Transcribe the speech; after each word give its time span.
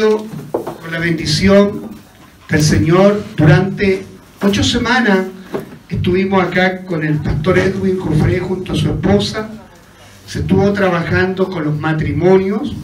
con 0.00 0.92
la 0.92 0.98
bendición 0.98 1.90
del 2.48 2.62
Señor. 2.62 3.22
Durante 3.36 4.04
ocho 4.42 4.62
semanas 4.62 5.26
estuvimos 5.88 6.42
acá 6.42 6.84
con 6.84 7.04
el 7.04 7.18
pastor 7.18 7.58
Edwin 7.58 7.96
Cofré 7.96 8.38
junto 8.38 8.72
a 8.72 8.76
su 8.76 8.90
esposa, 8.90 9.48
se 10.26 10.40
estuvo 10.40 10.72
trabajando 10.72 11.48
con 11.48 11.64
los 11.64 11.78
matrimonios 11.78 12.76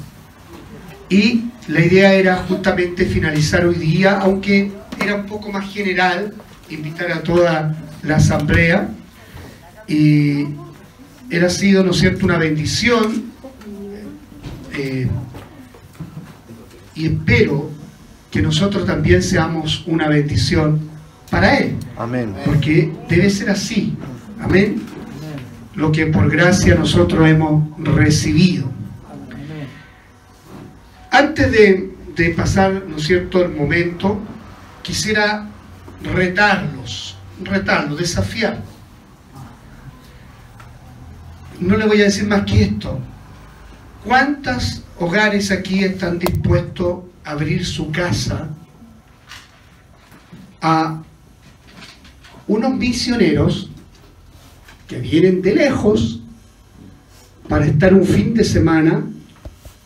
y 1.09 1.45
la 1.69 1.85
idea 1.85 2.15
era 2.15 2.37
justamente 2.49 3.07
finalizar 3.07 3.65
hoy 3.65 3.77
día, 3.77 4.19
aunque 4.19 4.73
era 5.01 5.15
un 5.15 5.27
poco 5.27 5.53
más 5.53 5.73
general, 5.73 6.35
invitar 6.69 7.13
a 7.13 7.23
toda 7.23 7.77
la 8.03 8.17
asamblea. 8.17 8.89
Y 9.87 10.47
era 11.31 11.49
sido, 11.49 11.85
¿no 11.85 11.93
es 11.93 11.99
cierto?, 11.99 12.25
una 12.25 12.39
bendición 12.39 13.25
eh, 14.73 15.09
y 16.95 17.07
espero 17.07 17.71
que 18.31 18.43
nosotros 18.43 18.87
también 18.87 19.23
seamos 19.23 19.85
una 19.87 20.09
bendición 20.09 20.81
para 21.31 21.59
Él. 21.59 21.77
Amén. 21.97 22.35
Porque 22.45 22.93
debe 23.09 23.31
ser 23.31 23.51
así. 23.51 23.97
Amén. 24.41 24.83
Lo 25.75 25.91
que 25.91 26.07
por 26.07 26.31
gracia 26.31 26.75
nosotros 26.75 27.29
hemos 27.29 27.65
recibido. 27.79 28.71
Antes 31.11 31.51
de, 31.51 31.95
de 32.17 32.31
pasar, 32.31 32.85
¿no 32.89 32.97
es 32.97 33.05
cierto?, 33.05 33.43
el 33.43 33.51
momento, 33.51 34.21
quisiera 34.83 35.49
retarlos, 36.13 37.17
retarlos, 37.43 37.99
desafiar. 37.99 38.63
No 41.61 41.77
le 41.77 41.87
voy 41.87 42.01
a 42.01 42.05
decir 42.05 42.27
más 42.27 42.43
que 42.43 42.65
esto. 42.65 42.99
¿Cuántos 44.05 44.84
hogares 44.99 45.51
aquí 45.51 45.85
están 45.85 46.19
dispuestos 46.19 47.05
a 47.25 47.33
abrir 47.33 47.65
su 47.65 47.91
casa 47.91 48.49
a 50.61 51.03
unos 52.47 52.75
misioneros 52.75 53.71
que 54.87 54.99
vienen 54.99 55.43
de 55.43 55.55
lejos 55.55 56.21
para 57.49 57.67
estar 57.67 57.93
un 57.95 58.05
fin 58.05 58.35
de 58.35 58.45
semana 58.45 59.05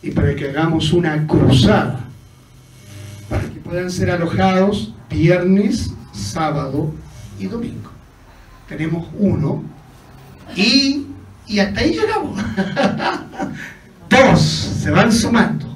y 0.03 0.11
para 0.11 0.35
que 0.35 0.49
hagamos 0.49 0.93
una 0.93 1.27
cruzada, 1.27 2.05
para 3.29 3.43
que 3.43 3.61
puedan 3.61 3.91
ser 3.91 4.11
alojados 4.11 4.95
viernes, 5.11 5.91
sábado 6.13 6.93
y 7.39 7.47
domingo. 7.47 7.91
Tenemos 8.69 9.09
uno 9.19 9.63
y, 10.55 11.07
y 11.47 11.59
hasta 11.59 11.81
ahí 11.81 11.93
llegamos. 11.93 12.41
Dos 14.09 14.41
se 14.41 14.91
van 14.91 15.13
sumando. 15.13 15.67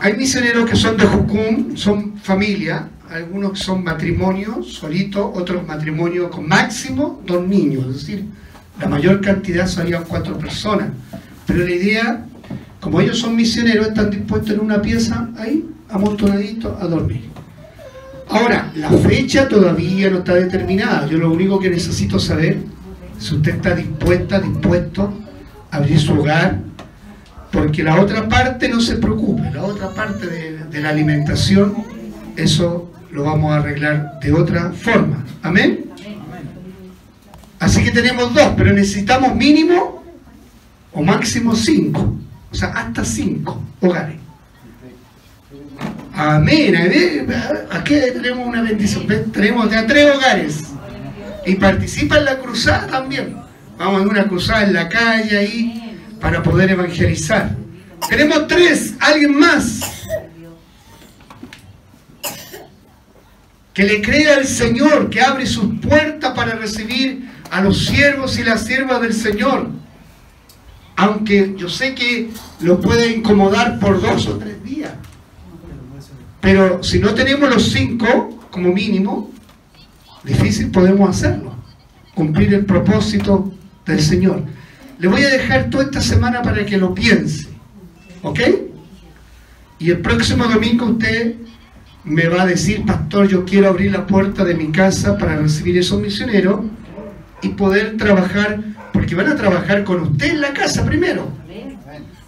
Hay 0.00 0.14
misioneros 0.14 0.68
que 0.68 0.76
son 0.76 0.96
de 0.96 1.06
Jucum, 1.06 1.76
son 1.76 2.18
familia, 2.18 2.88
algunos 3.10 3.58
son 3.58 3.82
matrimonios 3.82 4.74
solitos, 4.74 5.30
otros 5.34 5.66
matrimonios 5.66 6.30
con 6.30 6.46
máximo 6.46 7.22
dos 7.26 7.46
niños, 7.46 7.86
es 7.88 7.94
decir, 8.00 8.24
la 8.80 8.88
mayor 8.88 9.20
cantidad 9.20 9.66
serían 9.66 10.04
cuatro 10.04 10.36
personas. 10.36 10.88
Pero 11.46 11.64
la 11.64 11.70
idea, 11.70 12.26
como 12.80 13.00
ellos 13.00 13.18
son 13.18 13.34
misioneros, 13.34 13.88
están 13.88 14.10
dispuestos 14.10 14.50
en 14.50 14.60
una 14.60 14.82
pieza 14.82 15.30
ahí, 15.38 15.64
amontonaditos, 15.88 16.82
a 16.82 16.86
dormir. 16.86 17.22
Ahora, 18.28 18.72
la 18.74 18.90
fecha 18.90 19.48
todavía 19.48 20.10
no 20.10 20.18
está 20.18 20.34
determinada. 20.34 21.06
Yo 21.06 21.18
lo 21.18 21.30
único 21.32 21.58
que 21.58 21.70
necesito 21.70 22.18
saber 22.18 22.58
si 23.18 23.36
usted 23.36 23.54
está 23.54 23.74
dispuesta, 23.74 24.40
dispuesto 24.40 25.23
abrir 25.74 26.00
su 26.00 26.14
hogar, 26.14 26.58
porque 27.50 27.82
la 27.82 28.00
otra 28.00 28.28
parte 28.28 28.68
no 28.68 28.80
se 28.80 28.96
preocupe, 28.96 29.50
la 29.52 29.64
otra 29.64 29.90
parte 29.90 30.26
de, 30.26 30.80
la 30.80 30.88
alimentación, 30.90 31.84
eso 32.36 32.92
lo 33.10 33.24
vamos 33.24 33.52
a 33.52 33.58
arreglar 33.58 34.18
de 34.20 34.32
otra 34.32 34.72
forma. 34.72 35.24
Amén. 35.42 35.84
Así 37.60 37.82
que 37.82 37.90
tenemos 37.92 38.34
dos, 38.34 38.52
pero 38.56 38.72
necesitamos 38.72 39.34
mínimo 39.34 40.02
o 40.92 41.02
máximo 41.02 41.54
cinco. 41.54 42.16
O 42.50 42.54
sea, 42.54 42.68
hasta 42.68 43.04
cinco 43.04 43.62
hogares. 43.80 44.16
Amén. 46.12 47.28
Aquí 47.70 47.94
tenemos 48.12 48.46
una 48.46 48.62
bendición. 48.62 49.06
Tenemos 49.32 49.70
ya 49.70 49.86
tres 49.86 50.14
hogares. 50.14 50.60
Y 51.46 51.54
participa 51.54 52.18
en 52.18 52.24
la 52.24 52.38
cruzada 52.38 52.86
también. 52.88 53.43
Vamos 53.78 54.02
a 54.02 54.08
una 54.08 54.28
cruzada 54.28 54.64
en 54.64 54.72
la 54.72 54.88
calle 54.88 55.38
ahí 55.38 55.98
para 56.20 56.42
poder 56.42 56.70
evangelizar. 56.70 57.50
Tenemos 58.08 58.46
tres. 58.46 58.94
¿Alguien 59.00 59.38
más? 59.38 59.80
que 63.74 63.82
le 63.82 64.00
crea 64.00 64.36
al 64.36 64.46
Señor, 64.46 65.10
que 65.10 65.20
abre 65.20 65.46
sus 65.46 65.80
puertas 65.80 66.32
para 66.32 66.54
recibir 66.54 67.28
a 67.50 67.60
los 67.60 67.86
siervos 67.86 68.38
y 68.38 68.44
las 68.44 68.64
siervas 68.64 69.02
del 69.02 69.12
Señor. 69.12 69.68
Aunque 70.96 71.54
yo 71.58 71.68
sé 71.68 71.92
que 71.92 72.30
lo 72.60 72.80
puede 72.80 73.10
incomodar 73.10 73.80
por 73.80 74.00
dos 74.00 74.28
o 74.28 74.38
tres 74.38 74.62
días. 74.62 74.92
Pero 76.40 76.84
si 76.84 77.00
no 77.00 77.14
tenemos 77.14 77.52
los 77.52 77.72
cinco, 77.72 78.46
como 78.52 78.72
mínimo, 78.72 79.32
difícil 80.22 80.70
podemos 80.70 81.10
hacerlo. 81.10 81.52
Cumplir 82.14 82.54
el 82.54 82.64
propósito 82.64 83.52
del 83.86 84.00
Señor. 84.00 84.42
Le 84.98 85.08
voy 85.08 85.22
a 85.22 85.28
dejar 85.28 85.70
toda 85.70 85.84
esta 85.84 86.00
semana 86.00 86.42
para 86.42 86.64
que 86.64 86.76
lo 86.76 86.94
piense. 86.94 87.48
¿Ok? 88.22 88.40
Y 89.78 89.90
el 89.90 89.98
próximo 89.98 90.44
domingo 90.46 90.86
usted 90.86 91.34
me 92.04 92.28
va 92.28 92.42
a 92.42 92.46
decir, 92.46 92.84
pastor, 92.84 93.28
yo 93.28 93.44
quiero 93.44 93.68
abrir 93.68 93.92
la 93.92 94.06
puerta 94.06 94.44
de 94.44 94.54
mi 94.54 94.70
casa 94.70 95.18
para 95.18 95.36
recibir 95.36 95.76
esos 95.78 96.00
misioneros 96.00 96.60
y 97.42 97.48
poder 97.50 97.96
trabajar, 97.96 98.60
porque 98.92 99.14
van 99.14 99.28
a 99.28 99.36
trabajar 99.36 99.84
con 99.84 100.00
usted 100.00 100.30
en 100.30 100.40
la 100.40 100.52
casa 100.52 100.84
primero. 100.84 101.30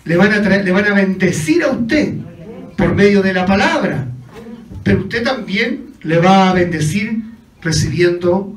Le 0.04 0.16
van 0.16 0.32
a, 0.32 0.38
le 0.38 0.72
van 0.72 0.84
a 0.86 0.94
bendecir 0.94 1.62
a 1.62 1.68
usted 1.68 2.14
por 2.76 2.94
medio 2.94 3.22
de 3.22 3.32
la 3.32 3.46
palabra, 3.46 4.06
pero 4.82 5.00
usted 5.00 5.24
también 5.24 5.86
le 6.02 6.18
va 6.18 6.50
a 6.50 6.54
bendecir 6.54 7.22
recibiendo, 7.60 8.56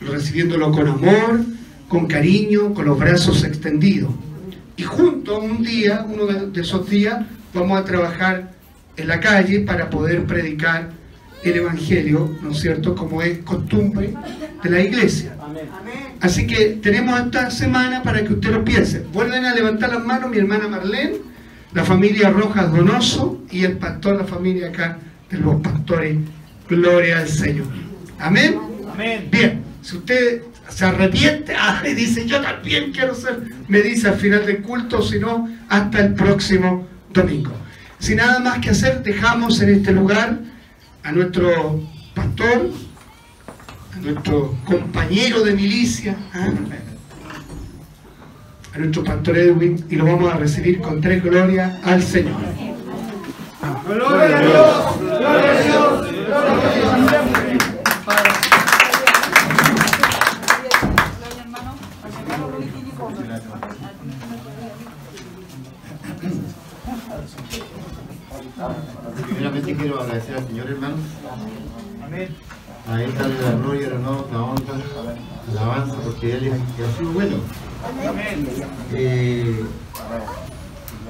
recibiéndolo 0.00 0.72
con 0.72 0.88
amor, 0.88 1.40
con 1.88 2.06
cariño, 2.06 2.74
con 2.74 2.84
los 2.84 2.98
brazos 2.98 3.44
extendidos. 3.44 4.10
Y 4.76 4.82
juntos 4.82 5.42
un 5.42 5.62
día, 5.62 6.06
uno 6.08 6.26
de 6.26 6.60
esos 6.60 6.88
días, 6.88 7.24
vamos 7.52 7.80
a 7.80 7.84
trabajar 7.84 8.52
en 8.96 9.08
la 9.08 9.20
calle 9.20 9.60
para 9.60 9.90
poder 9.90 10.24
predicar 10.24 10.90
el 11.42 11.56
Evangelio, 11.56 12.36
¿no 12.42 12.50
es 12.50 12.60
cierto?, 12.60 12.94
como 12.94 13.22
es 13.22 13.38
costumbre 13.38 14.14
de 14.62 14.70
la 14.70 14.80
iglesia. 14.80 15.34
Así 16.20 16.46
que 16.46 16.78
tenemos 16.82 17.18
esta 17.20 17.50
semana 17.50 18.02
para 18.02 18.24
que 18.24 18.32
usted 18.34 18.50
lo 18.50 18.64
piense. 18.64 19.04
Vuelven 19.12 19.44
a 19.44 19.54
levantar 19.54 19.90
las 19.90 20.04
manos 20.04 20.30
mi 20.30 20.38
hermana 20.38 20.68
Marlene, 20.68 21.16
la 21.72 21.84
familia 21.84 22.30
Rojas 22.30 22.72
Donoso 22.72 23.42
y 23.50 23.64
el 23.64 23.78
pastor, 23.78 24.16
la 24.16 24.24
familia 24.24 24.68
acá 24.68 24.98
de 25.30 25.38
los 25.38 25.60
pastores. 25.60 26.16
Gloria 26.68 27.20
al 27.20 27.28
Señor. 27.28 27.66
Amén. 28.18 28.58
Bien, 29.30 29.62
si 29.80 29.96
usted 29.96 30.42
se 30.68 30.84
arrepiente 30.84 31.54
y 31.84 31.94
dice 31.94 32.26
yo 32.26 32.40
también 32.40 32.92
quiero 32.92 33.14
ser, 33.14 33.40
me 33.68 33.80
dice 33.80 34.08
al 34.08 34.16
final 34.16 34.46
del 34.46 34.62
culto, 34.62 35.02
si 35.02 35.18
no, 35.18 35.48
hasta 35.68 36.00
el 36.00 36.14
próximo 36.14 36.86
domingo. 37.12 37.52
Sin 37.98 38.18
nada 38.18 38.38
más 38.38 38.58
que 38.58 38.70
hacer, 38.70 39.02
dejamos 39.02 39.60
en 39.60 39.70
este 39.70 39.92
lugar 39.92 40.38
a 41.02 41.12
nuestro 41.12 41.82
pastor, 42.14 42.70
a 43.94 44.00
nuestro 44.00 44.56
compañero 44.64 45.42
de 45.42 45.54
milicia, 45.54 46.16
¿ah? 46.32 46.50
a 48.74 48.78
nuestro 48.78 49.02
pastor 49.02 49.38
Edwin, 49.38 49.84
y 49.90 49.96
lo 49.96 50.04
vamos 50.04 50.32
a 50.32 50.36
recibir 50.36 50.80
con 50.80 51.00
tres 51.00 51.22
glorias 51.22 51.72
al 51.84 52.02
Señor. 52.02 52.36
Gloria 53.86 54.38
a 54.38 54.40
Dios, 54.42 55.00
gloria 55.00 55.50
a 55.50 55.62
Dios, 55.62 56.12
gloria 56.26 57.20
a 57.20 57.40
Dios. 57.40 57.47
Primeramente 69.26 69.76
quiero 69.76 70.00
agradecer 70.00 70.36
al 70.36 70.46
Señor 70.46 70.66
hermano. 70.68 70.96
A 72.88 73.02
Él 73.02 73.14
darle 73.14 73.42
la 73.42 73.52
gloria, 73.52 73.88
la 73.90 74.42
honra, 74.42 74.74
la 75.54 75.60
alabanza, 75.60 75.96
porque 76.04 76.36
Él 76.36 76.52
ha 76.52 76.98
sido 76.98 77.12
bueno. 77.12 77.36
Eh, 78.92 79.64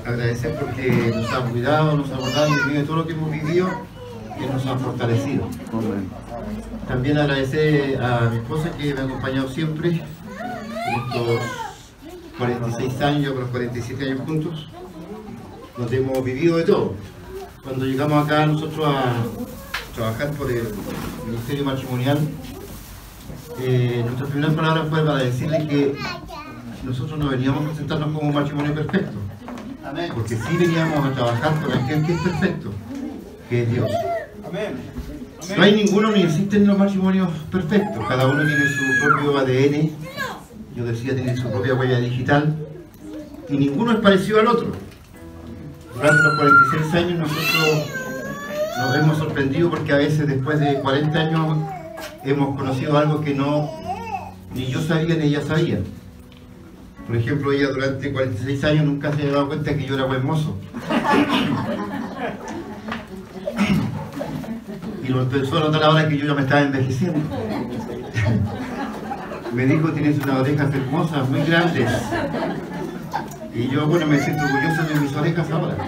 agradecer 0.04 0.54
porque 0.56 1.12
nos 1.14 1.32
ha 1.32 1.40
cuidado, 1.44 1.96
nos 1.96 2.10
ha 2.10 2.16
guardado 2.16 2.48
y 2.74 2.82
todo 2.82 2.96
lo 2.96 3.06
que 3.06 3.12
hemos 3.12 3.30
vivido, 3.30 3.68
que 4.38 4.46
nos 4.46 4.66
ha 4.66 4.76
fortalecido. 4.76 5.48
También 6.86 7.18
agradecer 7.18 8.02
a 8.02 8.30
mi 8.30 8.38
esposa 8.38 8.70
que 8.76 8.94
me 8.94 9.00
ha 9.00 9.04
acompañado 9.04 9.48
siempre, 9.48 10.02
46 12.38 13.00
años, 13.02 13.32
con 13.32 13.42
los 13.42 13.50
47 13.50 14.04
años 14.04 14.20
juntos 14.24 14.66
donde 15.76 15.96
hemos 15.98 16.24
vivido 16.24 16.56
de 16.56 16.64
todo. 16.64 16.94
Cuando 17.62 17.84
llegamos 17.84 18.24
acá 18.24 18.46
nosotros 18.46 18.86
a 18.86 19.14
trabajar 19.94 20.30
por 20.32 20.50
el 20.50 20.64
Ministerio 21.26 21.64
Matrimonial, 21.64 22.18
eh, 23.60 24.02
nuestra 24.04 24.26
primera 24.26 24.52
palabra 24.52 24.84
fue 24.84 25.04
para 25.04 25.18
decirle 25.18 25.66
que 25.68 25.96
nosotros 26.84 27.18
no 27.18 27.28
veníamos 27.28 27.64
a 27.64 27.68
presentarnos 27.68 28.12
como 28.12 28.28
un 28.28 28.34
matrimonio 28.34 28.74
perfecto, 28.74 29.18
porque 30.14 30.36
sí 30.36 30.56
veníamos 30.56 31.04
a 31.04 31.12
trabajar 31.12 31.60
con 31.60 31.72
aquel 31.72 32.06
que 32.06 32.12
es 32.14 32.20
perfecto, 32.20 32.70
que 33.48 33.62
es 33.62 33.70
Dios. 33.72 33.90
No 35.56 35.62
hay 35.62 35.74
ninguno 35.74 36.10
ni 36.10 36.22
existen 36.22 36.66
los 36.66 36.78
matrimonios 36.78 37.30
perfectos, 37.50 38.04
cada 38.08 38.26
uno 38.26 38.44
tiene 38.44 38.64
su 38.64 39.06
propio 39.06 39.38
ADN, 39.38 39.90
yo 40.78 40.84
decía 40.84 41.12
tiene 41.12 41.36
su 41.36 41.50
propia 41.50 41.74
huella 41.74 41.98
digital, 41.98 42.54
y 43.48 43.56
ninguno 43.56 43.92
es 43.92 43.98
parecido 43.98 44.38
al 44.38 44.46
otro. 44.46 44.72
Durante 45.92 46.22
los 46.22 46.36
46 46.38 46.94
años 46.94 47.18
nosotros 47.18 47.90
nos 48.78 48.96
hemos 48.96 49.18
sorprendido 49.18 49.70
porque 49.70 49.92
a 49.92 49.96
veces 49.96 50.28
después 50.28 50.60
de 50.60 50.74
40 50.74 51.18
años 51.18 51.58
hemos 52.24 52.56
conocido 52.56 52.96
algo 52.96 53.20
que 53.20 53.34
no 53.34 53.68
ni 54.54 54.66
yo 54.66 54.80
sabía 54.80 55.16
ni 55.16 55.24
ella 55.24 55.42
sabía. 55.42 55.80
Por 57.08 57.16
ejemplo, 57.16 57.50
ella 57.52 57.68
durante 57.70 58.12
46 58.12 58.64
años 58.64 58.84
nunca 58.84 59.10
se 59.12 59.22
había 59.22 59.32
dado 59.32 59.48
cuenta 59.48 59.74
que 59.74 59.84
yo 59.84 59.94
era 59.96 60.04
buen 60.04 60.24
mozo. 60.24 60.56
Y 65.02 65.08
lo 65.08 65.22
empezó 65.22 65.56
a 65.56 65.60
notar 65.60 65.82
ahora 65.82 66.08
que 66.08 66.18
yo 66.18 66.26
ya 66.26 66.34
me 66.34 66.42
estaba 66.42 66.60
envejeciendo. 66.60 67.18
Me 69.54 69.66
dijo, 69.66 69.92
tienes 69.92 70.18
unas 70.18 70.40
orejas 70.40 70.74
hermosas, 70.74 71.28
muy 71.28 71.42
grandes. 71.42 71.90
Y 73.54 73.68
yo, 73.68 73.86
bueno, 73.86 74.06
me 74.06 74.18
siento 74.20 74.44
orgulloso 74.44 74.82
de 74.84 74.94
mis 75.00 75.14
orejas 75.16 75.50
ahora. 75.50 75.76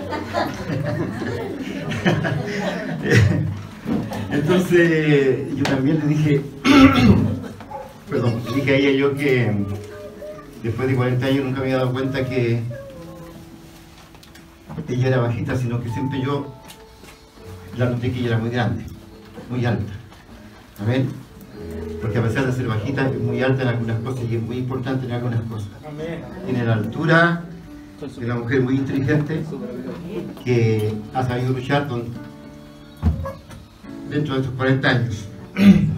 Entonces, 4.31 5.57
yo 5.57 5.63
también 5.65 6.01
le 6.01 6.07
dije, 6.07 6.41
perdón, 8.11 8.41
le 8.49 8.57
dije 8.57 8.71
a 8.71 8.77
ella 8.77 8.91
yo 8.93 9.15
que 9.15 9.55
después 10.63 10.89
de 10.89 10.97
40 10.97 11.27
años 11.27 11.45
nunca 11.45 11.61
me 11.61 11.67
había 11.67 11.77
dado 11.79 11.93
cuenta 11.93 12.25
que 12.25 12.63
ella 14.89 15.09
era 15.09 15.19
bajita, 15.19 15.57
sino 15.57 15.81
que 15.81 15.91
siempre 15.91 16.21
yo 16.23 16.55
la 17.77 17.87
noté 17.87 18.11
que 18.11 18.21
ella 18.21 18.29
era 18.29 18.39
muy 18.39 18.51
grande, 18.51 18.85
muy 19.49 19.65
alta. 19.65 19.93
Amén. 20.81 21.09
Porque 22.01 22.19
a 22.19 22.23
pesar 22.23 22.47
de 22.47 22.53
ser 22.53 22.67
bajita, 22.67 23.07
es 23.09 23.21
muy 23.21 23.43
alta 23.43 23.63
en 23.63 23.69
algunas 23.69 24.01
cosas 24.01 24.25
y 24.31 24.37
es 24.37 24.43
muy 24.43 24.59
importante 24.59 25.07
en 25.07 25.13
algunas 25.13 25.41
cosas. 25.43 25.69
Tiene 26.47 26.65
la 26.65 26.75
altura 26.75 27.45
de 28.01 28.25
una 28.25 28.37
mujer 28.37 28.63
muy 28.63 28.77
inteligente 28.77 29.45
que 30.45 30.95
ha 31.13 31.23
sabido 31.23 31.53
luchar 31.53 31.87
dentro 34.09 34.35
de 34.35 34.41
estos 34.41 34.55
40 34.57 34.89
años. 34.89 35.29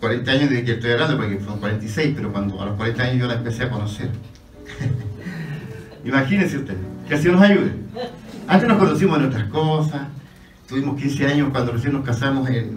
40 0.00 0.30
años 0.30 0.50
desde 0.50 0.64
que 0.64 0.72
estoy 0.72 0.90
hablando, 0.90 1.16
porque 1.16 1.40
son 1.40 1.58
46, 1.60 2.12
pero 2.14 2.30
cuando 2.32 2.60
a 2.60 2.66
los 2.66 2.76
40 2.76 3.02
años 3.02 3.18
yo 3.20 3.26
la 3.26 3.34
empecé 3.34 3.62
a 3.62 3.70
conocer. 3.70 4.10
Imagínense 6.04 6.58
ustedes, 6.58 6.80
que 7.08 7.14
así 7.14 7.28
nos 7.28 7.40
ayude. 7.40 7.72
Antes 8.46 8.68
nos 8.68 8.78
conocimos 8.78 9.18
en 9.18 9.24
otras 9.24 9.44
cosas, 9.44 10.02
tuvimos 10.68 11.00
15 11.00 11.26
años 11.26 11.48
cuando 11.50 11.72
recién 11.72 11.94
nos 11.94 12.04
casamos 12.04 12.50
en, 12.50 12.76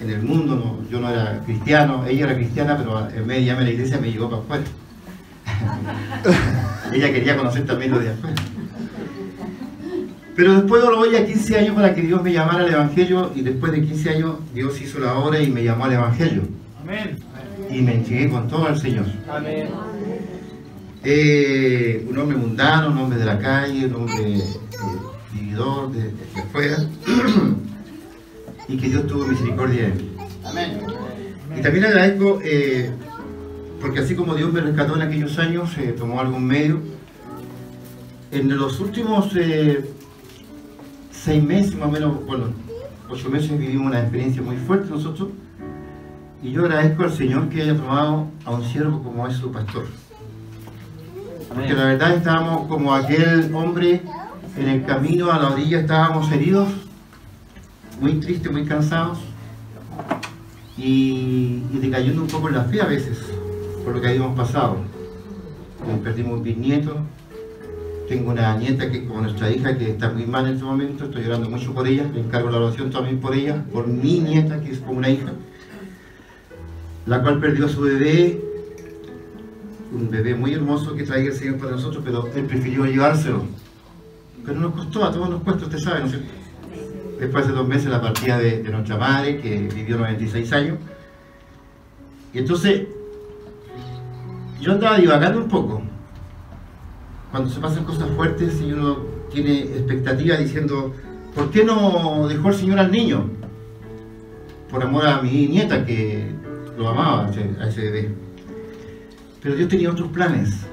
en 0.00 0.10
el 0.10 0.22
mundo, 0.22 0.56
no, 0.56 0.90
yo 0.90 1.00
no 1.00 1.10
era 1.10 1.42
cristiano, 1.44 2.04
ella 2.06 2.26
era 2.26 2.34
cristiana, 2.34 2.76
pero 2.76 3.08
en 3.10 3.26
vez 3.26 3.38
de 3.38 3.44
llamarme 3.44 3.62
a 3.62 3.68
la 3.68 3.74
iglesia 3.74 3.98
me 4.00 4.10
llevó 4.10 4.30
para 4.30 4.42
afuera. 4.42 4.64
ella 6.92 7.12
quería 7.12 7.36
conocer 7.36 7.66
también 7.66 7.90
lo 7.90 7.98
de 7.98 8.10
afuera. 8.10 8.36
Pero 10.36 10.54
después 10.54 10.82
lo 10.82 10.96
voy 10.96 11.14
a 11.16 11.26
15 11.26 11.58
años 11.58 11.74
para 11.74 11.94
que 11.94 12.00
Dios 12.00 12.22
me 12.22 12.32
llamara 12.32 12.64
al 12.64 12.72
Evangelio 12.72 13.30
y 13.34 13.42
después 13.42 13.72
de 13.72 13.82
15 13.82 14.10
años 14.10 14.36
Dios 14.54 14.80
hizo 14.80 14.98
la 14.98 15.18
obra 15.18 15.40
y 15.40 15.50
me 15.50 15.62
llamó 15.62 15.84
al 15.84 15.92
Evangelio. 15.92 16.42
Amén. 16.82 17.18
Y 17.68 17.82
me 17.82 17.96
entregué 17.96 18.30
con 18.30 18.48
todo 18.48 18.66
al 18.66 18.78
Señor. 18.78 19.04
Amén. 19.30 19.68
Eh, 21.04 22.06
un 22.08 22.18
hombre 22.18 22.36
mundano, 22.38 22.90
un 22.90 22.98
hombre 22.98 23.18
de 23.18 23.24
la 23.24 23.38
calle, 23.38 23.86
un 23.86 23.94
hombre 23.94 24.38
eh, 24.38 24.56
vividor 25.32 25.92
de, 25.92 26.04
de 26.04 26.40
afuera. 26.40 26.78
y 28.70 28.76
que 28.76 28.88
Dios 28.88 29.06
tuvo 29.06 29.26
misericordia 29.26 29.82
de 29.82 29.94
mí. 29.94 30.10
Y 31.58 31.60
también 31.60 31.84
agradezco, 31.86 32.40
eh, 32.44 32.90
porque 33.80 34.00
así 34.00 34.14
como 34.14 34.34
Dios 34.34 34.52
me 34.52 34.60
rescató 34.60 34.94
en 34.94 35.02
aquellos 35.02 35.38
años, 35.38 35.76
eh, 35.78 35.94
tomó 35.98 36.20
algún 36.20 36.44
medio. 36.44 36.80
En 38.30 38.56
los 38.56 38.78
últimos 38.78 39.34
eh, 39.36 39.84
seis 41.10 41.42
meses, 41.42 41.74
más 41.74 41.88
o 41.88 41.92
menos, 41.92 42.24
bueno, 42.24 42.44
ocho 43.08 43.28
meses 43.28 43.58
vivimos 43.58 43.88
una 43.88 44.00
experiencia 44.00 44.40
muy 44.40 44.56
fuerte 44.56 44.90
nosotros. 44.90 45.30
Y 46.42 46.52
yo 46.52 46.64
agradezco 46.64 47.02
al 47.02 47.12
Señor 47.12 47.48
que 47.48 47.62
haya 47.62 47.76
tomado 47.76 48.28
a 48.44 48.50
un 48.52 48.64
siervo 48.64 49.02
como 49.02 49.26
es 49.26 49.34
su 49.34 49.50
pastor. 49.50 49.86
Porque 51.52 51.74
la 51.74 51.84
verdad 51.86 52.14
estábamos 52.14 52.68
como 52.68 52.94
aquel 52.94 53.52
hombre 53.52 54.00
en 54.56 54.68
el 54.68 54.84
camino 54.84 55.32
a 55.32 55.38
la 55.40 55.50
orilla, 55.50 55.80
estábamos 55.80 56.30
heridos, 56.30 56.68
muy 58.00 58.14
tristes, 58.14 58.50
muy 58.50 58.64
cansados 58.64 59.18
y, 60.76 61.62
y 61.72 61.78
decayendo 61.80 62.22
un 62.22 62.28
poco 62.28 62.48
en 62.48 62.54
la 62.54 62.64
fe 62.64 62.80
a 62.80 62.86
veces, 62.86 63.18
por 63.84 63.94
lo 63.94 64.00
que 64.00 64.08
habíamos 64.08 64.36
pasado. 64.36 64.78
Eh, 65.86 66.00
Perdimos 66.02 66.38
un 66.38 66.42
bisnieto, 66.42 66.96
tengo 68.08 68.30
una 68.30 68.56
nieta 68.56 68.90
que 68.90 69.06
como 69.06 69.20
nuestra 69.20 69.50
hija 69.50 69.76
que 69.76 69.90
está 69.90 70.10
muy 70.10 70.26
mal 70.26 70.46
en 70.46 70.54
este 70.54 70.64
momento, 70.64 71.04
estoy 71.04 71.22
llorando 71.22 71.50
mucho 71.50 71.72
por 71.74 71.86
ella, 71.86 72.10
le 72.12 72.20
encargo 72.20 72.50
la 72.50 72.58
oración 72.58 72.90
también 72.90 73.20
por 73.20 73.34
ella, 73.34 73.64
por 73.72 73.86
mi 73.86 74.20
nieta 74.20 74.60
que 74.60 74.72
es 74.72 74.78
como 74.78 74.98
una 74.98 75.10
hija, 75.10 75.32
la 77.06 77.22
cual 77.22 77.38
perdió 77.38 77.66
a 77.66 77.68
su 77.68 77.82
bebé, 77.82 78.42
un 79.92 80.10
bebé 80.10 80.34
muy 80.34 80.54
hermoso 80.54 80.94
que 80.94 81.02
traía 81.02 81.30
el 81.30 81.34
Señor 81.34 81.58
para 81.58 81.72
nosotros, 81.72 82.02
pero 82.04 82.28
él 82.34 82.44
prefirió 82.44 82.86
llevárselo. 82.86 83.42
Pero 84.44 84.58
nos 84.58 84.72
costó, 84.72 85.04
a 85.04 85.12
todos 85.12 85.28
nos 85.28 85.42
cuesta, 85.42 85.64
usted 85.64 85.78
sabe, 85.78 86.00
¿no 86.00 86.06
es 86.06 86.12
cierto? 86.12 86.39
Después 87.20 87.46
de 87.46 87.52
dos 87.52 87.68
meses 87.68 87.90
la 87.90 88.00
partida 88.00 88.38
de, 88.38 88.62
de 88.62 88.70
nuestra 88.70 88.96
madre, 88.96 89.40
que 89.40 89.68
vivió 89.74 89.98
96 89.98 90.52
años. 90.54 90.78
Y 92.32 92.38
entonces, 92.38 92.86
yo 94.60 94.72
andaba 94.72 94.96
divagando 94.96 95.38
un 95.40 95.48
poco. 95.48 95.82
Cuando 97.30 97.50
se 97.50 97.60
pasan 97.60 97.84
cosas 97.84 98.08
fuertes 98.16 98.60
y 98.62 98.72
uno 98.72 98.98
tiene 99.30 99.60
expectativa 99.60 100.36
diciendo, 100.36 100.94
¿por 101.34 101.50
qué 101.50 101.62
no 101.62 102.26
dejó 102.26 102.48
el 102.48 102.54
Señor 102.54 102.78
al 102.78 102.90
niño? 102.90 103.28
Por 104.70 104.82
amor 104.82 105.06
a 105.06 105.20
mi 105.20 105.46
nieta, 105.46 105.84
que 105.84 106.26
lo 106.78 106.88
amaba 106.88 107.26
a 107.26 107.30
ese, 107.30 107.50
a 107.60 107.68
ese 107.68 107.82
bebé. 107.82 108.14
Pero 109.42 109.56
Dios 109.56 109.68
tenía 109.68 109.90
otros 109.90 110.08
planes. 110.08 110.66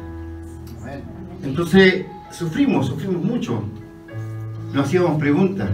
Entonces, 1.44 2.06
sufrimos, 2.32 2.88
sufrimos 2.88 3.22
mucho. 3.22 3.64
Nos 4.74 4.88
hacíamos 4.88 5.20
preguntas. 5.20 5.70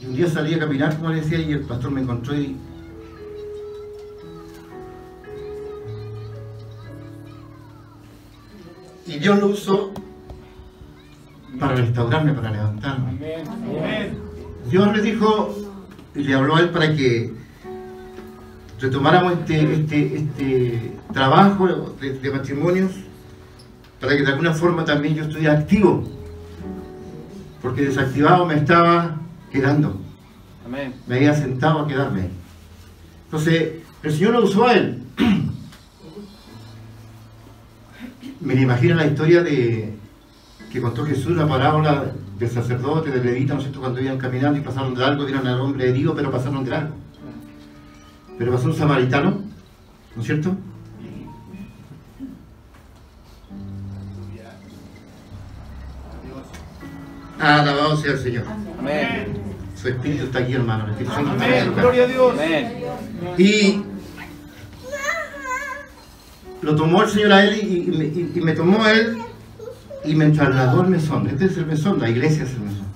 Y 0.00 0.06
un 0.06 0.14
día 0.14 0.28
salí 0.28 0.54
a 0.54 0.58
caminar, 0.60 0.96
como 0.96 1.10
le 1.10 1.20
decía, 1.20 1.40
y 1.40 1.52
el 1.52 1.60
pastor 1.60 1.90
me 1.90 2.00
encontró 2.00 2.34
y... 2.34 2.56
Y 9.06 9.18
Dios 9.18 9.38
lo 9.38 9.46
usó 9.46 9.92
para 11.58 11.74
restaurarme, 11.74 12.34
para 12.34 12.50
levantarme. 12.50 13.18
Dios 14.70 14.96
le 14.96 15.02
dijo 15.02 15.56
y 16.14 16.24
le 16.24 16.34
habló 16.34 16.56
a 16.56 16.60
él 16.60 16.70
para 16.70 16.94
que 16.94 17.32
retomáramos 18.78 19.32
este, 19.32 19.72
este, 19.72 20.16
este 20.16 20.92
trabajo 21.12 21.96
de 22.00 22.30
matrimonios, 22.30 22.92
para 23.98 24.16
que 24.16 24.22
de 24.22 24.32
alguna 24.32 24.52
forma 24.52 24.84
también 24.84 25.14
yo 25.14 25.24
estuviera 25.24 25.54
activo, 25.54 26.04
porque 27.62 27.86
desactivado 27.86 28.44
me 28.44 28.54
estaba 28.54 29.16
quedando, 29.50 30.00
Amén. 30.66 30.94
me 31.06 31.16
había 31.16 31.34
sentado 31.34 31.80
a 31.80 31.88
quedarme. 31.88 32.28
Entonces, 33.24 33.72
el 34.02 34.12
Señor 34.12 34.32
lo 34.32 34.44
usó 34.44 34.66
a 34.66 34.74
él. 34.74 35.02
Me 38.40 38.54
imagino 38.54 38.94
la 38.94 39.06
historia 39.06 39.42
de 39.42 39.96
que 40.70 40.80
contó 40.80 41.04
Jesús, 41.04 41.36
la 41.36 41.48
parábola 41.48 42.12
del 42.38 42.50
sacerdote, 42.50 43.10
del 43.10 43.24
levita, 43.24 43.54
¿no 43.54 43.58
es 43.58 43.64
cierto?, 43.64 43.80
cuando 43.80 44.00
iban 44.00 44.18
caminando 44.18 44.58
y 44.58 44.62
pasaron 44.62 44.94
de 44.94 45.04
algo, 45.04 45.24
vieron 45.24 45.46
al 45.46 45.60
hombre 45.60 45.88
herido, 45.88 46.14
pero 46.14 46.30
pasaron 46.30 46.64
de 46.64 46.74
algo. 46.74 46.94
Pero 48.38 48.52
pasó 48.52 48.66
un 48.66 48.76
samaritano, 48.76 49.42
¿no 50.14 50.20
es 50.22 50.26
cierto? 50.26 50.56
Alabado 57.40 57.96
sea 57.96 58.12
el 58.12 58.18
Señor. 58.18 58.44
Amén. 58.78 59.34
Su 59.80 59.88
espíritu 59.88 60.24
está 60.24 60.40
aquí, 60.40 60.54
hermano. 60.54 60.84
El 60.86 60.90
Espíritu 60.90 61.14
Santo 61.14 61.32
está 61.32 61.46
en 61.46 61.62
Amén. 61.62 61.74
Gloria 61.76 62.04
a 62.04 62.06
Dios. 62.06 62.34
y 63.38 63.82
lo 66.62 66.74
tomó 66.74 67.02
el 67.04 67.08
Señor 67.10 67.32
a 67.32 67.44
él 67.44 67.58
y, 67.62 67.76
y 67.76 67.96
me, 67.96 68.04
y- 68.06 68.32
y 68.34 68.40
me 68.40 68.52
tomó 68.52 68.82
a 68.82 68.92
él 68.92 69.16
y 70.04 70.14
me 70.16 70.30
trasladó 70.30 70.80
al 70.80 70.88
mesón. 70.88 71.28
Este 71.28 71.44
es 71.46 71.56
el 71.56 71.66
mesón, 71.66 72.00
la 72.00 72.10
iglesia 72.10 72.42
es 72.44 72.50
el 72.50 72.60
mesón. 72.60 72.88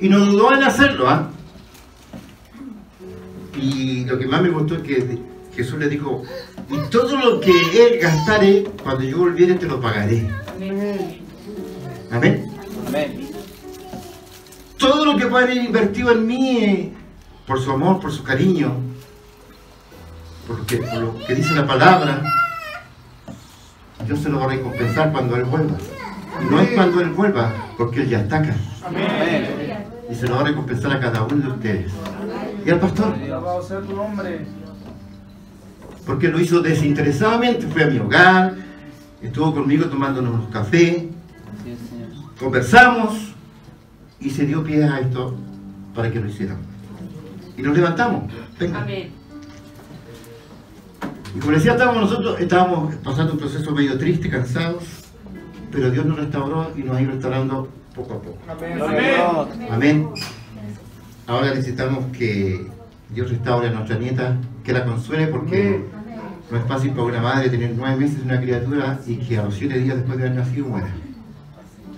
Y 0.00 0.08
no 0.08 0.20
dudó 0.20 0.52
en 0.54 0.62
hacerlo, 0.62 1.08
¿ah? 1.08 1.30
Y 3.56 4.04
lo 4.04 4.18
que 4.18 4.26
más 4.26 4.42
me 4.42 4.50
gustó 4.50 4.76
es 4.76 4.82
que 4.82 5.18
Jesús 5.56 5.78
le 5.78 5.88
dijo, 5.88 6.22
y 6.68 6.76
todo 6.90 7.16
lo 7.16 7.40
que 7.40 7.50
él 7.52 7.98
gastare, 8.00 8.64
cuando 8.82 9.02
yo 9.04 9.18
volviere 9.18 9.54
te 9.54 9.66
lo 9.66 9.80
pagaré. 9.80 10.28
Amén. 10.54 11.23
Amén. 12.14 12.48
Todo 14.78 15.04
lo 15.04 15.18
que 15.18 15.26
pueda 15.26 15.44
haber 15.44 15.56
invertido 15.56 16.12
en 16.12 16.26
mí, 16.26 16.92
por 17.46 17.60
su 17.60 17.72
amor, 17.72 18.00
por 18.00 18.12
su 18.12 18.22
cariño, 18.22 18.72
por 20.46 20.58
lo 20.58 20.66
que, 20.66 20.76
por 20.76 20.98
lo 20.98 21.18
que 21.26 21.34
dice 21.34 21.54
la 21.54 21.66
palabra, 21.66 22.22
Dios 24.06 24.20
se 24.20 24.28
lo 24.28 24.38
va 24.38 24.44
a 24.44 24.48
recompensar 24.48 25.10
cuando 25.10 25.36
Él 25.36 25.44
vuelva. 25.44 25.76
Y 26.40 26.44
no 26.50 26.60
es 26.60 26.70
cuando 26.70 27.00
Él 27.00 27.10
vuelva, 27.10 27.52
porque 27.76 28.02
Él 28.02 28.08
ya 28.08 28.20
está 28.20 28.38
acá. 28.38 28.54
Amén. 28.84 29.84
Y 30.10 30.14
se 30.14 30.28
lo 30.28 30.36
va 30.36 30.42
a 30.42 30.44
recompensar 30.44 30.92
a 30.92 31.00
cada 31.00 31.22
uno 31.22 31.46
de 31.46 31.52
ustedes. 31.52 31.92
Y 32.64 32.70
al 32.70 32.78
pastor, 32.78 33.14
porque 36.06 36.28
lo 36.28 36.38
hizo 36.38 36.60
desinteresadamente, 36.60 37.66
fue 37.66 37.84
a 37.84 37.86
mi 37.86 37.98
hogar, 37.98 38.54
estuvo 39.22 39.54
conmigo 39.54 39.86
tomándonos 39.86 40.34
un 40.34 40.46
café. 40.46 41.13
Conversamos 42.44 43.34
y 44.20 44.30
se 44.30 44.44
dio 44.46 44.62
pie 44.62 44.84
a 44.84 45.00
esto 45.00 45.34
para 45.94 46.10
que 46.10 46.20
lo 46.20 46.28
hiciéramos. 46.28 46.64
Y 47.56 47.62
nos 47.62 47.76
levantamos. 47.76 48.30
Venga. 48.58 48.82
Amén. 48.82 49.10
Y 51.34 51.38
como 51.40 51.52
decía, 51.52 51.72
estábamos 51.72 52.02
nosotros, 52.02 52.40
estábamos 52.40 52.94
pasando 52.96 53.32
un 53.32 53.38
proceso 53.38 53.72
medio 53.72 53.98
triste, 53.98 54.28
cansados, 54.28 54.84
pero 55.72 55.90
Dios 55.90 56.04
nos 56.04 56.18
restauró 56.18 56.70
y 56.76 56.82
nos 56.82 56.96
ha 56.96 57.02
ido 57.02 57.12
restaurando 57.12 57.68
poco 57.94 58.14
a 58.14 58.22
poco. 58.22 58.38
Amén. 59.70 60.08
Ahora 61.26 61.48
necesitamos 61.54 62.04
que 62.16 62.66
Dios 63.10 63.30
restaure 63.30 63.68
a 63.68 63.72
nuestra 63.72 63.96
nieta, 63.98 64.36
que 64.62 64.72
la 64.72 64.84
consuele 64.84 65.28
porque 65.28 65.82
no 66.50 66.58
es 66.58 66.64
fácil 66.66 66.90
para 66.90 67.04
una 67.04 67.22
madre 67.22 67.48
tener 67.48 67.72
nueve 67.74 67.96
meses 67.96 68.18
de 68.18 68.24
una 68.24 68.40
criatura 68.40 69.00
y 69.06 69.16
que 69.16 69.38
a 69.38 69.44
los 69.44 69.54
siete 69.54 69.78
días 69.78 69.96
después 69.96 70.18
de 70.18 70.26
haber 70.26 70.38
nacido 70.38 70.66
muera. 70.66 70.88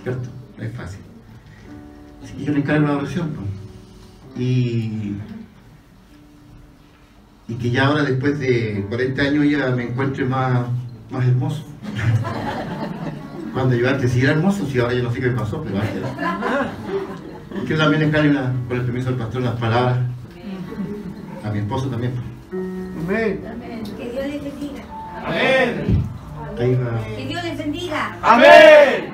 ¿Cierto? 0.03 0.36
No 0.59 0.65
es 0.65 0.73
fácil. 0.75 1.01
Así 2.25 2.35
que 2.35 2.45
yo 2.45 2.53
le 2.53 2.59
encargo 2.61 2.87
la 2.87 2.97
oración. 2.97 3.31
pues. 3.31 3.47
Y, 4.43 5.17
y 7.49 7.55
que 7.55 7.71
ya 7.71 7.87
ahora 7.87 8.03
después 8.03 8.39
de 8.39 8.85
40 8.89 9.23
años 9.23 9.45
ya 9.49 9.71
me 9.71 9.85
encuentre 9.85 10.25
más, 10.25 10.67
más 11.11 11.25
hermoso. 11.27 11.65
Cuando 13.53 13.75
yo 13.77 13.89
antes 13.89 14.11
sí 14.13 14.21
era 14.21 14.33
hermoso, 14.33 14.67
si 14.67 14.79
ahora 14.79 14.95
yo 14.95 15.03
no 15.05 15.13
sé 15.13 15.21
qué 15.21 15.29
me 15.29 15.37
pasó, 15.39 15.63
pero 15.63 15.79
antes 15.81 15.97
era. 15.97 16.71
Y 17.63 17.67
que 17.67 17.75
también 17.75 18.03
encargue 18.03 18.31
una- 18.31 18.53
con 18.69 18.77
el 18.77 18.85
permiso 18.85 19.09
del 19.09 19.19
pastor 19.19 19.41
unas 19.41 19.55
palabras 19.59 19.99
a 21.45 21.51
mi 21.51 21.61
esposo 21.61 21.89
también. 21.89 22.13
Amén. 22.53 23.41
Que 23.97 24.11
Dios 24.11 24.27
les 24.27 24.43
bendiga. 24.45 24.83
Amén. 25.25 26.05
Va. 26.59 27.17
Que 27.17 27.27
Dios 27.27 27.45
les 27.45 27.59
bendiga. 27.59 28.17
Amén. 28.23 29.06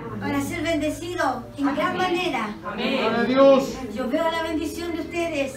Bendecidos 0.83 1.45
en 1.59 1.77
gran 1.77 1.97
manera. 1.97 2.57
Gloria 2.61 3.17
a 3.17 3.23
Dios. 3.23 3.79
Yo 3.95 4.09
veo 4.09 4.29
la 4.33 4.43
bendición 4.43 4.91
de 4.97 5.03
ustedes. 5.03 5.55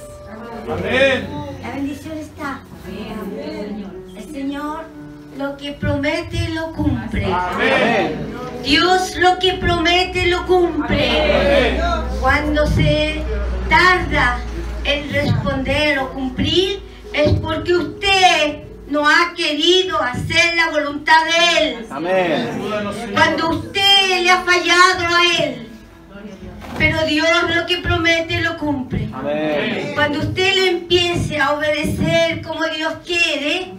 Amén. 0.72 1.27
La 1.63 1.72
bendición 1.72 2.15
está. 2.20 2.62
El 4.15 4.32
Señor 4.32 4.86
lo 5.36 5.58
que 5.58 5.72
promete 5.72 6.50
lo 6.50 6.72
cumple. 6.74 7.25
Amén. 7.25 8.36
Dios 8.63 9.15
lo 9.15 9.39
que 9.39 9.53
promete 9.53 10.27
lo 10.27 10.46
cumple. 10.46 11.10
Amén. 11.10 11.82
Cuando 12.22 12.67
se 12.67 13.24
tarda 13.67 14.38
en 14.84 15.12
responder 15.12 15.98
o 15.98 16.13
cumplir 16.13 16.84
es 17.13 17.32
porque 17.39 17.74
usted 17.74 18.64
no 18.88 19.08
ha 19.08 19.34
querido 19.36 20.01
hacer 20.01 20.56
la 20.56 20.70
voluntad 20.70 21.18
de 21.25 21.70
Él. 21.70 21.86
Amén. 21.89 22.62
Cuando 23.13 23.50
usted 23.50 24.22
le 24.24 24.30
ha 24.30 24.42
fallado 24.42 25.15
a 25.15 25.44
Él. 25.44 25.70
Pero 26.77 27.06
Dios 27.06 27.27
lo 27.56 27.65
que 27.65 27.77
promete 27.77 28.42
lo 28.42 28.58
cumple. 28.58 29.10
Amén. 29.13 29.92
Cuando 29.96 30.20
usted 30.20 30.56
le 30.56 30.70
empiece 30.72 31.39
a 31.39 31.54
obedecer 31.54 32.42
como 32.42 32.65
Dios 32.65 32.94
quiere, 33.06 33.74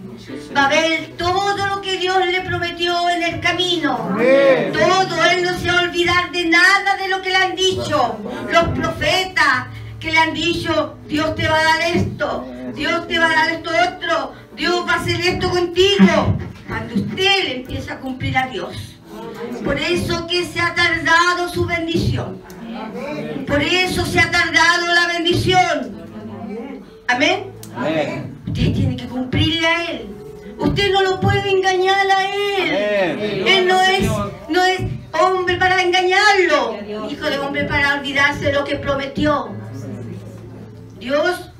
va 0.55 0.65
a 0.65 0.69
ver 0.69 1.13
todo 1.17 1.67
lo 1.67 1.81
que 1.81 1.97
Dios 1.97 2.25
le 2.25 2.41
prometió 2.41 3.09
en 3.09 3.23
el 3.23 3.39
camino. 3.39 4.09
Amén. 4.11 4.73
Todo, 4.73 5.23
Él 5.25 5.43
no 5.43 5.57
se 5.57 5.67
va 5.67 5.79
a 5.79 5.83
olvidar 5.83 6.31
de 6.31 6.45
nada 6.45 6.97
de 6.99 7.07
lo 7.07 7.21
que 7.21 7.29
le 7.29 7.35
han 7.35 7.55
dicho. 7.55 8.17
Los 8.51 8.63
profetas 8.69 9.67
que 9.99 10.11
le 10.11 10.17
han 10.17 10.33
dicho, 10.33 10.97
Dios 11.07 11.35
te 11.35 11.47
va 11.47 11.59
a 11.59 11.63
dar 11.63 11.81
esto, 11.95 12.47
Dios 12.73 13.07
te 13.07 13.19
va 13.19 13.25
a 13.25 13.35
dar 13.35 13.51
esto 13.51 13.69
otro, 13.69 14.33
Dios 14.57 14.85
va 14.87 14.93
a 14.93 15.01
hacer 15.01 15.21
esto 15.21 15.49
contigo. 15.49 16.37
Cuando 16.67 16.95
usted 16.95 17.43
le 17.43 17.55
empieza 17.57 17.93
a 17.93 17.99
cumplir 17.99 18.37
a 18.37 18.47
Dios. 18.47 18.95
Por 19.63 19.77
eso 19.79 20.27
que 20.27 20.45
se 20.45 20.59
ha 20.59 20.73
tardado 20.73 21.47
su 21.49 21.65
bendición. 21.65 22.41
Por 23.47 23.61
eso 23.61 24.05
se 24.05 24.19
ha 24.19 24.29
tardado 24.31 24.93
la 24.93 25.07
bendición. 25.07 26.07
Amén. 27.07 27.51
Amén. 27.75 28.35
Usted 28.47 28.73
tiene 28.73 28.95
que 28.95 29.07
cumplirle 29.07 29.67
a 29.67 29.91
Él. 29.91 30.07
Usted 30.57 30.91
no 30.91 31.03
lo 31.03 31.19
puede 31.19 31.49
engañar 31.49 32.07
a 32.09 32.25
Él. 32.25 33.13
Amén. 33.13 33.47
Él 33.47 33.67
no 33.67 33.81
es, 33.81 34.09
no 34.49 34.65
es 34.65 34.81
hombre 35.13 35.57
para 35.57 35.81
engañarlo. 35.81 36.77
Hijo 37.09 37.29
de 37.29 37.39
hombre 37.39 37.65
para 37.65 37.95
olvidarse 37.95 38.45
de 38.45 38.53
lo 38.53 38.63
que 38.65 38.75
prometió. 38.75 39.49
Dios 40.99 41.51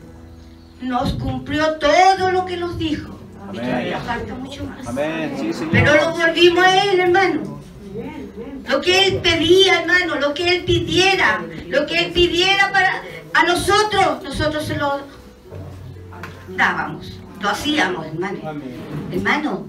nos 0.81 1.13
cumplió 1.13 1.74
todo 1.75 2.31
lo 2.31 2.46
que 2.46 2.57
nos 2.57 2.77
dijo. 2.77 3.17
Y 3.53 3.57
Amén. 3.60 3.65
todavía 3.72 4.00
falta 4.01 4.36
mucho 4.36 4.63
más. 4.65 4.88
Amén. 4.88 5.34
Sí, 5.39 5.53
Señor. 5.53 5.72
Pero 5.72 5.96
lo 5.96 6.12
volvimos 6.12 6.65
a 6.65 6.84
Él, 6.84 7.00
hermano. 7.00 7.57
Lo 8.67 8.81
que 8.81 9.07
Él 9.07 9.17
pedía, 9.24 9.81
hermano, 9.81 10.15
lo 10.15 10.34
que 10.34 10.55
Él 10.57 10.63
pidiera, 10.65 11.41
lo 11.67 11.86
que 11.86 11.98
Él 12.05 12.12
pidiera 12.12 12.72
para 12.72 13.01
a 13.34 13.43
nosotros, 13.43 14.22
nosotros 14.24 14.65
se 14.65 14.75
lo 14.77 15.00
dábamos, 16.50 17.19
lo 17.41 17.50
hacíamos, 17.50 18.05
hermano. 18.05 18.39
Hermano, 19.12 19.65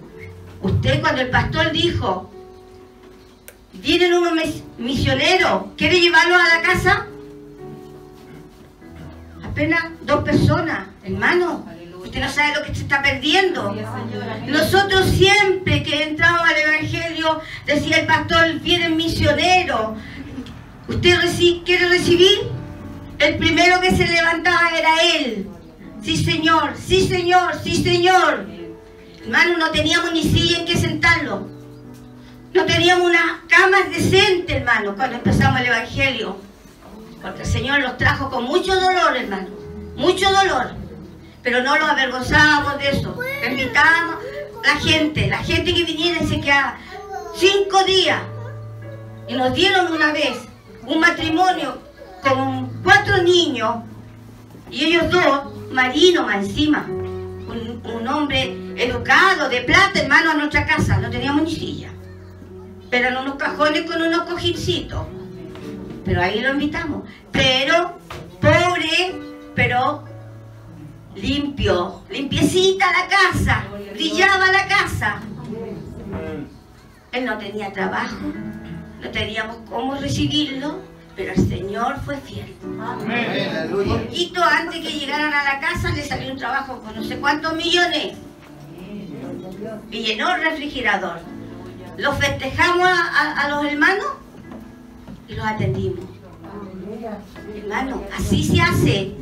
usted 0.62 1.00
cuando 1.00 1.22
el 1.22 1.30
pastor 1.30 1.70
dijo, 1.70 2.30
vienen 3.74 4.12
unos 4.14 4.32
mis- 4.32 4.62
misioneros, 4.78 5.62
¿quiere 5.76 6.00
llevarlos 6.00 6.38
a 6.40 6.56
la 6.56 6.62
casa? 6.62 7.06
Apenas 9.44 9.84
dos 10.02 10.24
personas, 10.24 10.86
hermano. 11.08 11.66
Usted 12.04 12.20
no 12.20 12.28
sabe 12.30 12.54
lo 12.54 12.62
que 12.64 12.74
se 12.74 12.82
está 12.82 13.02
perdiendo. 13.02 13.74
Nosotros 14.46 15.06
siempre 15.10 15.82
que 15.82 16.04
entramos 16.04 16.40
al 16.48 16.56
Evangelio, 16.56 17.40
decía 17.66 17.98
el 17.98 18.06
pastor, 18.06 18.60
vienen 18.60 18.96
misioneros. 18.96 19.98
¿Usted 20.88 21.16
reci- 21.20 21.62
quiere 21.64 21.88
recibir? 21.88 22.48
El 23.18 23.36
primero 23.36 23.80
que 23.80 23.90
se 23.90 24.06
levantaba 24.06 24.70
era 24.78 24.90
él. 25.16 25.48
Sí, 26.02 26.16
señor, 26.16 26.74
sí, 26.82 27.06
señor, 27.06 27.52
sí, 27.62 27.82
señor. 27.82 28.46
Hermano, 29.24 29.58
no 29.58 29.70
teníamos 29.70 30.12
ni 30.12 30.22
silla 30.22 30.60
en 30.60 30.64
que 30.66 30.76
sentarlo. 30.78 31.48
No 32.54 32.64
teníamos 32.64 33.06
una 33.06 33.42
cama 33.48 33.78
decente, 33.92 34.56
hermano, 34.56 34.94
cuando 34.96 35.16
empezamos 35.16 35.60
el 35.60 35.66
Evangelio. 35.66 36.38
Porque 37.20 37.42
el 37.42 37.48
Señor 37.48 37.80
los 37.80 37.98
trajo 37.98 38.30
con 38.30 38.44
mucho 38.44 38.72
dolor, 38.74 39.16
hermano. 39.16 39.48
Mucho 39.96 40.30
dolor. 40.30 40.70
Pero 41.48 41.62
no 41.62 41.78
los 41.78 41.88
avergonzábamos 41.88 42.76
de 42.76 42.90
eso. 42.90 43.18
Invitábamos 43.48 44.16
la 44.62 44.76
gente, 44.76 45.28
la 45.28 45.38
gente 45.38 45.72
que 45.72 45.82
viniera 45.84 46.22
y 46.22 46.26
se 46.26 46.42
quedaba 46.42 46.76
cinco 47.34 47.84
días. 47.84 48.20
Y 49.28 49.32
nos 49.32 49.54
dieron 49.54 49.90
una 49.90 50.12
vez 50.12 50.36
un 50.86 51.00
matrimonio 51.00 51.78
con 52.22 52.68
cuatro 52.82 53.22
niños 53.22 53.76
y 54.70 54.84
ellos 54.84 55.10
dos, 55.10 55.72
marinos 55.72 56.26
más 56.26 56.44
encima. 56.44 56.84
Un, 56.86 57.80
un 57.82 58.08
hombre 58.08 58.54
educado, 58.76 59.48
de 59.48 59.62
plata, 59.62 60.00
hermano, 60.00 60.32
a 60.32 60.34
nuestra 60.34 60.66
casa. 60.66 60.98
No 60.98 61.08
teníamos 61.08 61.44
ni 61.44 61.54
silla. 61.54 61.88
Pero 62.90 63.08
en 63.08 63.16
unos 63.16 63.36
cajones 63.36 63.90
con 63.90 64.02
unos 64.02 64.24
cojincitos. 64.24 65.06
Pero 66.04 66.20
ahí 66.20 66.40
lo 66.40 66.50
invitamos. 66.50 67.08
Pero, 67.32 67.98
pobre, 68.38 69.14
pero 69.54 70.04
limpio, 71.14 72.02
limpiecita 72.10 72.86
la 72.92 73.08
casa, 73.08 73.64
brillaba 73.94 74.50
la 74.52 74.66
casa. 74.68 75.20
Él 77.12 77.24
no 77.24 77.38
tenía 77.38 77.72
trabajo, 77.72 78.16
no 79.02 79.10
teníamos 79.10 79.56
cómo 79.68 79.94
recibirlo, 79.96 80.78
pero 81.16 81.32
el 81.32 81.48
Señor 81.48 81.98
fue 82.04 82.16
fiel. 82.18 82.54
Amén. 82.80 83.70
Poquito 83.72 84.42
antes 84.44 84.80
que 84.80 84.92
llegaran 84.98 85.32
a 85.32 85.42
la 85.44 85.60
casa 85.60 85.90
le 85.90 86.04
salió 86.04 86.32
un 86.32 86.38
trabajo 86.38 86.78
con 86.80 86.94
no 86.94 87.02
sé 87.02 87.16
cuántos 87.18 87.54
millones 87.56 88.12
y 89.90 90.02
llenó 90.02 90.34
el 90.34 90.42
refrigerador. 90.42 91.20
los 91.96 92.16
festejamos 92.18 92.86
a, 92.88 92.92
a- 92.92 93.40
a 93.46 93.48
los 93.48 93.64
hermanos 93.64 94.06
y 95.26 95.34
los 95.34 95.44
atendimos. 95.46 96.04
Hermano, 97.56 98.02
así 98.16 98.44
se 98.44 98.60
hace. 98.60 99.14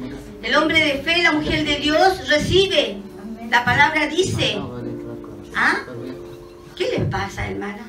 El 0.47 0.55
hombre 0.55 0.79
de 0.79 1.03
fe, 1.03 1.25
la 1.25 1.33
mujer 1.33 1.65
de 1.65 1.79
Dios 1.79 2.29
recibe. 2.29 2.99
La 3.50 3.65
palabra 3.65 4.07
dice. 4.07 4.57
¿Ah? 5.57 5.79
¿Qué 6.76 6.88
les 6.97 7.05
pasa, 7.07 7.49
hermana? 7.49 7.83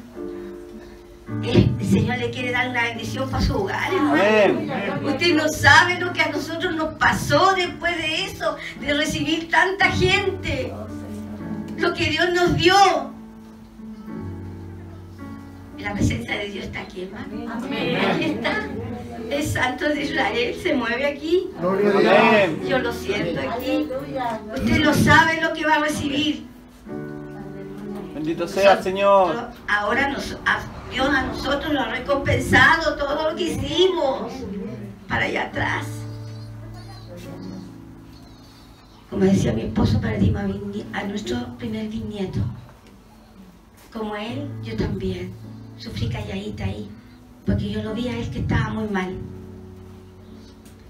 Eh, 1.43 1.69
El 1.79 1.85
Señor 1.85 2.17
le 2.17 2.31
quiere 2.31 2.51
dar 2.51 2.69
una 2.69 2.81
bendición 2.81 3.29
para 3.29 3.43
su 3.43 3.55
hogar, 3.55 3.93
hermano. 3.93 5.07
Usted 5.07 5.35
no 5.35 5.47
sabe 5.49 5.99
lo 5.99 6.11
que 6.13 6.21
a 6.21 6.29
nosotros 6.29 6.73
nos 6.73 6.95
pasó 6.95 7.53
después 7.53 7.95
de 7.95 8.25
eso, 8.25 8.55
de 8.81 8.91
recibir 8.91 9.51
tanta 9.51 9.91
gente. 9.91 10.73
Lo 11.77 11.93
que 11.93 12.05
Dios 12.05 12.33
nos 12.33 12.57
dio. 12.57 12.73
La 15.77 15.93
presencia 15.93 16.37
de 16.37 16.47
Dios 16.47 16.65
está 16.65 16.81
aquí, 16.81 17.03
hermano. 17.03 17.53
Aquí 17.53 18.23
está. 18.23 18.67
El 19.29 19.43
santo 19.45 19.85
de 19.89 20.03
Israel 20.03 20.55
se 20.61 20.73
mueve 20.73 21.05
aquí. 21.05 21.49
Yo 22.67 22.79
lo 22.79 22.91
siento 22.93 23.41
aquí. 23.41 23.87
Usted 24.55 24.79
no 24.83 24.93
sabe 24.93 25.41
lo 25.41 25.53
que 25.53 25.65
va 25.65 25.75
a 25.75 25.79
recibir. 25.79 26.45
Bendito 28.13 28.47
sea 28.47 28.73
el 28.73 28.83
Señor. 28.83 29.49
Ahora 29.67 30.09
nos, 30.09 30.33
a- 30.45 30.61
Dios 30.91 31.09
a 31.09 31.23
nosotros 31.23 31.73
nos 31.73 31.85
ha 31.87 31.91
recompensado 31.91 32.95
todo 32.95 33.29
lo 33.31 33.35
que 33.35 33.43
hicimos 33.43 34.31
para 35.07 35.25
allá 35.25 35.43
atrás. 35.43 35.85
Como 39.09 39.23
decía 39.23 39.53
mi 39.53 39.61
esposo, 39.61 40.01
perdimos 40.01 40.41
a, 40.41 40.47
mi 40.47 40.59
ni- 40.73 40.85
a 40.93 41.03
nuestro 41.03 41.37
primer 41.57 41.87
bisnieto. 41.87 42.39
Como 43.93 44.15
él, 44.15 44.49
yo 44.63 44.75
también. 44.75 45.33
Sufrí 45.77 46.09
calladita 46.09 46.63
ahí, 46.65 46.89
porque 47.47 47.69
yo 47.69 47.81
lo 47.81 47.95
vi 47.95 48.09
a 48.09 48.19
él 48.19 48.29
que 48.29 48.39
estaba 48.39 48.69
muy 48.69 48.87
mal. 48.89 49.15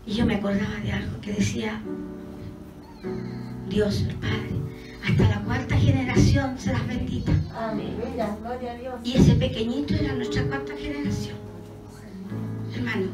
Y 0.07 0.13
yo 0.15 0.25
me 0.25 0.35
acordaba 0.35 0.75
de 0.83 0.91
algo 0.91 1.21
que 1.21 1.33
decía, 1.33 1.79
Dios, 3.69 4.01
el 4.01 4.15
Padre, 4.15 4.55
hasta 5.07 5.29
la 5.29 5.43
cuarta 5.43 5.77
generación 5.77 6.57
serás 6.57 6.85
bendita. 6.87 7.31
Y 9.03 9.17
ese 9.17 9.35
pequeñito 9.35 9.93
era 9.93 10.13
nuestra 10.13 10.43
cuarta 10.47 10.73
generación. 10.75 11.35
Hermano, 12.75 13.07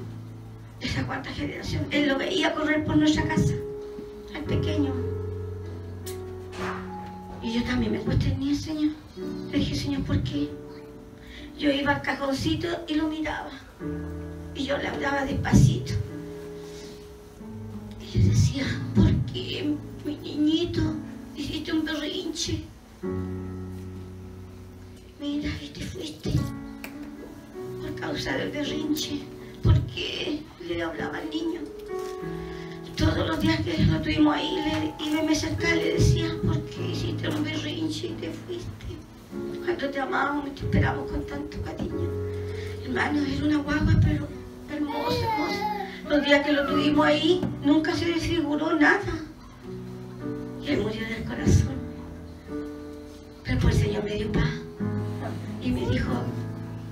esa 0.80 1.06
cuarta 1.06 1.30
generación, 1.32 1.86
él 1.92 2.08
lo 2.08 2.18
veía 2.18 2.54
correr 2.56 2.86
por 2.86 2.96
nuestra 2.96 3.28
casa, 3.28 3.54
al 4.36 4.44
pequeño. 4.44 4.94
Y 7.42 7.54
yo 7.56 7.64
también 7.66 7.92
me 7.92 8.00
cuestioné, 8.00 8.56
Señor. 8.56 8.94
Le 9.52 9.58
dije, 9.58 9.76
Señor, 9.76 10.04
¿por 10.04 10.24
qué? 10.24 10.50
Yo 11.58 11.72
iba 11.72 11.94
al 11.94 12.02
cajoncito 12.02 12.68
y 12.88 12.96
lo 12.96 13.08
miraba. 13.08 13.52
Y 14.56 14.66
yo 14.66 14.78
le 14.78 14.88
hablaba 14.88 15.26
despacito. 15.26 15.94
Y 18.02 18.20
yo 18.20 18.30
decía, 18.30 18.66
¿por 18.96 19.12
qué, 19.32 19.76
mi 20.06 20.16
niñito, 20.18 20.82
hiciste 21.36 21.72
un 21.72 21.86
berrinche? 21.86 22.64
Mira, 25.20 25.50
y 25.62 25.70
te 25.70 25.82
fuiste 25.82 26.32
por 27.82 27.96
causa 27.96 28.38
del 28.38 28.52
berrinche. 28.52 29.20
¿Por 29.64 29.80
qué 29.82 30.42
le 30.68 30.84
hablaba 30.84 31.18
al 31.18 31.30
niño? 31.30 31.62
Todos 32.98 33.28
los 33.28 33.40
días 33.40 33.62
que 33.62 33.78
lo 33.86 34.02
tuvimos 34.02 34.36
ahí, 34.36 34.56
le 34.56 35.20
a 35.20 35.24
me 35.24 35.32
acercar, 35.32 35.76
le 35.78 35.94
decía, 35.94 36.36
¿por 36.44 36.62
qué 36.66 36.92
hiciste 36.92 37.30
un 37.30 37.44
berrinche 37.44 38.08
y 38.08 38.12
te 38.12 38.30
fuiste? 38.32 38.93
Cuando 39.64 39.90
te 39.90 40.00
amábamos 40.00 40.48
y 40.48 40.50
te 40.52 40.62
esperábamos 40.62 41.12
con 41.12 41.26
tanto 41.26 41.62
cariño. 41.62 42.10
Hermano, 42.84 43.22
era 43.22 43.46
una 43.46 43.58
guagua, 43.58 43.94
pero 44.04 44.28
hermosa, 44.72 45.26
hermosa. 45.26 45.74
Los 46.10 46.26
días 46.26 46.46
que 46.46 46.52
lo 46.52 46.68
tuvimos 46.68 47.06
ahí, 47.06 47.42
nunca 47.64 47.96
se 47.96 48.06
desfiguró 48.06 48.74
nada. 48.80 49.00
Y 50.62 50.70
él 50.70 50.82
murió 50.82 51.08
del 51.08 51.24
corazón. 51.24 51.74
Pero 53.44 53.60
pues 53.60 53.76
el 53.76 53.82
Señor 53.84 54.04
me 54.04 54.16
dio 54.16 54.32
paz 54.32 54.50
y 55.62 55.72
me 55.72 55.90
dijo 55.90 56.12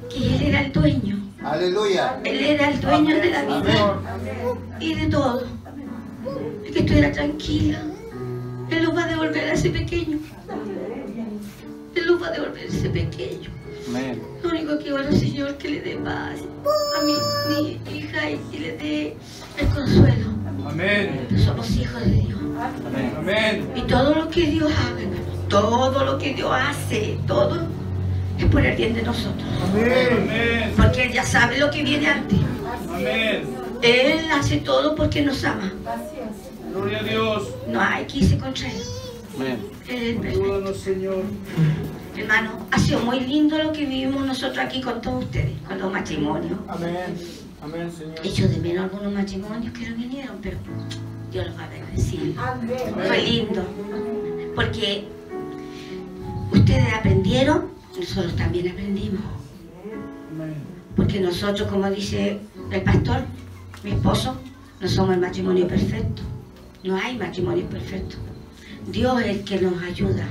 que 0.10 0.36
Él 0.36 0.42
era 0.44 0.62
el 0.62 0.72
dueño. 0.72 1.18
Aleluya. 1.44 2.20
Él 2.24 2.42
era 2.42 2.70
el 2.70 2.82
dueño 2.82 3.16
de 3.16 3.30
la 3.30 3.44
vida 3.44 4.00
y 4.80 4.94
de 4.96 5.08
todo. 5.08 5.44
Y 6.68 6.72
que 6.72 6.80
estuviera 6.80 7.12
tranquila. 7.12 7.82
Él 8.70 8.84
nos 8.84 8.96
va 8.96 9.04
a 9.04 9.08
devolver 9.08 9.50
a 9.50 9.54
ese 9.54 9.70
pequeño. 9.70 10.20
Él 11.96 12.06
nos 12.08 12.22
va 12.22 12.28
a 12.28 12.32
devolver 12.32 12.64
a 12.64 12.66
ese 12.66 12.90
pequeño. 12.90 13.50
Amén. 13.90 14.22
Lo 14.44 14.50
único 14.50 14.80
que 14.80 14.94
oro, 14.94 15.12
Señor, 15.12 15.58
que 15.58 15.70
le 15.70 15.82
dé 15.82 15.96
paz 15.98 16.40
a 16.98 17.04
mi, 17.04 17.14
mi 17.50 17.98
hija 17.98 18.30
y, 18.30 18.40
y 18.54 18.58
le 18.60 18.78
dé 18.78 19.18
el 19.58 19.68
consuelo. 19.70 20.28
Amén. 20.68 21.28
Somos 21.44 21.70
hijos 21.72 22.00
de 22.06 22.12
Dios. 22.12 22.40
Amén. 22.88 23.14
Amén. 23.18 23.72
Y 23.76 23.82
todo 23.82 24.16
lo 24.16 24.30
que 24.30 24.42
Dios 24.46 24.72
haga, 24.72 25.02
todo 25.50 26.06
lo 26.06 26.18
que 26.18 26.34
Dios 26.34 26.52
hace, 26.54 27.18
todo 27.28 27.68
es 28.38 28.46
por 28.46 28.66
el 28.66 28.76
bien 28.78 28.94
de 28.94 29.02
nosotros. 29.04 29.48
Amén. 29.72 30.74
Porque 30.78 31.04
Él 31.04 31.12
ya 31.14 31.26
sabe 31.26 31.58
lo 31.58 31.70
que 31.72 31.84
viene 31.84 32.08
antes. 32.08 32.40
Amén. 32.90 33.44
Él 33.82 34.32
hace 34.32 34.58
todo 34.58 34.96
porque 34.96 35.22
nos 35.24 35.44
ama. 35.44 35.74
Gloria 36.72 37.00
a 37.00 37.04
Dios. 37.04 37.50
No 37.68 37.82
hay 37.82 38.06
que 38.06 38.20
irse 38.20 38.38
contra 38.38 38.68
Él. 38.68 38.82
Amén. 39.42 40.22
Ayúdanos, 40.24 40.78
Señor. 40.78 41.24
Hermano, 42.16 42.68
ha 42.70 42.78
sido 42.78 43.00
muy 43.00 43.22
lindo 43.22 43.58
lo 43.58 43.72
que 43.72 43.86
vivimos 43.86 44.24
nosotros 44.24 44.60
aquí 44.60 44.82
con 44.82 45.02
todos 45.02 45.24
ustedes, 45.24 45.60
con 45.68 45.80
los 45.80 45.92
matrimonios. 45.92 46.60
Amén. 46.68 47.18
Amén, 47.64 47.92
Señor. 47.92 48.16
Echo 48.24 48.48
de 48.48 48.58
menos 48.58 48.84
algunos 48.84 49.12
matrimonios 49.12 49.74
que 49.74 49.90
no 49.90 49.96
vinieron, 49.96 50.38
pero 50.44 50.58
Dios 51.32 51.48
los 51.48 51.58
va 51.58 51.64
a 51.64 51.70
bendecir. 51.70 52.36
Fue 53.08 53.22
lindo. 53.24 53.64
Porque 54.56 55.08
ustedes 56.52 56.94
aprendieron, 56.94 57.70
nosotros 57.98 58.36
también 58.36 58.70
aprendimos. 58.70 59.24
Amén. 60.32 60.54
Porque 60.96 61.20
nosotros, 61.20 61.68
como 61.68 61.90
dice 61.90 62.40
el 62.72 62.82
pastor, 62.84 63.24
mi 63.84 63.92
esposo, 63.92 64.36
no 64.80 64.88
somos 64.88 65.16
el 65.16 65.22
matrimonio 65.22 65.68
perfecto. 65.68 66.22
No 66.84 66.96
hay 66.96 67.18
matrimonio 67.18 67.66
perfecto. 67.66 68.18
Dios 68.88 69.22
es 69.22 69.28
el 69.28 69.44
que 69.44 69.62
nos 69.62 69.82
ayuda. 69.84 70.26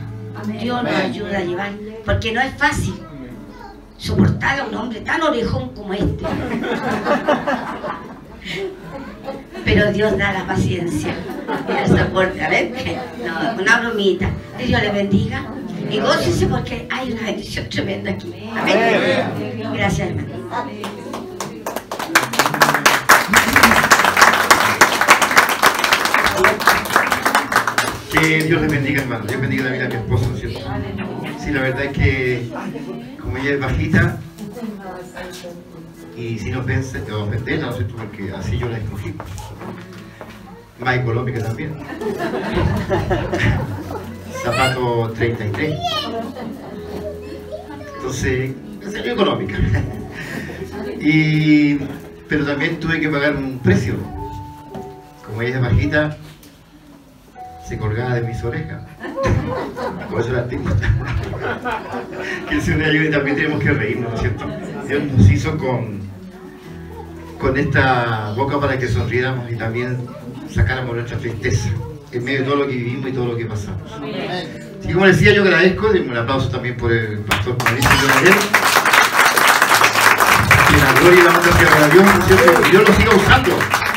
Dios 0.60 0.82
nos 0.82 0.92
ayuda 0.92 1.38
a 1.38 1.42
llevar. 1.42 1.72
Porque 2.04 2.32
no 2.32 2.40
es 2.40 2.54
fácil 2.54 2.94
soportar 3.98 4.60
a 4.60 4.64
un 4.64 4.74
hombre 4.74 5.00
tan 5.00 5.22
orejón 5.22 5.70
como 5.70 5.92
este. 5.92 6.24
Pero 9.64 9.92
Dios 9.92 10.16
da 10.16 10.32
la 10.32 10.46
paciencia 10.46 11.14
y 11.68 11.72
el 11.72 11.98
soporte. 11.98 12.42
A 12.42 12.48
ver, 12.48 12.72
no, 13.24 13.62
una 13.62 13.80
bromita. 13.80 14.30
Que 14.56 14.66
Dios 14.66 14.82
le 14.82 14.90
bendiga. 14.90 15.44
Y 15.90 15.98
gócese 16.00 16.46
porque 16.46 16.86
hay 16.90 17.12
una 17.12 17.22
bendición 17.22 17.68
tremenda 17.68 18.12
aquí. 18.12 18.32
Amén. 18.56 18.78
Gracias, 19.74 20.08
hermano. 20.08 20.28
Que 28.12 28.42
Dios 28.42 28.60
les 28.60 28.70
bendiga, 28.70 29.02
hermano. 29.02 29.24
Dios 29.24 29.40
bendiga 29.40 29.64
la 29.64 29.70
vida 29.70 29.82
de 29.84 29.88
mi 29.88 29.94
esposo, 29.94 30.28
¿no 30.28 30.34
es 30.34 30.40
cierto? 30.40 30.60
Sí, 31.38 31.50
la 31.52 31.62
verdad 31.62 31.84
es 31.84 31.92
que 31.96 32.50
como 33.20 33.36
ella 33.36 33.50
es 33.52 33.60
bajita 33.60 34.18
y 36.16 36.38
sin 36.38 36.56
ofensa, 36.56 36.98
ofenderla, 37.12 37.66
¿no 37.66 37.70
es 37.70 37.76
cierto? 37.76 37.94
Porque 37.96 38.32
así 38.32 38.58
yo 38.58 38.68
la 38.68 38.78
escogí. 38.78 39.14
Más 40.80 40.96
económica 40.96 41.42
también. 41.42 41.74
Zapato 44.42 45.12
33. 45.14 45.74
Entonces, 47.96 48.52
salió 48.82 49.12
económica. 49.12 49.58
Y, 51.00 51.78
pero 52.28 52.44
también 52.44 52.80
tuve 52.80 53.00
que 53.00 53.08
pagar 53.08 53.36
un 53.36 53.58
precio. 53.58 53.94
Como 55.26 55.42
ella 55.42 55.56
es 55.56 55.62
bajita, 55.62 56.16
se 57.70 57.78
colgaba 57.78 58.14
de 58.16 58.22
mis 58.22 58.42
orejas. 58.42 58.82
Por 60.10 60.20
eso 60.20 60.32
la 60.32 60.48
tengo. 60.48 60.68
que 62.48 62.56
ayude 62.84 63.06
y 63.06 63.10
también 63.12 63.36
tenemos 63.36 63.62
que 63.62 63.70
reírnos, 63.70 64.10
¿no 64.10 64.16
es 64.16 64.22
cierto? 64.22 64.44
Dios 64.88 65.04
nos 65.04 65.30
hizo 65.30 65.56
con, 65.56 66.00
con 67.38 67.56
esta 67.56 68.32
boca 68.36 68.58
para 68.58 68.76
que 68.76 68.88
sonriéramos 68.88 69.52
y 69.52 69.54
también 69.54 70.04
sacáramos 70.52 70.96
nuestra 70.96 71.16
tristeza 71.18 71.68
en 72.10 72.24
medio 72.24 72.40
de 72.40 72.44
todo 72.46 72.56
lo 72.56 72.66
que 72.66 72.74
vivimos 72.74 73.08
y 73.08 73.12
todo 73.12 73.26
lo 73.26 73.36
que 73.36 73.46
pasamos. 73.46 73.88
Y 74.82 74.92
como 74.92 75.06
decía, 75.06 75.32
yo 75.32 75.42
agradezco, 75.42 75.92
denme 75.92 76.10
un 76.10 76.16
aplauso 76.16 76.48
también 76.48 76.76
por 76.76 76.90
el 76.90 77.20
pastor 77.20 77.56
Mauricio. 77.62 77.90
Que 80.66 80.76
la 80.76 81.00
gloria 81.00 81.20
y 81.20 81.24
la 81.24 81.40
sea 81.40 81.68
para 81.68 81.88
Dios, 81.88 82.04
¿no 82.04 82.10
es 82.10 82.26
cierto? 82.26 82.66
Y 82.66 82.70
Dios 82.72 82.88
lo 82.88 82.94
siga 82.96 83.14
usando. 83.14 83.89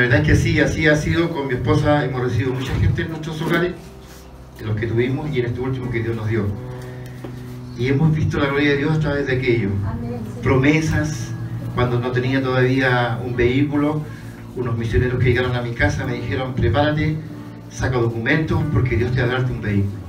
La 0.00 0.06
verdad 0.06 0.20
es 0.22 0.28
que 0.28 0.36
sí, 0.36 0.58
así 0.60 0.88
ha 0.88 0.96
sido 0.96 1.28
con 1.28 1.46
mi 1.46 1.52
esposa. 1.52 2.02
Hemos 2.06 2.22
recibido 2.22 2.54
mucha 2.54 2.74
gente 2.76 3.02
en 3.02 3.10
nuestros 3.10 3.42
hogares, 3.42 3.74
en 4.58 4.66
los 4.66 4.74
que 4.74 4.86
tuvimos 4.86 5.30
y 5.30 5.40
en 5.40 5.44
este 5.44 5.60
último 5.60 5.90
que 5.90 6.02
Dios 6.02 6.16
nos 6.16 6.26
dio. 6.26 6.46
Y 7.76 7.88
hemos 7.88 8.16
visto 8.16 8.38
la 8.38 8.46
gloria 8.46 8.70
de 8.70 8.76
Dios 8.78 8.96
a 8.96 9.00
través 9.00 9.26
de 9.26 9.36
aquello. 9.36 9.68
Promesas, 10.42 11.32
cuando 11.74 12.00
no 12.00 12.12
tenía 12.12 12.42
todavía 12.42 13.20
un 13.22 13.36
vehículo, 13.36 14.00
unos 14.56 14.78
misioneros 14.78 15.18
que 15.18 15.26
llegaron 15.26 15.54
a 15.54 15.60
mi 15.60 15.72
casa 15.72 16.06
me 16.06 16.14
dijeron, 16.14 16.54
prepárate, 16.54 17.18
saca 17.70 17.98
documentos 17.98 18.58
porque 18.72 18.96
Dios 18.96 19.12
te 19.12 19.20
va 19.20 19.26
a 19.26 19.32
darte 19.32 19.52
un 19.52 19.60
vehículo. 19.60 20.00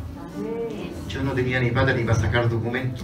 Yo 1.09 1.21
no 1.21 1.33
tenía 1.33 1.59
ni 1.59 1.69
pata 1.71 1.93
ni 1.93 2.05
para 2.05 2.17
sacar 2.17 2.47
documentos. 2.47 3.03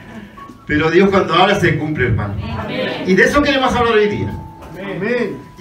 Pero 0.66 0.90
Dios 0.90 1.10
cuando 1.10 1.34
habla 1.34 1.60
se 1.60 1.76
cumple, 1.76 2.06
hermano. 2.06 2.36
Y 3.06 3.14
de 3.14 3.22
eso 3.22 3.42
queremos 3.42 3.74
hablar 3.74 3.92
hoy 3.92 4.08
día. 4.08 4.45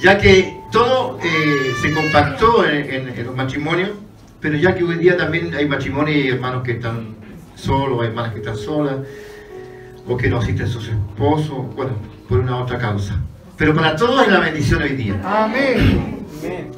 Ya 0.01 0.17
que 0.17 0.57
todo 0.71 1.19
eh, 1.23 1.73
se 1.81 1.93
compactó 1.93 2.65
en, 2.65 2.89
en- 2.89 3.09
en 3.09 3.25
los 3.25 3.35
matrimonios, 3.35 3.91
pero 4.39 4.57
ya 4.57 4.75
que 4.75 4.83
hoy 4.83 4.95
día 4.97 5.17
también 5.17 5.53
hay 5.55 5.67
matrimonios 5.67 6.17
y 6.25 6.27
hermanos 6.29 6.63
que 6.63 6.73
están 6.73 7.15
solos, 7.55 8.01
hay 8.01 8.07
hermanas 8.09 8.33
que 8.33 8.39
están 8.39 8.57
solas, 8.57 8.95
o 10.07 10.17
que 10.17 10.29
no 10.29 10.37
asisten 10.37 10.67
sus 10.67 10.87
esposos, 10.89 11.73
bueno, 11.75 11.93
por 12.29 12.39
una 12.39 12.57
u 12.57 12.63
otra 12.63 12.77
causa. 12.77 13.19
Pero 13.57 13.73
para 13.73 13.95
todos 13.95 14.21
es 14.25 14.31
la 14.31 14.39
bendición 14.39 14.81
hoy 14.83 14.89
día. 14.95 15.19
Amén. 15.23 16.17
Amén. 16.43 16.71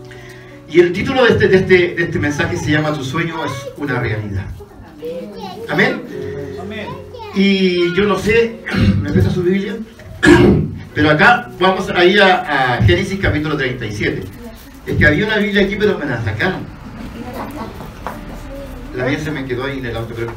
Y 0.69 0.79
el 0.79 0.93
título 0.93 1.23
de 1.23 1.31
este, 1.31 1.47
de 1.47 1.57
este, 1.57 1.77
de 1.95 2.03
este 2.03 2.19
mensaje 2.19 2.55
se 2.57 2.71
llama 2.71 2.93
Tu 2.93 3.03
sueño 3.03 3.43
es 3.45 3.51
una 3.77 3.99
realidad. 3.99 4.45
Amén. 5.69 6.01
Amén. 6.61 6.87
Y 7.35 7.93
yo 7.95 8.03
no 8.05 8.17
sé, 8.19 8.59
¿me 9.01 9.09
presta 9.11 9.29
su 9.31 9.41
Biblia? 9.43 9.75
Pero 10.97 11.11
acá 11.11 11.47
vamos 11.59 11.87
a 11.91 12.03
ir 12.03 12.19
a, 12.19 12.73
a 12.77 12.81
Génesis 12.81 13.19
capítulo 13.21 13.55
37. 13.55 14.23
Es 14.87 14.97
que 14.97 15.05
había 15.05 15.27
una 15.27 15.37
Biblia 15.37 15.61
aquí, 15.65 15.75
pero 15.75 15.95
me 15.99 16.05
la 16.07 16.19
sacaron. 16.23 16.61
La 18.95 19.05
mía 19.05 19.19
se 19.19 19.29
me 19.29 19.45
quedó 19.45 19.65
ahí 19.65 19.77
en 19.77 19.85
el 19.85 19.95
auto, 19.95 20.15
creo 20.15 20.25
que. 20.27 20.33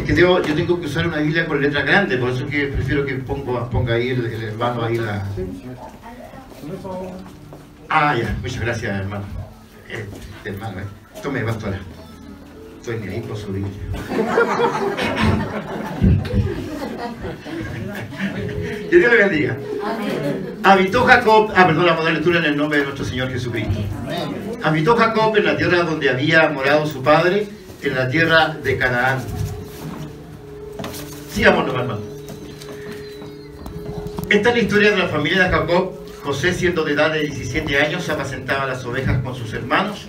Es 0.00 0.04
que 0.04 0.12
debo- 0.12 0.42
yo 0.44 0.54
tengo 0.56 0.80
que 0.80 0.86
usar 0.86 1.06
una 1.06 1.18
Biblia 1.18 1.46
con 1.46 1.62
letra 1.62 1.82
grande, 1.82 2.18
por 2.18 2.30
eso 2.30 2.48
que 2.48 2.66
prefiero 2.66 3.06
que 3.06 3.14
ponga, 3.14 3.94
ahí 3.94 4.08
el, 4.08 4.42
hermano 4.42 4.82
ahí 4.82 4.96
la. 4.96 5.24
Ah, 7.88 8.16
ya, 8.16 8.36
muchas 8.42 8.60
gracias, 8.60 8.92
hermano. 9.02 9.24
Eh, 9.88 10.04
hermano, 10.46 10.80
eh. 10.80 10.84
Tome, 11.22 11.42
pastora. 11.42 11.78
Estoy 12.84 13.00
ni 13.00 13.14
ahí 13.14 13.20
por 13.22 13.38
su 13.38 13.50
Biblia. 13.50 13.72
Que 18.90 18.96
Dios 18.98 19.10
le 19.10 19.16
bendiga. 19.16 19.56
Habitó 20.62 21.04
Jacob, 21.04 21.50
ah, 21.56 21.66
perdón, 21.66 21.86
la 21.86 21.94
modal 21.94 22.12
lectura 22.12 22.40
en 22.40 22.44
el 22.44 22.56
nombre 22.58 22.80
de 22.80 22.84
nuestro 22.84 23.06
Señor 23.06 23.30
Jesucristo. 23.30 23.80
Habitó 24.62 24.94
Jacob 24.96 25.34
en 25.34 25.46
la 25.46 25.56
tierra 25.56 25.78
donde 25.84 26.10
había 26.10 26.46
morado 26.50 26.84
su 26.86 27.02
padre, 27.02 27.48
en 27.80 27.94
la 27.94 28.06
tierra 28.06 28.48
de 28.48 28.76
Canaán. 28.76 29.24
Sigamos 31.32 31.66
hermano. 31.66 32.00
Esta 34.28 34.48
es 34.50 34.56
la 34.56 34.60
historia 34.60 34.90
de 34.90 34.98
la 34.98 35.08
familia 35.08 35.44
de 35.44 35.48
Jacob. 35.48 35.94
José, 36.22 36.52
siendo 36.52 36.84
de 36.84 36.92
edad 36.92 37.14
de 37.14 37.20
17 37.20 37.78
años, 37.78 38.10
apacentaba 38.10 38.66
las 38.66 38.84
ovejas 38.84 39.22
con 39.22 39.34
sus 39.34 39.54
hermanos. 39.54 40.06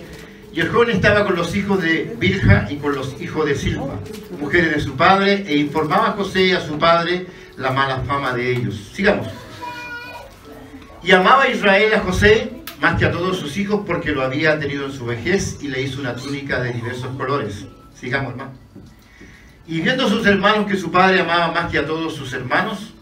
Y 0.56 0.62
el 0.62 0.70
joven 0.70 0.88
estaba 0.88 1.26
con 1.26 1.36
los 1.36 1.54
hijos 1.54 1.82
de 1.82 2.16
Bilha 2.18 2.66
y 2.70 2.76
con 2.76 2.94
los 2.94 3.20
hijos 3.20 3.44
de 3.44 3.54
Silpa, 3.54 4.00
mujeres 4.40 4.74
de 4.74 4.80
su 4.80 4.96
padre, 4.96 5.44
e 5.46 5.58
informaba 5.58 6.08
a 6.08 6.12
José 6.12 6.46
y 6.46 6.52
a 6.52 6.62
su 6.62 6.78
padre 6.78 7.26
la 7.58 7.72
mala 7.72 8.00
fama 8.04 8.32
de 8.32 8.52
ellos. 8.52 8.90
Sigamos. 8.94 9.28
Y 11.02 11.12
amaba 11.12 11.42
a 11.42 11.50
Israel 11.50 11.92
a 11.92 12.00
José 12.00 12.62
más 12.80 12.98
que 12.98 13.04
a 13.04 13.12
todos 13.12 13.38
sus 13.38 13.58
hijos 13.58 13.82
porque 13.86 14.12
lo 14.12 14.22
había 14.22 14.58
tenido 14.58 14.86
en 14.86 14.92
su 14.92 15.04
vejez 15.04 15.58
y 15.60 15.68
le 15.68 15.82
hizo 15.82 16.00
una 16.00 16.16
túnica 16.16 16.58
de 16.60 16.72
diversos 16.72 17.14
colores. 17.18 17.66
Sigamos, 17.94 18.30
hermano. 18.30 18.52
Y 19.66 19.82
viendo 19.82 20.08
sus 20.08 20.26
hermanos 20.26 20.68
que 20.68 20.78
su 20.78 20.90
padre 20.90 21.20
amaba 21.20 21.52
más 21.52 21.70
que 21.70 21.80
a 21.80 21.86
todos 21.86 22.14
sus 22.14 22.32
hermanos, 22.32 22.94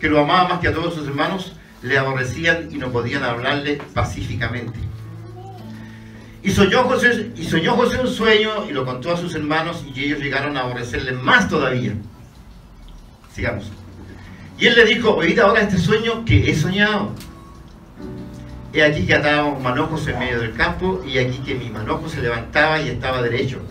que 0.00 0.08
lo 0.08 0.20
amaba 0.20 0.48
más 0.48 0.60
que 0.60 0.68
a 0.68 0.72
todos 0.72 0.94
sus 0.94 1.06
hermanos, 1.06 1.52
le 1.82 1.98
aborrecían 1.98 2.70
y 2.72 2.76
no 2.78 2.90
podían 2.90 3.24
hablarle 3.24 3.78
pacíficamente. 3.92 4.93
Y 6.44 6.50
soñó 6.50 6.84
José, 6.84 7.30
y 7.36 7.44
soñó 7.44 7.72
José 7.72 7.98
un 7.98 8.06
sueño 8.06 8.66
y 8.68 8.72
lo 8.72 8.84
contó 8.84 9.10
a 9.10 9.16
sus 9.16 9.34
hermanos 9.34 9.82
y 9.94 10.04
ellos 10.04 10.20
llegaron 10.20 10.58
a 10.58 10.60
aborrecerle 10.60 11.12
más 11.12 11.48
todavía. 11.48 11.94
Sigamos. 13.34 13.72
Y 14.58 14.66
él 14.66 14.74
le 14.74 14.84
dijo, 14.84 15.16
oíd 15.16 15.38
ahora 15.38 15.62
este 15.62 15.78
sueño 15.78 16.22
que 16.26 16.50
he 16.50 16.54
soñado. 16.54 17.12
He 18.74 18.82
aquí 18.82 19.06
que 19.06 19.14
atábamos 19.14 19.62
manojos 19.62 20.06
en 20.06 20.18
medio 20.18 20.38
del 20.38 20.52
campo 20.52 21.02
y 21.06 21.16
aquí 21.16 21.38
que 21.38 21.54
mi 21.54 21.70
manojo 21.70 22.10
se 22.10 22.20
levantaba 22.20 22.78
y 22.78 22.90
estaba 22.90 23.22
derecho. 23.22 23.62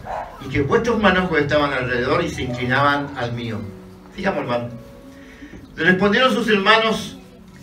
Y 0.43 0.49
que 0.49 0.63
vuestros 0.63 0.99
manojos 0.99 1.37
estaban 1.37 1.73
alrededor 1.73 2.23
y 2.23 2.29
se 2.29 2.41
inclinaban 2.41 3.15
al 3.17 3.33
mío. 3.33 3.59
Sigamos, 4.15 4.41
hermano. 4.41 4.69
Le 5.75 5.83
respondieron 5.83 6.33
sus 6.33 6.49
hermanos, 6.49 7.17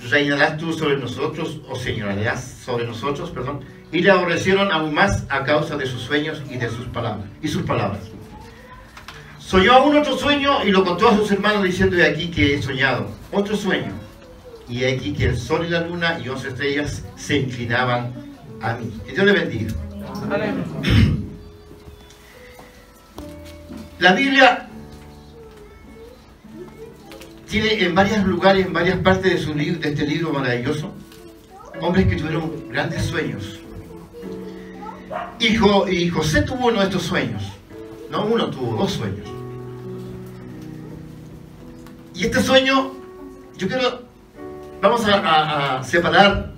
reinarás 0.08 0.56
tú 0.56 0.72
sobre 0.72 0.98
nosotros, 0.98 1.60
o 1.68 1.74
señorearás 1.74 2.44
sobre 2.64 2.86
nosotros, 2.86 3.30
perdón. 3.30 3.64
Y 3.92 4.00
le 4.00 4.10
aborrecieron 4.10 4.70
aún 4.70 4.94
más 4.94 5.24
a 5.28 5.42
causa 5.44 5.76
de 5.76 5.86
sus 5.86 6.02
sueños 6.02 6.42
y 6.48 6.56
de 6.56 6.68
sus 6.68 6.86
palabras. 6.86 7.26
Y 7.42 7.48
sus 7.48 7.62
palabras. 7.62 8.00
Soñó 9.38 9.72
aún 9.72 9.96
otro 9.96 10.16
sueño 10.16 10.64
y 10.64 10.70
lo 10.70 10.84
contó 10.84 11.08
a 11.08 11.16
sus 11.16 11.30
hermanos 11.32 11.64
diciendo 11.64 11.96
de 11.96 12.06
aquí 12.06 12.30
que 12.30 12.54
he 12.54 12.62
soñado. 12.62 13.08
Otro 13.32 13.56
sueño. 13.56 13.92
Y 14.68 14.84
he 14.84 14.94
aquí 14.94 15.12
que 15.12 15.26
el 15.26 15.36
sol 15.36 15.64
y 15.66 15.70
la 15.70 15.80
luna 15.80 16.20
y 16.24 16.28
once 16.28 16.48
estrellas 16.48 17.04
se 17.16 17.38
inclinaban 17.38 18.12
a 18.62 18.74
mí. 18.74 18.96
Que 19.04 19.12
Dios 19.12 19.26
le 19.26 19.32
bendiga. 19.32 19.74
La 23.98 24.12
Biblia 24.12 24.68
tiene 27.48 27.82
en 27.82 27.94
varios 27.94 28.24
lugares, 28.24 28.64
en 28.66 28.72
varias 28.72 28.98
partes 28.98 29.32
de, 29.32 29.38
su 29.38 29.54
libro, 29.54 29.80
de 29.80 29.88
este 29.88 30.06
libro 30.06 30.32
maravilloso, 30.32 30.94
hombres 31.80 32.06
que 32.06 32.14
tuvieron 32.14 32.68
grandes 32.70 33.02
sueños. 33.02 33.58
Y, 35.38 35.56
Jo- 35.56 35.88
y 35.88 36.08
José 36.08 36.42
tuvo 36.42 36.68
uno 36.68 36.78
de 36.80 36.84
estos 36.86 37.02
sueños. 37.02 37.42
No 38.10 38.24
uno, 38.26 38.50
tuvo 38.50 38.76
dos 38.76 38.92
sueños. 38.92 39.28
Y 42.14 42.24
este 42.24 42.42
sueño, 42.42 42.92
yo 43.56 43.68
quiero, 43.68 44.02
vamos 44.82 45.04
a, 45.06 45.14
a- 45.16 45.78
a 45.78 45.82
separar 45.84 46.52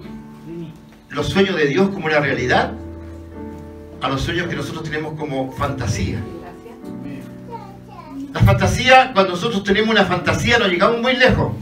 los 1.11 1.29
sueños 1.29 1.57
de 1.57 1.67
Dios 1.67 1.89
como 1.91 2.07
una 2.07 2.21
realidad 2.21 2.73
a 4.01 4.09
los 4.09 4.21
sueños 4.23 4.49
que 4.49 4.57
nosotros 4.57 4.83
tenemos 4.83 5.19
como 5.19 5.53
fantasía. 5.53 6.21
La 8.33 8.41
fantasía, 8.41 9.13
cuando 9.13 9.33
nosotros 9.33 9.63
tenemos 9.63 9.91
una 9.91 10.05
fantasía, 10.05 10.59
nos 10.59 10.69
llegamos 10.69 11.01
muy 11.01 11.15
lejos. 11.17 11.53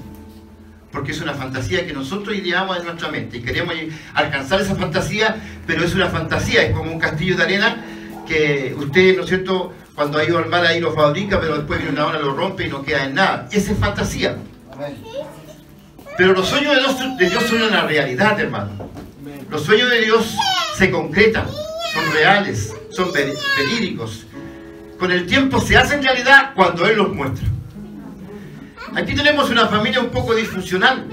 Porque 0.92 1.12
es 1.12 1.20
una 1.20 1.35
fantasía 1.35 1.87
que 1.87 1.92
nosotros 1.92 2.35
ideamos 2.37 2.76
en 2.79 2.85
nuestra 2.85 3.09
mente 3.09 3.37
y 3.38 3.42
queremos 3.42 3.74
alcanzar 4.14 4.61
esa 4.61 4.74
fantasía, 4.74 5.37
pero 5.66 5.85
es 5.85 5.94
una 5.94 6.09
fantasía, 6.09 6.62
es 6.62 6.72
como 6.74 6.90
un 6.90 6.98
castillo 6.98 7.37
de 7.37 7.42
arena 7.44 7.85
que 8.26 8.74
usted, 8.76 9.16
¿no 9.16 9.22
es 9.22 9.29
cierto?, 9.29 9.74
cuando 9.94 10.18
ha 10.18 10.24
ido 10.24 10.38
al 10.38 10.46
mar 10.46 10.64
ahí 10.64 10.81
lo 10.81 10.92
fabrica, 10.94 11.38
pero 11.40 11.57
después 11.59 11.79
viene 11.79 11.92
una 11.94 12.07
hora, 12.07 12.18
lo 12.18 12.33
rompe 12.35 12.64
y 12.66 12.68
no 12.70 12.83
queda 12.83 13.05
en 13.05 13.14
nada. 13.14 13.48
Esa 13.53 13.72
es 13.72 13.79
fantasía. 13.79 14.37
Pero 16.16 16.33
los 16.33 16.48
sueños 16.48 16.74
de 16.74 16.81
Dios, 16.81 17.18
de 17.18 17.29
Dios 17.31 17.42
son 17.44 17.62
una 17.62 17.83
realidad, 17.87 18.40
hermano. 18.40 18.70
Los 19.50 19.62
sueños 19.62 19.90
de 19.90 20.00
Dios 20.03 20.35
se 20.76 20.90
concretan, 20.90 21.46
son 21.48 22.12
reales, 22.14 22.74
son 22.90 23.12
ver- 23.12 23.35
verídicos. 23.59 24.26
Con 24.98 25.12
el 25.12 25.26
tiempo 25.26 25.61
se 25.61 25.76
hacen 25.76 26.03
realidad 26.03 26.53
cuando 26.55 26.87
Él 26.87 26.96
los 26.96 27.14
muestra. 27.14 27.46
Aquí 28.94 29.14
tenemos 29.14 29.50
una 29.50 29.66
familia 29.68 30.00
un 30.00 30.10
poco 30.10 30.34
disfuncional. 30.34 31.06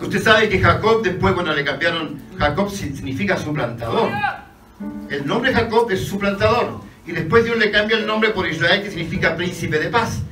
Usted 0.00 0.22
sabe 0.22 0.48
que 0.48 0.60
Jacob, 0.60 1.02
después 1.02 1.34
cuando 1.34 1.54
le 1.54 1.64
cambiaron, 1.64 2.20
Jacob 2.38 2.70
significa 2.70 3.36
suplantador. 3.36 4.10
El 5.10 5.26
nombre 5.26 5.52
Jacob 5.52 5.90
es 5.90 6.06
suplantador. 6.06 6.80
Y 7.06 7.12
después 7.12 7.44
Dios 7.44 7.58
le 7.58 7.70
cambia 7.70 7.98
el 7.98 8.06
nombre 8.06 8.30
por 8.30 8.48
Israel, 8.48 8.82
que 8.82 8.90
significa 8.90 9.36
príncipe 9.36 9.78
de 9.78 9.88
paz. 9.88 10.22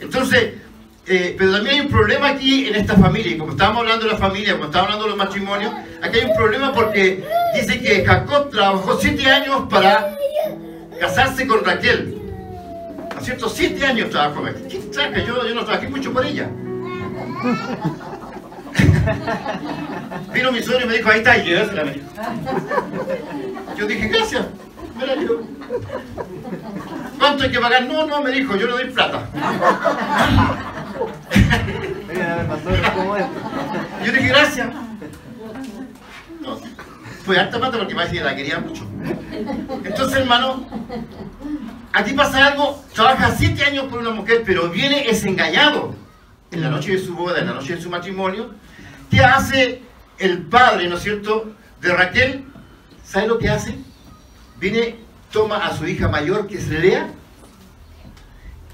Entonces, 0.00 0.54
eh, 1.06 1.34
pero 1.36 1.52
también 1.52 1.74
hay 1.76 1.80
un 1.80 1.88
problema 1.88 2.28
aquí 2.28 2.68
en 2.68 2.74
esta 2.76 2.94
familia. 2.94 3.32
Y 3.32 3.38
como 3.38 3.52
estábamos 3.52 3.82
hablando 3.82 4.06
de 4.06 4.12
la 4.12 4.18
familia, 4.18 4.52
como 4.52 4.66
estábamos 4.66 4.94
hablando 4.94 5.04
de 5.04 5.16
los 5.16 5.18
matrimonios, 5.18 5.72
aquí 6.00 6.18
hay 6.18 6.30
un 6.30 6.36
problema 6.36 6.72
porque 6.72 7.24
dice 7.54 7.80
que 7.80 8.04
Jacob 8.04 8.50
trabajó 8.50 8.98
siete 9.00 9.26
años 9.26 9.62
para 9.68 10.16
casarse 11.00 11.46
con 11.46 11.64
Raquel. 11.64 12.21
¿No 13.22 13.24
es 13.24 13.34
cierto? 13.34 13.48
Siete 13.48 13.86
años 13.86 14.10
trabajó. 14.10 14.42
¿Qué 14.68 14.78
traca? 14.92 15.24
Yo, 15.24 15.46
yo 15.46 15.54
no 15.54 15.64
trabajé 15.64 15.88
mucho 15.88 16.12
por 16.12 16.26
ella. 16.26 16.50
Vino 20.34 20.50
mi 20.50 20.60
suegro 20.60 20.86
y 20.86 20.88
me 20.88 20.96
dijo, 20.96 21.08
ahí 21.08 21.18
está, 21.18 21.38
y 21.38 21.44
llévesela, 21.44 21.84
me 21.84 21.92
dijo. 21.92 22.08
Yo 23.78 23.86
dije, 23.86 24.08
gracias. 24.08 24.44
Me 24.98 25.06
la. 25.06 25.14
¿Cuánto 27.16 27.44
hay 27.44 27.52
que 27.52 27.60
pagar? 27.60 27.84
No, 27.84 28.08
no, 28.08 28.22
me 28.22 28.32
dijo, 28.32 28.56
yo 28.56 28.66
le 28.66 28.72
doy 28.72 28.86
plata. 28.86 29.28
Yo 34.04 34.12
dije, 34.12 34.26
gracias. 34.26 34.68
No. 36.40 36.58
fue 37.24 37.38
harta 37.38 37.60
plata 37.60 37.78
porque 37.78 37.94
parece 37.94 38.16
que 38.16 38.24
la 38.24 38.34
quería 38.34 38.58
mucho. 38.58 38.84
Entonces, 39.84 40.18
hermano, 40.18 40.66
aquí 41.92 42.12
pasa 42.12 42.46
algo, 42.46 42.82
trabaja 42.94 43.34
siete 43.36 43.64
años 43.64 43.86
por 43.86 44.00
una 44.00 44.10
mujer, 44.10 44.42
pero 44.44 44.68
viene 44.68 45.08
es 45.08 45.24
engañado 45.24 45.94
en 46.50 46.60
la 46.60 46.68
noche 46.68 46.92
de 46.92 46.98
su 46.98 47.14
boda, 47.14 47.40
en 47.40 47.46
la 47.46 47.54
noche 47.54 47.76
de 47.76 47.82
su 47.82 47.90
matrimonio. 47.90 48.50
¿Qué 49.10 49.20
hace 49.20 49.82
el 50.18 50.42
padre, 50.42 50.88
no 50.88 50.96
es 50.96 51.02
cierto, 51.02 51.52
de 51.80 51.92
Raquel? 51.92 52.44
¿Sabe 53.04 53.26
lo 53.26 53.38
que 53.38 53.48
hace? 53.48 53.76
Viene, 54.58 54.96
toma 55.30 55.66
a 55.66 55.76
su 55.76 55.86
hija 55.86 56.08
mayor, 56.08 56.46
que 56.46 56.58
es 56.58 56.68
Lea, 56.68 57.08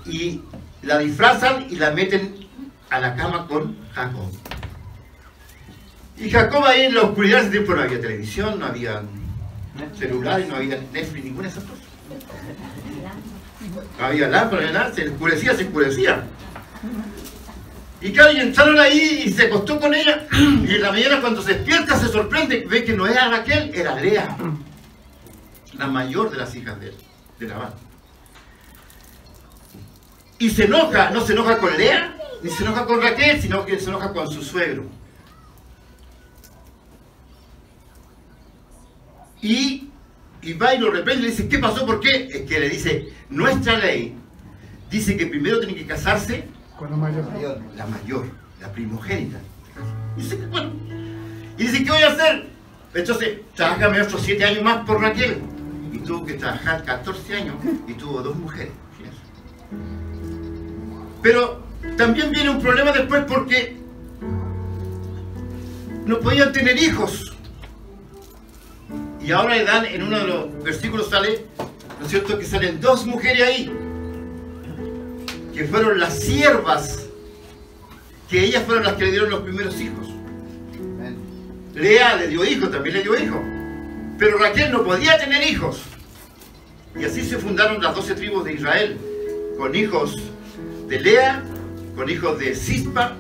y 0.05 0.43
la 0.83 0.99
disfrazan 0.99 1.67
y 1.71 1.77
la 1.77 1.91
meten 1.91 2.47
a 2.91 2.99
la 3.01 3.15
cama 3.17 3.47
con 3.47 3.77
Jacob. 3.95 4.31
Y 6.17 6.31
Jacob 6.31 6.65
ahí 6.65 6.83
en 6.83 6.95
la 6.95 7.03
oscuridad, 7.03 7.41
ese 7.41 7.51
tiempo 7.51 7.75
no 7.75 7.83
había 7.83 8.01
televisión, 8.01 8.59
no 8.59 8.67
había 8.67 9.03
celulares, 9.97 10.49
no 10.49 10.57
había 10.57 10.81
Netflix, 10.93 11.25
ninguna 11.25 11.49
de 11.49 11.53
esas 11.53 11.65
cosas. 11.65 11.85
Había 13.99 14.29
no 14.29 14.37
había 14.39 14.73
nada, 14.73 14.93
se 14.95 15.09
oscurecía, 15.09 15.55
se 15.55 15.65
oscurecía. 15.65 16.25
Y 18.01 18.13
claro, 18.13 18.33
y 18.33 18.41
entraron 18.41 18.79
ahí 18.79 19.25
y 19.27 19.33
se 19.33 19.47
acostó 19.47 19.81
con 19.81 19.95
ella. 19.95 20.27
Y 20.31 20.75
en 20.75 20.83
la 20.83 20.93
mañana 20.93 21.21
cuando 21.21 21.43
se 21.43 21.55
despierta 21.55 21.99
se 21.99 22.09
sorprende, 22.09 22.65
ve 22.69 22.85
que 22.85 22.93
no 22.93 23.07
era 23.07 23.29
Raquel, 23.29 23.73
era 23.75 23.97
Lea, 23.97 24.37
la 25.77 25.87
mayor 25.89 26.31
de 26.31 26.37
las 26.37 26.55
hijas 26.55 26.79
de, 26.81 26.95
de 27.41 27.49
Labán. 27.49 27.75
Y 30.39 30.51
se 30.51 30.67
enoja, 30.67 31.11
no 31.11 31.21
se 31.21 31.33
enoja 31.33 31.59
con 31.59 31.77
Lea, 31.77 32.17
ni 32.43 32.51
se 32.51 32.63
enoja 32.63 32.87
con 32.87 33.03
Raquel, 33.03 33.43
sino 33.43 33.67
que 33.67 33.81
se 33.81 33.89
enoja 33.89 34.13
con 34.13 34.31
su 34.31 34.43
suegro. 34.45 34.85
Y, 39.43 39.88
y 40.49 40.55
va 40.55 40.75
y 40.75 40.79
lo 40.79 40.91
reprende 40.91 41.21
y 41.21 41.25
le 41.27 41.31
dice, 41.31 41.47
¿qué 41.47 41.59
pasó? 41.59 41.85
¿Por 41.85 42.01
qué? 42.01 42.29
Es 42.33 42.49
que 42.49 42.59
le 42.59 42.71
dice, 42.71 43.09
nuestra 43.29 43.77
ley 43.77 44.15
dice 44.91 45.15
que 45.15 45.27
primero 45.27 45.61
tiene 45.61 45.75
que 45.75 45.85
casarse 45.85 46.45
Con 46.79 46.91
la 46.91 46.97
mayor. 46.97 47.27
la 47.77 47.87
mayor, 47.87 48.25
la 48.59 48.73
primogénita. 48.73 49.39
Y 50.17 50.23
dice, 50.23 50.37
bueno. 50.51 50.73
Y 51.59 51.65
dice, 51.65 51.85
¿qué 51.85 51.91
voy 51.91 52.03
a 52.03 52.13
hacer? 52.13 52.47
Entonces, 52.95 53.41
trabajame 53.55 54.01
otros 54.01 54.23
siete 54.23 54.43
años 54.43 54.63
más 54.63 54.87
por 54.87 55.03
Raquel. 55.03 55.37
Y 55.93 55.99
tuvo 55.99 56.25
que 56.25 56.35
trabajar 56.35 56.83
14 56.83 57.35
años 57.35 57.57
y 57.87 57.93
tuvo 57.93 58.23
dos 58.23 58.37
mujeres. 58.37 58.73
Pero 61.23 61.63
también 61.99 62.31
viene 62.31 62.49
un 62.49 62.61
problema 62.61 62.93
después 62.93 63.25
porque 63.29 63.77
no 66.07 66.19
podían 66.21 66.53
tener 66.55 66.79
hijos. 66.79 67.37
Y 69.29 69.33
ahora 69.33 69.57
le 69.57 69.65
dan, 69.65 69.85
en 69.85 70.03
uno 70.03 70.19
de 70.21 70.27
los 70.27 70.65
versículos 70.65 71.11
sale, 71.11 71.45
¿no 72.01 72.07
es 72.07 72.11
cierto?, 72.11 72.39
que 72.39 72.47
salen 72.47 72.81
dos 72.81 73.05
mujeres 73.05 73.43
ahí, 73.47 73.71
que 75.53 75.65
fueron 75.65 76.01
las 76.01 76.19
siervas, 76.19 77.07
que 78.31 78.43
ellas 78.43 78.63
fueron 78.65 78.85
las 78.85 78.95
que 78.95 79.05
le 79.05 79.11
dieron 79.11 79.29
los 79.29 79.43
primeros 79.43 79.79
hijos. 79.83 80.09
Lea 81.75 82.17
le 82.17 82.29
dio 82.29 82.43
hijos, 82.43 82.71
también 82.71 82.97
le 82.97 83.03
dio 83.03 83.23
hijos. 83.23 83.41
Pero 84.19 84.39
Raquel 84.39 84.73
no 84.73 84.83
podía 84.83 85.19
tener 85.19 85.47
hijos. 85.47 85.83
Y 86.99 87.05
así 87.05 87.23
se 87.23 87.37
fundaron 87.37 87.83
las 87.83 87.95
doce 87.95 88.15
tribus 88.15 88.47
de 88.47 88.55
Israel, 88.55 88.97
con 89.59 89.75
hijos 89.75 90.17
de 90.89 91.01
Lea, 91.01 91.43
con 91.97 92.09
hijos 92.09 92.39
de 92.39 92.55
Cispa, 92.57 93.15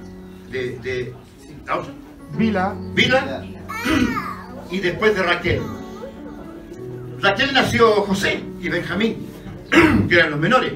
de, 0.50 0.78
de 0.78 1.12
¿la 1.66 1.80
otra? 1.80 1.92
Vila. 2.32 2.74
Bila 2.94 3.44
y 4.70 4.80
después 4.80 5.14
de 5.14 5.22
Raquel. 5.22 5.77
Raquel 7.20 7.52
nació 7.52 7.90
José 8.02 8.42
y 8.61 8.68
Benjamín, 8.68 9.26
que 10.09 10.14
eran 10.14 10.31
los 10.31 10.40
menores. 10.40 10.74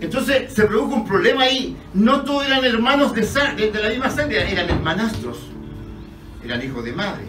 Entonces 0.00 0.52
se 0.52 0.64
produjo 0.64 0.94
un 0.94 1.06
problema 1.06 1.44
ahí. 1.44 1.76
No 1.94 2.22
todos 2.22 2.46
eran 2.46 2.64
hermanos 2.64 3.14
de, 3.14 3.72
la 3.82 3.88
misma 3.88 4.10
sangre, 4.10 4.52
eran 4.52 4.68
hermanastros. 4.68 5.38
Eran 6.44 6.62
hijos 6.62 6.84
de 6.84 6.92
madre, 6.92 7.24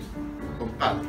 compadre. 0.60 1.08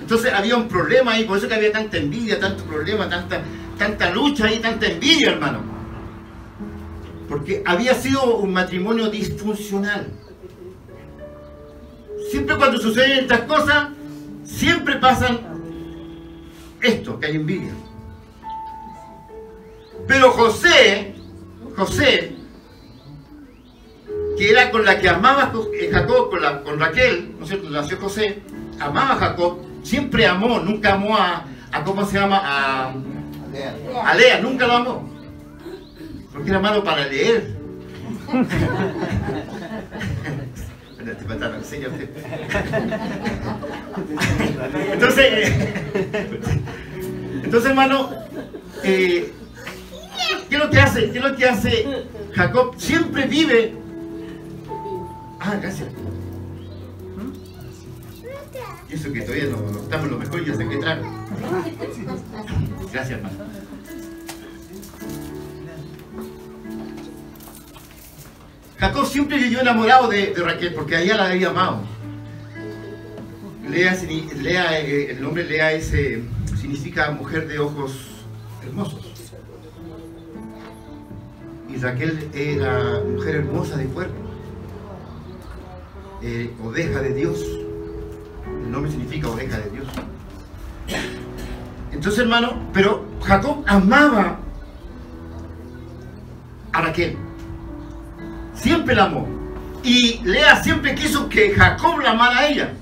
Entonces 0.00 0.32
había 0.34 0.56
un 0.56 0.68
problema 0.68 1.12
ahí, 1.12 1.24
por 1.24 1.38
eso 1.38 1.48
que 1.48 1.54
había 1.54 1.72
tanta 1.72 1.96
envidia, 1.96 2.38
tanto 2.38 2.64
problema, 2.64 3.08
tanta, 3.08 3.40
tanta 3.78 4.10
lucha 4.10 4.52
y 4.52 4.58
tanta 4.58 4.86
envidia, 4.86 5.30
hermano. 5.30 5.60
Porque 7.26 7.62
había 7.64 7.94
sido 7.94 8.36
un 8.36 8.52
matrimonio 8.52 9.08
disfuncional. 9.08 10.08
Siempre 12.30 12.56
cuando 12.56 12.78
suceden 12.78 13.20
estas 13.20 13.40
cosas, 13.42 13.88
siempre 14.44 14.96
pasan 14.96 15.40
esto, 16.80 17.18
que 17.18 17.26
hay 17.26 17.36
envidia. 17.36 17.72
Pero 20.06 20.30
José, 20.32 21.14
José, 21.76 22.36
que 24.36 24.50
era 24.50 24.70
con 24.70 24.84
la 24.84 24.98
que 24.98 25.08
amaba 25.08 25.52
eh, 25.80 25.88
Jacob, 25.90 26.30
con, 26.30 26.42
la, 26.42 26.62
con 26.62 26.78
Raquel, 26.78 27.34
¿no 27.38 27.44
es 27.44 27.50
cierto? 27.50 27.70
Nació 27.70 27.96
José, 27.98 28.42
amaba 28.78 29.12
a 29.12 29.16
Jacob, 29.16 29.60
siempre 29.82 30.26
amó, 30.26 30.60
nunca 30.60 30.94
amó 30.94 31.16
a, 31.16 31.46
a 31.72 31.84
¿cómo 31.84 32.04
se 32.04 32.18
llama? 32.18 32.40
A, 32.44 32.92
a 34.04 34.14
Lea, 34.14 34.40
nunca 34.40 34.66
lo 34.66 34.74
amó. 34.74 35.08
Porque 36.32 36.50
era 36.50 36.60
malo 36.60 36.84
para 36.84 37.06
leer. 37.06 37.56
Te 41.12 41.24
mataron, 41.26 41.56
enséñate. 41.56 42.08
Entonces, 44.92 45.24
eh, 45.28 46.62
entonces 47.44 47.70
hermano, 47.70 48.10
eh, 48.82 49.32
¿qué 50.48 50.54
es 50.54 50.58
lo 50.58 50.70
que 50.70 50.80
hace? 50.80 51.10
¿Qué 51.10 51.18
es 51.18 51.24
lo 51.24 51.36
que 51.36 51.44
hace 51.46 52.06
Jacob? 52.32 52.74
Siempre 52.78 53.26
vive. 53.26 53.74
Ah, 55.40 55.56
gracias. 55.60 55.90
Y 58.88 58.94
eso 58.94 59.12
que 59.12 59.20
todavía 59.20 59.44
no, 59.46 59.70
no 59.70 59.78
estamos 59.80 60.10
lo 60.10 60.18
mejor 60.18 60.40
y 60.40 60.46
ya 60.46 60.54
sé 60.54 60.66
qué 60.66 60.76
trago. 60.78 61.02
Gracias, 62.92 63.18
hermano. 63.18 63.36
Jacob 68.78 69.06
siempre 69.06 69.38
vivió 69.38 69.60
enamorado 69.60 70.08
de, 70.08 70.34
Raquel 70.36 70.74
porque 70.74 70.96
a 70.96 71.00
ella 71.00 71.16
la 71.16 71.26
había 71.26 71.50
amado. 71.50 71.80
Lea, 73.68 73.96
Lea, 74.42 74.80
eh, 74.80 75.10
el 75.12 75.22
nombre 75.22 75.44
Lea 75.44 75.72
es, 75.72 75.92
significa 76.60 77.10
mujer 77.12 77.48
de 77.48 77.58
ojos 77.58 77.92
hermosos. 78.62 79.00
Y 81.68 81.76
Raquel 81.76 82.30
era 82.34 83.00
mujer 83.00 83.36
hermosa 83.36 83.76
de 83.76 83.86
cuerpo. 83.86 84.14
Eh, 86.22 86.50
de 86.74 87.14
Dios. 87.14 87.38
El 88.46 88.70
nombre 88.70 88.90
significa 88.90 89.28
oveja 89.28 89.58
de 89.58 89.70
Dios. 89.70 89.86
Entonces, 91.92 92.20
hermano, 92.20 92.70
pero 92.72 93.04
Jacob 93.22 93.62
amaba 93.66 94.38
a 96.72 96.80
Raquel. 96.80 97.16
Siempre 98.54 98.94
la 98.94 99.04
amó. 99.04 99.28
Y 99.82 100.20
Lea 100.24 100.62
siempre 100.62 100.94
quiso 100.94 101.28
que 101.28 101.54
Jacob 101.54 102.00
la 102.00 102.12
amara 102.12 102.38
a 102.38 102.48
ella. 102.48 102.72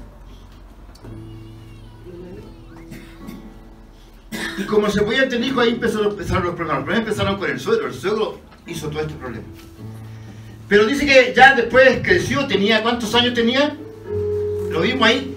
Y 4.58 4.62
como 4.64 4.88
se 4.88 5.02
podía 5.02 5.28
tener 5.28 5.48
hijos, 5.48 5.64
ahí 5.64 5.70
empezaron, 5.70 6.11
empezaron 6.11 6.44
los 6.44 6.54
problemas. 6.54 6.80
Los 6.80 6.85
problemas 6.85 7.08
empezaron 7.08 7.38
con 7.38 7.50
el 7.50 7.61
suegro. 7.61 7.87
El 7.88 7.94
suegro 7.94 8.38
hizo 8.66 8.88
todo 8.88 9.00
este 9.00 9.14
problema. 9.14 9.44
Pero 10.68 10.87
dice 10.87 11.04
que 11.04 11.35
ya 11.37 11.54
después 11.54 12.00
creció, 12.02 12.46
tenía, 12.46 12.82
¿cuántos 12.82 13.14
años 13.14 13.35
tenía? 13.35 13.76
Lo 14.70 14.80
vimos 14.80 15.06
ahí. 15.06 15.35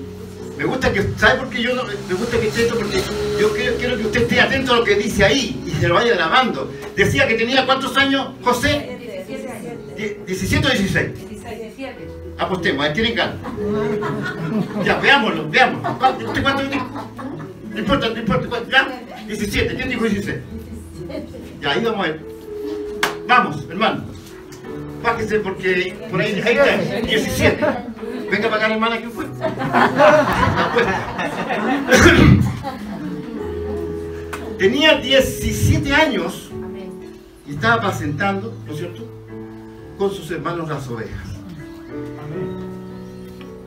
Me 0.58 0.64
gusta 0.64 0.94
que, 0.94 1.04
¿sabe 1.18 1.40
por 1.40 1.50
qué 1.50 1.62
yo 1.62 1.76
no, 1.76 1.84
me 1.84 2.14
gusta 2.14 2.40
que 2.40 2.48
esté 2.48 2.64
esto? 2.64 2.76
Porque 2.76 3.02
yo 3.40 3.52
quiero, 3.54 3.76
quiero 3.76 3.98
que 3.98 4.06
usted 4.06 4.22
esté 4.22 4.40
atento 4.40 4.74
a 4.74 4.78
lo 4.78 4.84
que 4.86 4.96
dice 4.96 5.26
ahí 5.26 5.62
y 5.66 5.72
se 5.72 5.88
lo 5.88 5.96
vaya 5.96 6.14
grabando. 6.14 6.72
Decía 6.96 7.28
que 7.28 7.34
tenía 7.34 7.66
cuántos 7.66 7.98
años, 7.98 8.30
José? 8.42 8.95
Die- 9.98 10.18
17 10.26 10.68
o 10.68 10.72
16. 10.72 11.12
Apostemos, 12.38 12.82
a 12.84 12.88
ver, 12.88 12.94
tienen 12.94 13.16
ganas. 13.16 13.36
Ya, 14.84 14.98
veámoslo, 15.00 15.50
veámoslo. 15.50 15.98
¿Cuánto- 15.98 16.26
¿Usted 16.28 16.44
cuánto? 16.44 16.64
No 16.64 17.80
importa, 17.80 18.10
no 18.10 18.20
importa. 18.20 18.48
¿cuánto? 18.50 18.70
Ya, 18.70 18.88
17. 19.28 19.76
¿Quién 19.76 19.90
dijo 19.90 20.04
16? 20.04 20.38
Ya, 21.62 21.72
ahí 21.72 21.84
vamos 21.84 22.06
a 22.06 22.10
ver. 22.10 22.20
Vamos, 23.28 23.66
hermano. 23.70 24.04
Bájese 25.04 25.40
porque 25.40 25.96
por 26.10 26.20
ahí, 26.22 26.42
ahí 26.46 26.58
está, 26.58 26.78
17. 27.06 27.66
Venga 28.32 28.50
para 28.50 28.66
acá, 28.66 28.74
hermana, 28.74 28.98
¿quién 28.98 29.12
fue? 29.12 29.26
Apuesta. 29.26 30.92
Tenía 34.58 34.96
17 35.00 35.94
años 35.94 36.50
y 37.48 37.52
estaba 37.54 37.76
apacentando, 37.76 38.54
¿no 38.66 38.74
es 38.74 38.80
cierto?, 38.80 39.04
con 39.98 40.12
sus 40.12 40.30
hermanos 40.32 40.70
las 40.70 40.88
ovejas. 40.88 41.28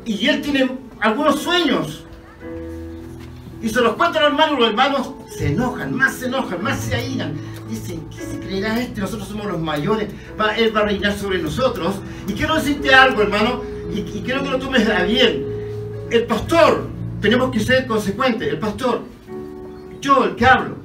Y 0.04 0.26
él 0.26 0.40
tiene 0.40 0.70
algunos 1.00 1.40
sueños. 1.40 2.04
Y 3.60 3.68
se 3.68 3.80
los 3.80 3.94
cuentan 3.94 4.22
a 4.22 4.28
los 4.28 4.32
hermanos, 4.32 4.58
los 4.58 4.68
hermanos 4.68 5.10
se 5.36 5.48
enojan, 5.48 5.94
más 5.94 6.14
se 6.14 6.26
enojan, 6.26 6.62
más 6.62 6.78
se 6.78 6.94
airan. 6.94 7.34
Dicen, 7.68 8.08
¿qué 8.08 8.22
se 8.22 8.38
creerá 8.38 8.80
este? 8.80 9.00
Nosotros 9.00 9.28
somos 9.28 9.46
los 9.46 9.60
mayores, 9.60 10.08
él 10.56 10.74
va 10.74 10.80
a 10.80 10.84
reinar 10.84 11.18
sobre 11.18 11.38
nosotros. 11.38 11.96
Y 12.26 12.32
quiero 12.32 12.54
decirte 12.54 12.94
algo, 12.94 13.22
hermano, 13.22 13.62
y, 13.92 14.02
quiero 14.22 14.42
que 14.42 14.50
lo 14.50 14.58
tomes 14.58 14.88
a 14.88 15.02
bien. 15.02 15.44
El 16.10 16.24
pastor, 16.24 16.88
tenemos 17.20 17.50
que 17.50 17.60
ser 17.60 17.86
consecuentes, 17.86 18.48
el 18.48 18.58
pastor, 18.58 19.02
yo 20.00 20.24
el 20.24 20.36
que 20.36 20.46
hablo, 20.46 20.76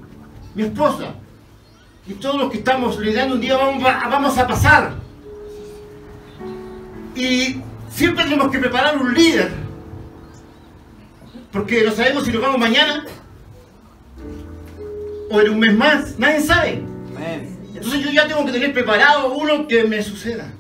mi 0.56 0.64
esposa, 0.64 1.16
y 2.08 2.14
todos 2.14 2.36
los 2.36 2.52
que 2.52 2.58
estamos 2.58 3.00
liderando 3.00 3.36
un 3.36 3.42
día 3.42 3.56
vamos 3.56 4.38
a 4.38 4.48
pasar. 4.48 5.03
Y 7.16 7.62
siempre 7.92 8.24
tenemos 8.24 8.52
que 8.52 8.60
preparar 8.60 8.98
un 8.98 9.14
líder, 9.14 9.52
porque 11.52 11.84
no 11.84 11.92
sabemos 11.92 12.26
si 12.26 12.32
nos 12.32 12.42
vamos 12.42 12.60
mañana 12.60 13.06
o 15.30 15.42
en 15.42 15.50
un 15.50 15.60
mes 15.60 15.76
más, 15.76 16.20
nadie 16.20 16.42
sabe. 16.42 16.84
Entonces 17.74 18.04
yo 18.04 18.12
ya 18.12 18.28
tengo 18.28 18.46
que 18.46 18.52
tener 18.52 18.74
preparado 18.74 19.34
uno 19.34 19.68
que 19.68 19.84
me 19.84 20.02
suceda. 20.02 20.52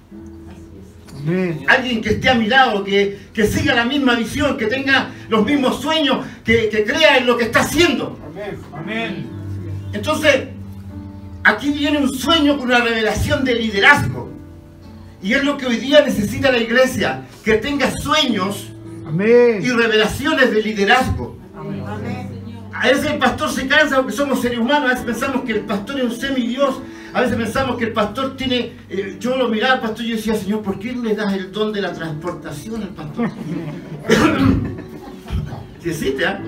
Alguien 1.67 2.01
que 2.01 2.09
esté 2.09 2.29
a 2.29 2.33
mi 2.33 2.47
lado, 2.47 2.83
que, 2.83 3.17
que 3.33 3.45
siga 3.45 3.73
la 3.73 3.85
misma 3.85 4.15
visión, 4.15 4.57
que 4.57 4.65
tenga 4.65 5.11
los 5.29 5.45
mismos 5.45 5.81
sueños, 5.81 6.25
que, 6.43 6.69
que 6.69 6.83
crea 6.83 7.17
en 7.17 7.27
lo 7.27 7.37
que 7.37 7.45
está 7.45 7.61
haciendo. 7.61 8.19
Amén. 8.73 9.29
Entonces, 9.93 10.47
aquí 11.43 11.69
viene 11.71 11.99
un 11.99 12.13
sueño 12.13 12.57
con 12.57 12.67
una 12.67 12.81
revelación 12.81 13.45
de 13.45 13.55
liderazgo. 13.55 14.22
Y 15.23 15.33
es 15.33 15.43
lo 15.43 15.57
que 15.57 15.65
hoy 15.65 15.77
día 15.77 16.01
necesita 16.01 16.51
la 16.51 16.57
iglesia, 16.57 17.25
que 17.45 17.53
tenga 17.53 17.89
sueños 17.91 18.67
y 19.61 19.69
revelaciones 19.69 20.51
de 20.51 20.61
liderazgo. 20.61 21.37
A 22.73 22.87
veces 22.87 23.05
el 23.05 23.17
pastor 23.17 23.49
se 23.49 23.65
cansa 23.67 23.97
porque 23.97 24.11
somos 24.11 24.41
seres 24.41 24.59
humanos, 24.59 24.89
a 24.89 24.93
veces 24.93 25.05
pensamos 25.05 25.43
que 25.43 25.53
el 25.53 25.61
pastor 25.61 25.99
es 25.99 26.03
un 26.03 26.11
semidios, 26.11 26.81
a 27.13 27.21
veces 27.21 27.37
pensamos 27.37 27.77
que 27.77 27.85
el 27.85 27.93
pastor 27.93 28.35
tiene, 28.35 28.73
eh, 28.89 29.15
yo 29.19 29.37
lo 29.37 29.47
miraba 29.47 29.75
al 29.75 29.81
pastor 29.81 30.03
y 30.03 30.09
yo 30.09 30.15
decía, 30.17 30.35
Señor, 30.35 30.61
¿por 30.61 30.77
qué 30.77 30.91
no 30.91 31.03
le 31.03 31.15
das 31.15 31.31
el 31.33 31.51
don 31.53 31.71
de 31.71 31.81
la 31.81 31.93
transportación 31.93 32.81
al 32.81 32.89
pastor? 32.89 33.29
Sí 35.83 35.89
existe, 35.89 36.25
¿ah? 36.25 36.41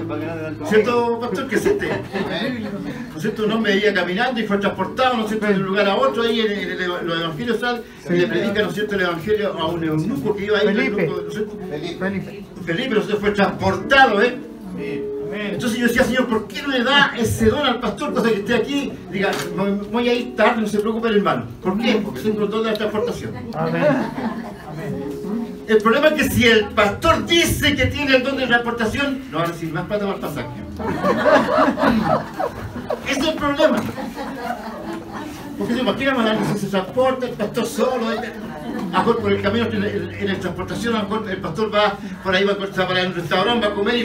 ¿Cierto, 0.69 1.19
pastor? 1.19 1.47
Que 1.49 1.55
existe. 1.55 1.87
¿No 3.11 3.15
es 3.17 3.21
cierto? 3.21 3.45
Un 3.45 3.51
hombre 3.51 3.75
iba 3.77 3.93
caminando 3.93 4.39
y 4.39 4.43
fue 4.43 4.57
transportado, 4.59 5.17
¿no 5.17 5.23
es 5.23 5.27
cierto?, 5.29 5.47
de 5.47 5.53
un 5.55 5.63
lugar 5.63 5.87
a 5.89 5.95
otro, 5.97 6.23
ahí 6.23 6.39
en, 6.39 6.51
el- 6.51 6.87
los 7.05 7.19
evangelios 7.21 7.59
salen, 7.59 7.81
y 8.09 8.13
le 8.13 8.27
predica, 8.27 8.61
¿no 8.63 8.69
es 8.69 8.73
cierto?, 8.75 8.95
el 8.95 9.01
evangelio 9.01 9.53
a 9.53 9.65
un 9.67 9.83
eunuco 9.83 10.35
que 10.35 10.45
iba 10.45 10.57
ahí, 10.59 10.67
Felipe. 10.67 11.07
¿no 11.07 11.27
es 11.27 11.33
cierto? 11.33 11.57
Felipe. 11.69 12.43
Felipe, 12.65 12.89
¿no 12.95 12.99
es 13.01 13.05
cierto?, 13.07 13.21
fue 13.21 13.31
transportado, 13.31 14.21
¿eh? 14.21 14.37
Amén. 14.73 15.03
Entonces 15.51 15.77
yo 15.79 15.87
decía, 15.87 16.03
Señor, 16.05 16.27
¿por 16.27 16.47
qué 16.47 16.61
no 16.61 16.69
le 16.69 16.83
da 16.83 17.13
ese 17.17 17.47
don 17.47 17.65
al 17.65 17.79
pastor, 17.81 18.13
cosa 18.13 18.29
que 18.29 18.35
esté 18.39 18.55
aquí? 18.55 18.93
Diga, 19.11 19.31
"Me 19.57 19.69
voy 19.91 20.07
a 20.07 20.13
ir 20.13 20.33
tarde, 20.35 20.61
no 20.61 20.67
se 20.67 20.79
preocupe 20.79 21.09
el 21.09 21.17
hermano. 21.17 21.45
¿Por 21.61 21.77
qué? 21.77 21.99
Porque 22.03 22.21
tengo 22.21 22.43
el 22.43 22.49
don 22.49 22.63
de 22.63 22.71
la 22.71 22.77
transportación. 22.77 23.31
Amén. 23.53 23.83
El 25.67 25.78
problema 25.80 26.08
es 26.10 26.13
que 26.13 26.30
si 26.30 26.45
el 26.45 26.65
pastor 26.69 27.25
dice 27.25 27.75
que 27.75 27.88
tiene 27.88 28.17
el 28.17 28.23
don 28.23 28.38
de 28.38 28.45
transportación, 28.47 29.23
no 29.32 29.39
va 29.39 29.43
a 29.45 29.47
recibir 29.47 29.73
más 29.73 29.86
plata 29.86 30.06
para 30.06 30.15
el 30.15 30.21
pasaje. 30.21 30.47
Ese 33.10 33.19
es 33.19 33.28
el 33.28 33.34
problema. 33.36 33.82
Porque 35.58 35.73
se 35.73 35.80
imagina 35.80 36.13
mandar 36.13 36.38
que 36.38 36.60
se 36.60 36.67
transporta 36.67 37.25
el 37.25 37.32
pastor 37.34 37.65
solo. 37.65 38.12
eh, 38.13 38.17
A 38.93 38.99
lo 38.99 39.06
mejor 39.06 39.19
por 39.21 39.32
el 39.32 39.41
camino 39.41 39.65
en, 39.67 39.84
en- 39.84 40.12
en 40.13 40.28
la 40.28 40.39
transportación, 40.39 40.95
a 40.95 41.01
lo 41.04 41.10
mejor 41.10 41.30
el 41.32 41.38
pastor 41.41 41.73
va 41.73 41.93
por 42.23 42.36
ahí, 42.36 42.43
va 42.43 42.54
a 42.54 42.58
para 42.88 43.01
el 43.01 43.15
restaurante, 43.15 43.65
va 43.67 43.73
a 43.73 43.75
comer 43.75 43.95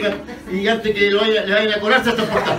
y, 0.51 0.67
antes 0.67 0.95
que 0.95 1.11
lo 1.11 1.21
vaya- 1.21 1.45
le 1.45 1.53
vayan 1.53 1.73
a 1.73 1.79
colar, 1.79 1.99
a 1.99 2.03
transportar. 2.03 2.57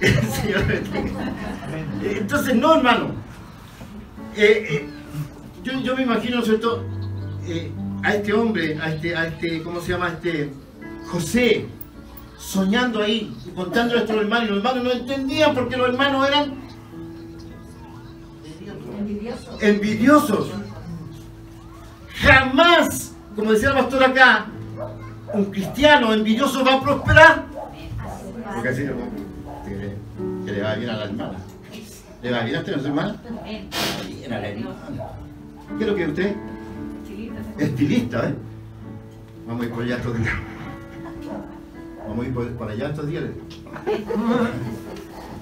Entonces, 2.02 2.54
no, 2.54 2.76
hermano. 2.76 3.29
Eh, 4.36 4.66
eh, 4.70 4.88
yo, 5.62 5.80
yo 5.80 5.96
me 5.96 6.02
imagino, 6.02 6.36
¿no 6.36 6.42
es 6.42 6.48
cierto? 6.48 6.84
Eh, 7.46 7.70
a 8.02 8.14
este 8.14 8.32
hombre, 8.32 8.78
a 8.80 8.94
este, 8.94 9.16
a 9.16 9.26
este, 9.26 9.62
¿cómo 9.62 9.80
se 9.80 9.92
llama? 9.92 10.06
A 10.06 10.10
este 10.10 10.52
José, 11.10 11.66
soñando 12.38 13.02
ahí, 13.02 13.36
contando 13.54 13.96
esto 13.96 14.12
a 14.12 14.16
los 14.16 14.24
hermanos, 14.24 14.48
y 14.48 14.48
los 14.52 14.58
hermanos 14.58 14.84
no 14.84 14.92
entendían 14.92 15.54
porque 15.54 15.76
los 15.76 15.88
hermanos 15.88 16.28
eran 16.28 16.54
envidiosos. 19.60 20.50
Jamás, 22.14 23.12
como 23.34 23.52
decía 23.52 23.70
el 23.70 23.74
pastor 23.74 24.04
acá, 24.04 24.46
un 25.32 25.46
cristiano 25.46 26.12
envidioso 26.12 26.64
va 26.64 26.74
a 26.74 26.82
prosperar. 26.82 27.46
Porque 28.54 28.68
así 28.68 28.84
no, 28.84 28.94
que, 29.64 29.96
que 30.44 30.52
le 30.52 30.62
va 30.62 30.74
bien 30.74 30.90
a 30.90 30.96
la 30.96 31.04
hermana. 31.04 31.38
¿Le 32.22 32.30
va 32.30 32.40
bien 32.42 32.56
a 32.56 32.64
su 32.64 32.70
hermana? 32.70 33.16
Bien 33.44 34.32
a 34.32 34.38
la 34.38 34.48
hermana. 34.48 34.76
¿Qué 35.78 35.84
es 35.84 35.90
lo 35.90 35.96
que 35.96 36.02
es 36.02 36.08
usted? 36.08 36.36
Estilista, 37.58 38.28
¿eh? 38.28 38.34
Vamos 39.46 39.62
a 39.62 39.66
ir 39.66 39.72
por 39.72 39.82
allá 39.82 39.96
estos 39.96 40.18
días. 40.18 40.34
Vamos 42.06 42.24
a 42.24 42.28
ir 42.28 42.34
por, 42.34 42.70
allá 42.70 42.88
estos 42.88 43.06
días. 43.06 43.24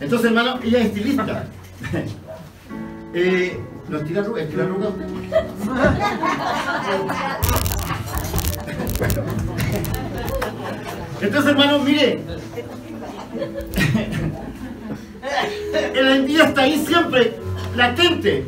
Entonces, 0.01 0.29
hermano, 0.29 0.61
ella 0.63 0.79
es 0.79 0.87
estilista. 0.87 1.47
eh, 3.15 3.59
¿Nos 3.89 4.05
tira 4.05 4.21
arruga? 4.21 4.43
¿Estira 4.43 4.65
arruga 4.65 4.89
usted? 4.89 5.07
Bueno. 8.99 9.23
Entonces, 11.21 11.51
hermano, 11.51 11.79
mire. 11.81 12.21
La 15.95 16.17
envidia 16.17 16.45
está 16.45 16.63
ahí 16.63 16.85
siempre, 16.87 17.35
latente. 17.77 18.45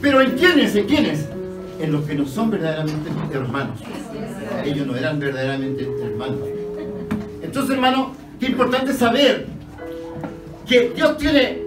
Pero 0.00 0.20
¿en 0.20 0.32
quiénes? 0.32 0.74
¿En 0.76 0.86
quiénes? 0.86 1.26
En 1.80 1.92
los 1.92 2.04
que 2.04 2.14
no 2.14 2.26
son 2.26 2.50
verdaderamente 2.50 3.10
hermanos. 3.32 3.80
Ellos 4.64 4.86
no 4.86 4.96
eran 4.96 5.18
verdaderamente 5.18 5.88
hermanos. 6.02 6.38
Entonces, 7.42 7.74
hermano, 7.74 8.14
qué 8.40 8.46
importante 8.46 8.92
saber 8.92 9.46
que 10.66 10.90
Dios 10.94 11.16
tiene 11.16 11.62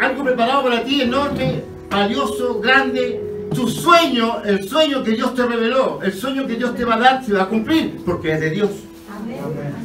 algo 0.00 0.24
preparado 0.24 0.64
para 0.64 0.82
ti 0.82 1.02
enorme, 1.02 1.62
valioso, 1.90 2.60
grande. 2.60 3.20
Tu 3.54 3.68
sueño, 3.68 4.42
el 4.44 4.66
sueño 4.66 5.02
que 5.02 5.10
Dios 5.10 5.34
te 5.34 5.44
reveló, 5.44 6.00
el 6.02 6.12
sueño 6.12 6.46
que 6.46 6.54
Dios 6.54 6.74
te 6.74 6.86
va 6.86 6.94
a 6.94 6.98
dar, 6.98 7.24
se 7.24 7.34
va 7.34 7.42
a 7.42 7.48
cumplir 7.48 8.00
porque 8.04 8.32
es 8.32 8.40
de 8.40 8.50
Dios. 8.50 8.70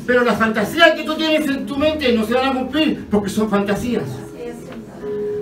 Pero 0.07 0.23
las 0.23 0.39
fantasías 0.39 0.91
que 0.91 1.03
tú 1.03 1.15
tienes 1.15 1.45
en 1.49 1.65
tu 1.65 1.75
mente 1.75 2.13
no 2.13 2.25
se 2.25 2.33
van 2.33 2.47
a 2.47 2.53
cumplir 2.53 3.05
porque 3.11 3.29
son 3.29 3.49
fantasías. 3.49 4.05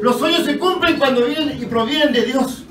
Los 0.02 0.18
sueños 0.18 0.44
se 0.44 0.58
cumplen 0.58 0.98
cuando 0.98 1.24
vienen 1.24 1.62
y 1.62 1.66
provienen 1.68 2.12
de 2.12 2.24
Dios. 2.24 2.66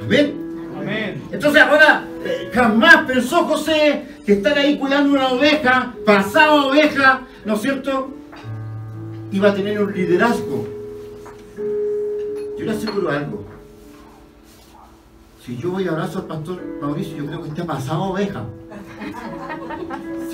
Amén. 0.00 0.34
Amén. 0.78 1.22
Entonces 1.32 1.60
ahora 1.60 2.04
eh, 2.24 2.48
jamás 2.54 3.06
pensó 3.06 3.44
José 3.44 4.04
que 4.24 4.34
estar 4.34 4.56
ahí 4.56 4.78
cuidando 4.78 5.14
una 5.14 5.28
oveja, 5.28 5.92
pasaba 6.06 6.66
oveja, 6.66 7.22
¿no 7.44 7.54
es 7.54 7.62
cierto? 7.62 8.10
Iba 9.32 9.50
a 9.50 9.54
tener 9.54 9.82
un 9.82 9.92
liderazgo. 9.92 10.68
Yo 12.56 12.64
le 12.64 12.70
aseguro 12.70 13.10
algo. 13.10 13.44
Si 15.44 15.56
yo 15.56 15.72
voy 15.72 15.88
a 15.88 15.90
abrazo 15.90 16.20
al 16.20 16.26
pastor 16.26 16.62
Mauricio, 16.80 17.16
yo 17.16 17.26
creo 17.26 17.42
que 17.42 17.48
está 17.48 17.64
pasado 17.64 18.04
oveja. 18.04 18.44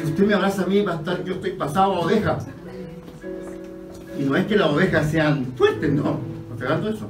Si 0.05 0.11
usted 0.11 0.27
me 0.27 0.35
abraza 0.35 0.63
a 0.63 0.67
mí, 0.67 0.83
pastor, 0.83 1.25
yo 1.25 1.35
estoy 1.35 1.53
pasado 1.53 1.95
a 1.95 2.01
oveja. 2.01 2.39
Y 4.19 4.23
no 4.23 4.37
es 4.37 4.47
que 4.47 4.57
las 4.57 4.69
ovejas 4.71 5.11
sean 5.11 5.47
fuertes, 5.57 5.93
no. 5.93 6.03
¿No 6.03 6.55
estoy 6.55 6.67
hablando 6.67 6.89
de 6.91 6.97
eso? 6.97 7.09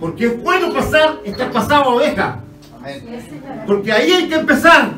Porque 0.00 0.26
es 0.26 0.42
bueno 0.42 0.72
pasar, 0.72 1.18
estar 1.24 1.50
pasado 1.50 1.84
a 1.84 1.94
oveja. 1.94 2.40
Porque 3.66 3.92
ahí 3.92 4.10
hay 4.12 4.28
que 4.28 4.34
empezar. 4.36 4.90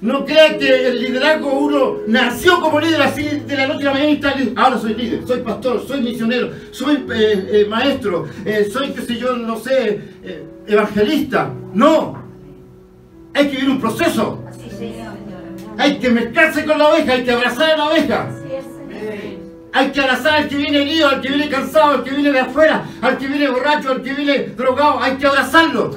No 0.00 0.26
crea 0.26 0.58
que 0.58 0.88
el 0.88 1.00
liderazgo 1.00 1.58
uno 1.58 1.94
nació 2.06 2.60
como 2.60 2.78
líder 2.78 3.00
así 3.00 3.22
de 3.24 3.56
la 3.56 3.66
noche 3.66 3.82
a 3.82 3.86
la 3.86 3.92
mañana 3.92 4.10
y 4.10 4.14
está 4.16 4.34
li- 4.34 4.52
ahora 4.54 4.78
soy 4.78 4.92
líder, 4.94 5.26
soy 5.26 5.40
pastor, 5.40 5.82
soy 5.88 6.02
misionero, 6.02 6.50
soy 6.70 6.96
eh, 7.14 7.48
eh, 7.50 7.66
maestro, 7.68 8.26
eh, 8.44 8.68
soy 8.70 8.90
qué 8.90 9.00
sé 9.00 9.16
yo, 9.16 9.34
no 9.36 9.56
sé, 9.58 9.98
eh, 10.22 10.44
evangelista. 10.66 11.50
No. 11.72 12.22
Hay 13.32 13.46
que 13.48 13.56
vivir 13.56 13.70
un 13.70 13.80
proceso. 13.80 14.42
Hay 15.78 15.98
que 15.98 16.10
mezclarse 16.10 16.64
con 16.64 16.78
la 16.78 16.88
oveja, 16.88 17.12
hay 17.12 17.24
que 17.24 17.32
abrazar 17.32 17.70
a 17.70 17.76
la 17.76 17.84
oveja. 17.86 18.28
Hay 19.72 19.90
que 19.90 20.00
abrazar 20.00 20.34
al 20.36 20.48
que 20.48 20.56
viene 20.56 20.82
herido, 20.82 21.08
al 21.08 21.20
que 21.20 21.28
viene 21.28 21.48
cansado, 21.50 21.96
al 21.96 22.04
que 22.04 22.10
viene 22.10 22.32
de 22.32 22.40
afuera, 22.40 22.84
al 23.02 23.18
que 23.18 23.26
viene 23.26 23.48
borracho, 23.48 23.90
al 23.90 24.02
que 24.02 24.12
viene 24.14 24.38
drogado. 24.56 25.02
Hay 25.02 25.16
que 25.16 25.26
abrazarlo. 25.26 25.90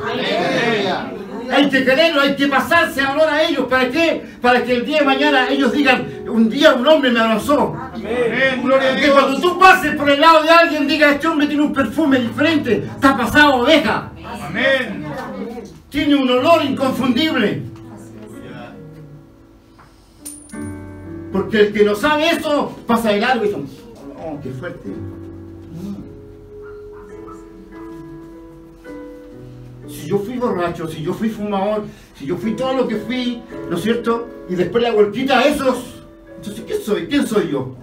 Hay 1.51 1.69
que 1.69 1.83
quererlo, 1.83 2.21
hay 2.21 2.35
que 2.35 2.47
pasarse 2.47 3.01
amor 3.01 3.27
a 3.27 3.41
ellos. 3.41 3.67
¿Para 3.67 3.89
qué? 3.89 4.23
Para 4.41 4.63
que 4.63 4.73
el 4.73 4.85
día 4.85 4.99
de 4.99 5.05
mañana 5.05 5.47
ellos 5.49 5.71
digan, 5.71 6.05
un 6.27 6.49
día 6.49 6.73
un 6.73 6.85
hombre 6.87 7.09
me 7.09 7.19
abrazó. 7.19 7.75
Amén. 7.93 8.61
Gloria 8.61 8.93
a 8.93 8.95
Que 8.95 9.09
cuando 9.09 9.39
tú 9.39 9.57
pases 9.57 9.95
por 9.95 10.09
el 10.09 10.19
lado 10.19 10.43
de 10.43 10.49
alguien, 10.49 10.87
diga, 10.87 11.11
este 11.11 11.27
hombre 11.27 11.47
tiene 11.47 11.63
un 11.63 11.73
perfume 11.73 12.19
diferente, 12.19 12.83
está 12.95 13.17
pasado 13.17 13.57
oveja, 13.63 14.11
Amén. 14.45 15.05
tiene 15.89 16.15
un 16.15 16.29
olor 16.29 16.63
inconfundible. 16.65 17.68
Porque 21.31 21.61
el 21.61 21.73
que 21.73 21.83
no 21.83 21.95
sabe 21.95 22.29
eso, 22.29 22.75
pasa 22.87 23.11
de 23.11 23.19
largo 23.19 23.45
y 23.45 23.47
dice, 23.49 23.59
oh, 24.25 24.39
qué 24.41 24.49
fuerte. 24.49 24.89
Si 29.87 30.07
yo 30.07 30.19
fui 30.19 30.37
borracho, 30.37 30.87
si 30.87 31.03
yo 31.03 31.13
fui 31.13 31.29
fumador, 31.29 31.85
si 32.15 32.25
yo 32.25 32.37
fui 32.37 32.55
todo 32.55 32.73
lo 32.73 32.87
que 32.87 32.95
fui, 32.95 33.41
¿no 33.69 33.77
es 33.77 33.83
cierto? 33.83 34.27
Y 34.49 34.55
después 34.55 34.83
la 34.83 34.91
vueltita 34.91 35.39
a 35.39 35.43
esos, 35.43 35.98
entonces 36.39 36.63
¿qué 36.65 36.79
soy? 36.79 37.07
¿Quién 37.07 37.27
soy 37.27 37.51
yo? 37.51 37.75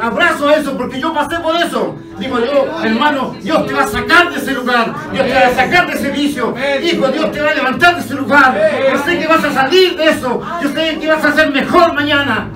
Abrazo 0.00 0.48
a 0.48 0.54
eso 0.54 0.76
porque 0.76 1.00
yo 1.00 1.12
pasé 1.12 1.40
por 1.40 1.56
eso. 1.56 1.96
Digo 2.20 2.38
yo, 2.38 2.84
hermano, 2.84 3.34
Dios 3.42 3.66
te 3.66 3.74
va 3.74 3.82
a 3.82 3.88
sacar 3.88 4.30
de 4.30 4.38
ese 4.38 4.52
lugar. 4.52 4.94
Dios 5.12 5.26
te 5.26 5.34
va 5.34 5.40
a 5.40 5.54
sacar 5.54 5.86
de 5.88 5.94
ese 5.94 6.10
vicio. 6.10 6.54
Hijo, 6.82 7.08
Dios 7.08 7.32
te 7.32 7.40
va 7.40 7.50
a 7.50 7.54
levantar 7.54 7.96
de 7.96 8.02
ese 8.02 8.14
lugar. 8.14 8.56
Yo 8.92 9.02
sé 9.02 9.18
que 9.18 9.26
vas 9.26 9.44
a 9.44 9.52
salir 9.52 9.96
de 9.96 10.04
eso. 10.04 10.40
Yo 10.62 10.68
sé 10.68 10.98
que 11.00 11.08
vas 11.08 11.24
a 11.24 11.32
ser 11.32 11.50
mejor 11.50 11.94
mañana. 11.94 12.48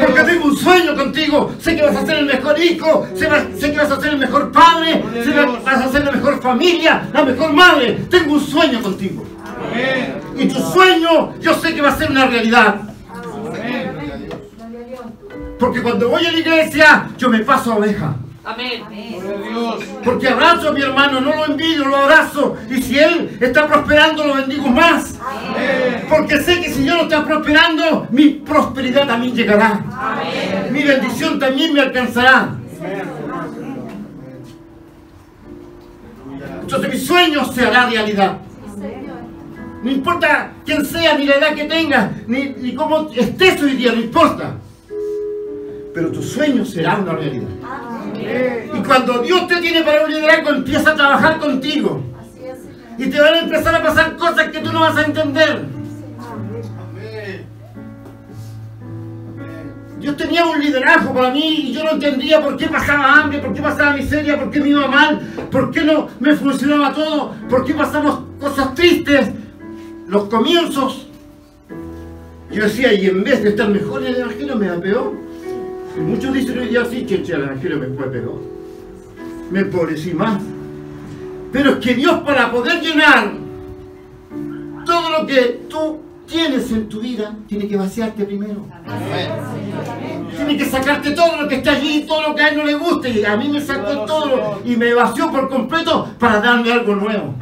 Porque 0.00 0.24
tengo 0.24 0.46
un 0.46 0.56
sueño 0.56 0.96
contigo. 0.96 1.52
Sé 1.60 1.76
que 1.76 1.82
vas 1.82 1.96
a 1.96 2.04
ser 2.04 2.16
el 2.18 2.26
mejor 2.26 2.58
hijo. 2.58 3.06
Sé, 3.14 3.28
que 3.70 3.78
vas 3.78 3.90
a 3.92 4.00
ser 4.00 4.10
el 4.14 4.18
mejor 4.18 4.50
padre. 4.50 5.04
Sé 5.24 5.32
que 5.32 5.46
vas 5.64 5.80
a 5.82 5.88
ser 5.88 6.04
la 6.04 6.10
mejor 6.10 6.42
familia, 6.42 7.02
la 7.12 7.22
mejor 7.22 7.52
madre. 7.52 8.06
Tengo 8.10 8.34
un 8.34 8.40
sueño 8.40 8.82
contigo. 8.82 9.24
Amén. 9.70 10.20
Y 10.36 10.48
tu 10.48 10.58
sueño, 10.58 11.38
yo 11.40 11.54
sé 11.54 11.74
que 11.74 11.80
va 11.80 11.90
a 11.90 11.96
ser 11.96 12.10
una 12.10 12.26
realidad. 12.26 12.90
Porque 15.60 15.82
cuando 15.82 16.08
voy 16.08 16.24
a 16.24 16.32
la 16.32 16.38
iglesia, 16.38 17.10
yo 17.18 17.28
me 17.28 17.40
paso 17.40 17.74
a 17.74 17.76
oveja. 17.76 18.16
Amén. 18.42 18.82
Porque 20.02 20.28
abrazo 20.28 20.70
a 20.70 20.72
mi 20.72 20.80
hermano, 20.80 21.20
no 21.20 21.36
lo 21.36 21.46
envidio, 21.46 21.84
lo 21.84 21.96
abrazo. 21.96 22.56
Y 22.70 22.80
si 22.80 22.98
él 22.98 23.36
está 23.38 23.68
prosperando, 23.68 24.26
lo 24.26 24.36
bendigo 24.36 24.68
más. 24.68 25.18
Porque 26.08 26.40
sé 26.40 26.62
que 26.62 26.70
si 26.70 26.86
yo 26.86 26.94
no 26.94 27.02
está 27.02 27.26
prosperando, 27.26 28.08
mi 28.10 28.30
prosperidad 28.30 29.06
también 29.06 29.34
llegará. 29.34 29.84
Mi 30.70 30.82
bendición 30.82 31.38
también 31.38 31.74
me 31.74 31.82
alcanzará. 31.82 32.54
Entonces 36.62 36.90
mi 36.90 36.98
sueño 36.98 37.44
se 37.52 37.66
hará 37.66 37.86
realidad. 37.86 38.38
No 39.82 39.90
importa 39.90 40.52
quién 40.64 40.86
sea, 40.86 41.18
ni 41.18 41.26
la 41.26 41.36
edad 41.36 41.54
que 41.54 41.64
tenga, 41.64 42.12
ni, 42.26 42.50
ni 42.50 42.74
cómo 42.74 43.10
estés 43.14 43.62
hoy 43.62 43.76
día, 43.76 43.92
no 43.92 44.00
importa. 44.00 44.54
Pero 46.00 46.12
tu 46.12 46.22
sueño 46.22 46.64
será 46.64 46.96
una 46.96 47.12
realidad. 47.12 47.46
Y 48.74 48.82
cuando 48.84 49.18
Dios 49.18 49.46
te 49.46 49.56
tiene 49.56 49.82
para 49.82 50.06
un 50.06 50.10
liderazgo, 50.10 50.48
empieza 50.48 50.92
a 50.92 50.94
trabajar 50.94 51.38
contigo. 51.38 52.02
Y 52.96 53.10
te 53.10 53.20
van 53.20 53.34
a 53.34 53.40
empezar 53.40 53.74
a 53.74 53.82
pasar 53.82 54.16
cosas 54.16 54.48
que 54.48 54.60
tú 54.60 54.72
no 54.72 54.80
vas 54.80 54.96
a 54.96 55.02
entender. 55.02 55.66
Dios 59.98 60.16
tenía 60.16 60.46
un 60.46 60.58
liderazgo 60.58 61.12
para 61.12 61.32
mí 61.32 61.66
y 61.68 61.74
yo 61.74 61.84
no 61.84 61.90
entendía 61.90 62.40
por 62.40 62.56
qué 62.56 62.68
pasaba 62.68 63.20
hambre, 63.20 63.40
por 63.40 63.52
qué 63.52 63.60
pasaba 63.60 63.92
miseria, 63.92 64.40
por 64.40 64.50
qué 64.50 64.58
me 64.58 64.70
iba 64.70 64.88
mal, 64.88 65.20
por 65.50 65.70
qué 65.70 65.84
no 65.84 66.08
me 66.18 66.34
funcionaba 66.34 66.94
todo, 66.94 67.34
por 67.50 67.66
qué 67.66 67.74
pasamos 67.74 68.20
cosas 68.40 68.74
tristes. 68.74 69.32
Los 70.08 70.30
comienzos. 70.30 71.08
Yo 72.50 72.64
decía, 72.64 72.94
y 72.94 73.04
en 73.04 73.22
vez 73.22 73.42
de 73.42 73.50
estar 73.50 73.68
mejor 73.68 74.00
en 74.00 74.14
el 74.14 74.20
evangelio, 74.22 74.56
me 74.56 74.66
da 74.66 74.80
peor. 74.80 75.29
Y 75.96 76.00
muchos 76.00 76.32
dicen 76.32 76.58
hoy 76.58 76.68
día, 76.68 76.84
sí, 76.84 77.04
che, 77.06 77.16
el 77.16 77.42
evangelio 77.42 77.78
me 77.78 77.86
fue 77.88 78.10
peor. 78.10 78.40
Me 79.50 79.60
empobrecí 79.60 80.14
más. 80.14 80.40
Pero 81.52 81.70
es 81.70 81.76
que 81.78 81.94
Dios 81.94 82.20
para 82.20 82.50
poder 82.52 82.80
llenar 82.80 83.32
todo 84.84 85.10
lo 85.10 85.26
que 85.26 85.62
tú 85.68 85.98
tienes 86.26 86.70
en 86.70 86.88
tu 86.88 87.00
vida, 87.00 87.36
tiene 87.48 87.66
que 87.66 87.76
vaciarte 87.76 88.24
primero. 88.24 88.64
Tiene 90.36 90.56
que 90.56 90.64
sacarte 90.64 91.10
todo 91.10 91.42
lo 91.42 91.48
que 91.48 91.56
está 91.56 91.72
allí, 91.72 92.04
todo 92.06 92.28
lo 92.28 92.34
que 92.34 92.42
a 92.42 92.48
él 92.48 92.56
no 92.56 92.64
le 92.64 92.74
gusta. 92.74 93.08
Y 93.08 93.24
a 93.24 93.36
mí 93.36 93.48
me 93.48 93.60
sacó 93.60 94.04
todo 94.04 94.62
y 94.64 94.76
me 94.76 94.94
vació 94.94 95.30
por 95.30 95.48
completo 95.48 96.08
para 96.18 96.40
darme 96.40 96.72
algo 96.72 96.94
nuevo. 96.94 97.34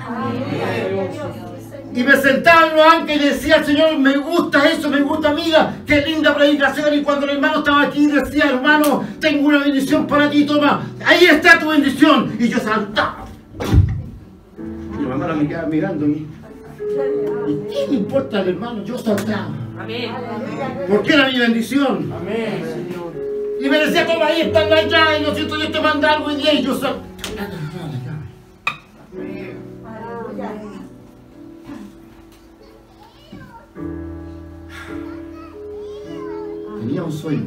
Y 1.98 2.04
me 2.04 2.16
sentaba 2.16 2.68
en 2.68 2.76
los 2.76 3.10
y 3.10 3.18
decía 3.18 3.56
al 3.56 3.66
Señor, 3.66 3.98
me 3.98 4.16
gusta 4.18 4.70
eso, 4.70 4.88
me 4.88 5.00
gusta, 5.00 5.30
amiga, 5.30 5.78
qué 5.84 6.00
linda 6.02 6.32
predicación. 6.32 6.94
Y 6.94 7.02
cuando 7.02 7.26
el 7.26 7.32
hermano 7.32 7.58
estaba 7.58 7.82
aquí, 7.82 8.06
decía, 8.06 8.50
hermano, 8.50 9.04
tengo 9.18 9.48
una 9.48 9.58
bendición 9.58 10.06
para 10.06 10.30
ti, 10.30 10.46
toma, 10.46 10.80
ahí 11.04 11.24
está 11.24 11.58
tu 11.58 11.70
bendición. 11.70 12.36
Y 12.38 12.46
yo 12.46 12.58
saltaba. 12.60 13.24
Y 14.96 15.02
la 15.02 15.10
hermana 15.10 15.34
me 15.34 15.48
quedaba 15.48 15.66
mirando 15.66 16.04
a 16.04 16.08
mí. 16.08 16.24
¿Y 17.48 17.68
qué 17.68 17.90
me 17.90 17.96
importa 17.96 18.42
el 18.42 18.50
hermano? 18.50 18.84
Yo 18.84 18.96
saltaba. 18.96 19.48
Amén. 19.80 20.12
Porque 20.88 21.14
era 21.14 21.28
mi 21.30 21.38
bendición. 21.40 22.12
Y 23.60 23.68
me 23.68 23.76
decía, 23.76 24.06
toma, 24.06 24.26
ahí 24.26 24.42
están 24.42 24.72
allá, 24.72 25.18
y 25.18 25.22
no 25.24 25.34
siento, 25.34 25.58
yo 25.58 25.68
te 25.68 25.80
manda 25.80 26.12
algo 26.12 26.30
y 26.30 26.62
yo 26.62 26.74
saltaba. 26.74 27.02
Un 37.04 37.12
sueño. 37.12 37.46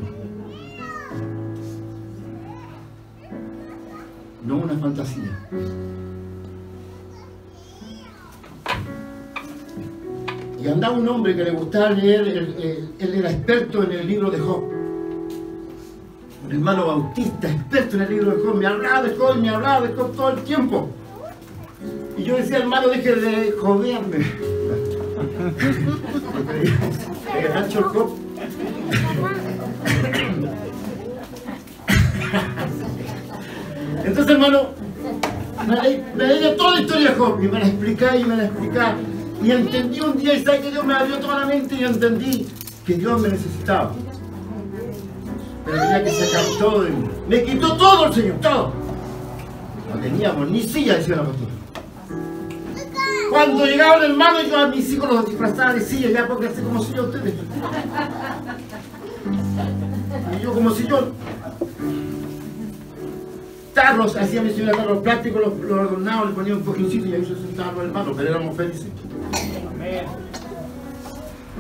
No 4.45 4.57
una 4.57 4.77
fantasía. 4.77 5.37
Y 10.59 10.67
andaba 10.67 10.95
un 10.95 11.07
hombre 11.07 11.35
que 11.35 11.43
le 11.43 11.51
gustaba 11.51 11.89
leer, 11.91 12.27
él, 12.27 12.93
era 12.99 13.31
experto 13.31 13.83
en 13.83 13.91
el 13.91 14.07
libro 14.07 14.31
de 14.31 14.39
Job. 14.39 14.63
Un 16.45 16.51
hermano 16.51 16.87
bautista, 16.87 17.51
experto 17.51 17.97
en 17.97 18.01
el 18.03 18.09
libro 18.09 18.31
de 18.31 18.43
Job, 18.43 18.55
me 18.55 18.67
hablaba 18.67 19.03
de 19.03 19.15
Job, 19.15 19.35
me 19.37 19.49
hablaba 19.49 19.85
de 19.87 19.93
Job 19.93 20.15
todo 20.15 20.29
el 20.29 20.41
tiempo. 20.43 20.89
Y 22.17 22.23
yo 22.23 22.37
decía, 22.37 22.59
hermano, 22.59 22.87
deje 22.87 23.15
de 23.15 23.51
joderme. 23.51 24.17
El 27.33 27.73
Job. 27.73 28.20
Entonces, 34.05 34.33
hermano, 34.33 34.69
me 35.67 35.75
leí, 35.75 36.01
toda 36.57 36.75
la 36.75 36.81
historia 36.81 37.11
de 37.11 37.15
Job 37.15 37.39
y 37.41 37.47
me 37.47 37.59
la 37.59 37.67
explicaba 37.67 38.17
y 38.17 38.23
me 38.23 38.35
la 38.35 38.45
explicaba. 38.45 38.95
Y 39.43 39.51
entendí 39.51 40.01
un 40.01 40.17
día 40.17 40.33
y 40.33 40.43
sabe 40.43 40.61
que 40.61 40.71
Dios 40.71 40.83
me 40.85 40.93
abrió 40.93 41.19
toda 41.19 41.39
la 41.39 41.45
mente 41.45 41.75
y 41.75 41.83
entendí 41.83 42.47
que 42.85 42.95
Dios 42.95 43.21
me 43.21 43.29
necesitaba. 43.29 43.91
Pero 45.65 45.79
tenía 45.79 46.03
que 46.03 46.11
sacar 46.11 46.43
todo 46.59 46.83
de 46.83 46.91
mí. 46.91 47.09
Me 47.27 47.43
quitó 47.43 47.77
todo 47.77 48.07
el 48.07 48.13
Señor, 48.13 48.37
todo. 48.41 48.73
No 49.93 50.01
teníamos 50.01 50.49
ni 50.49 50.63
silla, 50.63 50.95
decía 50.95 51.17
la 51.17 51.23
pastora. 51.23 51.61
Cuando 53.30 53.65
llegaba 53.65 53.95
el 53.97 54.11
hermano, 54.11 54.41
yo 54.41 54.57
a 54.57 54.67
mis 54.67 54.91
hijos 54.91 55.11
los 55.11 55.26
disfrazaba 55.26 55.74
de 55.74 55.82
silla, 55.82 56.09
ya 56.09 56.28
pónganse 56.28 56.61
como 56.61 56.84
silla 56.84 57.01
ustedes. 57.03 57.34
Y 60.38 60.43
yo 60.43 60.53
como 60.53 60.72
sillón. 60.72 61.13
Tarros, 63.74 64.15
hacía 64.17 64.41
mi 64.41 64.51
señora 64.51 64.78
tarros 64.78 65.01
plásticos, 65.01 65.41
los, 65.41 65.57
los 65.59 65.80
adornaba, 65.80 66.26
le 66.26 66.34
ponía 66.34 66.55
un 66.55 66.63
cojincito 66.63 67.07
y 67.07 67.13
ahí 67.13 67.24
se 67.24 67.36
sentaban 67.36 67.76
los 67.76 67.86
hermanos, 67.86 68.13
pero 68.17 68.30
éramos 68.30 68.57
felices. 68.57 68.88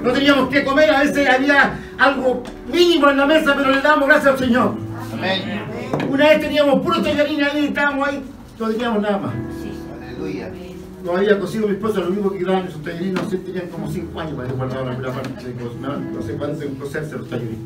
No 0.03 0.11
teníamos 0.11 0.49
que 0.49 0.63
comer, 0.65 0.89
a 0.89 0.99
veces 1.01 1.29
había 1.29 1.79
algo 1.97 2.43
mínimo 2.71 3.09
en 3.09 3.17
la 3.17 3.25
mesa, 3.25 3.53
pero 3.55 3.71
le 3.71 3.81
damos 3.81 4.07
gracias 4.07 4.33
al 4.33 4.39
Señor. 4.39 4.75
Una 6.09 6.29
vez 6.29 6.41
teníamos 6.41 6.81
puro 6.81 7.01
tallarín 7.01 7.43
ahí, 7.43 7.65
estábamos 7.67 8.07
ahí, 8.07 8.23
no 8.59 8.69
teníamos 8.69 9.01
nada 9.01 9.17
más. 9.17 9.33
No 9.35 10.60
había 11.09 11.39
cocido 11.39 11.67
mi 11.67 11.73
esposa, 11.73 11.99
lo 11.99 12.07
único 12.09 12.31
que 12.31 12.39
quedaban 12.39 12.67
esos 12.67 12.81
tallarines, 12.83 13.23
no 13.23 13.29
sé, 13.29 13.37
tenían 13.37 13.67
como 13.67 13.91
5 13.91 14.19
años 14.19 14.33
para 14.35 14.51
guardar 14.53 14.85
la 14.85 14.91
primera 14.91 15.13
parte 15.13 15.47
de 15.47 15.53
cocinar, 15.53 15.99
no 15.99 16.21
sé 16.21 16.33
cuánto 16.33 16.63
en 16.63 16.75
cocerse 16.75 17.17
los 17.17 17.29
tallarines. 17.29 17.59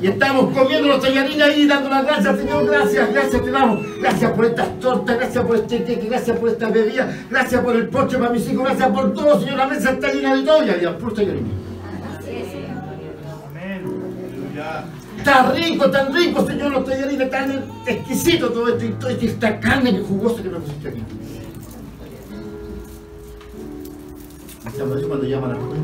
Y 0.00 0.06
estamos 0.06 0.56
comiendo 0.56 0.88
los 0.88 1.00
tallarines 1.00 1.42
ahí, 1.42 1.66
dando 1.66 1.88
las 1.88 2.04
gracias, 2.04 2.38
Señor, 2.38 2.66
gracias, 2.66 3.12
gracias 3.12 3.42
te 3.42 3.50
damos. 3.50 3.86
Gracias 4.00 4.32
por 4.32 4.44
estas 4.44 4.80
tortas, 4.80 5.16
gracias 5.16 5.44
por 5.44 5.56
este 5.56 5.80
té, 5.80 5.94
gracias 6.08 6.38
por 6.38 6.48
esta 6.50 6.70
bebida, 6.70 7.16
gracias 7.30 7.62
por 7.62 7.74
el 7.74 7.88
postre 7.88 8.18
para 8.18 8.30
mis 8.30 8.48
hijos, 8.48 8.64
gracias 8.64 8.88
por 8.90 9.14
todo, 9.14 9.40
Señor, 9.40 9.56
la 9.56 9.66
mesa 9.66 9.90
está 9.90 10.12
llena 10.12 10.36
de 10.36 10.42
todo 10.42 10.64
y 10.64 10.70
había 10.70 10.98
puros 10.98 11.14
tallarines. 11.14 11.52
Está 15.18 15.52
rico, 15.52 15.90
tan 15.90 16.14
rico, 16.14 16.46
Señor, 16.46 16.72
los 16.72 16.84
tallarines, 16.84 17.30
tan 17.30 17.64
exquisito 17.86 18.50
todo 18.50 18.68
esto 18.68 18.84
y 18.84 18.88
toda 18.90 19.12
esta 19.12 19.58
carne 19.58 19.96
que 19.96 20.02
jugosa 20.02 20.42
que 20.42 20.48
me 20.48 20.58
pusiste 20.58 20.88
aquí. 20.88 21.02
Estamos 24.68 24.98
eso 24.98 25.08
cuando 25.08 25.26
llaman 25.26 25.50
a 25.50 25.54
la 25.54 25.60
escuela. 25.60 25.82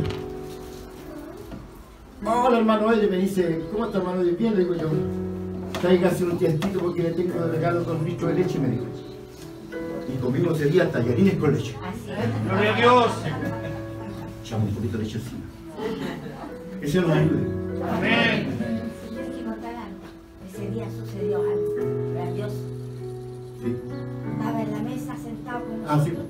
Hola 2.27 2.59
hermano 2.59 2.93
Eddie, 2.93 3.09
me 3.11 3.19
dice, 3.19 3.61
¿cómo 3.73 3.87
está 3.87 3.99
hermano 3.99 4.23
Eddie? 4.23 4.33
Bien, 4.33 4.55
le 4.55 4.61
digo 4.61 4.75
yo. 4.75 4.89
Tráigase 5.81 6.25
un 6.25 6.39
tiestito 6.39 6.79
porque 6.81 7.03
le 7.03 7.11
tengo 7.11 7.35
de 7.47 7.53
regalo 7.53 7.81
dos 7.85 8.03
litros 8.03 8.31
de 8.31 8.43
leche, 8.43 8.59
me 8.59 8.69
dijo. 8.71 8.85
Y 10.15 10.19
comimos 10.23 10.59
ese 10.61 10.71
día 10.71 10.91
tallarines 10.91 11.35
con 11.37 11.53
leche. 11.55 11.75
Gloria 12.49 12.75
a 12.75 12.77
Dios. 12.79 13.07
Echamos 14.43 14.69
un 14.71 14.75
poquito 14.77 14.99
de 14.99 15.05
leche 15.05 15.19
encima. 15.19 15.41
Ese 16.81 17.01
nos 17.01 17.11
ayude. 17.11 17.47
Amén. 17.91 18.49
Ese 20.53 20.71
día 20.71 20.87
sucedió 20.91 21.39
algo 21.39 22.13
grandioso. 22.15 22.57
Sí. 23.63 23.77
Estaba 24.39 24.63
en 24.63 24.73
la 24.73 24.79
mesa 24.79 25.17
sentado 25.17 25.65
con 25.65 25.83
Ah, 25.89 25.97
nosotros. 25.97 26.25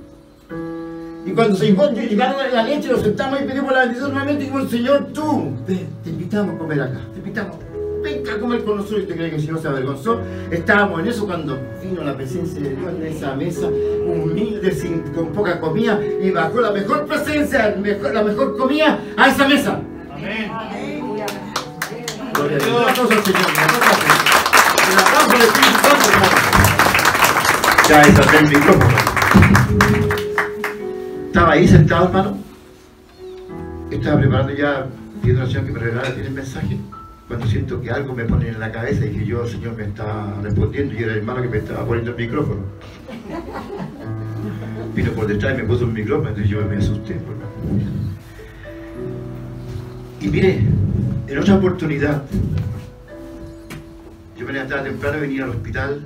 sí. 0.49 0.84
Y 1.27 1.31
cuando 1.33 1.57
se 1.57 1.67
llegó, 1.67 1.91
llegaron 1.91 2.37
la 2.53 2.63
leche, 2.63 2.89
nos 2.89 3.01
sentamos 3.01 3.41
y 3.41 3.45
pedimos 3.45 3.73
la 3.73 3.81
bendición 3.81 4.11
nuevamente 4.11 4.45
y 4.45 4.47
dijimos, 4.47 4.71
Señor, 4.71 5.07
tú, 5.15 5.53
ven, 5.67 5.89
te 6.03 6.11
invitamos 6.11 6.55
a 6.55 6.59
comer 6.59 6.83
acá, 6.83 7.01
te 7.15 7.19
invitamos, 7.19 7.57
venga 8.03 8.35
a 8.35 8.39
comer 8.39 8.63
con 8.65 8.77
nosotros. 8.77 9.05
¿Y 9.05 9.07
te 9.07 9.15
crees 9.15 9.31
que 9.31 9.37
el 9.37 9.43
Señor 9.43 9.63
se 9.63 9.69
avergonzó? 9.69 10.21
Estábamos 10.51 11.01
en 11.01 11.07
eso 11.09 11.25
cuando 11.27 11.59
vino 11.83 12.05
la 12.05 12.15
presencia 12.15 12.61
de 12.61 12.77
Dios 12.77 12.93
en 12.95 13.07
esa 13.07 13.35
mesa, 13.37 13.69
humilde, 13.69 14.71
sin, 14.73 15.01
con 15.15 15.29
poca 15.29 15.59
comida, 15.61 15.99
y 16.23 16.31
bajó 16.31 16.61
la 16.61 16.73
mejor 16.73 17.07
presencia, 17.07 17.75
mejor- 17.81 18.13
la 18.13 18.23
mejor 18.23 18.57
comida 18.59 18.99
a 19.17 19.29
esa 19.29 19.49
mesa. 19.49 19.81
Amén. 20.13 20.53
Gloria 22.35 22.57
a 22.59 22.61
Dios. 22.61 22.87
Al 22.87 22.95
Señor. 22.97 23.41
El 24.91 24.99
aplauso 24.99 25.31
del 25.33 25.41
Espíritu 25.41 25.79
Santo, 25.81 26.11
hermano. 26.13 26.37
Ya 27.89 28.03
está 28.03 28.39
el 28.39 28.49
micrófono. 28.49 28.95
Estaba 31.35 31.55
ahí 31.55 31.67
sentado, 31.67 32.07
hermano. 32.07 32.39
Estaba 33.91 34.21
preparando 34.21 34.55
ya, 34.55 34.87
pidiendo 35.21 35.43
al 35.43 35.49
Señor 35.49 35.65
que 35.67 35.73
me 35.73 35.79
regalara 35.81 36.09
el 36.11 36.31
mensaje. 36.31 36.79
Cuando 37.27 37.45
siento 37.49 37.83
que 37.83 37.91
algo 37.91 38.15
me 38.15 38.25
pone 38.25 38.51
en 38.51 38.61
la 38.61 38.71
cabeza 38.71 39.05
y 39.05 39.11
que 39.11 39.27
yo, 39.27 39.43
el 39.43 39.51
Señor, 39.51 39.77
me 39.77 39.83
está 39.83 40.33
respondiendo 40.45 40.95
y 40.95 40.99
era 40.99 41.11
el 41.11 41.19
hermano 41.19 41.43
que 41.43 41.49
me 41.49 41.57
estaba 41.59 41.85
poniendo 41.85 42.13
el 42.13 42.19
micrófono. 42.19 42.61
Vino 44.95 45.11
por 45.11 45.27
detrás 45.27 45.59
y 45.59 45.63
me 45.63 45.65
puso 45.65 45.87
el 45.87 45.91
micrófono, 45.91 46.29
entonces 46.29 46.53
yo 46.53 46.65
me 46.67 46.77
asusté. 46.77 47.15
pues. 47.15 47.37
Y 50.21 50.29
mire, 50.29 50.61
en 51.27 51.39
otra 51.39 51.57
oportunidad, 51.57 52.23
yo 54.39 54.47
me 54.47 54.53
levantaba 54.53 54.85
temprano 54.85 55.19
y 55.19 55.21
venía 55.21 55.43
al 55.43 55.51
hospital 55.51 56.01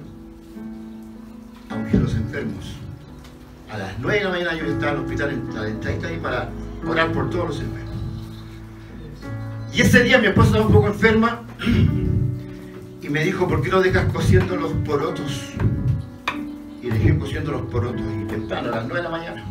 a 1.68 1.74
ungir 1.74 1.96
a 1.96 2.02
los 2.02 2.14
enfermos. 2.14 2.77
A 3.70 3.76
las 3.76 3.98
9 3.98 4.18
de 4.18 4.24
la 4.24 4.30
mañana 4.30 4.54
yo 4.54 4.64
estaba 4.66 4.92
en 4.92 4.98
el 4.98 5.04
hospital 5.04 5.30
en 5.30 5.54
la 6.02 6.08
ahí 6.08 6.16
para 6.22 6.48
orar 6.86 7.12
por 7.12 7.28
todos 7.30 7.48
los 7.48 7.60
enfermos. 7.60 7.94
Y 9.72 9.82
ese 9.82 10.02
día 10.02 10.18
mi 10.18 10.28
esposa 10.28 10.48
estaba 10.48 10.66
un 10.66 10.72
poco 10.72 10.86
enferma 10.88 11.42
y 13.02 13.08
me 13.08 13.24
dijo, 13.24 13.46
¿por 13.46 13.62
qué 13.62 13.68
no 13.68 13.80
dejas 13.80 14.10
cociendo 14.12 14.56
los 14.56 14.72
porotos? 14.84 15.50
Y 16.82 16.88
dejé 16.88 17.18
cociendo 17.18 17.52
los 17.52 17.62
porotos 17.62 18.00
y 18.00 18.24
temprano 18.26 18.68
a 18.68 18.76
las 18.76 18.84
9 18.86 18.96
de 18.96 19.02
la 19.02 19.10
mañana. 19.10 19.44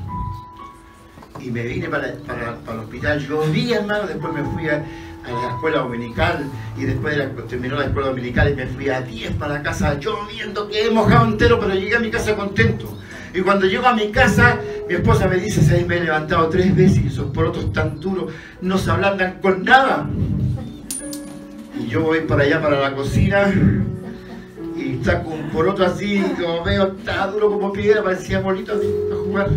Y 1.39 1.51
me 1.51 1.63
vine 1.63 1.87
para, 1.87 2.13
para- 2.25 2.57
para 2.57 2.79
el 2.79 2.85
hospital, 2.85 3.19
lloví 3.27 3.73
hermano, 3.73 4.07
después 4.07 4.33
me 4.33 4.43
fui 4.43 4.67
a, 4.69 4.83
la 5.27 5.49
escuela 5.49 5.79
dominical 5.79 6.45
y 6.77 6.85
después 6.85 7.15
de 7.17 7.25
la, 7.25 7.29
terminó 7.47 7.75
la 7.75 7.85
escuela 7.85 8.07
dominical 8.07 8.49
y 8.49 8.55
me 8.55 8.65
fui 8.65 8.89
a 8.89 9.01
10 9.01 9.33
para 9.33 9.61
casa 9.61 9.95
lloviendo, 9.99 10.67
quedé 10.69 10.89
mojado 10.89 11.25
entero, 11.25 11.59
pero 11.59 11.73
llegué 11.75 11.97
a 11.97 11.99
mi 11.99 12.09
casa 12.09 12.35
contento. 12.35 12.97
Y 13.37 13.41
cuando 13.41 13.67
llego 13.67 13.85
a 13.85 13.93
mi 13.93 14.09
casa, 14.09 14.59
mi 14.89 14.95
esposa 14.95 15.27
me 15.27 15.35
dice, 15.35 15.61
¿sabes? 15.61 15.85
Me 15.85 15.97
he 15.97 16.03
levantado 16.05 16.49
tres 16.49 16.75
veces 16.75 17.03
y 17.03 17.07
esos 17.07 17.31
porotos 17.31 17.71
tan 17.71 17.99
duros 17.99 18.33
no 18.61 18.79
se 18.79 18.89
ablandan 18.89 19.39
con 19.43 19.63
nada. 19.63 20.09
Y 21.79 21.87
yo 21.87 22.01
voy 22.01 22.21
para 22.21 22.45
allá, 22.45 22.59
para 22.59 22.81
la 22.81 22.95
cocina, 22.95 23.53
y 24.75 25.05
saco 25.05 25.29
un 25.29 25.51
poroto 25.51 25.85
así, 25.85 26.15
y 26.15 26.41
como 26.41 26.63
veo, 26.63 26.95
está 26.97 27.27
duro 27.27 27.51
como 27.51 27.71
piedra, 27.71 28.03
parecía 28.03 28.39
bolito 28.39 28.73
así, 28.73 28.87
a 29.11 29.15
jugar. 29.15 29.49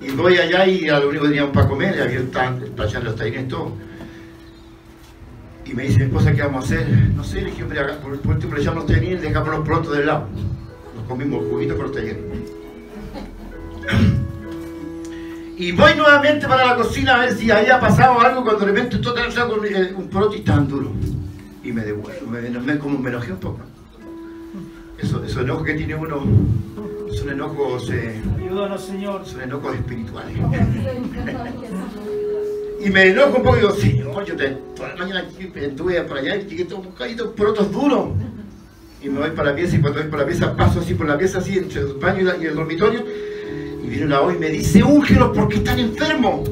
Y 0.00 0.10
voy 0.12 0.36
allá 0.36 0.64
y 0.64 0.88
a 0.88 1.00
lo 1.00 1.08
único 1.08 1.24
que 1.24 1.30
teníamos 1.30 1.52
para 1.52 1.66
comer, 1.66 1.96
y 1.96 2.00
había 2.02 2.20
echarle 2.20 3.02
los 3.02 3.16
tallarines 3.16 3.48
todo. 3.48 3.72
Y 5.64 5.74
me 5.74 5.82
dice 5.82 5.98
mi 5.98 6.04
esposa, 6.04 6.32
¿qué 6.32 6.42
vamos 6.42 6.70
a 6.70 6.74
hacer? 6.74 6.86
No 7.16 7.24
sé, 7.24 7.40
le 7.40 7.50
dije, 7.50 7.64
por, 7.64 8.12
último 8.12 8.54
le 8.54 8.60
echamos 8.60 8.84
los 8.84 8.86
tallarines 8.86 9.24
y 9.24 9.26
dejamos 9.26 9.48
los 9.48 9.66
porotos 9.66 9.96
del 9.96 10.06
lado. 10.06 10.28
Comimos 11.12 11.44
el 11.44 11.50
juguito 11.50 11.76
con 11.76 11.82
los 11.84 11.92
tallarines. 11.92 12.38
Y 15.58 15.72
voy 15.72 15.94
nuevamente 15.94 16.48
para 16.48 16.64
la 16.64 16.74
cocina 16.76 17.16
a 17.16 17.18
ver 17.20 17.34
si 17.36 17.50
había 17.50 17.78
pasado 17.78 18.18
algo 18.18 18.42
cuando 18.42 18.60
de 18.64 18.72
repente 18.72 18.96
todo 18.96 19.30
saco 19.30 19.56
un, 19.60 19.66
eh, 19.66 19.92
un 19.94 20.08
poroto 20.08 20.34
y 20.36 20.40
tan 20.40 20.66
duro. 20.66 20.90
Y 21.62 21.70
me 21.70 21.82
devuelvo, 21.84 22.30
me, 22.30 22.40
me- 22.48 22.78
como 22.78 22.98
me 22.98 23.10
enojé 23.10 23.32
un 23.32 23.38
poco. 23.40 23.60
Eso, 24.98 25.22
esos 25.22 25.42
enojos 25.42 25.64
que 25.66 25.74
tiene 25.74 25.94
uno 25.94 26.22
son 27.14 27.28
enojos, 27.28 27.90
eh, 27.90 28.18
Ayúdanos, 28.38 28.82
Señor. 28.82 29.26
son 29.26 29.42
enojos 29.42 29.74
espirituales. 29.74 30.34
Y 32.82 32.88
me 32.88 33.02
enojo 33.10 33.36
un 33.36 33.42
poco 33.42 33.56
y 33.56 33.60
digo, 33.60 33.72
Señor, 33.74 34.24
yo 34.24 34.34
te, 34.34 34.48
toda 34.74 34.88
la 34.88 34.96
mañana 34.96 35.20
aquí 35.28 35.52
estuve 35.54 36.00
por 36.04 36.16
allá 36.16 36.36
y 36.36 36.46
llegué 36.46 36.64
todo 36.64 36.82
mojadito, 36.82 37.32
porotos 37.34 37.70
duros. 37.70 38.08
Y 39.02 39.08
me 39.08 39.18
voy 39.20 39.30
para 39.30 39.50
la 39.50 39.56
pieza 39.56 39.76
y 39.76 39.80
cuando 39.80 40.00
voy 40.00 40.08
para 40.10 40.22
la 40.22 40.28
pieza 40.28 40.56
paso 40.56 40.80
así 40.80 40.94
por 40.94 41.06
la 41.08 41.18
pieza, 41.18 41.38
así 41.38 41.58
entre 41.58 41.80
el 41.80 41.94
baño 41.94 42.20
y, 42.20 42.24
la- 42.24 42.34
el 42.36 42.54
dormitorio. 42.54 43.04
Y 43.84 43.88
viene 43.88 44.06
una 44.06 44.20
voz 44.20 44.34
y 44.34 44.38
me 44.38 44.48
dice, 44.48 44.82
úngelos 44.82 45.30
porque 45.36 45.56
están 45.56 45.78
enfermos. 45.80 46.48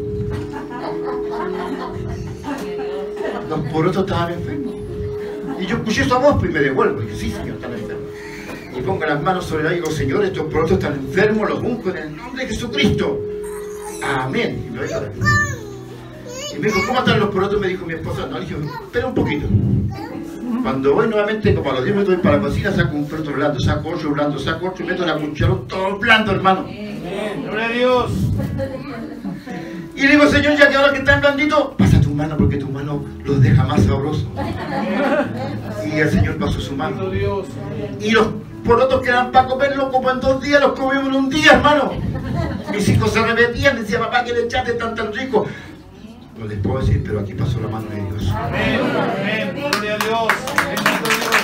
Los 3.49 3.61
porotos 3.73 4.05
estaban 4.05 4.33
enfermos. 4.33 4.75
Y 5.61 5.67
yo 5.67 5.77
escuché 5.77 6.03
esa 6.03 6.19
voz 6.19 6.37
pues, 6.39 6.51
y 6.51 6.55
me 6.55 6.61
devuelvo. 6.61 7.03
Y 7.03 7.07
dije, 7.07 7.17
sí, 7.19 7.31
señor, 7.31 7.57
están 7.57 7.73
enfermos. 7.73 8.07
Y 8.77 8.81
pongo 8.83 9.05
las 9.05 9.23
manos 9.23 9.45
sobre 9.47 9.67
él 9.67 9.73
y 9.73 9.75
digo, 9.77 9.91
Señor, 9.91 10.25
estos 10.25 10.45
porotos 10.47 10.73
están 10.73 10.95
enfermos, 10.95 11.49
los 11.51 11.59
unjo 11.61 11.91
en 11.91 11.97
el 11.97 12.17
nombre 12.17 12.45
de 12.45 12.49
Jesucristo. 12.55 13.21
Amén. 14.03 14.65
Y 14.67 14.71
me 14.71 14.79
voy 14.81 14.89
para 14.89 15.07
aquí. 15.07 15.21
Y 16.57 16.59
me 16.59 16.67
dijo, 16.69 16.81
¿cómo 16.87 16.99
están 17.01 17.21
los 17.21 17.31
porotos? 17.31 17.61
Me 17.61 17.69
dijo 17.69 17.85
mi 17.85 17.95
esposa. 17.95 18.27
No, 18.27 18.39
le 18.39 18.45
dije, 18.47 18.57
espera 18.85 19.07
un 19.09 19.15
poquito. 19.15 19.47
Cuando 20.63 20.95
voy 20.95 21.09
nuevamente, 21.09 21.55
como 21.55 21.71
a 21.71 21.75
los 21.75 21.85
10 21.85 21.97
minutos 21.97 22.15
voy 22.15 22.23
para 22.23 22.37
la 22.37 22.43
cocina, 22.43 22.73
saco 22.73 22.97
un 22.97 23.09
poroto 23.09 23.33
blando, 23.33 23.61
saco 23.61 23.89
otro 23.91 24.11
blando, 24.11 24.39
saco 24.39 24.69
otro 24.69 24.85
y 24.85 24.89
meto 24.89 25.07
la 25.07 25.17
cuchara, 25.17 25.55
todo 25.67 25.99
blando, 25.99 26.33
hermano. 26.33 26.67
Gloria 27.45 27.67
a 27.67 27.69
Dios. 27.69 28.13
Y 29.97 30.03
le 30.03 30.09
digo, 30.11 30.27
Señor, 30.29 30.57
ya 30.57 30.69
que 30.69 30.77
ahora 30.77 30.93
que 30.93 30.99
están 30.99 31.21
blanditos, 31.21 31.75
pasa 31.77 32.01
tu 32.01 32.11
mano 32.11 32.37
porque 32.37 32.57
tu 32.57 32.69
mano 32.69 33.05
los 33.25 33.41
deja 33.41 33.65
más 33.65 33.83
sabrosos. 33.83 34.27
Y 35.87 35.99
el 35.99 36.11
Señor 36.11 36.37
pasó 36.39 36.61
su 36.61 36.75
mano. 36.77 37.11
Y 38.01 38.11
los 38.11 38.29
porotos 38.65 39.03
que 39.03 39.09
eran 39.09 39.33
para 39.33 39.49
comerlos 39.49 39.91
como 39.91 40.11
en 40.11 40.21
dos 40.21 40.43
días, 40.43 40.61
los 40.61 40.73
comimos 40.79 41.09
en 41.09 41.15
un 41.15 41.31
día, 41.31 41.53
hermano. 41.53 41.93
Mis 42.71 42.89
hijos 42.89 43.13
se 43.13 43.23
repetían, 43.23 43.77
decían, 43.77 44.03
papá, 44.03 44.25
que 44.25 44.33
le 44.33 44.45
echaste 44.45 44.75
tan 44.75 44.95
tan 44.95 45.13
rico. 45.13 45.47
No 46.41 46.47
les 46.47 46.59
puedo 46.61 46.79
decir, 46.79 47.03
pero 47.05 47.21
aquí 47.21 47.35
pasó 47.35 47.61
la 47.61 47.69
mano 47.69 47.87
de 47.91 47.97
Dios. 47.97 48.33
Amén. 48.35 48.81
Amén. 48.81 49.53
Gloria 49.55 49.95
a 49.95 49.99
Dios. 49.99 50.33
Bendito 50.65 51.11
Dios. 51.21 51.37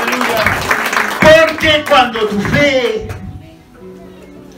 Aleluya. 0.00 1.46
Porque 1.48 1.84
cuando 1.88 2.20
tu 2.28 2.38
fe 2.38 3.08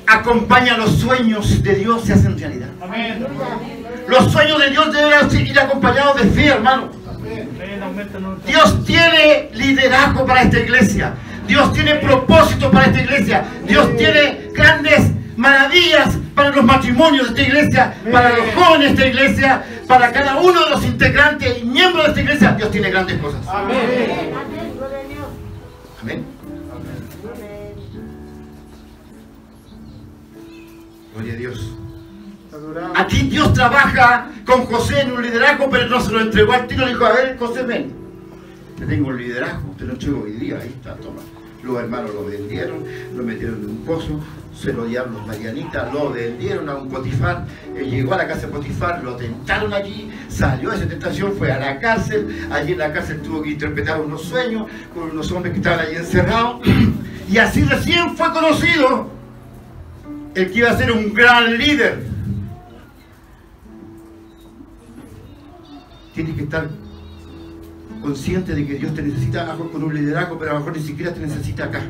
acompaña 0.06 0.76
los 0.76 0.98
sueños 0.98 1.62
de 1.62 1.74
Dios, 1.76 2.04
se 2.04 2.12
hacen 2.12 2.38
realidad. 2.38 2.68
Amén. 2.82 3.26
Los 4.06 4.30
sueños 4.30 4.60
de 4.60 4.68
Dios 4.68 4.92
deben 4.92 5.46
ir 5.46 5.58
acompañados 5.58 6.16
de 6.16 6.28
fe, 6.28 6.48
hermano. 6.48 6.90
Dios 8.46 8.84
tiene 8.84 9.48
liderazgo 9.54 10.26
para 10.26 10.42
esta 10.42 10.58
iglesia. 10.58 11.14
Dios 11.46 11.72
tiene 11.72 11.94
propósito 11.94 12.70
para 12.70 12.88
esta 12.88 13.00
iglesia. 13.00 13.44
Dios 13.66 13.96
tiene 13.96 14.50
grandes 14.52 15.12
maravillas 15.36 16.16
para 16.34 16.50
los 16.50 16.64
matrimonios 16.64 17.34
de 17.34 17.42
esta 17.42 17.42
iglesia, 17.42 17.94
para 18.10 18.36
los 18.36 18.54
jóvenes 18.54 18.96
de 18.96 19.06
esta 19.06 19.06
iglesia, 19.06 19.64
para 19.86 20.12
cada 20.12 20.40
uno 20.40 20.64
de 20.64 20.70
los 20.70 20.84
integrantes 20.84 21.62
y 21.62 21.66
miembros 21.66 22.04
de 22.04 22.08
esta 22.10 22.20
iglesia. 22.20 22.52
Dios 22.52 22.70
tiene 22.70 22.90
grandes 22.90 23.18
cosas. 23.18 23.46
Amén. 23.48 24.32
Amén. 26.02 26.24
Gloria 31.14 31.32
a 31.32 31.36
Dios. 31.36 31.72
Aquí 32.94 33.22
Dios 33.22 33.52
trabaja 33.52 34.28
con 34.44 34.66
José 34.66 35.00
en 35.00 35.12
un 35.12 35.22
liderazgo, 35.22 35.68
pero 35.70 35.86
no 35.88 36.00
se 36.00 36.12
lo 36.12 36.20
entregó 36.20 36.52
al 36.52 36.66
tiro. 36.66 36.84
Le 36.84 36.92
dijo, 36.92 37.06
a 37.06 37.12
ver, 37.12 37.38
José, 37.38 37.62
ven. 37.62 37.94
Te 38.78 38.86
tengo 38.86 39.08
un 39.08 39.16
liderazgo, 39.16 39.74
te 39.78 39.84
lo 39.84 39.92
entrego 39.92 40.22
hoy 40.22 40.32
día. 40.32 40.58
Ahí 40.60 40.68
está, 40.68 40.94
toma. 40.96 41.22
Los 41.66 41.82
hermanos 41.82 42.14
lo 42.14 42.24
vendieron, 42.24 42.84
lo 43.16 43.24
metieron 43.24 43.56
en 43.56 43.70
un 43.70 43.78
pozo, 43.78 44.20
se 44.56 44.72
lo 44.72 44.84
dieron 44.84 45.12
los 45.14 45.26
marianitas, 45.26 45.92
lo 45.92 46.12
vendieron 46.12 46.68
a 46.68 46.76
un 46.76 46.88
Potifar. 46.88 47.44
Él 47.76 47.90
llegó 47.90 48.14
a 48.14 48.18
la 48.18 48.28
casa 48.28 48.46
de 48.46 48.52
Potifar, 48.52 49.02
lo 49.02 49.16
tentaron 49.16 49.72
allí, 49.74 50.10
salió 50.28 50.70
de 50.70 50.76
esa 50.76 50.86
tentación, 50.86 51.32
fue 51.36 51.50
a 51.50 51.58
la 51.58 51.80
cárcel. 51.80 52.46
Allí 52.52 52.72
en 52.72 52.78
la 52.78 52.92
cárcel 52.92 53.20
tuvo 53.20 53.42
que 53.42 53.50
interpretar 53.50 54.00
unos 54.00 54.22
sueños 54.22 54.68
con 54.94 55.10
unos 55.10 55.30
hombres 55.32 55.54
que 55.54 55.58
estaban 55.58 55.80
allí 55.80 55.96
encerrados. 55.96 56.60
Y 57.28 57.38
así 57.38 57.64
recién 57.64 58.16
fue 58.16 58.32
conocido 58.32 59.10
el 60.36 60.52
que 60.52 60.58
iba 60.58 60.70
a 60.70 60.76
ser 60.76 60.92
un 60.92 61.12
gran 61.12 61.58
líder. 61.58 62.06
Tienes 66.14 66.36
que 66.36 66.42
estar 66.44 66.68
consciente 68.06 68.54
de 68.54 68.64
que 68.64 68.74
Dios 68.74 68.94
te 68.94 69.02
necesita 69.02 69.52
con 69.56 69.82
un 69.82 69.92
liderazgo, 69.92 70.38
pero 70.38 70.52
a 70.52 70.54
lo 70.54 70.60
mejor 70.60 70.76
ni 70.76 70.82
siquiera 70.82 71.12
te 71.12 71.18
necesita 71.18 71.64
acá. 71.64 71.82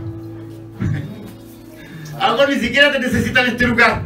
a 2.18 2.28
lo 2.28 2.32
mejor 2.32 2.48
ni 2.54 2.60
siquiera 2.60 2.90
te 2.90 2.98
necesita 2.98 3.42
en 3.42 3.48
este 3.48 3.66
lugar. 3.66 4.02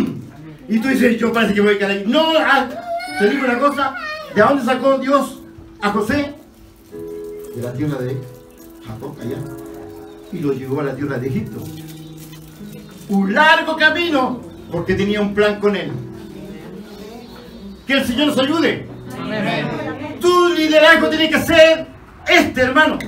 y 0.68 0.78
tú 0.78 0.88
dices, 0.88 1.18
yo 1.18 1.34
parece 1.34 1.52
que 1.52 1.60
voy 1.60 1.74
a 1.74 1.78
quedar 1.78 1.90
ahí. 1.90 2.04
No, 2.06 2.32
ah, 2.38 2.66
te 3.18 3.28
digo 3.28 3.44
una 3.44 3.58
cosa, 3.58 3.94
¿de 4.34 4.40
dónde 4.40 4.64
sacó 4.64 4.96
Dios 4.96 5.42
a 5.82 5.90
José? 5.90 6.34
De 7.54 7.62
la 7.62 7.74
tierra 7.74 7.98
de 7.98 8.16
Jacob, 8.86 9.14
allá. 9.20 9.36
Y 10.32 10.38
lo 10.38 10.54
llevó 10.54 10.80
a 10.80 10.84
la 10.84 10.96
tierra 10.96 11.18
de 11.18 11.28
Egipto. 11.28 11.62
Un 13.10 13.34
largo 13.34 13.76
camino, 13.76 14.40
porque 14.72 14.94
tenía 14.94 15.20
un 15.20 15.34
plan 15.34 15.60
con 15.60 15.76
él. 15.76 15.92
Que 17.86 17.92
el 17.92 18.06
Señor 18.06 18.28
nos 18.28 18.38
ayude. 18.38 18.93
Tu 20.20 20.48
liderazgo 20.54 21.08
tiene 21.08 21.30
que 21.30 21.38
ser 21.40 21.86
este, 22.26 22.60
hermano. 22.60 22.98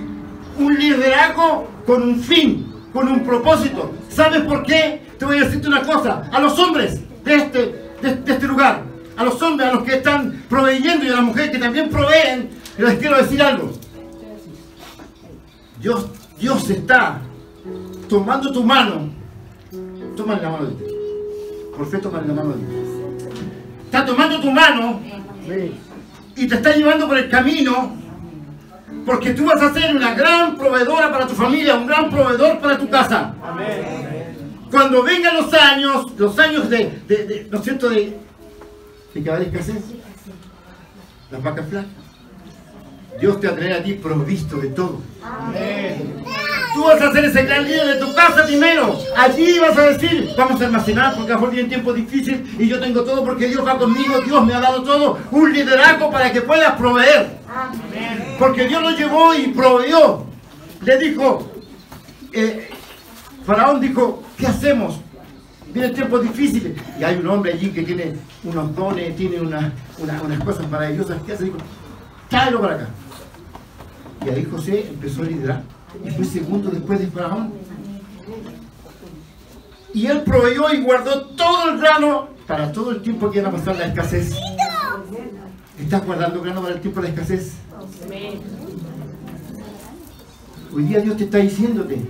Un 0.58 0.78
liderazgo 0.78 1.68
con 1.86 2.02
un 2.02 2.20
fin, 2.20 2.72
con 2.92 3.08
un 3.08 3.24
propósito. 3.24 3.92
¿Sabes 4.08 4.42
por 4.42 4.62
qué? 4.62 5.02
Te 5.18 5.24
voy 5.24 5.38
a 5.38 5.44
decirte 5.44 5.68
una 5.68 5.82
cosa. 5.82 6.28
A 6.32 6.40
los 6.40 6.58
hombres 6.58 7.00
de 7.24 7.34
este, 7.34 7.58
de, 8.02 8.32
este 8.32 8.46
lugar, 8.46 8.82
a 9.16 9.24
los 9.24 9.40
hombres, 9.42 9.68
a 9.68 9.72
los 9.74 9.82
que 9.82 9.96
están 9.96 10.44
proveyendo 10.48 11.04
y 11.04 11.08
a 11.08 11.14
las 11.16 11.22
mujeres 11.22 11.50
que 11.50 11.58
también 11.58 11.88
proveen, 11.88 12.50
les 12.78 12.98
quiero 12.98 13.16
decir 13.16 13.42
algo. 13.42 13.72
Dios, 15.80 16.06
Dios 16.38 16.68
está 16.70 17.20
tomando 18.08 18.52
tu 18.52 18.64
mano. 18.64 19.10
Toma 20.16 20.36
la 20.36 20.50
mano 20.50 20.66
de 20.66 20.76
Dios. 20.76 20.92
Por 21.76 21.86
fe, 21.86 21.98
toma 21.98 22.22
la 22.22 22.32
mano 22.32 22.54
de 22.54 22.66
Dios. 22.66 22.96
Está 23.84 24.04
tomando 24.04 24.40
tu 24.40 24.50
mano 24.50 25.00
y 26.36 26.46
te 26.46 26.56
está 26.56 26.74
llevando 26.74 27.08
por 27.08 27.18
el 27.18 27.28
camino 27.28 27.96
porque 29.04 29.32
tú 29.32 29.46
vas 29.46 29.62
a 29.62 29.72
ser 29.72 29.94
una 29.94 30.14
gran 30.14 30.56
proveedora 30.56 31.10
para 31.10 31.26
tu 31.26 31.34
familia, 31.34 31.76
un 31.76 31.86
gran 31.86 32.10
proveedor 32.10 32.58
para 32.58 32.76
tu 32.76 32.88
casa. 32.90 33.34
Cuando 34.70 35.02
vengan 35.02 35.36
los 35.36 35.52
años, 35.54 36.06
los 36.18 36.38
años 36.38 36.68
de, 36.68 37.00
de, 37.06 37.24
de 37.24 37.48
¿no 37.50 37.58
es 37.58 37.64
cierto?, 37.64 37.88
de, 37.88 38.18
de 39.14 39.42
escasez, 39.42 39.82
las 41.30 41.42
vacas 41.42 41.68
flacas, 41.68 42.05
Dios 43.20 43.40
te 43.40 43.48
va 43.48 43.76
a 43.76 43.82
ti 43.82 43.94
provisto 43.94 44.56
de 44.58 44.68
todo. 44.68 45.00
Tú 46.74 46.84
vas 46.84 47.00
a 47.00 47.10
ser 47.12 47.24
ese 47.24 47.42
gran 47.44 47.64
líder 47.64 47.86
de 47.86 48.04
tu 48.04 48.14
casa 48.14 48.44
primero. 48.44 48.98
Allí 49.16 49.58
vas 49.58 49.76
a 49.78 49.82
decir, 49.92 50.28
vamos 50.36 50.60
a 50.60 50.66
almacenar 50.66 51.14
porque 51.16 51.32
a 51.32 51.36
mejor 51.36 51.50
viene 51.50 51.68
tiempo 51.70 51.92
difícil 51.94 52.54
y 52.58 52.68
yo 52.68 52.78
tengo 52.78 53.02
todo 53.02 53.24
porque 53.24 53.46
Dios 53.48 53.66
va 53.66 53.78
conmigo, 53.78 54.20
Dios 54.20 54.44
me 54.44 54.52
ha 54.52 54.60
dado 54.60 54.82
todo. 54.82 55.18
Un 55.30 55.52
liderazgo 55.52 56.10
para 56.10 56.30
que 56.32 56.42
puedas 56.42 56.72
proveer. 56.76 57.38
Porque 58.38 58.66
Dios 58.68 58.82
lo 58.82 58.90
llevó 58.90 59.34
y 59.34 59.48
proveyó. 59.48 60.26
Le 60.82 60.98
dijo, 60.98 61.50
eh, 62.32 62.68
Faraón 63.46 63.80
dijo, 63.80 64.22
¿qué 64.36 64.46
hacemos? 64.46 65.00
Vienen 65.72 65.94
tiempos 65.94 66.22
difíciles. 66.22 66.72
Y 67.00 67.04
hay 67.04 67.16
un 67.16 67.26
hombre 67.28 67.54
allí 67.54 67.70
que 67.70 67.82
tiene 67.82 68.14
unos 68.44 68.74
dones, 68.76 69.16
tiene 69.16 69.40
una- 69.40 69.72
una- 69.98 70.20
unas 70.22 70.44
cosas 70.44 70.68
maravillosas. 70.70 71.16
¿Qué 71.24 71.32
hace? 71.32 71.44
Dijo, 71.44 71.56
tráelo 72.28 72.60
para 72.60 72.74
acá. 72.74 72.88
Y 74.24 74.28
ahí 74.28 74.46
José 74.50 74.86
empezó 74.88 75.22
a 75.22 75.26
liderar. 75.26 75.62
Y 76.04 76.10
fue 76.10 76.24
segundo 76.24 76.70
después 76.70 77.00
de 77.00 77.06
Faraón. 77.08 77.52
Y 79.92 80.06
él 80.06 80.22
proveyó 80.22 80.72
y 80.72 80.82
guardó 80.82 81.26
todo 81.28 81.70
el 81.70 81.78
grano 81.78 82.28
para 82.46 82.70
todo 82.72 82.90
el 82.90 83.02
tiempo 83.02 83.30
que 83.30 83.38
iba 83.38 83.48
a 83.48 83.52
pasar 83.52 83.76
la 83.76 83.86
escasez. 83.86 84.36
¿Estás 85.78 86.04
guardando 86.04 86.40
grano 86.42 86.62
para 86.62 86.74
el 86.74 86.80
tiempo 86.80 87.00
de 87.00 87.08
la 87.08 87.14
escasez? 87.14 87.54
Hoy 90.74 90.82
día 90.84 91.00
Dios 91.00 91.16
te 91.16 91.24
está 91.24 91.38
diciéndote. 91.38 92.00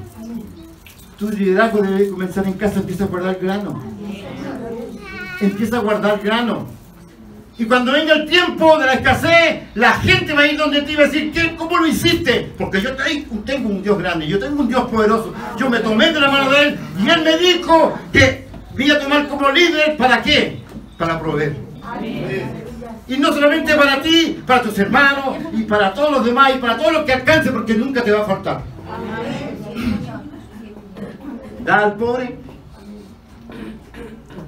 Tu 1.19 1.31
liderazgo 1.31 1.81
debe 1.81 2.11
comenzar 2.11 2.47
en 2.47 2.55
casa, 2.55 2.81
empieza 2.81 3.05
a 3.05 3.07
guardar 3.07 3.39
grano. 3.41 3.83
Empieza 5.41 5.77
a 5.77 5.81
guardar 5.81 6.21
grano. 6.21 6.67
Y 7.59 7.65
cuando 7.65 7.93
venga 7.93 8.13
el 8.13 8.29
tiempo 8.29 8.79
de 8.79 8.85
la 8.87 8.93
escasez, 8.95 9.63
la 9.75 9.93
gente 9.95 10.35
va 10.35 10.43
a 10.43 10.47
ir 10.47 10.59
donde 10.59 10.83
ti 10.83 10.93
y 10.93 10.97
va 10.97 11.05
a 11.05 11.07
decir, 11.07 11.33
¿qué, 11.33 11.57
¿cómo 11.57 11.79
lo 11.79 11.87
hiciste? 11.87 12.53
Porque 12.59 12.83
yo 12.83 12.95
te- 12.95 13.27
tengo 13.47 13.71
un 13.71 13.83
Dios 13.83 13.99
grande, 13.99 14.27
yo 14.27 14.39
tengo 14.39 14.61
un 14.61 14.69
Dios 14.69 14.89
poderoso. 14.91 15.33
Yo 15.57 15.71
me 15.71 15.79
tomé 15.81 16.13
de 16.13 16.21
la 16.21 16.31
mano 16.31 16.51
de 16.51 16.63
Él 16.69 16.79
y 17.03 17.09
Él 17.09 17.23
me 17.23 17.39
dijo 17.39 17.95
que 18.13 18.47
me 18.75 18.85
iba 18.85 18.97
a 18.97 19.01
tomar 19.01 19.27
como 19.29 19.51
líder, 19.51 19.97
¿para 19.97 20.21
qué? 20.23 20.59
Para 20.99 21.19
proveer. 21.19 21.57
Y 23.09 23.17
no 23.17 23.33
solamente 23.33 23.75
para 23.75 24.03
ti, 24.03 24.43
para 24.47 24.61
tus 24.63 24.79
hermanos 24.79 25.37
y 25.55 25.63
para 25.63 25.95
todos 25.95 26.11
los 26.11 26.25
demás 26.27 26.53
y 26.55 26.59
para 26.59 26.77
todos 26.77 26.93
los 26.93 27.05
que 27.05 27.13
alcance, 27.15 27.53
porque 27.53 27.73
nunca 27.75 28.03
te 28.03 28.11
va 28.13 28.21
a 28.23 28.25
faltar. 28.27 28.63
Da 31.65 31.77
al 31.79 31.95
pobre 31.95 32.37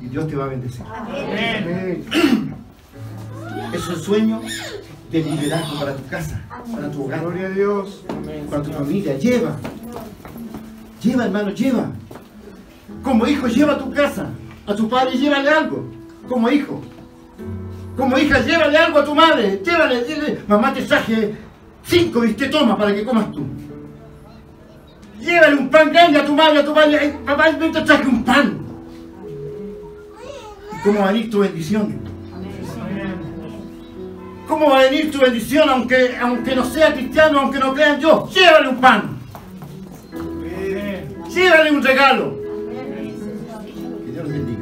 y 0.02 0.06
Dios 0.08 0.28
te 0.28 0.36
va 0.36 0.44
a 0.44 0.48
bendecir. 0.48 0.82
Es 3.72 3.88
un 3.88 3.96
sueño 3.96 4.40
de 5.10 5.22
liderazgo 5.22 5.78
para 5.78 5.96
tu 5.96 6.06
casa, 6.08 6.40
para 6.74 6.90
tu 6.90 7.04
hogar. 7.04 7.20
Gloria 7.20 7.46
a 7.46 7.50
Dios. 7.50 8.04
para 8.50 8.62
tu 8.62 8.72
familia. 8.72 9.16
Lleva. 9.18 9.56
Lleva, 11.02 11.24
hermano, 11.24 11.50
lleva. 11.50 11.90
Como 13.02 13.26
hijo, 13.26 13.46
lleva 13.46 13.74
a 13.74 13.78
tu 13.78 13.90
casa. 13.92 14.26
A 14.66 14.74
tu 14.74 14.88
padre, 14.88 15.16
llévale 15.16 15.48
algo. 15.50 15.84
Como 16.28 16.50
hijo. 16.50 16.80
Como 17.96 18.18
hija, 18.18 18.40
llévale 18.40 18.76
algo 18.76 18.98
a 18.98 19.04
tu 19.04 19.14
madre. 19.14 19.60
Llévale, 19.64 20.04
dile, 20.04 20.42
mamá 20.46 20.72
te 20.72 20.82
traje 20.82 21.34
cinco 21.84 22.24
y 22.24 22.34
te 22.34 22.48
toma 22.48 22.76
para 22.76 22.94
que 22.94 23.04
comas 23.04 23.30
tú. 23.32 23.46
Llévale 25.20 25.56
un 25.56 25.68
pan 25.68 25.90
grande 25.90 26.18
a 26.20 26.24
tu 26.24 26.34
madre, 26.34 26.58
a 26.60 26.64
tu 26.64 26.72
padre. 26.74 26.98
"Ay, 26.98 27.18
Papá, 27.26 27.50
ven, 27.58 27.72
te 27.72 27.80
traje 27.82 28.06
un 28.06 28.22
pan. 28.24 28.58
¿Y 30.72 30.82
¿Cómo 30.84 31.00
va 31.00 31.08
a 31.08 31.12
venir 31.12 31.30
tu 31.30 31.40
bendición? 31.40 32.07
¿Cómo 34.48 34.70
va 34.70 34.80
a 34.80 34.84
venir 34.84 35.10
tu 35.10 35.18
bendición 35.18 35.68
aunque, 35.68 36.16
aunque 36.16 36.56
no 36.56 36.64
sea 36.64 36.94
cristiano, 36.94 37.40
aunque 37.40 37.58
no 37.58 37.74
crean 37.74 38.00
yo? 38.00 38.26
Llévale 38.30 38.68
un 38.70 38.80
pan. 38.80 39.18
Llévale 41.28 41.70
un 41.70 41.82
regalo. 41.82 42.38
Que 44.06 44.10
Dios 44.10 44.24
los 44.24 44.32
bendiga. 44.32 44.58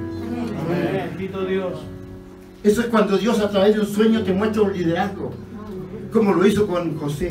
Bendito 0.92 1.44
Dios. 1.44 1.72
Eso 2.64 2.80
es 2.80 2.88
cuando 2.88 3.16
Dios 3.16 3.38
a 3.38 3.48
través 3.48 3.76
de 3.76 3.80
un 3.82 3.86
sueño 3.86 4.24
te 4.24 4.32
muestra 4.32 4.62
un 4.62 4.72
liderazgo, 4.72 5.32
como 6.12 6.34
lo 6.34 6.44
hizo 6.44 6.66
con 6.66 6.98
José. 6.98 7.30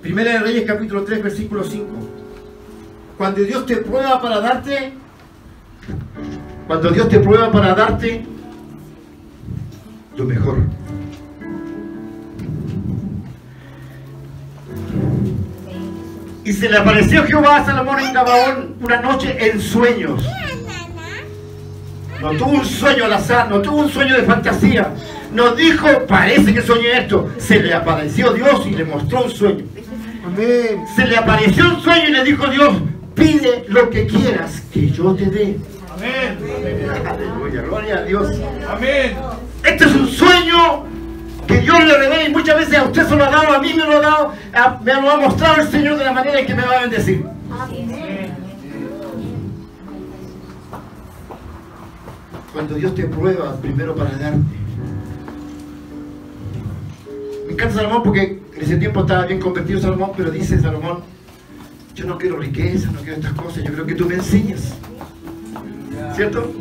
Primera 0.00 0.32
de 0.32 0.38
Reyes 0.38 0.64
capítulo 0.66 1.04
3 1.04 1.22
versículo 1.22 1.62
5. 1.64 1.86
Cuando 3.18 3.42
Dios 3.42 3.66
te 3.66 3.76
prueba 3.76 4.22
para 4.22 4.40
darte, 4.40 4.94
cuando 6.66 6.88
Dios 6.88 7.10
te 7.10 7.20
prueba 7.20 7.52
para 7.52 7.74
darte 7.74 8.37
lo 10.18 10.24
mejor. 10.24 10.58
Y 16.44 16.52
se 16.52 16.68
le 16.68 16.76
apareció 16.76 17.24
Jehová 17.24 17.58
a 17.58 17.64
Salomón 17.64 18.00
en 18.00 18.12
Gabaón 18.12 18.74
una 18.80 19.00
noche 19.00 19.36
en 19.38 19.60
sueños. 19.60 20.28
No 22.20 22.32
tuvo 22.32 22.50
un 22.50 22.64
sueño 22.64 23.04
al 23.04 23.12
azar, 23.12 23.48
no 23.48 23.60
tuvo 23.62 23.76
un 23.78 23.90
sueño 23.90 24.16
de 24.16 24.22
fantasía. 24.24 24.92
No 25.32 25.54
dijo, 25.54 25.86
parece 26.08 26.52
que 26.52 26.62
soñé 26.62 26.98
esto. 26.98 27.30
Se 27.38 27.60
le 27.60 27.72
apareció 27.72 28.32
Dios 28.32 28.66
y 28.66 28.70
le 28.70 28.84
mostró 28.84 29.24
un 29.24 29.30
sueño. 29.30 29.64
Amén. 30.26 30.84
Se 30.96 31.06
le 31.06 31.16
apareció 31.16 31.64
un 31.68 31.80
sueño 31.80 32.08
y 32.08 32.12
le 32.12 32.24
dijo 32.24 32.46
Dios, 32.48 32.74
pide 33.14 33.66
lo 33.68 33.88
que 33.88 34.06
quieras 34.06 34.62
que 34.72 34.90
yo 34.90 35.14
te 35.14 35.26
dé. 35.26 35.58
Amén. 35.92 36.38
Aleluya, 37.06 37.62
gloria 37.62 37.98
a 37.98 38.02
Dios. 38.02 38.28
Amén. 38.68 39.16
Este 39.78 39.90
es 39.90 39.96
un 39.96 40.08
sueño 40.08 40.86
que 41.46 41.60
Dios 41.60 41.78
le 41.84 41.96
revela 41.96 42.24
y 42.24 42.32
muchas 42.32 42.56
veces 42.56 42.78
a 42.78 42.82
usted 42.82 43.06
se 43.06 43.14
lo 43.14 43.22
ha 43.22 43.30
dado, 43.30 43.52
a 43.52 43.60
mí 43.60 43.72
me 43.74 43.84
lo 43.84 43.98
ha 43.98 44.00
dado, 44.00 44.32
me 44.82 44.92
lo 44.92 45.08
ha 45.08 45.20
mostrado 45.20 45.62
el 45.62 45.68
Señor 45.68 45.96
de 45.96 46.04
la 46.04 46.12
manera 46.12 46.40
en 46.40 46.46
que 46.46 46.54
me 46.56 46.62
va 46.66 46.78
a 46.78 46.80
bendecir. 46.80 47.24
Cuando 52.52 52.74
Dios 52.74 52.92
te 52.96 53.04
prueba 53.04 53.54
primero 53.60 53.94
para 53.94 54.10
darte. 54.18 54.40
Me 57.46 57.52
encanta 57.52 57.74
Salomón 57.76 58.02
porque 58.02 58.42
en 58.56 58.60
ese 58.60 58.78
tiempo 58.78 59.02
estaba 59.02 59.26
bien 59.26 59.38
convertido 59.38 59.78
Salomón, 59.78 60.10
pero 60.16 60.32
dice 60.32 60.58
Salomón, 60.58 61.02
yo 61.94 62.04
no 62.04 62.18
quiero 62.18 62.38
riqueza, 62.38 62.90
no 62.90 62.98
quiero 62.98 63.14
estas 63.14 63.32
cosas, 63.34 63.62
yo 63.62 63.72
creo 63.72 63.86
que 63.86 63.94
tú 63.94 64.06
me 64.06 64.16
enseñas. 64.16 64.74
¿Cierto? 66.16 66.52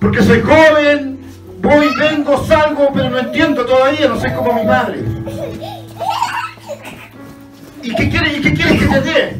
Porque 0.00 0.22
soy 0.22 0.40
joven, 0.40 1.21
voy, 1.62 1.88
vengo, 1.98 2.44
salgo, 2.44 2.90
pero 2.92 3.08
no 3.08 3.18
entiendo 3.18 3.64
todavía, 3.64 4.08
no 4.08 4.20
sé 4.20 4.32
como 4.34 4.52
mi 4.52 4.66
padre. 4.66 5.00
¿Y 7.82 7.94
qué 7.94 8.08
quieres, 8.10 8.38
y 8.38 8.42
qué 8.42 8.54
quieres 8.54 8.80
que 8.80 8.86
te 8.86 9.00
dé? 9.00 9.36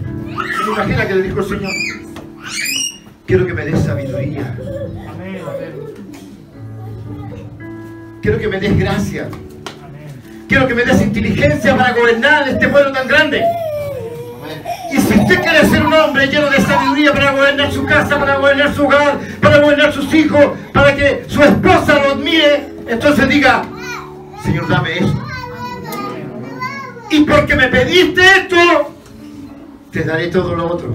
¿Se 0.65 0.71
imagina 0.71 1.07
que 1.07 1.15
le 1.15 1.23
dijo 1.23 1.41
el 1.41 1.47
Señor? 1.47 1.73
Quiero 3.27 3.47
que 3.47 3.55
me 3.55 3.65
des 3.65 3.85
sabiduría. 3.85 4.57
Quiero 8.21 8.39
que 8.39 8.49
me 8.49 8.61
des 8.61 8.79
gracia. 8.79 9.29
Quiero 10.49 10.69
que 10.69 10.75
me 10.75 10.85
des 10.85 11.03
inteligencia 11.03 11.77
para 11.77 11.93
gobernar 11.93 12.49
este 12.49 12.69
pueblo 12.69 12.93
tan 12.93 13.09
grande. 13.09 13.43
Y 14.93 15.01
si 15.01 15.19
usted 15.19 15.41
quiere 15.41 15.67
ser 15.67 15.87
un 15.87 15.93
hombre 15.95 16.27
lleno 16.27 16.51
de 16.51 16.61
sabiduría 16.61 17.15
para 17.15 17.33
gobernar 17.33 17.73
su 17.73 17.87
casa, 17.87 18.19
para 18.19 18.37
gobernar 18.37 18.75
su 18.75 18.85
hogar, 18.85 19.19
para 19.41 19.59
gobernar 19.59 19.91
sus 19.91 20.13
hijos, 20.13 20.51
para 20.73 20.95
que 20.95 21.25
su 21.29 21.43
esposa 21.43 21.95
lo 21.95 22.13
admire, 22.13 22.69
entonces 22.87 23.27
diga, 23.27 23.63
Señor, 24.45 24.69
dame 24.69 24.99
esto. 24.99 25.27
Y 27.11 27.21
porque 27.21 27.55
me 27.55 27.69
pediste 27.69 28.23
esto, 28.23 28.95
te 29.91 30.05
daré 30.05 30.29
todo 30.29 30.55
lo 30.55 30.67
otro. 30.67 30.95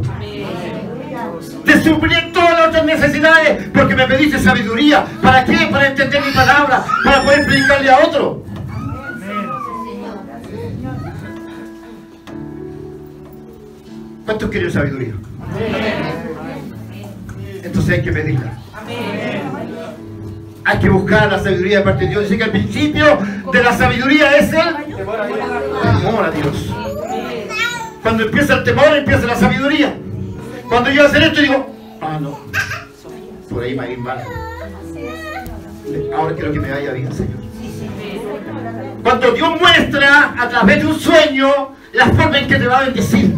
Te 1.66 1.84
supliré 1.84 2.30
todas 2.34 2.52
las 2.52 2.68
otras 2.70 2.86
necesidades 2.86 3.68
porque 3.74 3.96
me 3.96 4.08
pediste 4.08 4.38
sabiduría. 4.40 5.06
¿Para 5.24 5.44
qué? 5.44 5.68
Para 5.72 5.88
entender 5.88 6.22
mi 6.24 6.32
palabra, 6.34 6.86
para 7.04 7.24
poder 7.24 7.46
predicarle 7.46 7.90
a 7.90 8.00
otro. 8.06 8.44
¿Cuántos 14.28 14.50
quieren 14.50 14.70
sabiduría? 14.70 15.14
Entonces 17.64 17.98
hay 17.98 18.04
que 18.04 18.12
pedirla. 18.12 18.58
Hay 20.66 20.80
que 20.80 20.90
buscar 20.90 21.32
la 21.32 21.40
sabiduría 21.40 21.78
de 21.78 21.84
parte 21.86 22.04
de 22.04 22.10
Dios. 22.10 22.24
Dice 22.24 22.38
que 22.38 22.44
el 22.44 22.52
principio 22.52 23.20
de 23.54 23.64
la 23.64 23.72
sabiduría 23.72 24.38
es 24.38 24.52
el 24.52 24.96
temor 24.98 26.26
a 26.26 26.32
Dios. 26.32 26.76
Cuando 28.04 28.24
empieza 28.24 28.56
el 28.56 28.64
temor, 28.66 28.98
empieza 28.98 29.28
la 29.28 29.36
sabiduría. 29.36 29.96
Cuando 30.68 30.92
yo 30.92 31.06
hacer 31.06 31.24
esto, 31.24 31.42
digo, 31.42 31.74
ah, 32.02 32.20
no, 32.20 32.38
por 33.50 33.64
ahí 33.64 33.76
va 33.76 33.84
a 33.84 33.90
ir 33.90 33.98
mal. 33.98 34.18
Ahora 36.18 36.36
quiero 36.36 36.52
que 36.52 36.60
me 36.60 36.70
vaya 36.70 36.92
bien, 36.92 37.14
Señor. 37.14 37.38
Cuando 39.04 39.32
Dios 39.32 39.50
muestra 39.58 40.34
a 40.38 40.50
través 40.50 40.84
de 40.84 40.86
un 40.86 41.00
sueño 41.00 41.50
la 41.94 42.08
forma 42.08 42.40
en 42.40 42.48
que 42.50 42.58
te 42.58 42.68
va 42.68 42.80
a 42.80 42.84
bendecir. 42.84 43.34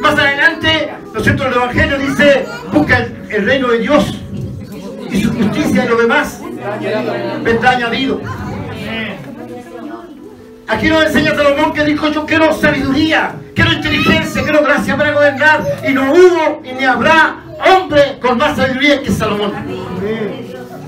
Más 0.00 0.18
adelante, 0.18 0.92
¿no 1.12 1.18
es 1.18 1.24
cierto? 1.24 1.46
El 1.46 1.54
Evangelio 1.54 1.98
dice, 1.98 2.46
busca 2.72 2.98
el, 2.98 3.44
reino 3.44 3.68
de 3.68 3.78
Dios 3.80 4.18
y 5.10 5.22
su 5.22 5.32
justicia 5.32 5.84
y 5.84 5.88
lo 5.88 5.96
demás 5.96 6.40
vendrá 7.42 7.70
añadido. 7.70 8.20
Aquí 10.68 10.88
nos 10.88 11.04
enseña 11.04 11.34
Salomón 11.34 11.72
que 11.72 11.84
dijo, 11.84 12.08
yo 12.10 12.24
quiero 12.24 12.52
sabiduría, 12.52 13.34
quiero 13.54 13.72
inteligencia, 13.72 14.42
quiero 14.42 14.62
gracia 14.62 14.96
para 14.96 15.12
gobernar. 15.12 15.64
Y 15.86 15.92
no 15.92 16.12
hubo 16.12 16.62
y 16.64 16.72
ni 16.72 16.84
habrá 16.84 17.38
hombre 17.74 18.18
con 18.20 18.38
más 18.38 18.56
sabiduría 18.56 19.02
que 19.02 19.10
Salomón. 19.10 19.52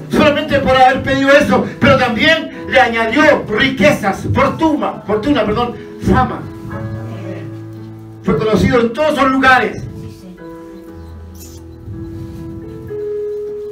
Solamente 0.09 0.61
por 0.61 0.77
haber 0.77 1.03
pedido 1.03 1.33
eso, 1.33 1.67
pero 1.81 1.99
también 1.99 2.67
le 2.69 2.81
añadió 2.81 3.45
riquezas, 3.49 4.25
fortuna, 4.33 5.03
fortuna, 5.05 5.45
perdón, 5.45 5.75
fama. 6.07 6.43
Fue 8.23 8.39
conocido 8.39 8.81
en 8.81 8.93
todos 8.93 9.17
los 9.17 9.33
lugares. 9.33 9.83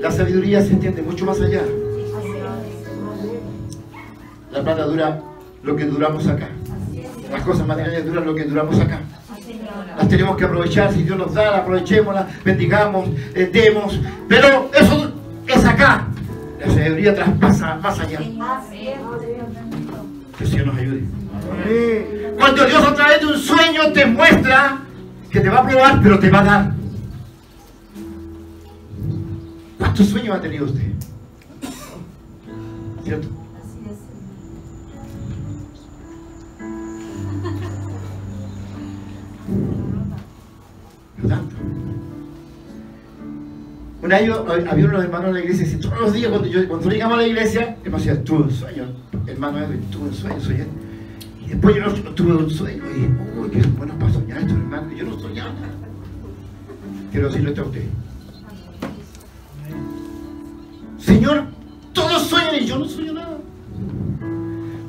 La 0.00 0.10
sabiduría 0.10 0.62
se 0.62 0.72
entiende 0.72 1.02
mucho 1.02 1.24
más 1.24 1.40
allá. 1.40 1.62
La 4.50 4.62
plata 4.62 4.86
dura 4.86 5.22
lo 5.62 5.76
que 5.76 5.84
duramos 5.84 6.26
acá. 6.26 6.48
Las 7.30 7.42
cosas 7.42 7.66
materiales 7.66 8.06
duran 8.06 8.24
lo 8.24 8.34
que 8.34 8.44
duramos 8.44 8.80
acá. 8.80 9.00
Las 9.96 10.08
tenemos 10.08 10.36
que 10.36 10.44
aprovechar, 10.44 10.92
si 10.92 11.02
Dios 11.02 11.16
nos 11.16 11.34
da, 11.34 11.58
aprovechémoslas, 11.58 12.42
bendigamos, 12.42 13.08
eh, 13.34 13.48
demos. 13.52 14.00
Pero 14.28 14.70
eso 14.72 15.12
es 15.46 15.64
acá. 15.64 16.08
La 16.58 16.66
sabiduría 16.66 17.14
traspasa 17.14 17.76
más 17.76 18.00
allá. 18.00 18.18
Que 18.18 20.44
el 20.44 20.50
Señor 20.50 20.66
nos 20.66 20.76
ayude. 20.76 21.19
Cuando 22.36 22.66
Dios 22.66 22.84
a 22.84 22.94
través 22.94 23.20
de 23.20 23.26
un 23.26 23.38
sueño 23.38 23.92
te 23.92 24.06
muestra 24.06 24.80
que 25.30 25.40
te 25.40 25.48
va 25.48 25.58
a 25.58 25.66
probar, 25.66 26.00
pero 26.02 26.18
te 26.18 26.30
va 26.30 26.40
a 26.40 26.44
dar. 26.44 26.72
¿Cuántos 29.78 30.06
sueños 30.08 30.36
ha 30.36 30.40
tenido 30.40 30.64
usted? 30.64 30.92
¿Cierto? 33.04 33.28
Tanto. 41.28 41.56
Un 44.02 44.12
año 44.12 44.44
había 44.48 44.84
unos 44.86 45.04
hermanos 45.04 45.28
en 45.28 45.34
la 45.34 45.40
iglesia 45.40 45.66
y 45.66 45.80
todos 45.80 46.00
los 46.00 46.12
días 46.12 46.30
cuando, 46.30 46.48
yo, 46.48 46.66
cuando 46.68 46.90
llegamos 46.90 47.18
a 47.18 47.20
la 47.20 47.26
iglesia, 47.26 47.76
él 47.84 47.90
me 47.90 47.98
decía, 47.98 48.24
tuve 48.24 48.44
un 48.44 48.50
sueño, 48.50 48.84
hermano 49.26 49.58
Edwin, 49.58 49.82
tuve 49.90 50.08
un 50.08 50.14
sueño, 50.14 50.40
soñé. 50.40 50.89
Después 51.50 51.74
yo 51.74 51.82
no, 51.84 51.92
tuve 52.14 52.32
un 52.32 52.48
sueño 52.48 52.82
y 52.90 52.94
dije, 52.94 53.10
uy, 53.36 53.50
qué 53.50 53.60
bueno 53.76 53.92
para 53.98 54.12
soñar 54.12 54.38
esto, 54.38 54.54
hermano, 54.54 54.92
yo 54.92 55.04
no 55.04 55.18
soñaba. 55.18 55.52
Quiero 57.10 57.26
decirle 57.26 57.50
esto 57.50 57.62
a 57.62 57.64
usted. 57.64 57.84
Señor, 60.98 61.44
todos 61.92 62.22
sueñan 62.22 62.54
y 62.54 62.66
yo 62.66 62.78
no 62.78 62.84
sueño 62.84 63.14
nada. 63.14 63.36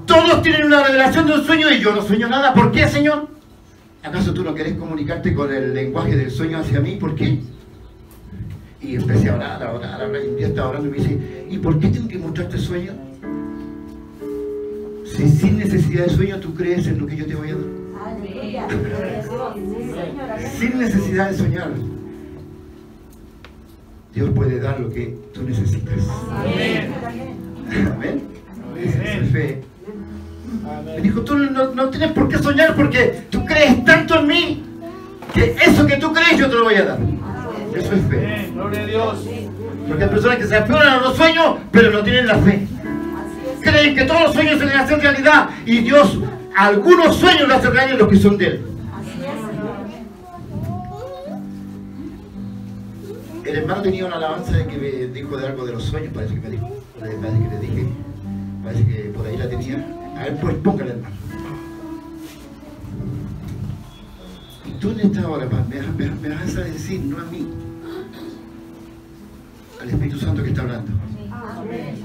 Todos 0.05 0.41
tienen 0.43 0.65
una 0.65 0.83
revelación 0.83 1.25
de 1.25 1.33
un 1.33 1.43
sueño 1.43 1.71
y 1.71 1.79
yo 1.79 1.95
no 1.95 2.01
sueño 2.03 2.29
nada. 2.29 2.53
¿Por 2.53 2.71
qué, 2.71 2.87
Señor? 2.87 3.27
¿Acaso 4.03 4.31
tú 4.31 4.43
no 4.43 4.53
querés 4.53 4.75
comunicarte 4.75 5.33
con 5.33 5.51
el 5.51 5.73
lenguaje 5.73 6.15
del 6.15 6.29
sueño 6.29 6.59
hacia 6.59 6.79
mí? 6.79 6.95
¿Por 6.97 7.15
qué? 7.15 7.39
Y 8.81 8.95
empecé 8.95 9.29
a 9.29 9.35
orar, 9.35 9.63
a 9.63 9.73
orar, 9.73 10.01
a 10.03 10.07
orar. 10.07 10.23
Y 10.23 10.29
un 10.29 10.37
día 10.37 10.47
estaba 10.47 10.69
orando 10.69 10.89
y 10.89 10.91
me 10.91 10.97
dice, 10.97 11.47
¿y 11.49 11.57
por 11.57 11.79
qué 11.79 11.87
tengo 11.87 12.07
que 12.07 12.19
mostrarte 12.19 12.59
sueño? 12.59 13.10
Si 15.15 15.29
sin 15.29 15.57
necesidad 15.57 16.05
de 16.05 16.09
sueño 16.09 16.39
tú 16.39 16.53
crees 16.53 16.87
en 16.87 16.99
lo 16.99 17.05
que 17.05 17.15
yo 17.17 17.25
te 17.25 17.35
voy 17.35 17.49
a 17.49 17.55
dar. 17.55 17.81
Sin 20.57 20.79
necesidad 20.79 21.29
de 21.29 21.37
soñar. 21.37 21.71
Dios 24.13 24.29
puede 24.31 24.59
dar 24.59 24.79
lo 24.79 24.89
que 24.89 25.17
tú 25.33 25.43
necesitas. 25.43 26.07
Amén. 26.29 26.93
Amén. 27.93 28.21
Es 28.77 29.31
fe. 29.31 29.61
Me 30.85 31.01
dijo, 31.01 31.21
tú 31.21 31.37
no, 31.37 31.73
no 31.73 31.89
tienes 31.89 32.11
por 32.11 32.27
qué 32.27 32.37
soñar 32.37 32.75
porque 32.75 33.23
tú 33.29 33.45
crees 33.45 33.85
tanto 33.85 34.19
en 34.19 34.27
mí 34.27 34.63
que 35.33 35.55
eso 35.63 35.85
que 35.85 35.97
tú 35.97 36.11
crees 36.11 36.37
yo 36.37 36.49
te 36.49 36.55
lo 36.55 36.63
voy 36.65 36.75
a 36.75 36.85
dar. 36.85 36.99
Eso 37.75 37.93
es 37.93 38.01
fe. 38.07 38.17
Amén. 38.17 38.51
Gloria 38.53 38.81
a 38.81 38.85
Dios. 38.85 39.25
Porque 39.87 40.03
hay 40.03 40.09
personas 40.09 40.37
que 40.37 40.47
se 40.47 40.57
aferran 40.57 40.87
a 40.87 41.01
los 41.01 41.15
sueños, 41.15 41.57
pero 41.71 41.91
no 41.91 42.03
tienen 42.03 42.27
la 42.27 42.35
fe. 42.35 42.67
Creen 43.61 43.95
que 43.95 44.03
todos 44.05 44.21
los 44.21 44.33
sueños 44.33 44.59
se 44.59 44.65
les 44.65 44.75
hacen 44.75 44.99
realidad 45.01 45.49
y 45.65 45.79
Dios 45.79 46.17
algunos 46.55 47.15
sueños 47.15 47.47
le 47.47 47.53
hacen 47.53 47.71
realidad 47.71 47.99
los 47.99 48.07
que 48.09 48.17
son 48.17 48.37
de 48.37 48.47
Él. 48.47 48.65
El 53.45 53.55
hermano 53.57 53.81
tenía 53.81 54.05
una 54.05 54.15
alabanza 54.15 54.51
de 54.53 54.65
que 54.67 54.77
me 54.77 54.89
dijo 55.13 55.35
de 55.37 55.47
algo 55.47 55.65
de 55.65 55.73
los 55.73 55.83
sueños, 55.83 56.13
parece 56.13 56.35
que 56.35 56.41
me 56.41 56.49
dijo. 56.51 56.69
Parece 56.99 57.17
que 57.19 57.49
le 57.49 57.59
dije, 57.59 57.87
parece 58.63 58.85
que 58.85 58.93
por 59.15 59.25
ahí 59.25 59.37
la 59.37 59.49
tenía. 59.49 59.85
A 60.17 60.23
ver, 60.23 60.37
pues 60.39 60.55
póngale 60.57 60.91
hermano. 60.91 61.15
Y 64.65 64.71
tú 64.79 64.91
en 64.91 64.99
esta 65.01 65.27
hora 65.27 65.47
me- 65.69 66.09
me 66.29 66.29
vas 66.35 66.55
a 66.55 66.61
decir, 66.61 67.01
no 67.01 67.17
a 67.17 67.25
mí, 67.25 67.47
al 69.81 69.89
Espíritu 69.89 70.19
Santo 70.19 70.43
que 70.43 70.49
está 70.49 70.61
hablando. 70.61 70.91
Amén. 71.31 71.95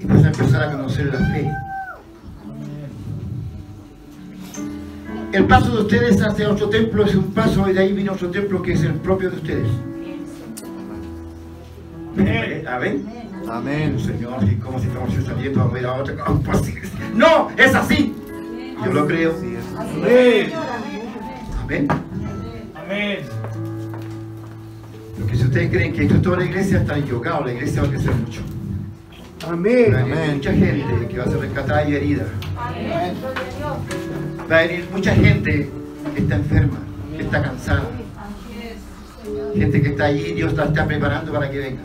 Y 0.00 0.06
vas 0.06 0.24
a 0.24 0.28
empezar 0.28 0.62
a 0.62 0.72
conocer 0.72 1.06
la 1.06 1.18
fe. 1.18 1.50
El 5.32 5.46
paso 5.46 5.76
de 5.76 5.82
ustedes 5.82 6.20
hacia 6.20 6.50
otro 6.50 6.68
templo 6.68 7.04
es 7.04 7.14
un 7.14 7.32
paso 7.32 7.68
y 7.68 7.72
de 7.72 7.80
ahí 7.80 7.92
viene 7.92 8.10
otro 8.10 8.30
templo 8.30 8.60
que 8.62 8.72
es 8.72 8.82
el 8.82 8.94
propio 8.94 9.30
de 9.30 9.36
ustedes. 9.36 9.68
Amén. 12.66 13.04
Amén. 13.48 14.00
Señor, 14.00 14.42
y 14.44 14.56
como 14.56 14.78
si 14.78 14.88
estamos 14.88 15.14
saliendo 15.24 15.62
a 15.62 15.68
ver 15.68 15.86
a 15.86 15.94
otra. 15.94 16.14
No, 17.14 17.50
es 17.56 17.74
así. 17.74 18.14
Yo 18.84 18.92
lo 18.92 19.06
creo. 19.06 19.34
Amén. 19.76 20.52
Amén. 21.62 21.88
Amén. 22.74 23.39
Lo 25.20 25.26
que 25.26 25.36
si 25.36 25.44
ustedes 25.44 25.70
creen 25.70 25.92
que 25.92 26.02
esto 26.02 26.14
es 26.14 26.22
toda 26.22 26.38
la 26.38 26.44
iglesia, 26.46 26.78
están 26.78 27.00
equivocados. 27.00 27.44
La 27.44 27.52
iglesia 27.52 27.82
va 27.82 27.88
a 27.88 27.90
crecer 27.90 28.14
mucho. 28.14 28.40
Amén. 29.46 29.94
Va 29.94 29.98
a 29.98 30.04
venir 30.04 30.34
mucha 30.34 30.52
gente 30.52 31.08
que 31.08 31.18
va 31.18 31.24
a 31.24 31.28
ser 31.28 31.38
rescatada 31.38 31.88
y 31.88 31.94
herida. 31.94 32.24
Amén. 32.56 33.14
Va 34.50 34.58
a 34.58 34.62
venir 34.62 34.88
mucha 34.90 35.14
gente 35.14 35.70
que 36.14 36.20
está 36.20 36.36
enferma, 36.36 36.78
que 37.16 37.22
está 37.22 37.42
cansada. 37.42 37.90
Gente 39.54 39.82
que 39.82 39.88
está 39.88 40.04
allí, 40.04 40.32
Dios 40.32 40.54
la 40.54 40.64
está 40.64 40.86
preparando 40.86 41.32
para 41.32 41.50
que 41.50 41.58
venga. 41.58 41.82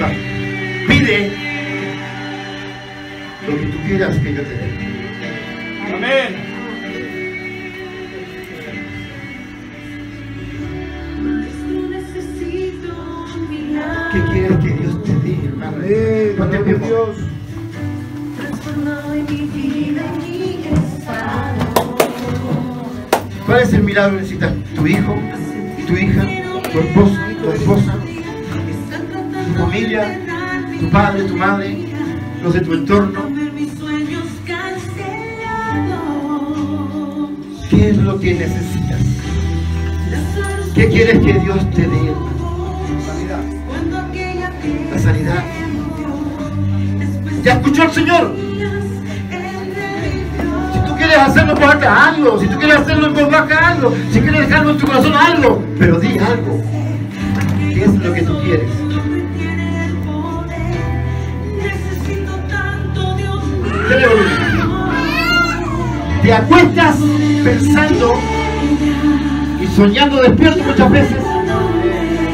Va. 0.00 0.08
Pide 0.86 1.32
lo 3.46 3.56
que 3.56 3.66
tú 3.66 3.78
quieras 3.86 4.16
que 4.18 4.34
yo 4.34 4.42
te 4.42 4.50
dé. 4.50 5.94
Amén. 5.94 6.53
¿Cuál 23.46 23.62
es 23.62 23.72
el 23.74 23.82
milagro 23.82 24.16
que 24.16 24.22
necesitas? 24.22 24.52
¿Tu 24.74 24.86
hijo? 24.86 25.14
¿Tu 25.86 25.92
hija? 25.92 26.22
¿Tu 26.72 26.78
esposo? 26.78 27.14
¿Tu 27.42 27.50
esposa? 27.52 27.94
¿Tu 29.46 29.60
familia? 29.60 30.20
¿Tu 30.80 30.90
padre? 30.90 31.22
¿Tu 31.24 31.36
madre? 31.36 31.88
¿Los 32.42 32.54
de 32.54 32.60
tu 32.62 32.72
entorno? 32.72 33.20
¿Qué 37.70 37.90
es 37.90 37.96
lo 37.98 38.18
que 38.18 38.34
necesitas? 38.34 39.00
¿Qué 40.74 40.88
quieres 40.88 41.18
que 41.20 41.34
Dios 41.34 41.70
te 41.70 41.82
dé? 41.82 42.12
Sanidad. 45.04 45.44
¿Ya 47.42 47.52
escuchó 47.52 47.82
el 47.82 47.90
Señor? 47.90 48.34
Si 50.72 50.78
tú 50.86 50.96
quieres 50.96 51.18
hacerlo 51.18 51.52
en 51.52 51.60
voz 51.60 51.70
alta, 51.70 52.08
hazlo. 52.08 52.40
Si 52.40 52.46
tú 52.46 52.58
quieres 52.58 52.76
hacerlo 52.78 53.06
en 53.08 53.14
voz 53.14 53.30
baja, 53.30 53.68
hazlo. 53.68 53.92
Si 54.10 54.20
quieres 54.20 54.48
dejarlo 54.48 54.70
en 54.70 54.78
tu 54.78 54.86
corazón, 54.86 55.12
hazlo. 55.14 55.62
Pero 55.78 56.00
di 56.00 56.18
algo. 56.18 56.62
¿Qué 57.58 57.84
es 57.84 57.94
lo 57.96 58.14
que 58.14 58.22
tú 58.22 58.40
quieres? 58.44 58.70
Te 66.22 66.32
acuestas 66.32 66.96
pensando 67.44 68.14
y 69.60 69.66
soñando 69.66 70.22
despierto 70.22 70.64
muchas 70.64 70.90
veces 70.90 71.18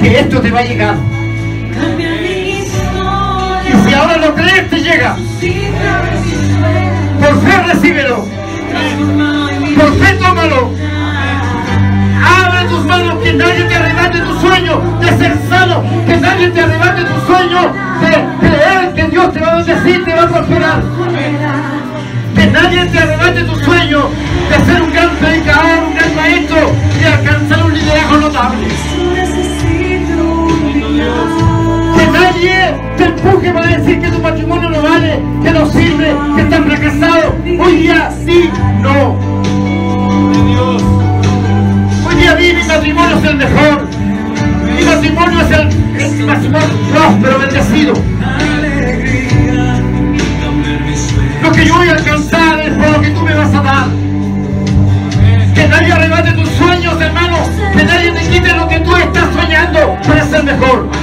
que 0.00 0.20
esto 0.20 0.40
te 0.40 0.50
va 0.52 0.60
a 0.60 0.64
llegar. 0.64 0.94
Ahora 4.00 4.16
lo 4.16 4.34
crees, 4.34 4.70
te 4.70 4.80
llega. 4.80 5.14
Por 7.20 7.40
fe 7.42 7.62
recíbelo. 7.66 8.24
Por 9.76 9.98
fe 9.98 10.14
tómalo. 10.14 10.70
Abre 12.24 12.64
tus 12.70 12.82
manos, 12.86 13.22
que 13.22 13.34
nadie 13.34 13.64
te 13.64 13.74
arrebate 13.74 14.20
tu 14.20 14.40
sueño 14.40 14.80
de 15.00 15.18
ser 15.18 15.36
sano, 15.50 15.84
que 16.06 16.16
nadie 16.16 16.48
te 16.48 16.62
arrebate 16.62 17.04
tu 17.04 17.20
sueño 17.26 17.74
de 18.00 18.48
creer 18.48 18.94
que 18.94 19.04
Dios 19.08 19.34
te 19.34 19.40
va 19.40 19.52
a 19.52 19.56
bendecir, 19.56 20.02
te 20.02 20.14
va 20.14 20.22
a 20.22 20.28
prosperar. 20.28 20.82
Que 22.34 22.46
nadie 22.46 22.86
te 22.86 22.98
arrebate 22.98 23.42
tu 23.42 23.54
sueño 23.56 24.08
de 24.48 24.64
ser 24.64 24.82
un 24.82 24.92
gran 24.94 25.10
predicador, 25.16 25.84
un 25.88 25.94
gran 25.94 26.16
maestro, 26.16 26.72
de 27.00 27.06
alcanzar 27.06 27.66
un 27.66 27.74
liderazgo 27.74 28.16
notable. 28.16 28.66
Que 29.14 29.26
nadie 32.30 32.74
te 32.96 33.04
empuje 33.04 33.50
para 33.52 33.66
decir 33.66 34.00
que 34.00 34.08
tu 34.08 34.20
matrimonio 34.20 34.70
no 34.70 34.82
vale, 34.82 35.20
que 35.42 35.50
no 35.50 35.66
sirve, 35.66 36.14
que 36.36 36.42
estás 36.42 36.60
fracasado. 36.60 37.36
Hoy 37.58 37.76
día 37.76 38.10
sí, 38.24 38.50
no. 38.80 39.18
Hoy 42.06 42.14
día 42.16 42.34
di, 42.36 42.52
mi 42.54 42.62
matrimonio 42.64 43.16
es 43.16 43.24
el 43.24 43.36
mejor. 43.36 43.88
Mi 44.76 44.84
matrimonio 44.84 45.40
es 45.40 45.50
el, 45.50 45.68
es 46.00 46.12
mi 46.12 46.24
matrimonio 46.24 46.68
próspero, 46.92 47.38
bendecido. 47.38 47.94
Lo 51.42 51.52
que 51.52 51.66
yo 51.66 51.74
voy 51.74 51.88
a 51.88 51.92
alcanzar 51.92 52.60
es 52.60 52.72
por 52.74 52.90
lo 52.90 53.00
que 53.00 53.10
tú 53.10 53.22
me 53.22 53.34
vas 53.34 53.54
a 53.54 53.62
dar. 53.62 53.86
Que 55.54 55.68
nadie 55.68 55.92
arrebate 55.92 56.32
tus 56.32 56.48
sueños, 56.50 57.00
hermano. 57.00 57.38
Que 57.76 57.84
nadie 57.84 58.12
te 58.12 58.28
quite 58.28 58.54
lo 58.54 58.68
que 58.68 58.80
tú 58.80 58.94
estás 58.94 59.24
soñando 59.34 59.96
para 60.06 60.24
ser 60.26 60.44
mejor. 60.44 60.99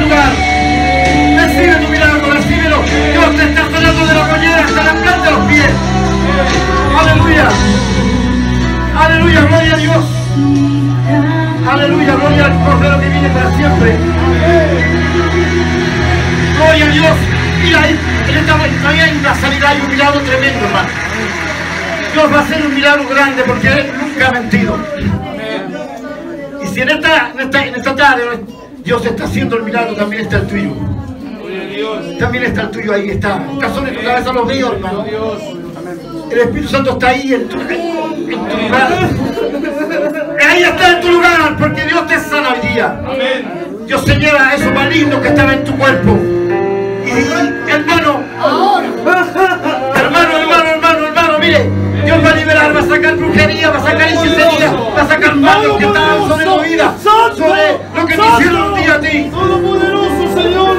Este 0.00 0.08
lugar. 0.08 0.32
Recibe 1.36 1.74
tu 1.76 1.88
milagro, 1.88 2.32
recíbelo. 2.32 2.82
Dios 2.82 3.36
te 3.36 3.44
está 3.44 3.62
sanando 3.70 4.06
de 4.06 4.14
la 4.14 4.24
mollera 4.24 4.64
hasta 4.64 4.84
la 4.84 4.92
planta 4.92 5.24
de 5.24 5.30
los 5.30 5.46
pies. 5.46 5.70
Aleluya. 7.00 7.48
Aleluya, 8.98 9.40
gloria 9.42 9.74
a 9.74 9.76
Dios. 9.76 10.04
Aleluya, 11.70 12.14
gloria 12.14 12.44
al 12.46 12.64
Cordero 12.64 13.00
que 13.00 13.08
viene 13.08 13.28
para 13.30 13.56
siempre. 13.56 13.96
Gloria 16.56 16.84
a 16.84 16.88
Dios. 16.88 17.16
Mira, 17.62 17.82
ahí, 17.82 17.98
en 18.28 18.36
esta 18.36 18.56
todavía 18.56 19.04
hay 19.04 19.16
una 19.18 19.34
sanidad 19.34 19.74
y 19.76 19.80
un 19.82 19.90
milagro 19.90 20.20
tremendo, 20.20 20.64
hermano. 20.66 20.88
Dios 22.12 22.32
va 22.32 22.38
a 22.38 22.42
hacer 22.42 22.66
un 22.66 22.74
milagro 22.74 23.08
grande 23.08 23.42
porque 23.46 23.68
Él 23.68 23.90
nunca 24.00 24.28
ha 24.28 24.32
mentido. 24.32 24.76
Y 26.62 26.66
si 26.66 26.80
en 26.80 26.90
esta, 26.90 27.30
en 27.32 27.40
esta, 27.40 27.66
en 27.66 27.74
esta 27.74 27.94
tarde 27.94 28.24
Dios 28.90 29.06
está 29.06 29.22
haciendo 29.22 29.56
el 29.56 29.62
milagro, 29.62 29.94
también 29.94 30.22
está 30.22 30.38
el 30.38 30.48
tuyo. 30.48 30.72
También 32.18 32.42
está 32.42 32.62
el 32.62 32.70
tuyo 32.72 32.92
ahí, 32.92 33.10
está. 33.10 33.40
Está 33.52 33.72
sobre 33.72 33.92
tu 33.92 34.02
cabeza 34.02 34.32
los 34.32 34.46
míos, 34.46 34.72
hermano. 34.74 35.04
El 36.28 36.38
Espíritu 36.38 36.68
Santo 36.68 36.90
está 36.90 37.10
ahí 37.10 37.34
en 37.34 37.48
tu, 37.48 37.60
en 37.60 37.68
tu 37.68 38.56
lugar. 38.56 38.92
Ahí 40.44 40.62
está 40.64 40.96
en 40.96 41.00
tu 41.02 41.08
lugar, 41.08 41.56
porque 41.56 41.84
Dios 41.84 42.04
te 42.08 42.18
sana 42.18 42.48
hoy 42.48 42.68
día. 42.68 43.00
Amén. 43.06 43.86
Dios 43.86 44.04
señala 44.04 44.56
eso 44.56 44.72
maligno 44.72 45.22
que 45.22 45.28
estaba 45.28 45.54
en 45.54 45.62
tu 45.62 45.78
cuerpo. 45.78 46.18
Y 47.06 47.10
hermano, 47.70 48.24
hermano, 49.94 50.36
hermano, 50.40 50.68
hermano, 50.68 51.06
hermano, 51.06 51.38
mire, 51.38 51.70
Dios 52.04 52.24
va 52.24 52.30
a 52.30 52.34
liberar, 52.34 52.74
va 52.74 52.80
a 52.80 52.88
sacar 52.88 53.16
brujería, 53.16 53.70
va 53.70 53.78
a 53.78 53.82
sacar 53.82 54.08
hechicería, 54.08 54.72
va 54.72 55.02
a 55.02 55.06
sacar 55.06 55.36
malos 55.36 55.76
que 55.78 55.84
estaban 55.84 56.28
sobre 56.28 56.44
tu 56.44 56.60
vida, 56.60 56.94
sobre 57.36 57.78
lo 57.94 58.06
que 58.06 58.16
te 58.16 58.26
hicieron 58.26 58.69
a 59.00 59.10
ti. 59.10 59.30
Todopoderoso 59.30 60.34
Señor, 60.34 60.76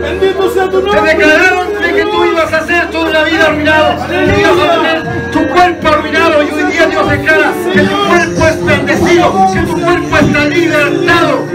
bendito 0.00 0.50
sea 0.54 0.70
tu 0.70 0.80
Te 0.80 0.86
nombre. 0.86 1.14
declararon 1.14 1.68
de 1.80 1.94
que 1.94 2.02
tú 2.02 2.24
ibas 2.24 2.52
a 2.52 2.56
hacer 2.58 2.90
toda 2.90 3.10
la 3.10 3.24
vida 3.24 3.46
arruinado, 3.46 4.06
que 4.08 4.40
ibas 4.40 4.58
a 4.58 4.74
tener 4.74 5.30
tu 5.32 5.48
cuerpo 5.48 5.88
arruinado 5.88 6.42
y 6.42 6.50
hoy 6.50 6.72
día 6.72 6.86
Dios 6.86 7.10
declara 7.10 7.52
que 7.72 7.80
tu 7.82 7.96
cuerpo 8.08 8.46
es 8.48 8.64
bendecido, 8.64 9.46
que 9.52 9.60
tu 9.60 9.80
cuerpo 9.80 10.16
está 10.16 10.44
libertado. 10.46 11.46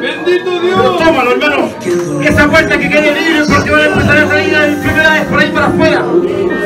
Bendito 0.00 0.44
Pero 0.44 0.82
Dios. 0.82 0.98
tómalo, 0.98 1.30
hermano. 1.32 1.70
Esa 2.22 2.48
puerta 2.48 2.78
que 2.78 2.88
quede 2.88 3.12
libre 3.12 3.44
porque 3.48 3.70
van 3.70 3.80
a 3.80 3.86
empezar 3.86 4.16
a 4.18 4.28
salir 4.28 4.54
en 4.54 4.62
enfermedades 4.72 5.24
por 5.26 5.40
ahí 5.40 5.50
para 5.50 5.66
afuera. 5.66 6.04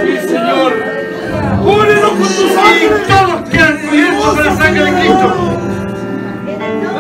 Sí, 0.02 0.28
Señor. 0.28 0.72
Cúbrenos 1.62 2.10
con 2.10 2.18
tu 2.22 2.48
sangre. 2.54 2.90
todos 3.08 3.48
quedan 3.50 3.78
cubiertos 3.78 4.34
por 4.34 4.44
la 4.46 4.56
sangre 4.56 4.84
de 4.84 4.92
Cristo. 4.92 5.59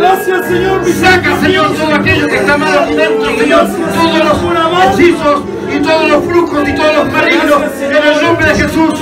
Gracias, 0.00 0.46
Señor. 0.46 0.80
mi 0.82 0.92
Saca, 0.92 1.40
Señor, 1.40 1.74
todo 1.74 1.94
aquello 1.94 2.26
que 2.26 2.36
está 2.36 2.56
mal 2.56 2.96
dentro, 2.96 3.38
Señor. 3.38 3.66
Todos 3.68 4.24
los 4.24 4.98
hechizos 4.98 5.42
y 5.70 5.82
todos 5.82 6.08
los 6.08 6.24
flujos 6.24 6.68
y 6.68 6.74
todos 6.74 6.96
los 6.96 7.12
malignos. 7.12 7.62
En 7.82 7.96
el 7.96 8.22
nombre 8.22 8.46
de 8.48 8.54
Jesús. 8.54 8.94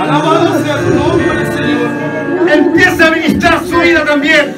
Alabado 0.00 0.64
sea 0.64 0.76
tu 0.78 0.94
nombre, 0.94 1.46
Señor. 1.54 1.90
Empieza 2.50 3.06
a 3.06 3.10
ministrar 3.10 3.60
su 3.66 3.78
vida 3.78 4.04
también. 4.04 4.56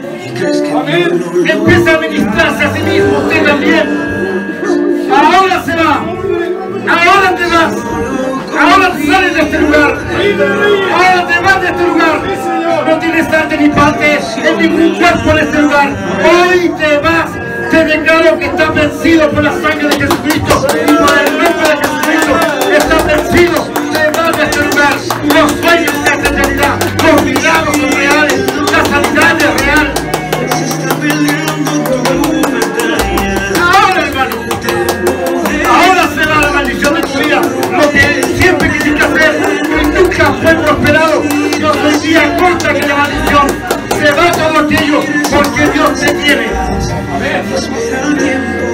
Amén. 0.76 1.24
Empieza 1.46 1.94
a 1.94 1.98
ministrarse 1.98 2.64
a 2.64 2.74
sí 2.74 2.82
mismo 2.84 3.18
usted 3.18 3.44
también. 3.44 5.08
Ahora 5.10 5.64
se 5.64 5.74
va. 5.74 6.04
Ahora 6.88 7.34
te 7.34 7.46
vas. 7.46 7.74
Ahora 8.56 8.96
te 8.96 9.06
sales 9.06 9.34
de 9.34 9.40
este 9.40 9.58
lugar. 9.58 9.98
Ahora 10.94 11.26
te 11.26 11.38
vas 11.40 11.60
de 11.60 11.68
este 11.68 11.84
lugar. 11.84 12.47
No 12.88 12.98
tienes 12.98 13.26
parte 13.26 13.58
ni 13.58 13.68
parte 13.68 14.18
en 14.42 14.58
ningún 14.58 14.94
cuerpo 14.94 15.32
en 15.32 15.38
este 15.40 15.60
lugar. 15.60 15.90
Hoy 16.24 16.72
te 16.78 16.96
vas. 16.96 17.30
Te 17.70 17.84
declaro 17.84 18.38
que 18.38 18.46
estás 18.46 18.74
vencido 18.74 19.30
por 19.30 19.44
la 19.44 19.52
sangre 19.52 19.88
de 19.88 19.96
Jesucristo 19.96 20.66
y 20.72 20.92
por 20.94 21.18
el 21.18 21.32
nombre 21.36 21.68
de 21.68 21.76
Jesucristo. 21.82 22.32
Estás 22.72 23.06
vencido. 23.06 23.62
Te 23.92 24.10
vas 24.18 24.36
de 24.38 24.42
este. 24.44 24.58
Los 25.34 25.52
sueños 25.60 25.92
se 26.02 26.08
hacen 26.14 26.34
realidad. 26.34 26.76
Los 27.04 27.22
milagros 27.24 27.76
son 27.76 27.92
reales. 27.92 28.40
La 28.72 28.84
sanidad 28.86 29.36
es 29.38 29.64
real. 29.64 29.92
Ahora, 33.60 34.00
hermano. 34.02 34.36
Ahora 35.68 36.08
se 36.14 36.24
va 36.26 36.40
la 36.40 36.50
maldición 36.52 36.94
de 36.94 37.02
tu 37.02 37.18
vida. 37.18 37.42
Lo 37.70 37.90
que 37.90 38.22
siempre 38.38 38.70
quisiste 38.70 39.04
hacer, 39.04 39.62
que 39.62 40.00
nunca 40.00 40.32
fue 40.40 40.54
prosperado. 40.54 41.17
Hoy 42.08 42.14
día 42.14 42.36
contra 42.38 42.72
que 42.72 42.86
la 42.86 42.94
maldición. 42.96 43.48
Se 44.00 44.12
va 44.12 44.32
todo 44.32 44.64
aquello 44.64 45.00
porque 45.30 45.66
Dios 45.74 46.00
te 46.00 46.14
tiene. 46.14 46.46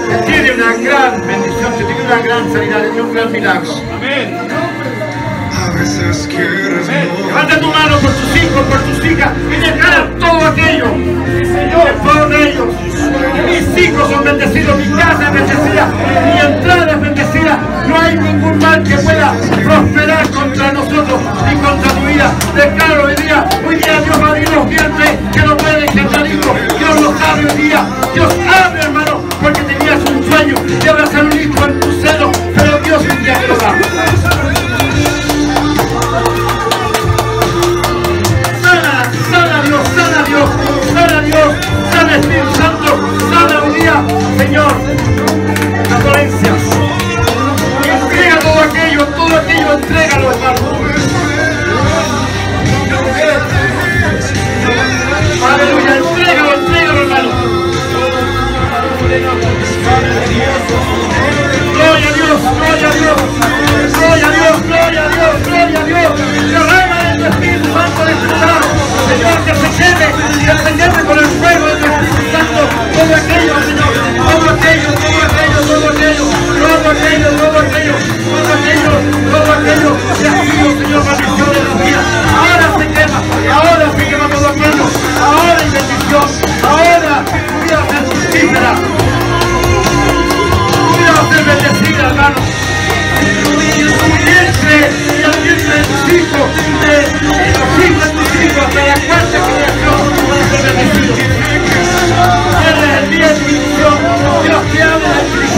Te 0.08 0.18
tiene 0.24 0.52
una 0.52 0.74
gran 0.76 1.26
bendición, 1.26 1.72
te 1.76 1.84
tiene 1.84 2.02
una 2.04 2.18
gran 2.20 2.52
sanidad, 2.52 2.82
te 2.82 2.88
tiene 2.90 3.02
un 3.02 3.12
gran 3.12 3.32
milagro. 3.32 3.72
Amén. 3.92 4.63
Levanta 5.74 7.58
tu 7.58 7.66
mano 7.66 7.98
por 7.98 8.10
tus 8.12 8.36
hijos, 8.36 8.62
por 8.70 8.78
tus 8.82 9.04
hijas 9.04 9.30
y 9.50 9.56
declara 9.56 10.08
todo 10.20 10.46
aquello. 10.46 10.86
Señor, 11.26 11.92
por 12.02 12.32
ellos. 12.32 12.68
Mis 13.44 13.82
hijos 13.82 14.08
son 14.08 14.24
bendecidos, 14.24 14.78
mi 14.78 14.88
casa 14.96 15.26
es 15.26 15.32
bendecida, 15.32 15.88
mi 16.32 16.40
entrada 16.40 16.92
es 16.92 17.00
bendecida. 17.00 17.58
No 17.88 18.00
hay 18.00 18.16
ningún 18.16 18.58
mal 18.58 18.84
que 18.84 18.96
pueda 18.98 19.34
prosperar 19.64 20.28
contra 20.30 20.72
nosotros 20.72 21.20
ni 21.48 21.56
contra 21.56 21.92
tu 21.92 22.06
vida. 22.06 22.32
Declaro 22.54 23.04
hoy 23.06 23.14
día, 23.16 23.44
hoy 23.66 23.74
día 23.74 24.00
Dios 24.00 24.22
va 24.22 24.26
a 24.26 24.30
abrir 24.30 24.48
los 24.50 24.68
vientres 24.68 25.10
que 25.32 25.40
no 25.40 25.56
pueden 25.56 25.88
engendrar 25.88 26.26
hijos. 26.26 26.56
Dios 26.78 27.00
los 27.00 27.20
abre 27.20 27.46
hoy 27.50 27.62
día. 27.62 27.84
Dios 28.14 28.32
abre, 28.64 28.80
hermano, 28.80 29.20
porque 29.42 29.60
tenías 29.62 29.98
un 30.08 30.22
sueño 30.22 30.54
de 30.82 30.88
abrazar 30.88 31.24
un 31.24 31.32
hijo 31.32 31.64
en 31.64 31.80
tu 31.80 31.92
seno, 32.00 32.30
pero 32.54 32.78
Dios 32.78 33.02
te 33.02 33.48
lo 33.48 34.63
Espíritu 42.14 42.54
Santo, 42.54 43.00
sana 43.28 43.62
hoy 43.64 43.74
día, 43.74 44.04
Señor, 44.38 44.72
las 45.90 46.04
dolencias. 46.04 46.62
Entrega 47.82 48.38
todo 48.38 48.60
aquello, 48.60 49.04
todo 49.06 49.36
aquello, 49.36 49.72
entrégalo, 49.72 50.30
hermano. 50.30 50.60
Aleluya, 55.52 55.96
entrégalo, 55.96 56.54
entrégalo, 56.54 57.00
hermano. 57.02 57.30
Gloria 61.74 62.08
a 62.08 62.12
Dios, 62.12 62.40
gloria 62.42 62.88
a 62.88 62.92
Dios, 62.92 63.20
gloria 63.92 64.26
a 64.26 64.30
Dios, 64.30 64.62
gloria 64.62 65.04
a 65.04 65.08
Dios, 65.08 65.34
gloria 65.44 65.80
a 65.80 65.84
Dios. 65.84 66.12
Derrama 66.50 66.96
de 67.02 67.18
tu 67.18 67.24
Espíritu 67.24 67.68
Santo 67.72 68.04
de 68.04 68.14
tu. 68.14 68.84
Señor, 69.08 69.38
que 69.44 69.54
se 69.54 69.68
quede, 69.76 70.06
que 70.76 70.96
se 70.96 71.04
con 71.04 71.18
el 71.18 71.26
fuego 71.26 71.73
Aquello, 79.64 79.94
Señor, 80.78 81.02
que 81.04 81.18
Señor, 81.26 81.52
de. 81.54 82.00
Ahora 82.34 82.66
se 82.78 82.86
quema, 82.88 83.18
ahora 83.52 83.92
se 83.96 84.08
quema 84.08 84.28
todo 84.28 84.48
aquello, 84.48 84.86
ahora 85.20 85.56
hay 85.58 85.70
bendición, 85.70 86.24
ahora 86.68 87.24
la 98.88 98.94
cuarta 99.06 99.38
creación, 99.38 100.13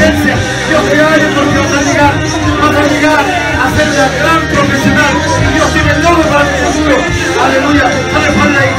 Dios 0.06 0.84
te 0.88 1.00
abre 1.02 1.26
porque 1.34 1.58
vas 1.58 1.66
a 1.66 1.82
llegar, 1.82 2.14
vas 2.62 2.76
a 2.76 2.82
llegar 2.86 3.18
a 3.18 3.66
ser 3.74 3.88
una 3.90 4.06
gran 4.22 4.40
profesional. 4.54 5.14
Dios 5.52 5.68
tiene 5.72 5.94
todo 5.94 6.22
para 6.30 6.44
tu 6.44 6.54
futuro. 6.70 6.96
Aleluya. 7.42 7.90
Sale 8.12 8.30
fuera 8.30 8.52
de 8.52 8.58
ahí. 8.62 8.70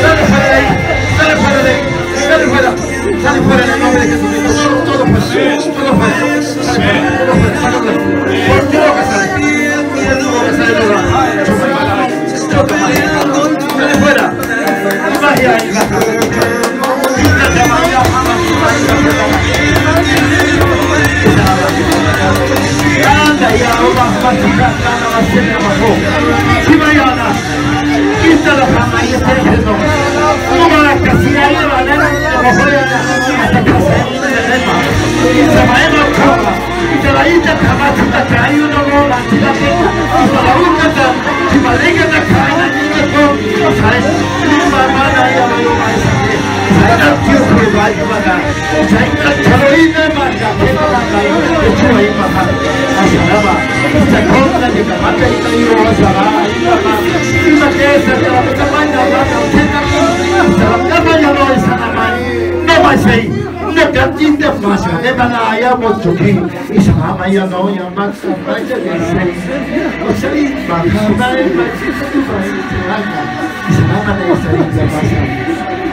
Sale 0.00 0.22
fuera 0.26 0.46
de 0.46 0.54
ahí. 0.54 0.68
Sale 1.18 1.34
fuera 1.36 1.58
de 1.58 1.70
ahí. 1.70 1.80
Sale 2.28 2.44
fuera. 2.46 2.70
Sale 3.20 3.40
fuera 3.42 3.64
en 3.64 3.70
el 3.70 3.80
nombre 3.80 4.00
de 4.00 4.08
Jesucristo. 4.12 4.50
Todo, 4.86 5.06
fuera. 5.06 5.58
Todo 5.58 5.90
fuera. 5.98 6.14
Fuera. 6.70 7.00
Todo 7.18 7.34
fuera. 7.34 7.58
Fuera. 7.58 8.46
Por 8.46 8.60
tu 8.70 8.78
boca 8.78 9.02
sale. 9.10 9.26
Fuera. 14.00 14.26
Y 15.40 16.19
Allah 23.58 24.10
başımdan 24.24 24.72
Semaya 26.66 27.10
de 27.10 27.30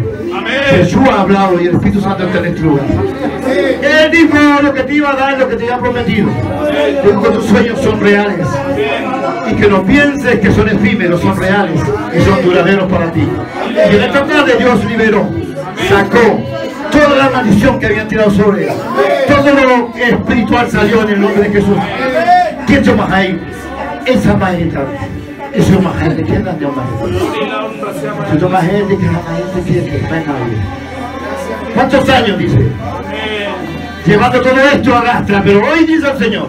Jesús 0.70 1.02
ha 1.10 1.20
hablado 1.20 1.60
y 1.60 1.66
el 1.66 1.74
Espíritu 1.74 2.00
Santo 2.00 2.24
está 2.24 2.38
en 2.38 2.44
este 2.46 2.60
lugar. 2.60 2.86
Él 3.46 4.10
dijo 4.10 4.62
lo 4.62 4.72
que 4.72 4.82
te 4.84 4.94
iba 4.94 5.10
a 5.10 5.16
dar, 5.16 5.38
lo 5.38 5.48
que 5.48 5.56
te 5.56 5.64
había 5.64 5.78
prometido. 5.78 6.28
Dijo 7.04 7.22
que 7.22 7.30
tus 7.30 7.46
sueños 7.46 7.80
son 7.82 8.00
reales. 8.00 8.46
Y 9.50 9.54
que 9.54 9.68
no 9.68 9.84
pienses 9.84 10.40
que 10.40 10.50
son 10.52 10.68
efímeros, 10.68 11.20
son 11.20 11.36
reales 11.36 11.80
y 12.16 12.20
son 12.24 12.42
duraderos 12.42 12.90
para 12.90 13.12
ti. 13.12 13.28
Y 13.74 13.96
en 13.96 14.02
esta 14.02 14.24
tarde 14.24 14.56
Dios 14.58 14.84
liberó, 14.86 15.28
sacó 15.88 16.53
toda 17.04 17.16
la 17.16 17.30
maldición 17.30 17.78
que 17.78 17.86
habían 17.86 18.08
tirado 18.08 18.30
sobre 18.30 18.64
él. 18.64 18.72
Todo 19.28 19.52
lo 19.52 19.94
espiritual 19.96 20.70
salió 20.70 21.02
en 21.02 21.08
el 21.10 21.20
nombre 21.20 21.42
de 21.42 21.50
Jesús. 21.50 21.76
¿Quién 22.66 22.84
se 22.84 22.94
más 22.94 23.12
ahí? 23.12 23.40
Esa 24.06 24.36
maestra. 24.36 24.86
Eso 25.52 25.74
es 25.74 25.82
más 25.82 25.96
gente. 25.98 26.22
¿Quién 26.22 26.48
anda 26.48 26.68
más 26.68 26.86
gente? 27.00 28.36
Eso 28.36 28.48
más 28.48 28.64
gente 28.64 28.96
que 28.96 29.06
la 29.06 29.22
gente 29.22 29.62
quiere 29.66 29.86
que 29.86 30.24
¿Cuántos 31.74 32.08
años 32.08 32.38
dice? 32.38 32.68
Llevando 34.06 34.40
todo 34.40 34.60
esto 34.60 34.94
arrastra, 34.94 35.42
pero 35.42 35.60
hoy 35.60 35.84
dice 35.86 36.10
el 36.10 36.18
Señor. 36.18 36.48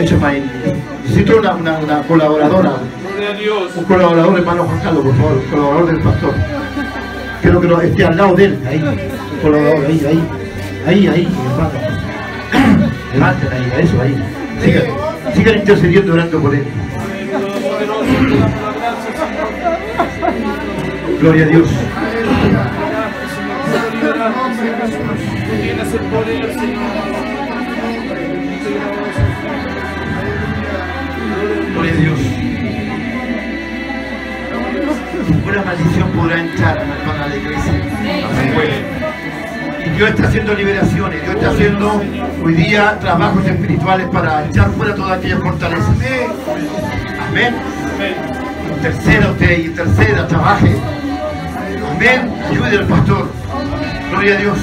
Eso 0.00 0.14
es 0.14 0.20
más. 0.20 0.34
Necesito 1.02 1.38
una, 1.38 1.54
una, 1.54 1.78
una 1.78 2.02
colaboradora. 2.02 2.72
Un 3.76 3.84
colaborador, 3.84 4.38
hermano 4.38 4.64
Juan 4.64 4.80
Carlos, 4.80 5.04
por 5.04 5.16
favor, 5.16 5.32
un 5.32 5.50
colaborador 5.50 5.86
del 5.86 6.00
pastor. 6.00 6.53
Quiero 7.44 7.60
que 7.60 7.68
lo 7.68 7.78
esté 7.82 8.06
al 8.06 8.16
lado 8.16 8.34
de 8.36 8.44
él, 8.46 8.58
ahí, 8.66 8.78
un 8.78 9.38
colaborador, 9.42 9.84
ahí, 9.84 10.00
ahí, 10.06 10.28
ahí, 10.86 11.08
ahí, 11.08 11.28
hermano. 11.50 11.72
Levanten 13.12 13.52
ahí, 13.52 13.84
eso, 13.84 14.00
ahí. 14.00 14.16
Sigan, 15.34 15.58
intercediendo, 15.58 16.14
orando 16.14 16.40
por 16.40 16.54
él. 16.54 16.64
Gloria 21.20 21.44
a 21.44 21.48
Dios. 21.48 21.68
Tienes 25.60 25.92
el 25.92 26.00
poder, 26.00 26.54
Señor. 26.54 26.93
Ninguna 35.28 35.62
maldición 35.62 36.08
podrá 36.10 36.40
entrar 36.40 36.78
a 36.78 37.28
la 37.28 37.36
iglesia. 37.36 37.72
a 38.24 38.28
su 38.28 38.54
pueblo. 38.54 38.74
Y 39.86 39.90
Dios 39.90 40.10
está 40.10 40.28
haciendo 40.28 40.54
liberaciones, 40.54 41.22
Dios 41.22 41.34
está 41.34 41.50
haciendo 41.50 42.02
hoy 42.42 42.54
día 42.54 42.98
trabajos 43.00 43.44
espirituales 43.44 44.08
para 44.08 44.46
echar 44.46 44.70
fuera 44.70 44.94
todas 44.94 45.18
aquellas 45.18 45.40
fortalezas. 45.40 45.96
Amén. 47.28 47.54
Tercera 48.82 49.30
usted 49.30 49.58
y 49.58 49.68
tercera, 49.70 50.26
trabaje. 50.26 50.76
Amén. 51.94 52.32
Ayude 52.50 52.78
al 52.78 52.86
pastor. 52.86 53.28
Gloria 54.10 54.34
a 54.34 54.38
Dios. 54.38 54.58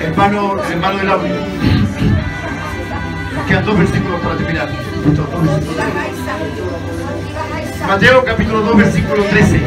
Hermano, 0.00 0.56
hermano 0.70 0.98
del 0.98 1.10
audio. 1.10 1.34
Nos 3.34 3.46
quedan 3.46 3.64
dos 3.64 3.78
versículos 3.78 4.20
para 4.20 4.36
terminar. 4.36 4.91
Mateo 7.86 8.24
capítulo 8.24 8.60
2, 8.60 8.76
versículo 8.76 9.24
13. 9.24 9.60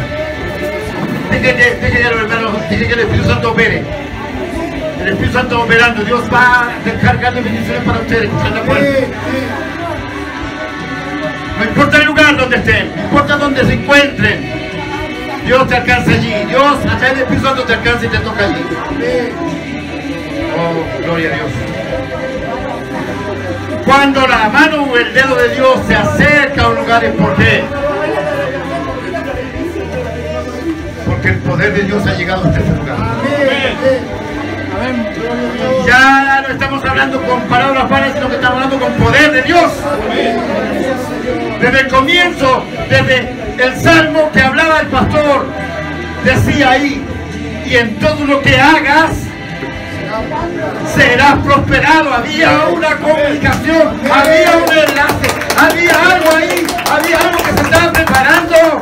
Deje 1.32 1.42
que, 1.42 1.54
deje 1.54 1.92
que 1.92 2.08
el 2.08 2.18
hermano, 2.18 2.52
deje 2.70 2.88
que 2.88 2.94
el 2.94 3.00
Espíritu 3.02 3.28
Santo 3.28 3.52
opere. 3.52 3.84
El 5.02 5.08
Espíritu 5.10 5.34
Santo 5.34 5.62
operando. 5.62 6.04
Dios 6.04 6.24
va 6.34 6.70
descargando 6.86 7.44
bendiciones 7.44 7.84
para 7.84 8.00
ustedes. 8.00 8.30
¿Están 8.32 8.54
de? 8.54 9.08
No 11.58 11.64
importa 11.66 11.98
el 11.98 12.06
lugar 12.06 12.38
donde 12.38 12.56
estén, 12.58 12.96
no 12.96 13.04
importa 13.04 13.38
donde 13.38 13.66
se 13.66 13.74
encuentren. 13.74 14.52
Dios 15.46 15.68
te 15.68 15.76
alcanza 15.76 16.12
allí. 16.12 16.34
Dios 16.48 16.78
a 16.78 16.98
través 16.98 17.10
del 17.10 17.20
Espíritu 17.20 17.46
Santo 17.46 17.64
te 17.64 17.74
alcanza 17.74 18.06
y 18.06 18.10
te 18.10 18.18
toca 18.20 18.46
allí. 18.46 18.64
Oh, 20.58 21.04
gloria 21.04 21.30
a 21.30 21.36
Dios. 21.36 21.75
Cuando 23.86 24.28
la 24.28 24.50
mano 24.50 24.84
o 24.84 24.98
el 24.98 25.14
dedo 25.14 25.36
de 25.36 25.50
Dios 25.50 25.80
se 25.88 25.96
acerca 25.96 26.64
a 26.64 26.70
un 26.70 26.76
lugar 26.76 27.04
es 27.04 27.14
porque 27.14 27.64
porque 31.06 31.30
el 31.30 31.38
poder 31.40 31.74
de 31.74 31.84
Dios 31.84 32.06
ha 32.08 32.14
llegado 32.14 32.46
hasta 32.46 32.60
este 32.60 32.72
lugar. 32.72 32.98
Ya 35.86 36.44
no 36.48 36.54
estamos 36.54 36.84
hablando 36.84 37.22
con 37.22 37.42
palabras 37.44 37.90
vanas, 37.90 38.14
sino 38.14 38.28
que 38.28 38.36
estamos 38.36 38.64
hablando 38.64 38.86
con 38.86 38.94
poder 38.94 39.32
de 39.32 39.42
Dios. 39.44 39.72
Desde 41.62 41.80
el 41.80 41.88
comienzo, 41.88 42.66
desde 42.90 43.34
el 43.64 43.76
salmo 43.82 44.32
que 44.32 44.42
hablaba 44.42 44.80
el 44.82 44.88
pastor, 44.88 45.46
decía 46.24 46.72
ahí, 46.72 47.04
y 47.66 47.76
en 47.76 47.96
todo 48.00 48.26
lo 48.26 48.42
que 48.42 48.60
hagas, 48.60 49.25
serás 50.96 51.36
prosperado. 51.40 52.14
Había 52.14 52.68
una 52.68 52.96
comunicación, 52.98 54.02
había 54.12 54.58
un 54.58 54.72
enlace, 54.72 55.28
había 55.58 55.94
algo 55.94 56.36
ahí, 56.36 56.68
había 56.92 57.18
algo 57.18 57.38
que 57.38 57.52
se 57.52 57.62
estaba 57.62 57.94
preparando. 57.94 58.82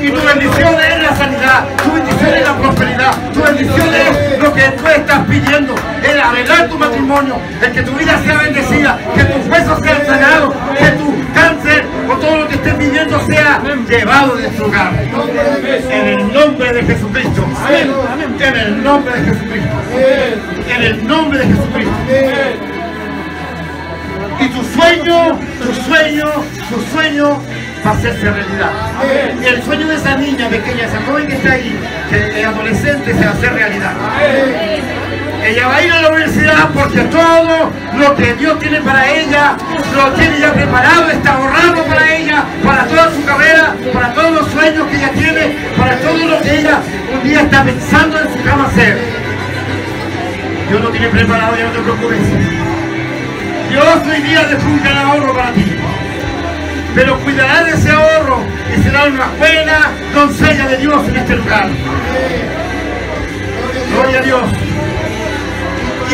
Y 0.00 0.10
tu 0.10 0.20
bendición 0.20 0.74
es 0.80 1.02
la 1.02 1.16
sanidad, 1.16 1.64
tu 1.82 1.92
bendición 1.92 2.34
es 2.34 2.44
la 2.44 2.56
prosperidad, 2.56 3.12
tu 3.32 3.42
bendición 3.42 3.94
es 3.94 4.38
lo 4.38 4.52
que 4.52 4.62
tú 4.62 4.86
estás 4.86 5.20
pidiendo, 5.26 5.74
el 6.02 6.20
arreglar 6.20 6.68
tu 6.68 6.78
matrimonio, 6.78 7.36
el 7.62 7.72
que 7.72 7.82
tu 7.82 7.92
vida 7.92 8.20
sea 8.24 8.36
bendecida, 8.42 8.98
que 9.14 9.24
tus 9.24 9.46
huesos 9.48 9.80
sean 9.82 10.04
sanados, 10.04 10.54
que 10.78 10.90
tu 10.90 11.34
cáncer 11.34 11.86
o 12.10 12.16
todo 12.16 12.43
estés 12.64 12.78
viviendo 12.78 13.20
sea 13.26 13.60
llevado 13.88 14.36
de 14.36 14.56
su 14.56 14.64
hogar. 14.64 14.92
En 15.90 16.08
el 16.08 16.32
nombre 16.32 16.72
de 16.72 16.82
Jesucristo. 16.82 17.44
En 17.68 18.56
el 18.56 18.82
nombre 18.82 19.12
de 19.12 19.26
Jesucristo. 19.26 19.70
En 20.74 20.82
el 20.82 21.06
nombre 21.06 21.38
de 21.40 21.46
Jesucristo. 21.46 21.94
Y 24.40 24.48
tu 24.48 24.64
sueño, 24.64 25.38
tu 25.62 25.74
sueño, 25.82 26.24
tu 26.68 26.80
sueño 26.92 27.42
va 27.86 27.90
a 27.90 27.94
hacerse 27.94 28.30
realidad. 28.30 28.70
Y 29.42 29.46
el 29.46 29.62
sueño 29.62 29.86
de 29.86 29.94
esa 29.94 30.16
niña 30.16 30.48
pequeña, 30.48 30.86
esa 30.86 31.00
joven 31.06 31.26
que 31.26 31.34
está 31.34 31.52
ahí, 31.52 31.78
que 32.10 32.40
es 32.40 32.46
adolescente, 32.46 33.14
se 33.14 33.20
va 33.20 33.30
a 33.30 33.34
hacer 33.34 33.52
realidad. 33.52 33.92
Ella 35.44 35.68
va 35.68 35.76
a 35.76 35.82
ir 35.82 35.92
a 35.92 36.00
la 36.00 36.08
universidad 36.08 36.70
porque 36.72 37.00
todo 37.02 37.70
lo 37.98 38.16
que 38.16 38.32
Dios 38.34 38.58
tiene 38.58 38.80
para 38.80 39.10
ella, 39.10 39.56
lo 39.94 40.12
tiene 40.12 40.40
ya 40.40 40.54
preparado, 40.54 41.10
está 41.10 41.34
ahorrado 41.34 41.84
para 41.84 42.16
ella, 42.16 42.44
para 42.64 42.86
toda 42.86 43.10
su 43.12 43.22
carrera, 43.26 43.74
para 43.92 44.14
todos 44.14 44.30
los 44.32 44.50
sueños 44.50 44.88
que 44.88 44.96
ella 44.96 45.10
tiene, 45.12 45.56
para 45.76 45.96
todo 45.98 46.16
lo 46.16 46.40
que 46.40 46.60
ella 46.60 46.80
un 47.12 47.22
día 47.28 47.42
está 47.42 47.62
pensando 47.62 48.20
en 48.20 48.32
su 48.32 48.42
cama 48.42 48.68
hacer. 48.68 48.98
Dios 50.70 50.80
lo 50.80 50.88
tiene 50.88 51.08
preparado, 51.08 51.56
ya 51.58 51.64
no 51.64 51.72
te 51.72 51.80
preocupes. 51.80 52.18
Dios 53.68 53.86
hoy 54.10 54.22
día 54.22 54.48
un 54.66 54.82
gran 54.82 54.96
ahorro 54.96 55.34
para 55.34 55.52
ti. 55.52 55.76
Pero 56.94 57.18
cuidará 57.18 57.64
de 57.64 57.72
ese 57.72 57.90
ahorro 57.90 58.40
y 58.72 58.82
será 58.82 59.04
una 59.04 59.26
buena 59.38 59.90
doncella 60.14 60.68
de 60.68 60.78
Dios 60.78 61.08
en 61.08 61.16
este 61.16 61.36
lugar. 61.36 61.68
Gloria 63.92 64.18
a 64.18 64.22
Dios. 64.22 64.73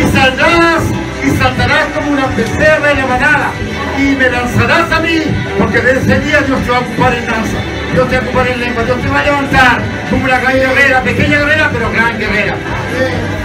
Y 0.01 0.03
saldrás 0.17 0.83
y 1.23 1.31
saltarás 1.37 1.87
como 1.95 2.13
una 2.13 2.27
becerra 2.29 2.91
en 2.91 2.99
la 2.99 3.07
manada. 3.07 3.53
Y 3.99 4.17
me 4.17 4.31
lanzarás 4.31 4.91
a 4.91 5.01
mí, 5.01 5.19
porque 5.59 5.81
de 5.81 5.93
ese 5.93 6.21
día 6.21 6.41
Dios 6.41 6.63
te 6.63 6.71
va 6.71 6.79
a 6.79 6.81
ocupar 6.81 7.15
en 7.15 7.27
danza. 7.27 7.59
Dios 7.93 8.09
te 8.09 8.17
va 8.17 8.23
a 8.23 8.25
ocupar 8.25 8.49
en 8.49 8.61
lengua. 8.61 8.83
Dios 8.85 9.03
te 9.03 9.09
va 9.09 9.21
a 9.21 9.25
levantar 9.25 9.83
como 10.09 10.25
una 10.25 10.39
gran 10.41 10.55
guerrera, 10.55 11.03
pequeña 11.03 11.39
guerrera, 11.39 11.71
pero 11.71 11.93
gran 11.93 12.19
guerrera. 12.19 12.55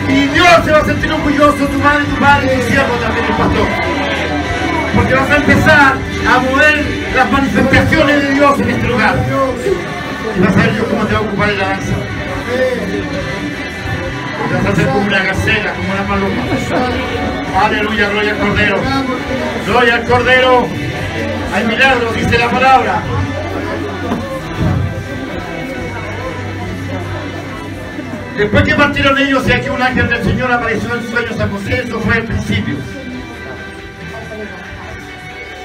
Y 0.07 0.27
Dios 0.27 0.47
se 0.63 0.71
va 0.71 0.77
a 0.77 0.85
sentir 0.85 1.11
orgulloso, 1.11 1.67
tu 1.67 1.79
madre, 1.79 2.05
tu 2.05 2.15
padre, 2.15 2.53
y 2.53 2.61
tu 2.61 2.67
siervo 2.67 2.95
también, 3.03 3.25
el 3.25 3.33
pastor. 3.33 3.67
Porque 4.95 5.13
vas 5.13 5.29
a 5.29 5.35
empezar 5.35 5.93
a 6.25 6.39
mover 6.39 6.85
las 7.15 7.31
manifestaciones 7.31 8.21
de 8.21 8.29
Dios 8.33 8.59
en 8.61 8.69
este 8.69 8.87
lugar. 8.87 9.15
Y 10.37 10.39
vas 10.39 10.53
a 10.53 10.55
ver 10.55 10.73
Dios 10.73 10.87
cómo 10.89 11.05
te 11.05 11.13
va 11.13 11.19
a 11.19 11.23
ocupar 11.23 11.49
en 11.49 11.57
la 11.59 11.67
danza. 11.67 11.93
Te 14.57 14.61
vas 14.61 14.65
a 14.65 14.69
hacer 14.69 14.85
como 14.87 15.01
una 15.07 15.23
gacela, 15.23 15.73
como 15.73 15.91
una 15.93 16.07
paloma. 16.07 17.65
Aleluya, 17.65 18.09
gloria 18.09 18.31
al 18.31 18.37
Cordero. 18.37 18.75
Gloria 19.67 19.95
al 19.95 20.03
Cordero. 20.05 20.67
Hay 21.53 21.63
milagros, 21.65 22.15
dice 22.15 22.37
la 22.37 22.49
palabra. 22.49 23.01
Después 28.37 28.63
que 28.63 28.75
partieron 28.75 29.17
ellos, 29.17 29.47
y 29.47 29.51
aquí 29.53 29.69
un 29.69 29.81
ángel 29.81 30.09
del 30.09 30.23
Señor 30.23 30.51
apareció 30.51 30.93
en 30.93 31.09
sueños 31.09 31.39
a 31.39 31.47
José, 31.47 31.83
eso 31.85 31.99
fue 32.01 32.17
el 32.17 32.23
principio. 32.25 32.75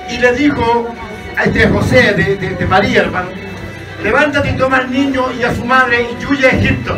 Y 0.09 0.19
le 0.19 0.33
dijo 0.35 0.95
a 1.37 1.45
este 1.45 1.69
José 1.69 2.15
de, 2.15 2.37
de- 2.37 2.55
de 2.55 2.67
María, 2.67 3.01
hermano, 3.03 3.31
levántate 4.03 4.51
y 4.51 4.57
toma 4.57 4.79
al 4.79 4.91
niño 4.91 5.27
y 5.39 5.43
a 5.43 5.55
su 5.55 5.65
madre 5.65 6.07
y 6.21 6.25
huye 6.27 6.47
a 6.47 6.51
Egipto. 6.51 6.97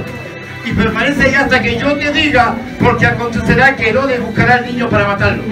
Y 0.65 0.73
permanece 0.73 1.25
ahí 1.25 1.35
hasta 1.35 1.61
que 1.61 1.79
yo 1.79 1.97
te 1.97 2.13
diga, 2.13 2.55
porque 2.81 3.07
acontecerá 3.07 3.75
que 3.75 3.91
Herodes 3.91 4.21
buscará 4.21 4.57
al 4.57 4.67
niño 4.67 4.89
para 4.89 5.07
matarlo. 5.09 5.43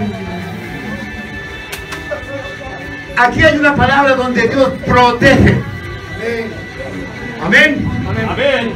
Aquí 3.16 3.42
hay 3.42 3.58
una 3.58 3.74
palabra 3.74 4.14
donde 4.14 4.48
Dios 4.48 4.70
protege. 4.86 5.60
Amén. 7.42 7.86
Amén. 8.28 8.72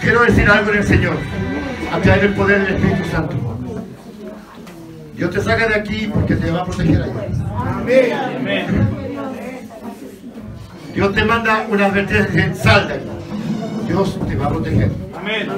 Quiero 0.00 0.22
decir 0.22 0.48
algo 0.48 0.70
en 0.70 0.78
el 0.78 0.84
Señor, 0.84 1.16
a 1.92 1.98
través 1.98 2.22
del 2.22 2.34
poder 2.34 2.64
del 2.64 2.76
Espíritu 2.76 3.10
Santo. 3.10 3.36
Dios 5.16 5.30
te 5.30 5.40
saca 5.40 5.68
de 5.68 5.74
aquí 5.76 6.10
porque 6.12 6.34
te 6.36 6.50
va 6.50 6.62
a 6.62 6.64
proteger 6.64 7.02
allá. 7.02 7.28
Amén. 8.36 8.66
Dios 10.94 11.14
te 11.14 11.24
manda 11.24 11.66
una 11.68 11.86
advertencia, 11.86 12.54
sal 12.54 12.88
de 12.88 12.94
aquí. 12.94 13.13
Dios 13.86 14.18
te 14.26 14.36
va 14.36 14.46
a 14.46 14.48
proteger. 14.48 14.90
Amén. 15.16 15.48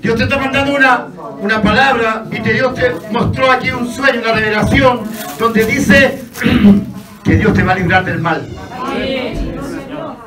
Dios 0.00 0.16
te 0.16 0.24
está 0.24 0.38
mandando 0.38 0.74
una, 0.74 1.06
una 1.40 1.62
palabra 1.62 2.24
y 2.30 2.40
te, 2.40 2.52
Dios 2.52 2.74
te 2.74 2.92
mostró 3.10 3.50
aquí 3.50 3.70
un 3.70 3.90
sueño, 3.90 4.20
una 4.20 4.32
revelación, 4.32 5.00
donde 5.38 5.64
dice 5.64 6.22
que 7.24 7.36
Dios 7.36 7.54
te 7.54 7.62
va 7.62 7.72
a 7.72 7.76
librar 7.76 8.04
del 8.04 8.20
mal. 8.20 8.46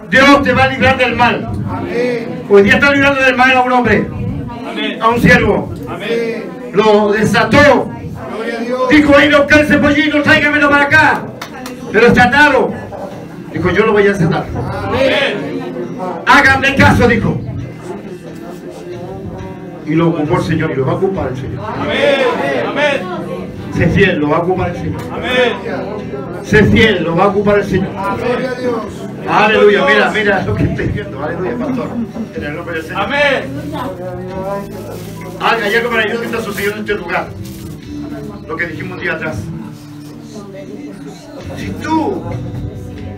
Dios 0.09 0.43
te 0.43 0.53
va 0.53 0.63
a 0.63 0.67
librar 0.69 0.97
del 0.97 1.15
mal. 1.15 1.49
Hoy 2.49 2.63
día 2.63 2.75
está 2.75 2.91
librando 2.91 3.21
del 3.21 3.35
mal 3.35 3.51
a 3.51 3.61
un 3.61 3.71
hombre, 3.71 4.07
Amén. 4.67 5.01
a 5.01 5.09
un 5.09 5.21
siervo. 5.21 5.73
Amén. 5.88 6.45
Lo 6.73 7.11
desató. 7.11 7.91
Dijo, 8.89 9.17
ahí 9.17 9.29
no 9.29 9.43
ese 9.43 9.77
pollino, 9.77 10.21
tráigamelo 10.23 10.69
para 10.69 10.84
acá. 10.84 11.21
Pero 11.91 12.07
está 12.07 12.23
atado. 12.25 12.73
Dijo, 13.53 13.69
yo 13.71 13.85
lo 13.85 13.93
voy 13.93 14.07
a 14.07 14.15
sanar. 14.15 14.45
Amén. 14.88 15.56
Háganme 16.25 16.75
caso, 16.75 17.07
dijo. 17.07 17.39
Y 19.85 19.95
lo 19.95 20.09
ocupó 20.09 20.37
el 20.37 20.43
Señor 20.43 20.71
y 20.71 20.75
lo 20.75 20.85
va 20.85 20.93
a 20.93 20.95
ocupar 20.95 21.29
el 21.29 21.37
Señor. 21.37 21.63
Amén. 21.65 22.19
Amén. 22.67 23.17
Sé 23.73 23.87
fiel, 23.89 24.19
lo 24.19 24.29
va 24.29 24.37
a 24.37 24.39
ocupar 24.41 24.69
el 24.71 24.75
Señor. 24.75 25.01
Amén. 25.11 26.43
Sé 26.43 26.63
fiel, 26.65 27.03
lo 27.03 27.15
va 27.15 27.25
a 27.25 27.27
ocupar 27.27 27.59
el 27.59 27.65
Señor. 27.65 27.89
Aleluya, 29.29 29.85
mira, 29.85 30.11
mira 30.11 30.43
lo 30.43 30.55
que 30.55 30.63
estoy 30.63 30.87
viendo. 30.87 31.23
Aleluya, 31.23 31.57
pastor. 31.57 31.89
En 32.35 32.43
el 32.43 32.55
nombre 32.55 32.75
del 32.75 32.83
Señor. 32.83 33.01
Amén. 33.03 33.43
Haga 35.39 35.65
hay 35.65 35.75
algo 35.75 35.91
maravilloso 35.91 36.21
que 36.21 36.25
está 36.25 36.41
sucediendo 36.41 36.77
en 36.77 36.81
este 36.81 36.95
lugar. 36.95 37.29
Lo 38.47 38.57
que 38.57 38.67
dijimos 38.67 38.97
un 38.97 39.03
día 39.03 39.13
atrás. 39.13 39.37
Si 41.57 41.69
tú 41.69 42.23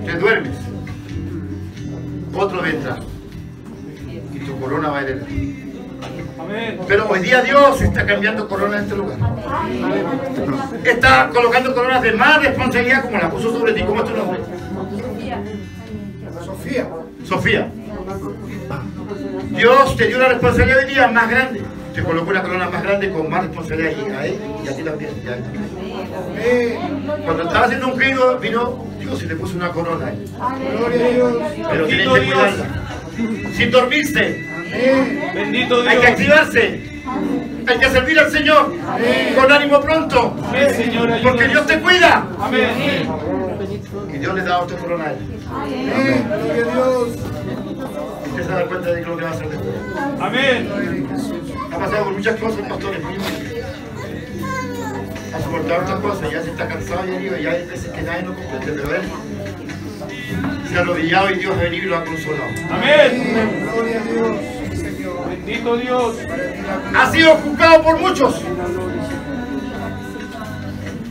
te 0.06 0.18
duermes, 0.18 0.56
otro 2.34 2.62
vendrá. 2.62 2.98
Y 4.34 4.40
tu 4.40 4.60
corona 4.60 4.90
va 4.90 5.00
a 5.00 5.02
heredar. 5.02 5.28
Pero 6.88 7.10
hoy 7.10 7.20
día 7.20 7.42
Dios 7.42 7.82
está 7.82 8.06
cambiando 8.06 8.48
corona 8.48 8.78
en 8.78 8.84
este 8.84 8.96
lugar. 8.96 9.18
Está 10.84 11.30
colocando 11.30 11.74
coronas 11.74 12.02
de 12.02 12.14
más 12.14 12.42
responsabilidad 12.42 13.04
como 13.04 13.18
la 13.18 13.30
puso 13.30 13.52
sobre 13.52 13.74
ti. 13.74 13.84
¿Cómo 13.84 14.04
es 14.04 14.10
tu 14.10 14.18
nombre? 14.18 14.40
Sofía. 16.44 16.88
Sofía. 17.26 17.72
Dios 19.52 19.98
te 19.98 20.08
dio 20.08 20.18
una 20.18 20.30
responsabilidad 20.30 20.80
hoy 20.80 20.90
día 20.90 21.08
más 21.08 21.30
grande. 21.30 21.62
Te 21.94 22.04
colocó 22.04 22.30
una 22.30 22.42
corona 22.42 22.70
más 22.70 22.84
grande 22.84 23.12
con 23.12 23.30
más 23.30 23.44
responsabilidad 23.44 23.92
y 23.92 24.12
a 24.12 24.26
él 24.26 24.40
y 24.64 24.68
a 24.68 24.76
ti 24.76 24.84
también. 24.84 25.12
y 25.24 25.28
a 25.28 25.36
él 25.36 25.44
también. 25.44 27.26
Cuando 27.26 27.44
estaba 27.44 27.66
haciendo 27.66 27.88
un 27.88 28.00
giro, 28.00 28.40
vino 28.40 28.89
Dios 29.10 29.24
y 29.24 29.26
le 29.28 29.36
puso 29.36 29.56
una 29.56 29.70
corona 29.70 30.06
a 30.08 30.10
él. 30.12 30.26
Gloria 30.78 31.06
a 31.06 31.10
Dios. 31.10 31.34
Pero 31.72 31.88
tienes 31.88 32.08
Bendito 32.10 32.14
que 32.14 32.22
Dios. 32.22 32.38
cuidarla. 32.38 33.56
Sin 33.58 33.72
dormirse. 33.72 34.46
Bendito 35.34 35.82
Hay 35.82 35.88
que 35.88 35.96
Dios. 35.98 36.06
activarse. 36.12 36.90
Hay 37.68 37.78
que 37.80 37.90
servir 37.90 38.20
al 38.20 38.32
Señor. 38.32 38.74
Con 39.36 39.52
ánimo 39.52 39.82
pronto. 39.82 40.36
Amén, 40.48 40.70
Señor. 40.76 41.10
Porque 41.24 41.48
Dios 41.48 41.66
te 41.66 41.80
cuida. 41.80 42.28
Amén. 42.40 43.10
Y 44.14 44.18
Dios 44.18 44.36
le 44.36 44.44
da 44.44 44.60
otra 44.60 44.78
corona 44.78 45.06
a 45.06 45.12
él. 45.12 45.18
Gloria 46.28 46.62
a 46.62 46.74
Dios. 46.76 47.10
Usted 48.30 48.44
se 48.44 48.52
da 48.52 48.66
cuenta 48.66 48.92
de 48.92 49.02
que 49.02 49.08
lo 49.08 49.18
que 49.18 49.24
va 49.24 49.30
a 49.30 49.34
hacer 49.34 49.50
después. 49.50 49.76
Amén. 50.20 50.70
Ha 51.72 51.78
pasado 51.78 52.04
por 52.06 52.14
muchas 52.14 52.40
cosas, 52.40 52.60
pastores. 52.70 53.00
Ha 55.34 55.40
soportado 55.42 55.82
muchas 55.82 56.00
cosas. 56.00 56.32
Ya 56.32 56.44
se 56.44 56.52
está 56.52 56.68
cansado 56.68 57.08
y 57.08 57.16
herido. 57.16 57.38
Ya 57.38 57.52
hay 57.52 57.66
veces 57.66 57.92
que 57.92 58.02
nadie 58.02 58.24
lo 58.24 58.36
comprende. 58.36 58.72
Pero 58.72 58.96
él 58.96 59.02
se 60.70 60.78
ha 60.78 60.82
arrodillado 60.82 61.32
y 61.32 61.36
Dios 61.36 61.56
ha 61.56 61.62
venido 61.62 61.86
y 61.86 61.88
lo 61.90 61.98
ha 61.98 62.06
consolado. 62.06 62.50
Amén. 62.72 63.70
Gloria 63.74 64.02
a 64.02 64.04
Dios. 64.04 64.38
Bendito 65.30 65.78
Dios. 65.78 66.18
Ha 66.96 67.12
sido 67.12 67.36
juzgado 67.36 67.84
por 67.84 68.00
muchos. 68.00 68.42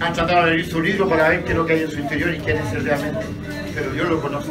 Han 0.00 0.12
tratado 0.12 0.44
de 0.44 0.50
abrir 0.50 0.68
su 0.68 0.80
libro 0.80 1.08
para 1.08 1.28
ver 1.28 1.44
qué 1.44 1.50
es 1.50 1.56
lo 1.56 1.66
que 1.66 1.72
hay 1.72 1.82
en 1.82 1.90
su 1.90 1.98
interior 1.98 2.34
y 2.34 2.38
quién 2.38 2.58
es 2.58 2.72
él 2.72 2.84
realmente. 2.84 3.26
Pero 3.74 3.90
Dios 3.90 4.08
lo 4.08 4.20
conoce. 4.20 4.48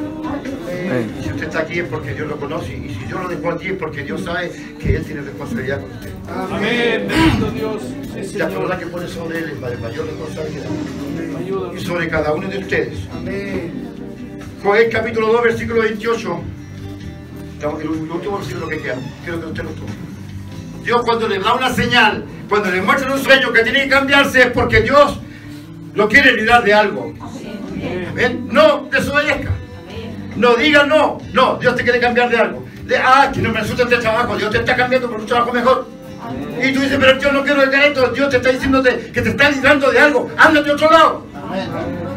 Y 0.87 1.23
si 1.23 1.29
usted 1.29 1.43
está 1.43 1.59
aquí 1.59 1.79
es 1.79 1.87
porque 1.87 2.13
Dios 2.13 2.27
lo 2.27 2.37
conoce. 2.37 2.73
Y 2.73 2.93
si 2.93 3.05
Dios 3.05 3.21
lo 3.21 3.27
dejó 3.27 3.51
aquí 3.51 3.67
es 3.67 3.73
porque 3.73 4.03
Dios 4.03 4.23
sabe 4.23 4.51
que 4.79 4.95
Él 4.95 5.03
tiene 5.03 5.21
responsabilidad 5.21 5.81
con 5.81 5.91
usted. 5.91 6.11
Amén. 6.29 7.07
Bendito 7.07 7.51
Dios. 7.51 7.83
Sí, 8.25 8.37
La 8.37 8.47
corona 8.49 8.77
que 8.77 8.85
pone 8.87 9.07
sobre 9.07 9.39
Él 9.39 9.51
es 9.51 9.59
mayor 9.59 10.05
responsabilidad. 10.05 10.65
Y 11.75 11.79
sobre 11.79 12.07
cada 12.07 12.33
uno 12.33 12.47
de 12.47 12.57
ustedes. 12.59 12.99
Amén. 13.13 13.71
Joel 14.63 14.89
capítulo 14.89 15.27
2, 15.33 15.43
versículo 15.43 15.81
28. 15.81 16.41
Estamos 17.53 17.81
en 17.81 17.87
el 17.87 18.11
último 18.11 18.37
versículo 18.37 18.67
que 18.67 18.79
queda. 18.79 18.97
Quiero 19.23 19.41
que 19.41 19.45
usted 19.47 19.63
lo 19.63 19.69
tome. 19.71 19.91
Dios 20.83 21.01
cuando 21.03 21.27
le 21.27 21.39
da 21.39 21.53
una 21.53 21.73
señal, 21.73 22.25
cuando 22.47 22.71
le 22.71 22.81
muestra 22.81 23.13
un 23.13 23.19
sueño 23.19 23.51
que 23.51 23.63
tiene 23.63 23.83
que 23.83 23.89
cambiarse 23.89 24.41
es 24.41 24.51
porque 24.51 24.81
Dios 24.81 25.19
lo 25.93 26.07
quiere 26.07 26.33
librar 26.33 26.63
de 26.63 26.73
algo. 26.73 27.13
Amén. 28.09 28.47
No 28.49 28.87
desobedezca. 28.89 29.51
No 30.37 30.55
diga 30.55 30.85
no. 30.85 31.19
No, 31.33 31.55
Dios 31.55 31.75
te 31.75 31.83
quiere 31.83 31.99
cambiar 31.99 32.29
de 32.29 32.37
algo. 32.37 32.65
De, 32.83 32.97
ah, 32.97 33.29
que 33.33 33.41
no 33.41 33.51
me 33.51 33.59
asusta 33.59 33.83
este 33.83 33.97
trabajo. 33.97 34.37
Dios 34.37 34.51
te 34.51 34.59
está 34.59 34.75
cambiando 34.75 35.09
por 35.09 35.19
un 35.19 35.25
trabajo 35.25 35.51
mejor. 35.51 35.87
Y 36.61 36.73
tú 36.73 36.81
dices, 36.81 36.97
pero 36.99 37.19
yo 37.19 37.31
no 37.31 37.43
quiero 37.43 37.65
dejar 37.65 37.85
esto. 37.85 38.09
Dios 38.09 38.29
te 38.29 38.37
está 38.37 38.49
diciendo 38.49 38.83
que 38.83 39.21
te 39.21 39.29
está 39.29 39.49
librando 39.49 39.91
de 39.91 39.99
algo. 39.99 40.29
Ándate 40.37 40.69
a 40.69 40.73
otro 40.73 40.91
lado. 40.91 41.25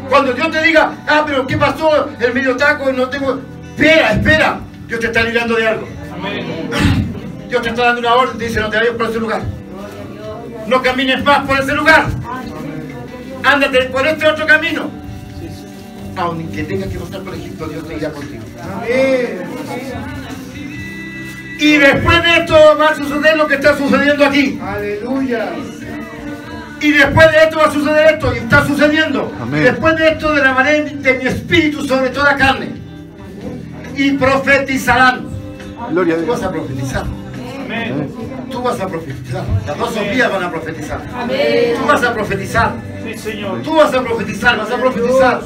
Cuando 0.09 0.33
Dios 0.33 0.51
te 0.51 0.61
diga, 0.61 0.93
ah, 1.07 1.23
pero 1.25 1.47
¿qué 1.47 1.57
pasó? 1.57 2.09
El 2.19 2.33
medio 2.33 2.55
taco, 2.55 2.91
no 2.91 3.09
tengo. 3.09 3.39
Espera, 3.75 4.13
espera. 4.13 4.59
Dios 4.87 4.99
te 4.99 5.07
está 5.07 5.23
librando 5.23 5.55
de 5.55 5.67
algo. 5.67 5.87
Amén. 6.13 6.69
Dios 7.49 7.61
te 7.61 7.69
está 7.69 7.85
dando 7.85 7.99
una 8.01 8.13
orden, 8.13 8.37
te 8.37 8.45
dice, 8.45 8.59
no 8.59 8.69
te 8.69 8.77
vayas 8.77 8.93
por 8.95 9.09
ese 9.09 9.19
lugar. 9.19 9.41
No 10.67 10.81
camines 10.81 11.23
más 11.23 11.45
por 11.45 11.59
ese 11.59 11.73
lugar. 11.73 12.05
Ándate 13.43 13.83
por 13.85 14.05
este 14.05 14.27
otro 14.27 14.45
camino. 14.45 15.00
Aunque 16.15 16.63
tengas 16.63 16.89
que 16.89 16.99
pasar 16.99 17.21
por 17.21 17.33
Egipto, 17.33 17.67
Dios 17.67 17.87
te 17.87 17.97
irá 17.97 18.11
contigo. 18.11 18.43
Amén. 18.61 19.43
Y 21.59 21.77
después 21.77 22.23
de 22.23 22.37
esto 22.37 22.55
va 22.79 22.87
a 22.87 22.95
suceder 22.95 23.37
lo 23.37 23.47
que 23.47 23.55
está 23.55 23.77
sucediendo 23.77 24.25
aquí. 24.25 24.59
Aleluya. 24.61 25.51
Y 26.81 26.91
después 26.91 27.31
de 27.31 27.37
esto 27.43 27.57
va 27.59 27.65
a 27.65 27.71
suceder 27.71 28.13
esto, 28.15 28.33
y 28.33 28.37
está 28.39 28.65
sucediendo. 28.65 29.31
Y 29.53 29.59
después 29.59 29.95
de 29.95 30.07
esto 30.09 30.33
derramaré 30.33 30.83
de 30.83 31.13
mi 31.19 31.25
espíritu 31.27 31.85
sobre 31.85 32.09
toda 32.09 32.35
carne. 32.35 32.69
Y 33.95 34.11
profetizarán. 34.13 35.27
Gloria 35.91 36.15
a 36.15 36.17
Dios. 36.17 36.29
vas 36.29 36.43
a 36.43 36.51
profetizar. 36.51 37.20
Amén. 37.71 38.09
Tú 38.51 38.61
vas 38.61 38.79
a 38.79 38.87
profetizar. 38.87 39.43
Las 39.65 39.77
dos 39.77 39.93
Sofías 39.93 40.31
van 40.31 40.43
a 40.43 40.51
profetizar. 40.51 40.99
Tú 41.79 41.85
vas 41.87 42.03
a 42.03 42.13
profetizar. 42.13 42.71
Sí, 43.03 43.17
Señor. 43.17 43.61
Tú 43.61 43.75
vas 43.75 43.93
a 43.93 44.01
profetizar, 44.01 44.57
vas 44.57 44.71
a 44.71 44.75
profetizar. 44.77 45.41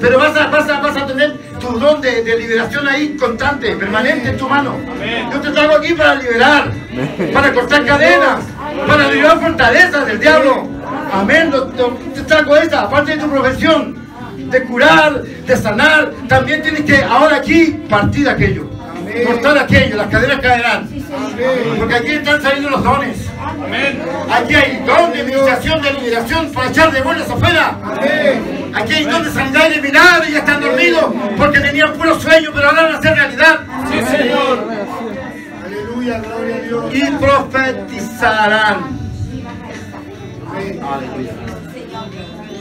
Pero 0.00 0.18
vas 0.18 0.36
a, 0.36 0.46
vas 0.46 0.68
a, 0.68 0.80
vas 0.80 0.96
a 0.96 1.06
tener 1.06 1.36
tu 1.58 1.78
don 1.78 2.00
de, 2.00 2.22
de 2.22 2.38
liberación 2.38 2.86
ahí 2.86 3.16
constante, 3.16 3.74
permanente 3.76 4.28
en 4.30 4.36
tu 4.36 4.48
mano. 4.48 4.74
Amén. 4.92 5.28
Yo 5.32 5.40
te 5.40 5.50
traigo 5.50 5.74
aquí 5.74 5.94
para 5.94 6.14
liberar, 6.14 6.70
para 7.34 7.52
cortar 7.52 7.84
cadenas, 7.84 8.40
para 8.86 9.08
liberar 9.08 9.40
fortalezas 9.40 10.06
del 10.06 10.20
diablo. 10.20 10.68
Amén. 11.12 11.50
Lo- 11.50 11.64
lo- 11.72 11.98
Te 12.14 12.22
traigo 12.22 12.56
esta, 12.56 12.82
aparte 12.82 13.12
de 13.16 13.18
tu 13.18 13.28
profesión, 13.28 13.96
de 14.36 14.62
curar, 14.62 15.22
de 15.22 15.56
sanar, 15.56 16.12
también 16.28 16.62
tienes 16.62 16.82
que 16.82 17.02
ahora 17.02 17.36
aquí 17.36 17.82
partir 17.90 18.28
aquello. 18.28 18.70
Cortar 19.26 19.58
aquello, 19.58 19.96
las 19.96 20.08
cadenas 20.08 20.40
caerán. 20.40 20.88
Porque 21.78 21.94
aquí 21.94 22.12
están 22.12 22.42
saliendo 22.42 22.70
los 22.70 22.82
dones. 22.82 23.18
Amén. 23.40 24.02
Aquí 24.30 24.54
hay 24.54 24.82
don 24.84 25.12
de 25.12 25.20
administración, 25.20 25.82
de 25.82 25.92
liberación 25.94 26.52
para 26.52 26.68
echar 26.68 26.92
demonios 26.92 27.30
afuera. 27.30 27.78
Aquí 28.74 28.92
hay 28.92 29.04
don 29.04 29.24
de 29.24 29.30
sanidad 29.30 29.70
y 29.70 29.74
de 29.74 29.82
milagro 29.82 30.28
y 30.28 30.32
ya 30.32 30.38
están 30.38 30.60
dormidos 30.60 31.06
porque 31.36 31.60
tenían 31.60 31.92
puro 31.94 32.18
sueño, 32.18 32.50
pero 32.54 32.68
ahora 32.68 32.82
van 32.82 32.94
a 32.94 33.02
ser 33.02 33.14
realidad. 33.14 33.60
Sí, 33.90 34.16
Señor. 34.16 34.68
Aleluya, 35.64 36.20
gloria 36.20 36.56
a 36.56 36.60
Dios. 36.60 36.94
Y 36.94 37.10
profetizarán. 37.12 38.98
Aleluya. 40.54 41.32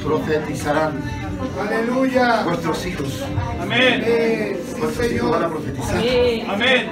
Profetizarán 0.04 1.17
Aleluya. 1.60 2.44
vuestros 2.44 2.86
hijos. 2.86 3.24
Amén. 3.62 4.04
Eh, 4.06 4.60
sí, 4.66 4.80
Vuestros 4.80 5.12
hijos 5.12 5.32
van 5.32 5.44
a 5.44 5.50
profetizar. 5.50 5.98
Amén. 6.50 6.90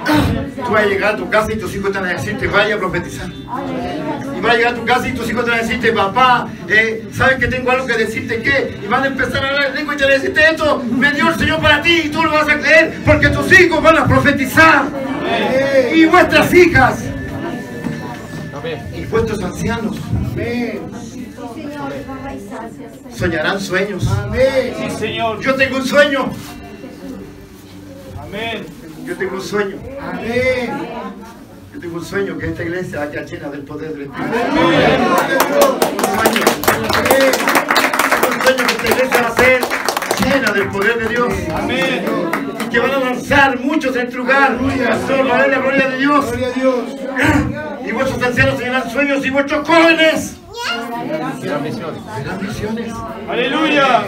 Tú 0.56 0.72
vas 0.72 0.82
a 0.82 0.86
llegar 0.86 1.14
a 1.14 1.16
tu 1.16 1.30
casa 1.30 1.52
y 1.52 1.56
tus 1.56 1.74
hijos 1.74 1.92
te 1.92 1.98
van 1.98 2.08
a 2.08 2.12
decirte, 2.12 2.46
vaya 2.48 2.74
a 2.74 2.78
profetizar. 2.78 3.28
Y 3.30 4.40
vas 4.40 4.54
a 4.54 4.56
llegar 4.56 4.72
a 4.72 4.76
tu 4.76 4.84
casa 4.84 5.08
y 5.08 5.12
tus 5.12 5.30
hijos 5.30 5.44
te 5.44 5.50
van 5.50 5.60
a 5.60 5.62
decirte, 5.62 5.92
papá, 5.92 6.48
eh, 6.68 7.06
¿sabes 7.12 7.36
que 7.38 7.46
tengo 7.46 7.70
algo 7.70 7.86
que 7.86 7.96
decirte 7.96 8.42
qué? 8.42 8.78
Y 8.82 8.86
van 8.88 9.04
a 9.04 9.06
empezar 9.06 9.44
a 9.44 9.48
hablar 9.48 9.66
en 9.70 9.74
lengua 9.76 9.94
y 9.94 9.96
te 9.98 10.04
van 10.04 10.12
a 10.12 10.16
decirte 10.16 10.40
esto, 10.50 10.82
me 10.90 11.12
dio 11.12 11.28
el 11.28 11.38
Señor 11.38 11.60
para 11.60 11.82
ti 11.82 12.02
y 12.04 12.08
tú 12.08 12.22
lo 12.22 12.32
vas 12.32 12.48
a 12.48 12.58
creer 12.58 13.00
porque 13.04 13.28
tus 13.28 13.52
hijos 13.58 13.82
van 13.82 13.98
a 13.98 14.06
profetizar. 14.06 14.84
Y 15.94 16.04
vuestras 16.06 16.52
hijas. 16.54 17.04
Y 18.92 19.04
vuestros 19.04 19.40
ancianos 19.44 19.96
Amén. 20.32 20.80
Soñarán 23.16 23.60
sueños. 23.60 24.06
Amén. 24.08 24.74
Sí, 24.78 24.90
Señor. 24.98 25.40
Yo 25.40 25.54
tengo 25.54 25.76
un 25.76 25.86
sueño. 25.86 26.30
Amén. 28.20 28.66
Yo 29.04 29.16
tengo 29.16 29.36
un 29.36 29.42
sueño. 29.42 29.76
Amén. 30.00 30.70
Yo 31.72 31.80
tengo 31.80 31.96
un 31.96 32.04
sueño 32.04 32.38
que 32.38 32.46
esta 32.46 32.62
iglesia 32.62 33.02
haya 33.02 33.22
llena 33.22 33.48
del 33.48 33.62
poder 33.62 33.92
del 33.92 34.02
Espíritu. 34.02 34.34
Aleluya, 34.34 34.96
gloria 34.96 35.38
a 35.40 35.46
Dios. 35.46 35.76
Un 35.92 36.04
sueño. 36.16 36.44
Amén. 36.94 37.32
un 38.34 38.42
sueño 38.42 38.66
que 38.66 38.72
esta 38.72 38.88
iglesia 38.88 39.22
va 39.22 39.28
a 39.28 39.36
ser 39.36 39.60
llena 40.24 40.52
del 40.52 40.68
poder 40.68 40.98
de 40.98 41.08
Dios. 41.08 41.34
Amén. 41.54 42.04
Y 42.64 42.68
que 42.68 42.78
van 42.78 42.90
a 42.90 42.96
avanzar 42.96 43.60
muchos 43.60 43.96
en 43.96 44.02
este 44.02 44.16
lugar. 44.16 44.58
Pastor, 44.58 45.28
para 45.28 45.46
la 45.46 45.58
gloria 45.58 45.88
de 45.88 45.98
Dios. 45.98 46.26
Gloria 46.26 46.48
a 46.48 46.52
Dios. 46.52 46.76
Y 47.86 47.92
vuestros 47.92 48.22
ancianos 48.22 48.58
tendrán 48.58 48.90
sueños 48.90 49.24
y 49.24 49.30
vuestros 49.30 49.66
jóvenes. 49.66 50.36
Verán 51.40 52.38
visiones. 52.40 52.92
Aleluya. 53.28 54.06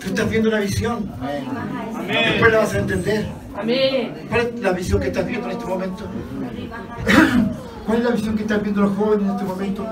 Tú 0.00 0.06
estás 0.08 0.30
viendo 0.30 0.48
una 0.48 0.60
visión. 0.60 1.10
Amén. 1.94 2.24
Después 2.32 2.52
la 2.52 2.58
vas 2.58 2.74
a 2.74 2.78
entender. 2.78 3.26
Amén. 3.56 4.26
¿Cuál 4.28 4.40
es 4.40 4.60
la 4.60 4.72
visión 4.72 5.00
que 5.00 5.06
estás 5.08 5.26
viendo 5.26 5.46
en 5.46 5.52
este 5.52 5.66
momento? 5.66 6.04
¿Cuál 7.86 7.98
es 7.98 8.04
la 8.04 8.10
visión 8.10 8.36
que 8.36 8.42
están 8.42 8.62
viendo 8.62 8.82
los 8.82 8.96
jóvenes 8.96 9.26
en 9.26 9.30
este 9.32 9.44
momento? 9.44 9.86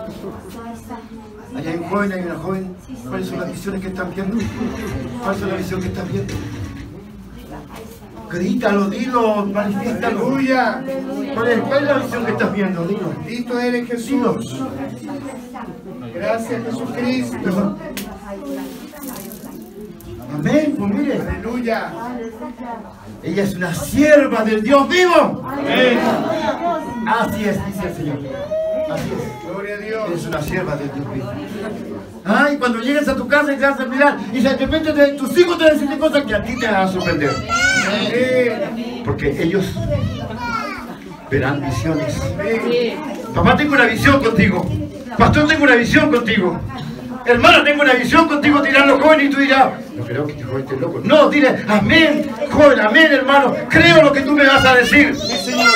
Allá 1.56 1.70
hay 1.70 1.76
un 1.76 1.84
joven, 1.84 2.12
hay 2.12 2.20
una 2.22 2.36
joven. 2.36 2.76
¿Cuáles 3.08 3.28
son 3.28 3.40
las 3.40 3.52
visiones 3.52 3.80
que 3.82 3.88
están 3.88 4.14
viendo? 4.14 4.36
¿Cuál 5.22 5.34
es 5.34 5.42
la 5.42 5.54
visión 5.54 5.80
que 5.80 5.88
están 5.88 6.08
viendo? 6.10 6.34
Grítalo, 8.30 8.88
dilo, 8.88 9.46
manifiéstalo. 9.46 10.26
Aleluya. 10.26 10.82
¿Cuál 11.34 11.48
es, 11.48 11.60
cuál 11.60 11.82
es 11.82 11.88
la 11.88 11.98
visión 11.98 12.24
que 12.24 12.32
estás 12.32 12.52
viendo? 12.52 12.84
Dilo. 12.86 13.08
Bendito 13.08 13.58
eres 13.58 13.88
Jesús. 13.88 14.62
Gracias 16.14 16.64
Jesucristo. 16.64 17.76
Amén, 20.32 20.74
pues 20.78 20.94
mire. 20.94 21.20
Aleluya. 21.20 21.92
Ella 23.22 23.42
es 23.42 23.54
una 23.54 23.74
sierva 23.74 24.44
del 24.44 24.62
Dios 24.62 24.88
vivo. 24.88 25.44
Amén. 25.46 25.98
Así 27.06 27.44
es, 27.44 27.66
dice 27.66 27.88
el 27.88 27.94
Señor. 27.94 28.18
Así 28.90 29.10
es. 29.12 29.50
Gloria 29.50 29.74
a 29.74 29.78
Dios. 29.78 30.26
una 30.26 30.42
sierva 30.42 30.76
del 30.76 30.92
Dios 30.92 31.12
vivo. 31.12 31.30
Ay, 32.32 32.56
cuando 32.58 32.78
llegues 32.80 33.08
a 33.08 33.16
tu 33.16 33.26
casa 33.26 33.52
y 33.52 33.56
te 33.56 33.66
vas 33.66 33.80
a 33.80 33.84
mirar 33.86 34.16
y 34.32 34.40
de 34.40 34.56
repente 34.56 34.92
te- 34.92 35.12
tus 35.14 35.36
hijos 35.36 35.58
te 35.58 35.64
van 35.64 35.72
a 35.76 35.80
decir 35.80 35.98
cosas 35.98 36.22
que 36.24 36.34
a 36.34 36.42
ti 36.42 36.56
te 36.58 36.66
van 36.66 36.74
a 36.76 36.88
sorprender. 36.88 37.30
Porque 39.04 39.42
ellos 39.42 39.66
verán 41.30 41.60
visiones. 41.60 42.14
Papá, 43.34 43.56
tengo 43.56 43.74
una 43.74 43.86
visión 43.86 44.22
contigo. 44.22 44.68
Pastor, 45.18 45.48
tengo 45.48 45.64
una 45.64 45.74
visión 45.74 46.10
contigo. 46.10 46.60
Hermana, 47.26 47.64
tengo 47.64 47.82
una 47.82 47.94
visión 47.94 48.28
contigo, 48.28 48.62
dirán 48.62 48.88
los 48.88 49.00
jóvenes 49.02 49.26
y 49.26 49.30
tú 49.30 49.40
dirás, 49.40 49.72
no 49.94 50.04
creo 50.04 50.24
que 50.26 50.32
este 50.32 50.44
joven 50.44 50.62
esté 50.64 50.76
loco. 50.78 51.00
No, 51.04 51.28
dile, 51.28 51.64
amén, 51.68 52.30
joven, 52.50 52.80
amén, 52.80 53.12
hermano. 53.12 53.54
Creo 53.68 54.02
lo 54.02 54.12
que 54.12 54.22
tú 54.22 54.32
me 54.32 54.46
vas 54.46 54.64
a 54.64 54.74
decir. 54.76 55.14
Sí, 55.16 55.36
Señor. 55.36 55.68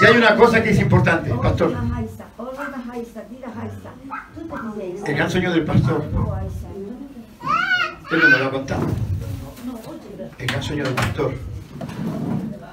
Y 0.00 0.04
hay 0.06 0.16
una 0.16 0.34
cosa 0.36 0.62
que 0.62 0.70
es 0.70 0.78
importante, 0.80 1.30
pastor. 1.42 1.74
El 5.06 5.14
gran 5.16 5.30
sueño 5.30 5.52
del 5.52 5.64
pastor, 5.64 6.02
él 8.10 8.18
no 8.22 8.28
me 8.30 8.38
lo 8.38 8.46
ha 8.46 8.50
contado. 8.50 8.86
El 10.38 10.46
gran 10.46 10.62
sueño 10.62 10.84
del 10.84 10.94
pastor 10.94 11.34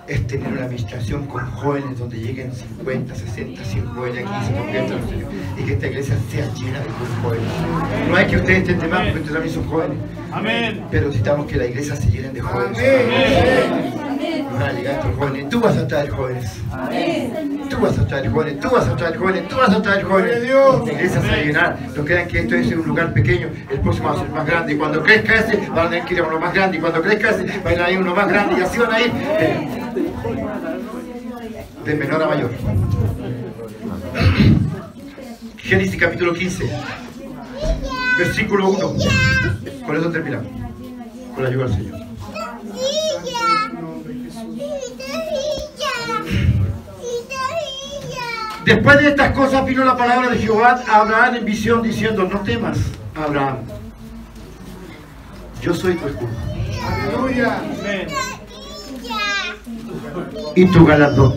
es 0.08 0.28
tener 0.28 0.48
una 0.52 0.64
administración 0.64 1.26
con 1.28 1.45
jóvenes 1.52 1.99
donde 1.99 2.18
lleguen 2.18 2.53
50, 2.53 3.16
60, 3.16 3.64
100 3.64 3.86
jóvenes 3.88 4.26
aquí 4.26 4.34
y 4.41 4.45
se 4.48 4.53
conviertan 4.53 4.98
en 4.99 5.10
Señor. 5.10 5.30
Y 5.58 5.64
que 5.64 5.74
esta 5.74 5.88
iglesia 5.88 6.18
sea 6.30 6.53
llena 6.53 6.80
de 6.80 6.90
jóvenes. 7.22 8.10
No 8.10 8.16
hay 8.16 8.28
que 8.28 8.36
ustedes 8.38 8.60
estén 8.60 8.80
de 8.80 8.88
más 8.88 9.02
porque 9.08 9.20
ustedes 9.20 9.34
también 9.34 9.56
son 9.56 9.68
jóvenes. 9.68 9.98
Amén. 10.32 10.86
Pero 10.90 11.08
necesitamos 11.08 11.45
que 11.48 11.58
la 11.58 11.66
iglesia 11.66 11.95
se 11.95 12.10
llene 12.10 12.30
de 12.30 12.41
jóvenes. 12.41 12.78
Amén. 12.78 14.11
Jóvenes. 15.18 15.50
Tú 15.50 15.60
vas 15.60 15.78
a 15.78 15.88
traer 15.88 16.10
jóvenes. 16.10 16.52
Tú 17.70 17.78
vas 17.80 17.98
a 17.98 18.08
traer 18.08 18.32
jóvenes. 18.32 18.60
Tú 18.60 18.70
vas 18.70 18.88
a 18.88 18.96
traer 18.96 19.18
jóvenes. 19.18 19.48
Tú 19.48 19.56
vas 19.58 19.70
a 19.70 19.82
traer 19.82 20.04
jóvenes. 20.04 20.44
Dios. 20.44 20.86
La 20.86 20.94
iglesia 20.94 21.22
se 21.22 21.46
llenar. 21.46 21.80
No 21.96 22.06
crean 22.06 22.28
que 22.28 22.40
esto 22.40 22.56
es 22.56 22.72
un 22.72 22.88
lugar 22.88 23.14
pequeño. 23.14 23.50
El 23.70 23.80
próximo 23.80 24.10
va 24.10 24.16
a 24.16 24.20
ser 24.20 24.30
más 24.30 24.46
grande. 24.46 24.74
Y 24.74 24.78
cuando 24.78 25.04
crezca 25.04 25.36
ese, 25.36 25.58
van 25.70 25.88
a 25.88 25.90
tener 25.90 26.06
que 26.06 26.14
ir 26.14 26.20
a 26.20 26.24
uno 26.24 26.40
más 26.40 26.54
grande. 26.54 26.78
Y 26.78 26.80
cuando 26.80 27.02
crezca 27.02 27.30
ese, 27.32 27.46
van 27.64 27.80
a 27.80 27.90
ir 27.90 27.98
a 27.98 28.02
uno 28.02 28.16
más 28.16 28.28
grande. 28.28 28.60
Y 28.60 28.62
así 28.62 28.80
van 28.80 28.94
a 28.94 29.02
ir. 29.02 29.12
De, 29.14 29.68
de 31.92 31.96
menor 31.98 32.24
a 32.24 32.28
mayor. 32.28 32.52
Génesis 35.58 36.00
capítulo 36.00 36.34
15. 36.34 36.70
Versículo 38.18 38.70
1. 38.70 38.94
Con 39.86 39.96
eso 39.96 40.12
terminamos. 40.12 40.48
Con 41.34 41.44
la 41.44 41.50
ayuda 41.50 41.66
del 41.66 41.76
Señor. 41.76 42.01
Después 48.66 48.98
de 49.00 49.10
estas 49.10 49.32
cosas 49.32 49.66
vino 49.66 49.84
la 49.84 49.98
palabra 49.98 50.30
de 50.30 50.38
Jehová 50.38 50.82
a 50.88 51.02
Abraham 51.02 51.36
en 51.36 51.46
visión 51.46 51.82
diciendo, 51.82 52.28
no 52.32 52.40
temas, 52.42 52.78
Abraham, 53.16 53.58
yo 55.62 55.74
soy 55.74 55.96
tu 55.96 56.08
escudo 56.08 56.30
Aleluya. 56.88 57.58
Amén. 57.58 58.08
y 60.56 60.66
tu 60.66 60.86
galardón 60.86 61.36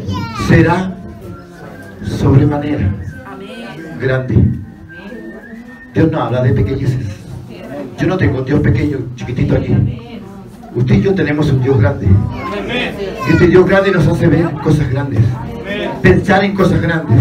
será 0.49 0.93
sobremanera 2.05 2.91
grande. 4.01 4.37
Dios 5.95 6.11
no 6.11 6.23
habla 6.23 6.43
de 6.43 6.53
pequeñeces. 6.53 7.07
Yo 7.99 8.07
no 8.07 8.17
tengo 8.17 8.39
un 8.39 8.45
Dios 8.45 8.61
pequeño, 8.61 8.99
chiquitito 9.15 9.55
aquí. 9.57 9.77
Usted 10.75 10.95
y 10.97 11.03
yo 11.03 11.15
tenemos 11.15 11.51
un 11.51 11.63
Dios 11.63 11.79
grande. 11.79 12.09
Amén. 12.59 12.95
Y 13.29 13.33
este 13.33 13.47
Dios 13.47 13.67
grande 13.67 13.93
nos 13.93 14.07
hace 14.07 14.27
ver 14.27 14.51
cosas 14.63 14.91
grandes. 14.91 15.21
Pensar 16.03 16.45
en 16.45 16.55
cosas 16.55 16.81
grandes. 16.81 17.19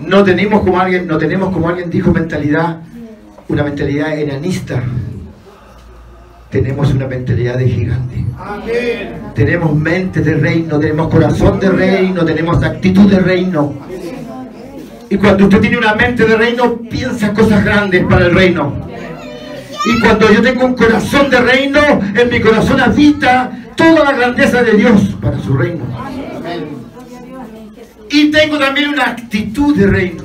No 0.00 0.22
tenemos 0.22 0.62
como 0.62 0.78
alguien, 0.78 1.06
no 1.06 1.18
tenemos 1.18 1.52
como 1.52 1.68
alguien 1.68 1.90
dijo 1.90 2.12
mentalidad, 2.12 2.78
una 3.48 3.62
mentalidad 3.62 4.18
enanista. 4.18 4.82
Tenemos 6.50 6.92
una 6.92 7.06
mentalidad 7.06 7.58
de 7.58 7.68
gigante. 7.68 8.24
Amén. 8.38 9.14
Tenemos 9.34 9.74
mente 9.74 10.20
de 10.20 10.34
reino, 10.34 10.78
tenemos 10.78 11.08
corazón 11.08 11.58
de 11.58 11.68
reino, 11.70 12.24
tenemos 12.24 12.62
actitud 12.62 13.10
de 13.10 13.18
reino. 13.18 13.74
Y 15.10 15.16
cuando 15.16 15.44
usted 15.44 15.60
tiene 15.60 15.78
una 15.78 15.94
mente 15.94 16.24
de 16.24 16.36
reino, 16.36 16.76
piensa 16.90 17.32
cosas 17.32 17.64
grandes 17.64 18.04
para 18.04 18.26
el 18.26 18.34
reino. 18.34 18.72
Y 19.86 20.00
cuando 20.00 20.32
yo 20.32 20.40
tengo 20.42 20.64
un 20.64 20.74
corazón 20.74 21.28
de 21.30 21.40
reino, 21.40 21.80
en 22.14 22.30
mi 22.30 22.40
corazón 22.40 22.80
habita 22.80 23.50
toda 23.76 24.04
la 24.04 24.12
grandeza 24.12 24.62
de 24.62 24.72
Dios 24.72 25.16
para 25.20 25.38
su 25.38 25.54
reino. 25.54 25.84
Y 28.14 28.30
tengo 28.30 28.56
también 28.60 28.90
una 28.90 29.06
actitud 29.10 29.76
de 29.76 29.88
reino. 29.88 30.22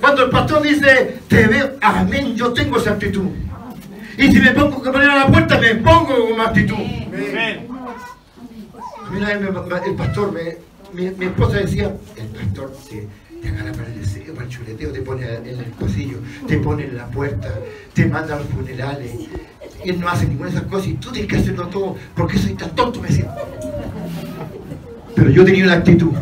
Cuando 0.00 0.24
el 0.24 0.30
pastor 0.30 0.62
dice, 0.62 1.18
te 1.28 1.46
veo, 1.46 1.72
amén, 1.82 2.34
yo 2.36 2.54
tengo 2.54 2.78
esa 2.78 2.92
actitud. 2.92 3.28
Y 4.16 4.32
si 4.32 4.40
me 4.40 4.50
pongo 4.52 4.82
que 4.82 4.90
poner 4.90 5.10
a 5.10 5.16
la 5.16 5.26
puerta, 5.26 5.58
me 5.58 5.74
pongo 5.74 6.26
con 6.30 6.40
actitud. 6.40 6.74
Amén. 6.74 7.68
Mira, 9.12 9.32
el, 9.32 9.94
pastor, 9.94 10.32
me- 10.32 10.56
mi, 10.94 11.10
mi 11.10 11.26
esposa 11.26 11.58
decía, 11.58 11.94
el 12.16 12.26
pastor 12.28 12.72
te, 12.88 13.08
te 13.42 13.48
agarra 13.48 13.72
para 13.72 13.88
el 13.88 14.00
deseo, 14.00 14.32
para 14.34 14.46
el 14.46 14.52
chuleteo, 14.52 14.90
te 14.90 15.02
pone 15.02 15.26
en 15.26 15.46
el 15.58 15.64
pasillo, 15.78 16.18
te 16.48 16.56
pone 16.58 16.84
en 16.84 16.96
la 16.96 17.06
puerta, 17.08 17.52
te 17.92 18.06
manda 18.06 18.36
a 18.36 18.38
los 18.38 18.48
funerales. 18.48 19.10
Él 19.84 20.00
no 20.00 20.08
hace 20.08 20.26
ninguna 20.26 20.48
de 20.50 20.56
esas 20.56 20.68
cosas 20.68 20.86
y 20.88 20.94
tú 20.94 21.12
tienes 21.12 21.30
que 21.30 21.36
hacerlo 21.36 21.66
todo. 21.68 21.96
¿Por 22.14 22.26
qué 22.26 22.38
soy 22.38 22.54
tan 22.54 22.74
tonto? 22.74 23.02
Me 23.02 23.08
decía. 23.08 23.30
Pero 25.14 25.30
yo 25.30 25.44
tenía 25.44 25.64
una 25.64 25.74
actitud. 25.74 26.12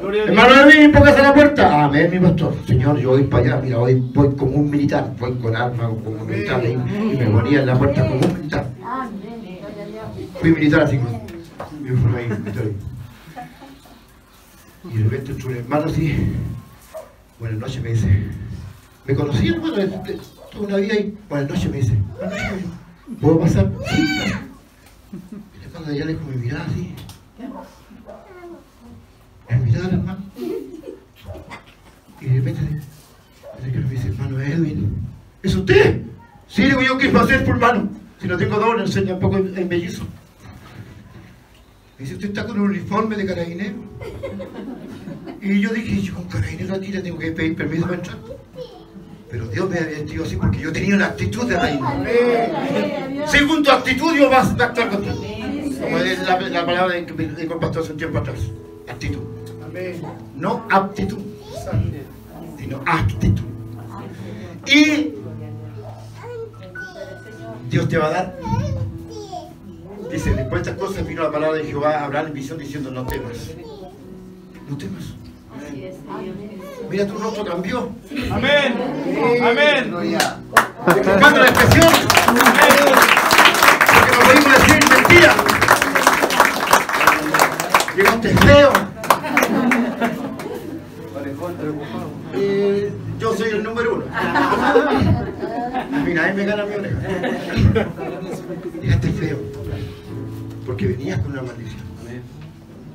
Gloria 0.00 0.22
a 0.22 0.26
Dios. 0.26 0.28
Hermano 0.28 0.54
David, 0.54 0.92
póngase 0.92 1.20
a 1.20 1.22
la 1.22 1.34
puerta. 1.34 1.84
Amén, 1.84 2.10
mi 2.10 2.18
pastor. 2.18 2.54
Señor, 2.66 2.98
yo 2.98 3.10
voy 3.10 3.24
para 3.24 3.44
allá. 3.44 3.60
Mira, 3.62 3.78
hoy 3.78 3.94
voy 3.94 4.34
como 4.36 4.52
un 4.52 4.70
militar. 4.70 5.12
Voy 5.18 5.34
con 5.34 5.56
armas, 5.56 5.88
como 6.04 6.22
un 6.22 6.26
militar. 6.26 6.60
ahí, 6.60 6.72
Y 6.72 7.16
me 7.16 7.26
ponía 7.26 7.60
en 7.60 7.66
la 7.66 7.78
puerta 7.78 8.06
como 8.06 8.20
un 8.20 8.34
militar. 8.34 8.70
Fui 10.40 10.52
militar 10.52 10.80
así. 10.82 10.98
uniforme 11.80 12.18
ahí, 12.18 12.28
militar 12.28 12.64
ahí. 12.64 12.76
Y 14.92 14.96
de 14.98 15.04
repente 15.04 15.32
entró 15.32 15.50
un 15.50 15.56
hermano 15.56 15.86
así. 15.86 16.32
Buenas 17.40 17.58
noches, 17.58 17.82
me 17.82 17.90
dice. 17.90 18.28
¿Me 19.06 19.14
conocía, 19.14 19.52
hermano? 19.52 19.74
Tuve 20.52 20.66
una 20.66 20.76
vida 20.76 20.94
ahí. 20.94 21.18
Buenas 21.28 21.50
noches, 21.50 21.70
me 21.70 21.76
dice. 21.78 21.98
¿Puedo 23.20 23.40
pasar? 23.40 23.70
Sí. 23.90 24.02
Y 25.12 25.86
le 25.86 25.92
allá 25.92 26.04
lejos 26.04 26.26
me 26.26 26.36
miraba 26.36 26.64
así. 26.64 26.94
Me 29.48 29.56
miraba, 29.56 29.88
hermano. 29.88 30.24
Y 32.20 32.24
de 32.26 32.34
repente 32.34 32.60
me 33.60 33.90
dice, 33.90 34.08
hermano 34.08 34.40
Edwin, 34.40 34.96
¿es 35.42 35.54
usted? 35.54 36.02
Sí, 36.48 36.64
digo 36.64 36.82
yo, 36.82 36.98
¿qué 36.98 37.10
va 37.10 37.20
a 37.20 37.24
hacer 37.24 37.44
por 37.44 37.54
hermano? 37.54 37.88
Si 38.20 38.26
no 38.26 38.36
tengo 38.36 38.58
doble, 38.58 38.82
enseña 38.82 39.14
un 39.14 39.20
poco 39.20 39.36
el, 39.36 39.56
el 39.56 39.66
mellizo. 39.66 40.02
Me 41.96 42.04
dice, 42.04 42.14
¿usted 42.14 42.28
está 42.28 42.46
con 42.46 42.60
un 42.60 42.70
uniforme 42.70 43.16
de 43.16 43.26
carabinero? 43.26 43.76
Y 45.40 45.60
yo 45.60 45.72
dije, 45.72 46.02
yo 46.02 46.14
con 46.14 46.24
carabinero 46.24 46.74
aquí 46.74 46.88
le 46.88 47.02
tengo 47.02 47.18
que 47.18 47.30
pedir 47.32 47.56
permiso 47.56 47.84
para 47.84 47.96
entrar. 47.96 48.18
Pero 49.30 49.46
Dios 49.48 49.68
me 49.68 49.78
había 49.78 49.98
vestido 49.98 50.24
así 50.24 50.36
porque 50.36 50.58
yo 50.58 50.72
tenía 50.72 50.96
una 50.96 51.06
actitud 51.06 51.46
de 51.48 51.58
reino. 51.58 51.88
Según 53.26 53.62
tu 53.62 53.70
actitud, 53.70 54.12
Dios 54.14 54.32
va 54.32 54.38
a 54.38 54.64
actuar 54.64 54.88
contigo. 54.88 55.27
Como 55.88 56.04
es 56.04 56.18
la, 56.20 56.38
la 56.38 56.66
palabra 56.66 57.06
que 57.06 57.12
me 57.14 57.24
dijo 57.24 57.54
el 57.54 57.60
pastor 57.60 57.82
hace 57.82 57.92
un 57.92 57.98
tiempo 57.98 58.18
atrás. 58.18 58.40
Actitud. 58.88 59.22
No 60.36 60.66
aptitud, 60.70 61.18
sino 62.58 62.82
actitud. 62.84 63.44
Y 64.66 65.14
Dios 67.70 67.88
te 67.88 67.96
va 67.96 68.06
a 68.06 68.10
dar. 68.10 68.38
Dice, 70.10 70.34
después 70.34 70.64
de 70.64 70.70
estas 70.70 70.86
cosas 70.86 71.06
vino 71.06 71.22
la 71.22 71.30
palabra 71.30 71.58
de 71.58 71.64
Jehová 71.64 71.98
a 71.98 72.04
Abraham 72.04 72.28
en 72.28 72.34
visión 72.34 72.58
diciendo, 72.58 72.90
no 72.90 73.06
temas. 73.06 73.50
No 74.68 74.76
temas. 74.76 75.04
Mira, 76.90 77.06
tu 77.06 77.18
rostro 77.18 77.44
cambió. 77.44 77.90
Amén. 78.30 78.74
Amén. 79.42 79.94
Buscando 80.86 81.40
la 81.40 81.48
expresión. 81.48 81.92
Porque 83.94 84.10
no 84.10 84.20
podemos 84.24 84.52
decir 84.58 84.80
mentira. 84.90 85.47
Llegaste 87.98 88.28
feo. 88.28 88.70
Eh, 92.34 92.92
yo 93.18 93.34
soy 93.34 93.48
el 93.48 93.64
número 93.64 93.96
uno. 93.96 94.04
A 94.14 96.02
mí 96.04 96.14
nadie 96.14 96.34
me 96.34 96.44
gana 96.44 96.64
mi 96.64 96.74
oreja. 96.76 96.96
Llegaste 98.80 99.08
feo. 99.10 99.38
Porque 100.64 100.86
venías 100.86 101.18
con 101.18 101.32
una 101.32 101.42
maldición. 101.42 101.88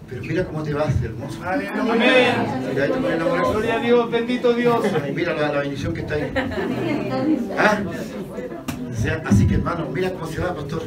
Pero 0.09 0.21
mira 0.21 0.45
cómo 0.45 0.63
te 0.63 0.73
vas, 0.73 0.93
hermoso. 1.03 1.39
Te. 1.41 2.87
Gloria 2.87 3.75
a 3.75 3.79
Dios. 3.79 4.09
Bendito 4.09 4.53
Dios. 4.53 4.85
Mira 5.13 5.33
la, 5.33 5.51
la 5.51 5.59
bendición 5.59 5.93
que 5.93 5.99
está 5.99 6.15
ahí. 6.15 6.31
¿Ah? 7.57 7.79
Así 9.09 9.47
que 9.47 9.55
hermano, 9.55 9.89
mira 9.93 10.11
cómo 10.11 10.27
se 10.27 10.39
va, 10.39 10.55
pastor. 10.55 10.83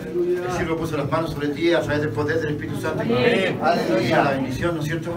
El 0.00 0.52
cielo 0.56 0.76
puso 0.76 0.96
las 0.96 1.10
manos 1.10 1.30
sobre 1.30 1.48
ti 1.48 1.72
a 1.72 1.80
través 1.80 2.02
del 2.02 2.10
poder 2.10 2.40
del 2.40 2.50
Espíritu 2.50 2.80
Santo. 2.80 3.00
Aleluya. 3.00 4.24
La 4.24 4.30
bendición, 4.32 4.74
¿no 4.74 4.82
es 4.82 4.86
cierto? 4.86 5.16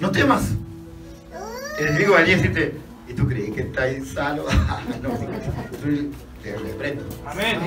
No 0.00 0.10
temas. 0.10 0.52
El 1.78 1.88
enemigo 1.88 2.14
va 2.14 2.20
a 2.20 2.22
decirte, 2.22 2.74
¿y 3.08 3.12
tú 3.12 3.26
crees 3.26 3.50
que 3.54 3.62
estás 3.62 3.92
insano? 3.96 4.42
no, 5.02 5.10
tú 5.10 6.10
te 6.42 6.56
reprendo. 6.56 7.04
Amén. 7.26 7.58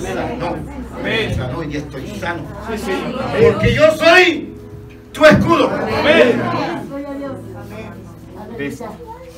Sano. 0.00 0.56
Amén. 0.98 1.34
Sano 1.34 1.62
y 1.64 1.76
estoy 1.76 2.06
sano. 2.18 2.42
Sí, 2.70 2.78
sí. 2.78 2.92
Porque 3.42 3.74
yo 3.74 3.90
soy 3.96 4.54
tu 5.12 5.24
escudo. 5.26 5.70
Amén. 5.70 6.40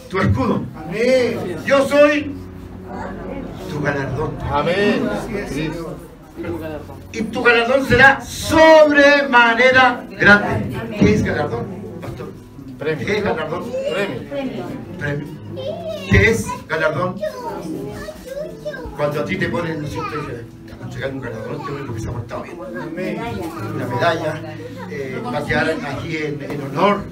Tu 0.08 0.18
escudo. 0.18 0.62
Yo 1.66 1.88
soy 1.88 2.39
tu 3.70 3.80
galardón. 3.82 4.38
Amén. 4.50 5.08
Y 7.12 7.22
tu 7.22 7.42
galardón 7.42 7.86
será 7.86 8.20
sobremanera 8.20 10.04
grande. 10.10 10.78
¿Qué 10.98 11.14
es 11.14 11.22
galardón, 11.22 11.66
pastor? 12.00 12.32
Premio. 12.78 13.06
¿Qué 13.06 13.18
es 13.18 13.24
galardón? 13.24 13.64
Premio. 13.92 14.20
Premio. 14.98 15.26
¿Qué 16.10 16.30
es 16.30 16.46
galardón? 16.68 17.16
Cuando 18.96 19.20
a 19.20 19.24
ti 19.24 19.36
te 19.36 19.48
ponen, 19.48 19.82
no 19.82 19.88
sé, 19.88 19.94
te 20.10 20.16
dicen, 20.18 20.46
te 20.66 20.72
van 20.72 20.82
a 20.82 20.84
entregar 20.84 21.10
un 21.12 21.20
galardón, 21.20 21.58
te 21.58 21.70
ponen 21.72 21.86
porque 21.86 22.00
se 22.00 22.08
ha 22.08 22.12
portado 22.12 22.42
bien. 22.42 22.58
Una 22.58 23.86
medalla, 23.86 24.42
eh, 24.90 25.22
va 25.24 25.38
a 25.38 25.44
quedar 25.44 25.70
aquí 25.70 26.16
en, 26.16 26.42
en 26.42 26.62
honor. 26.62 27.02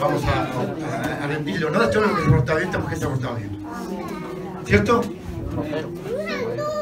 Vamos 0.00 0.22
a, 0.24 1.20
a, 1.20 1.24
a 1.24 1.26
rendirle 1.26 1.66
honor 1.66 1.82
a 1.84 1.90
todo 1.90 2.02
lo 2.06 2.14
que 2.16 2.22
se 2.22 2.28
ha 2.28 2.30
portado 2.30 2.58
bien, 2.58 2.68
esta 2.68 2.78
mujer 2.80 2.98
se 2.98 3.04
ha 3.04 3.08
portado 3.08 3.34
bien. 3.36 3.64
¿Cierto? 4.66 5.02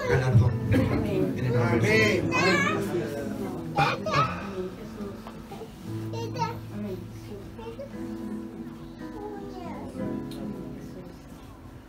Galardón. 0.08 0.52
En 0.72 1.44
el 1.44 1.52
nombre 1.52 2.22
Señor. 2.22 2.82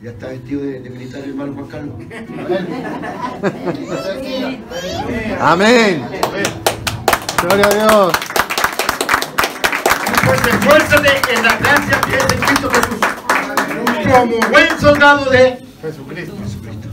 Ya 0.02 0.10
está 0.10 0.28
vestido 0.28 0.64
de, 0.64 0.80
de 0.82 0.90
militar 0.90 1.22
el 1.24 1.30
hermano 1.30 1.54
Juan 1.54 1.68
Carlos. 1.68 1.96
Amén. 5.40 6.06
Gloria 7.42 7.66
a 7.66 7.74
Dios. 7.74 8.14
Pues 10.26 10.48
esfuérzate 10.48 11.22
en 11.34 11.46
la 11.46 11.56
gracia 11.58 12.02
que 12.02 12.18
es 12.18 12.28
de 12.28 12.36
Cristo 12.36 12.70
Jesús. 12.70 13.00
Como 14.12 14.38
buen 14.50 14.80
soldado 14.80 15.30
de 15.30 15.64
Jesucristo. 15.84 16.34
Jesucristo. 16.38 16.90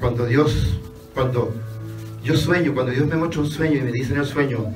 Cuando 0.00 0.26
Dios, 0.26 0.78
cuando 1.14 1.52
yo 2.22 2.36
sueño, 2.36 2.72
cuando 2.74 2.92
Dios 2.92 3.06
me 3.06 3.16
muestra 3.16 3.40
un 3.42 3.50
sueño 3.50 3.76
y 3.78 3.80
me 3.82 3.92
dice 3.92 4.14
en 4.14 4.20
el 4.20 4.26
sueño, 4.26 4.72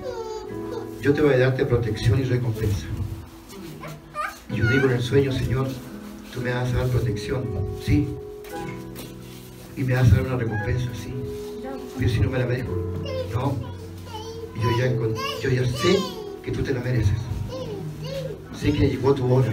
yo 1.00 1.12
te 1.14 1.22
voy 1.22 1.34
a 1.34 1.38
darte 1.38 1.64
protección 1.64 2.20
y 2.20 2.24
recompensa. 2.24 2.86
Y 4.50 4.56
yo 4.56 4.68
digo 4.68 4.86
en 4.86 4.92
el 4.96 5.02
sueño, 5.02 5.32
Señor, 5.32 5.68
tú 6.34 6.40
me 6.42 6.52
vas 6.52 6.72
a 6.72 6.78
dar 6.78 6.86
protección, 6.88 7.44
sí. 7.84 8.08
Y 9.76 9.84
me 9.84 9.94
vas 9.94 10.12
a 10.12 10.16
dar 10.16 10.26
una 10.26 10.36
recompensa, 10.36 10.88
sí. 11.02 11.14
Pero 11.98 12.10
si 12.10 12.20
no 12.20 12.30
me 12.30 12.38
la 12.38 12.46
merezco, 12.46 12.72
no. 13.32 13.56
Y 14.54 14.60
yo 14.62 14.68
ya, 14.78 14.86
encon- 14.92 15.16
yo 15.42 15.48
ya 15.50 15.64
sé 15.66 15.98
que 16.42 16.50
tú 16.52 16.62
te 16.62 16.74
la 16.74 16.80
mereces. 16.80 17.18
Sé 18.62 18.72
que 18.72 18.86
llegó 18.90 19.12
tu 19.12 19.34
hora. 19.34 19.52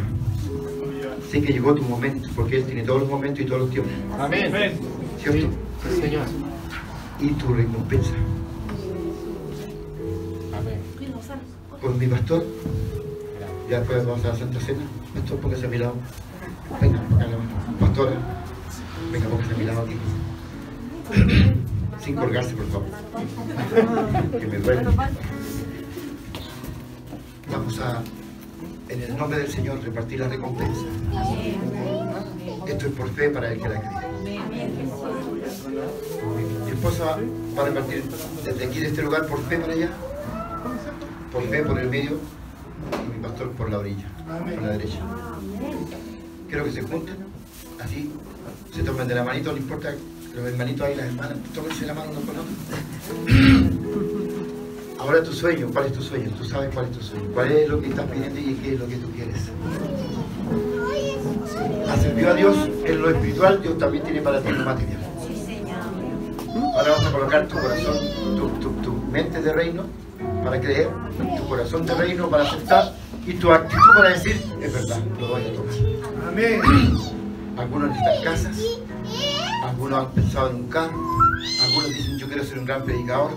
Sé 1.31 1.41
que 1.41 1.51
llegó 1.51 1.73
tu 1.73 1.81
momento, 1.81 2.29
porque 2.35 2.57
Él 2.57 2.65
tiene 2.65 2.83
todos 2.83 3.01
los 3.01 3.09
momentos 3.09 3.39
y 3.39 3.45
todos 3.45 3.61
los 3.61 3.71
tiempos. 3.71 3.91
Amén. 4.19 4.53
¿Cierto? 5.19 5.47
Sí, 5.81 6.01
Señor. 6.01 6.27
Y 7.19 7.29
tu 7.29 7.51
recompensa. 7.51 8.11
Amén. 10.55 10.79
Con 11.81 11.97
mi 11.97 12.05
pastor, 12.05 12.45
ya 13.67 13.79
después 13.79 14.05
vamos 14.05 14.23
a 14.25 14.27
la 14.27 14.35
Santa 14.35 14.59
Cena. 14.59 14.83
Pastor, 15.15 15.39
póngase 15.39 15.65
a 15.65 15.69
mi 15.69 15.77
lado. 15.79 15.95
Venga, 16.79 17.01
pastora. 17.79 18.11
Venga, 19.11 19.27
póngase 19.27 19.53
a 19.55 19.57
mi 19.57 19.63
lado 19.65 19.81
aquí. 19.81 19.97
Sin 22.05 22.15
colgarse, 22.15 22.53
por 22.53 22.67
favor. 22.67 22.87
Que 24.39 24.45
me 24.45 24.57
duele. 24.59 24.83
Vamos 27.51 27.79
a, 27.79 28.03
en 28.89 29.03
el 29.03 29.17
nombre 29.17 29.39
del 29.39 29.51
Señor, 29.51 29.83
repartir 29.83 30.19
la 30.19 30.27
recompensa. 30.27 30.81
Esto 32.67 32.87
es 32.87 32.93
por 32.93 33.09
fe 33.09 33.29
para 33.29 33.51
el 33.51 33.61
que 33.61 33.69
la 33.69 33.79
cree. 33.79 33.91
Yo 36.67 36.73
esposa 36.73 37.17
va 37.57 37.63
a 37.63 37.65
repartir 37.65 38.03
desde 38.43 38.65
aquí 38.65 38.79
de 38.79 38.87
este 38.87 39.03
lugar 39.03 39.25
por 39.27 39.41
fe 39.45 39.57
para 39.57 39.73
allá, 39.73 39.91
por 41.31 41.43
fe 41.43 41.63
por 41.63 41.79
el 41.79 41.89
medio 41.89 42.11
y 42.11 43.15
mi 43.15 43.21
pastor 43.21 43.51
por 43.51 43.69
la 43.69 43.77
orilla, 43.79 44.05
por 44.27 44.63
la 44.63 44.69
derecha. 44.69 44.99
Quiero 46.47 46.65
que 46.65 46.71
se 46.71 46.81
junten, 46.81 47.15
así, 47.79 48.11
se 48.73 48.83
tomen 48.83 49.07
de 49.07 49.15
la 49.15 49.23
manito, 49.23 49.51
no 49.51 49.57
importa 49.57 49.93
los 50.33 50.45
hermanitos 50.45 50.87
ahí, 50.87 50.95
las 50.95 51.07
hermanas, 51.07 51.37
tómense 51.53 51.85
la 51.85 51.93
mano 51.93 52.11
uno 52.11 52.21
con. 52.21 52.35
Ahora 55.09 55.23
tu 55.23 55.33
sueño, 55.33 55.69
¿cuál 55.73 55.87
es 55.87 55.93
tu 55.93 56.03
sueño? 56.03 56.29
Tú 56.37 56.45
sabes 56.45 56.69
cuál 56.71 56.85
es 56.85 56.91
tu 56.91 57.03
sueño, 57.03 57.29
cuál 57.33 57.51
es 57.51 57.67
lo 57.67 57.81
que 57.81 57.87
estás 57.89 58.05
pidiendo 58.11 58.39
y 58.39 58.53
qué 58.61 58.73
es 58.75 58.79
lo 58.79 58.87
que 58.87 58.95
tú 58.97 59.09
quieres. 59.09 59.49
Has 61.89 62.01
servido 62.03 62.29
a 62.29 62.33
Dios 62.35 62.55
en 62.85 63.01
lo 63.01 63.09
espiritual, 63.09 63.59
Dios 63.59 63.79
también 63.79 64.03
tiene 64.03 64.21
para 64.21 64.39
ti 64.39 64.51
lo 64.51 64.63
material. 64.63 64.99
Ahora 66.75 66.91
vas 66.91 67.05
a 67.07 67.11
colocar 67.11 67.47
tu 67.47 67.55
corazón, 67.57 67.97
tu, 68.37 68.49
tu- 68.59 68.81
tu 68.83 68.93
mente 69.11 69.41
de 69.41 69.51
reino 69.51 69.85
para 70.43 70.61
creer, 70.61 70.89
tu 71.37 71.47
corazón 71.49 71.87
de 71.87 71.95
reino 71.95 72.29
para 72.29 72.43
aceptar 72.43 72.93
y 73.25 73.33
tu 73.33 73.51
actitud 73.51 73.81
para 73.95 74.09
decir, 74.09 74.39
es 74.61 74.71
verdad, 74.73 74.99
lo 75.19 75.27
voy 75.27 75.41
a 75.43 75.53
tomar. 75.53 75.73
Amén. 76.27 76.61
Algunos 77.57 77.89
necesitan 77.89 78.23
casas, 78.23 78.57
algunos 79.63 80.05
han 80.05 80.11
pensado 80.11 80.49
en 80.51 80.55
un 80.57 80.67
carro, 80.67 81.01
algunos 81.63 81.89
dicen 81.89 82.19
yo 82.19 82.27
quiero 82.27 82.43
ser 82.43 82.59
un 82.59 82.65
gran 82.65 82.83
predicador, 82.83 83.31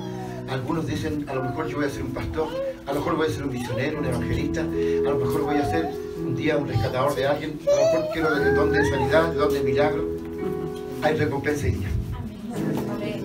algunos 0.53 0.87
dicen 0.87 1.25
a 1.29 1.35
lo 1.35 1.43
mejor 1.45 1.67
yo 1.67 1.79
voy 1.79 1.87
a 1.87 1.91
ser 1.91 2.03
un 2.03 2.13
pastor, 2.13 2.49
a 2.87 2.93
lo 2.93 3.01
mejor 3.01 3.17
voy 3.17 3.27
a 3.27 3.31
ser 3.31 3.45
un 3.45 3.53
misionero, 3.53 3.99
un 3.99 4.05
evangelista, 4.05 4.61
a 4.61 5.11
lo 5.11 5.19
mejor 5.19 5.41
voy 5.43 5.57
a 5.57 5.65
ser 5.65 5.89
un 6.25 6.37
día 6.37 6.57
un 6.57 6.69
rescatador 6.69 7.15
de 7.15 7.27
alguien, 7.27 7.59
a 7.67 7.71
lo 7.71 7.87
mejor 7.87 8.13
quiero 8.13 8.37
el 8.37 8.55
don 8.55 8.73
de 8.73 8.85
sanidad, 8.91 9.33
el 9.33 9.39
don 9.39 9.53
de 9.53 9.61
milagro. 9.63 10.05
Hay 11.03 11.17
recompensa 11.17 11.69
y. 11.69 11.83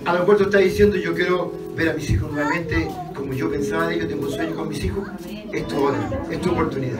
A 0.04 0.12
lo 0.14 0.20
mejor 0.20 0.36
tú 0.38 0.44
estás 0.44 0.62
diciendo 0.62 0.96
yo 0.96 1.14
quiero 1.14 1.52
ver 1.76 1.90
a 1.90 1.92
mis 1.92 2.10
hijos 2.10 2.32
nuevamente 2.32 2.88
como 3.14 3.32
yo 3.34 3.50
pensaba 3.50 3.88
de 3.88 3.96
ellos, 3.96 4.08
tengo 4.08 4.26
un 4.26 4.32
sueño 4.32 4.54
con 4.54 4.68
mis 4.68 4.82
hijos, 4.84 5.06
es 5.52 5.68
tu 5.68 5.82
hora, 5.82 5.98
es 6.30 6.40
tu 6.40 6.50
oportunidad 6.50 6.98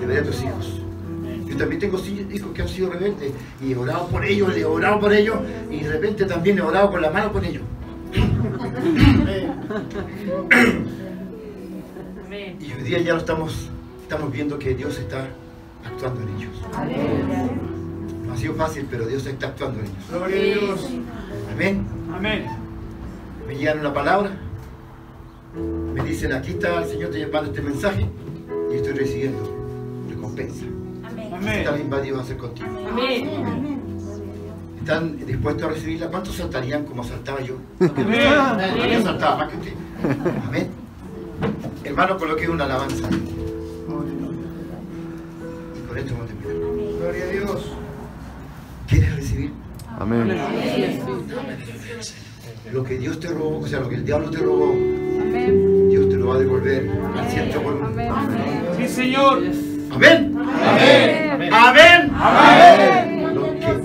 de 0.00 0.06
ver 0.06 0.20
a 0.20 0.22
tus 0.24 0.42
hijos. 0.42 0.80
Yo 1.46 1.56
también 1.58 1.78
tengo 1.78 1.98
hijos 2.32 2.52
que 2.54 2.62
han 2.62 2.68
sido 2.68 2.90
rebeldes 2.90 3.32
y 3.62 3.72
he 3.72 3.76
orado 3.76 4.06
por 4.08 4.24
ellos, 4.24 4.56
he 4.56 4.64
orado 4.64 4.98
por 4.98 5.12
ellos 5.12 5.36
y 5.70 5.80
de 5.80 5.90
repente 5.90 6.24
también 6.24 6.58
he 6.58 6.62
orado 6.62 6.90
con 6.90 7.02
la 7.02 7.10
mano 7.10 7.30
por 7.30 7.44
ellos. 7.44 7.62
Y 12.60 12.72
hoy 12.72 12.82
día 12.82 12.98
ya 13.00 13.14
lo 13.14 13.18
estamos, 13.20 13.68
estamos 14.02 14.30
viendo 14.32 14.58
que 14.58 14.74
Dios 14.74 14.98
está 14.98 15.28
actuando 15.84 16.20
en 16.22 16.28
ellos. 16.36 16.50
No 18.26 18.32
ha 18.32 18.36
sido 18.36 18.54
fácil, 18.54 18.86
pero 18.90 19.06
Dios 19.06 19.26
está 19.26 19.48
actuando 19.48 19.80
en 19.80 19.86
ellos. 19.86 20.08
Gloria 20.10 20.36
a 20.36 20.42
Dios. 20.42 20.88
Amén. 21.52 21.86
Amén. 22.14 22.46
Me 23.46 23.56
llegan 23.56 23.80
una 23.80 23.92
palabra, 23.92 24.30
me 25.94 26.02
dicen 26.04 26.32
aquí 26.32 26.52
está 26.52 26.82
el 26.82 26.88
Señor 26.88 27.10
te 27.10 27.18
llevando 27.18 27.50
este 27.50 27.62
mensaje 27.62 28.08
y 28.70 28.76
estoy 28.76 28.92
recibiendo 28.92 29.42
recompensa. 30.08 30.64
Amén. 31.04 31.64
También 31.64 31.90
va 31.92 32.18
a 32.18 32.22
hacer 32.22 32.36
contigo. 32.36 32.68
Amén. 32.88 33.71
¿Están 34.82 35.16
dispuestos 35.24 35.62
a 35.62 35.68
recibirla? 35.68 36.08
¿Cuántos 36.08 36.34
saltarían 36.34 36.84
como 36.84 37.04
saltaba 37.04 37.40
yo? 37.40 37.54
Amén. 37.78 39.00
Saltaba 39.04 39.36
más 39.36 39.48
que 39.50 39.56
usted. 39.56 39.72
Amén. 40.48 40.66
Hermano, 41.84 42.18
coloqué 42.18 42.48
una 42.48 42.64
alabanza. 42.64 43.08
Y 43.08 43.10
con 45.86 45.98
esto 45.98 46.14
vamos 46.14 46.24
a 46.24 46.26
terminar. 46.34 46.56
Gloria 46.98 47.22
a 47.22 47.26
Dios. 47.28 47.62
¿Quieres 48.88 49.14
recibir 49.14 49.52
Amén. 50.00 50.36
lo 52.72 52.82
que 52.82 52.98
Dios 52.98 53.20
te 53.20 53.28
robó? 53.28 53.60
O 53.60 53.68
sea, 53.68 53.78
lo 53.78 53.88
que 53.88 53.94
el 53.94 54.04
diablo 54.04 54.30
te 54.30 54.38
robó. 54.38 54.74
Dios 55.90 56.08
te 56.08 56.16
lo 56.16 56.26
va 56.26 56.34
a 56.34 56.38
devolver 56.40 56.90
al 57.16 57.30
ciento 57.30 57.62
por 57.62 57.74
uno. 57.74 57.88
Sí, 58.78 58.88
Señor. 58.88 59.44
Amén. 59.92 60.36
Amén. 60.36 61.52
Amén. 61.52 62.10
Amén. 62.16 63.11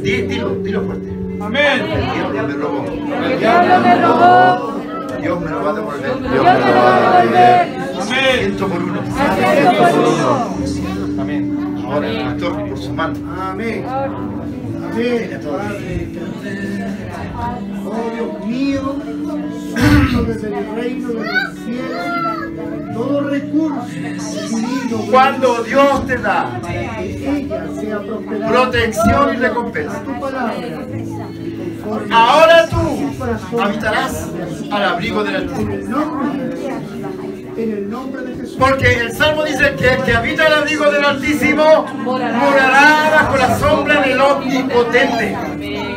Dilo, 0.01 0.55
dilo 0.63 0.81
fuerte. 0.83 1.09
Amén. 1.41 1.81
El 1.81 2.11
diablo 2.11 2.47
me 2.47 2.53
robó. 2.53 2.85
El 2.85 3.39
diablo 3.39 3.79
me 3.79 3.95
robó. 4.01 4.77
Dios 5.21 5.41
me 5.41 5.49
lo 5.49 5.63
va 5.63 5.69
a 5.69 5.73
devolver. 5.73 6.19
Dios 6.19 6.31
me 6.31 6.37
lo 6.37 6.43
va 6.43 7.17
a 7.17 7.21
devolver. 7.21 7.77
Amén. 8.01 8.39
Ciento 8.39 8.67
por 8.67 8.83
uno. 8.83 9.01
Amén. 11.19 11.41
Ahora 11.85 12.07
el 12.07 12.23
pastor 12.23 12.69
por 12.69 12.77
su 12.77 12.93
mano. 12.93 13.15
Amén. 13.39 13.85
Amén. 13.87 15.39
Padre. 15.43 16.07
Oh 17.85 18.11
Dios 18.13 18.47
mío, 18.47 18.95
santo 19.75 20.23
desde 20.23 20.47
el 20.47 20.75
reino 20.75 21.09
del 21.09 21.29
cielo, 21.65 21.97
todo 22.23 22.36
recurso 23.29 23.85
divino 23.87 25.05
Cuando 25.11 25.63
Dios 25.63 26.07
te 26.07 26.17
da 26.17 26.59
protección 28.47 29.35
y 29.35 29.37
recompensa. 29.37 30.03
Ahora 32.11 32.67
tú 32.67 33.61
habitarás 33.61 34.29
al 34.71 34.83
abrigo 34.83 35.23
del 35.23 35.35
Altísimo. 35.37 35.71
En 35.71 35.71
el 35.71 35.89
nombre, 35.89 36.27
en 37.57 37.71
el 37.71 37.89
nombre 37.89 38.21
de 38.23 38.35
Jesús. 38.35 38.57
Porque 38.59 38.93
el 38.93 39.11
Salmo 39.13 39.43
dice 39.43 39.75
que 39.75 39.93
el 39.93 40.03
que 40.03 40.13
habita 40.13 40.45
al 40.47 40.53
abrigo 40.53 40.91
del 40.91 41.05
Altísimo 41.05 41.85
morará 42.03 43.09
bajo 43.11 43.37
la 43.37 43.57
sombra 43.57 44.01
del 44.01 44.19
Omnipotente. 44.19 45.96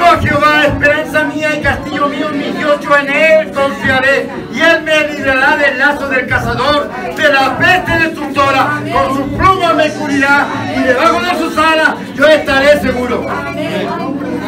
A 0.00 0.20
Jehová, 0.20 0.64
esperanza 0.64 1.24
mía 1.24 1.56
y 1.56 1.60
castillo 1.60 2.08
mío, 2.08 2.28
mi 2.30 2.50
Dios, 2.52 2.80
yo 2.80 2.96
en 2.96 3.10
él 3.10 3.52
confiaré. 3.52 4.28
Y 4.54 4.60
él 4.60 4.82
me 4.82 5.08
librará 5.08 5.56
del 5.56 5.78
lazo 5.78 6.08
del 6.08 6.26
cazador, 6.26 6.88
de 7.14 7.28
la 7.28 7.58
peste 7.58 7.98
destructora. 7.98 8.80
Con 8.90 9.16
sus 9.16 9.36
plumas 9.36 9.74
me 9.74 9.90
cubrirá 9.90 10.46
y 10.74 10.80
debajo 10.80 11.20
de 11.20 11.38
sus 11.38 11.58
alas 11.58 11.90
yo 12.14 12.26
estaré 12.26 12.80
seguro. 12.80 13.26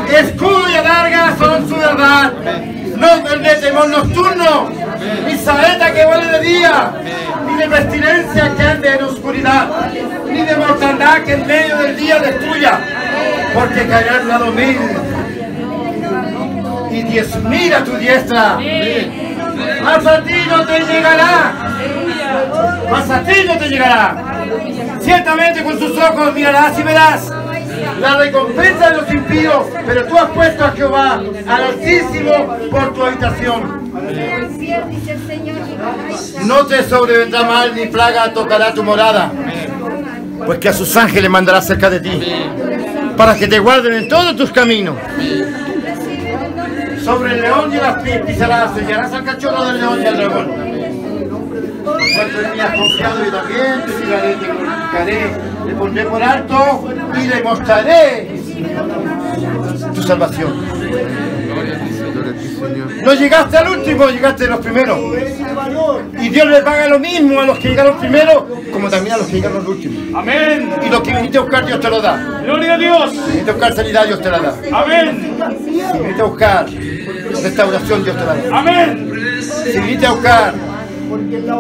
Escudo 0.08 0.70
y 0.70 0.76
adarga 0.76 1.36
son 1.36 1.68
su 1.68 1.76
verdad. 1.76 2.32
No 2.96 3.22
tendré 3.22 3.54
temor 3.56 3.88
nocturno, 3.88 4.70
ni 5.26 5.36
saeta 5.36 5.92
que 5.92 6.06
vuele 6.06 6.26
de 6.26 6.40
día, 6.40 6.92
ni 7.46 7.56
de 7.56 7.68
pestilencia 7.68 8.54
que 8.56 8.62
ande 8.62 8.94
en 8.94 9.04
oscuridad, 9.04 9.68
ni 10.26 10.42
de 10.42 10.56
mortandad 10.56 11.22
que 11.22 11.32
en 11.34 11.46
medio 11.46 11.76
del 11.78 11.96
día 11.96 12.18
destruya, 12.20 12.78
porque 13.54 13.86
caerá 13.86 14.16
al 14.20 14.28
lado 14.28 14.52
y 16.90 17.02
diez 17.02 17.36
mil 17.44 17.72
a 17.72 17.84
tu 17.84 17.96
diestra. 17.96 18.58
Mas 19.82 20.06
a 20.06 20.22
ti 20.22 20.34
no 20.48 20.66
te 20.66 20.80
llegará. 20.80 21.52
Mas 22.90 23.10
a 23.10 23.22
ti 23.22 23.34
no 23.46 23.56
te 23.56 23.68
llegará. 23.68 24.16
Ciertamente 25.00 25.62
con 25.62 25.78
sus 25.78 25.96
ojos 25.96 26.34
mirarás 26.34 26.78
y 26.78 26.82
verás 26.82 27.32
la 28.00 28.16
recompensa 28.16 28.90
de 28.90 28.96
los 28.96 29.12
impíos, 29.12 29.66
pero 29.86 30.04
tú 30.06 30.16
has 30.16 30.30
puesto 30.30 30.64
a 30.64 30.72
Jehová, 30.72 31.20
al 31.46 31.62
Altísimo, 31.62 32.56
por 32.70 32.94
tu 32.94 33.04
habitación. 33.04 33.90
No 36.44 36.66
te 36.66 36.82
sobrevendrá 36.84 37.42
mal 37.42 37.74
ni 37.74 37.86
plaga 37.86 38.32
tocará 38.32 38.72
tu 38.72 38.82
morada, 38.82 39.30
pues 40.44 40.58
que 40.58 40.68
a 40.68 40.72
sus 40.72 40.96
ángeles 40.96 41.30
mandará 41.30 41.60
cerca 41.60 41.90
de 41.90 42.00
ti, 42.00 42.22
para 43.16 43.36
que 43.36 43.46
te 43.46 43.58
guarden 43.58 43.94
en 43.94 44.08
todos 44.08 44.36
tus 44.36 44.50
caminos. 44.50 44.96
Sobre 47.10 47.34
el 47.34 47.40
león 47.42 47.72
y 47.72 47.76
las 47.76 48.02
pi- 48.02 48.18
pisarás, 48.26 48.72
sellarás 48.74 49.12
al 49.12 49.24
cachorro 49.24 49.64
del 49.64 49.78
león 49.80 50.00
y 50.02 50.06
al 50.06 50.16
dragón. 50.16 50.46
Por 51.84 51.96
cuanto 52.14 52.40
en 52.40 52.52
mí 52.52 52.60
has 52.60 52.76
confiado 52.78 53.24
yo 53.24 53.30
también, 53.32 53.82
te 53.86 54.00
libraré, 54.00 54.34
te 54.34 54.46
glorificaré, 54.46 55.30
le 55.66 55.72
pondré 55.74 56.04
por 56.04 56.22
alto 56.22 56.84
y 57.20 57.26
le 57.26 57.42
mostraré 57.42 58.40
tu 59.94 60.02
salvación. 60.02 60.52
No 63.04 63.14
llegaste 63.14 63.56
al 63.56 63.68
último, 63.70 64.06
llegaste 64.08 64.44
a 64.44 64.48
los 64.48 64.60
primeros. 64.60 64.98
Y 66.20 66.28
Dios 66.28 66.46
le 66.48 66.60
paga 66.62 66.86
lo 66.88 66.98
mismo 66.98 67.40
a 67.40 67.44
los 67.46 67.58
que 67.58 67.70
llegaron 67.70 67.98
primero, 67.98 68.46
como 68.72 68.88
también 68.88 69.14
a 69.14 69.18
los 69.18 69.26
que 69.26 69.36
llegaron 69.36 69.58
al 69.62 69.66
último. 69.66 70.18
Amén. 70.18 70.70
Y 70.86 70.88
lo 70.90 71.02
que 71.02 71.12
viniste 71.14 71.38
a 71.38 71.40
buscar, 71.40 71.66
Dios 71.66 71.80
te 71.80 71.88
lo 71.90 72.00
da. 72.00 72.40
Gloria 72.44 72.74
a 72.74 72.78
Dios. 72.78 73.10
Si 73.10 73.30
viniste 73.30 73.50
a 73.50 73.54
buscar 73.54 73.72
sanidad, 73.74 74.06
Dios 74.06 74.20
te 74.22 74.30
la 74.30 74.38
da. 74.38 74.54
Amén. 74.72 75.36
Si 75.64 75.98
viniste 75.98 76.20
a 76.22 76.24
buscar 76.24 76.66
restauración, 77.42 78.04
Dios 78.04 78.16
te 78.16 78.24
la 78.24 78.34
da. 78.34 78.58
Amén. 78.58 79.10
Si 79.40 79.80
viniste 79.80 80.06
a 80.06 80.12
buscar 80.12 80.54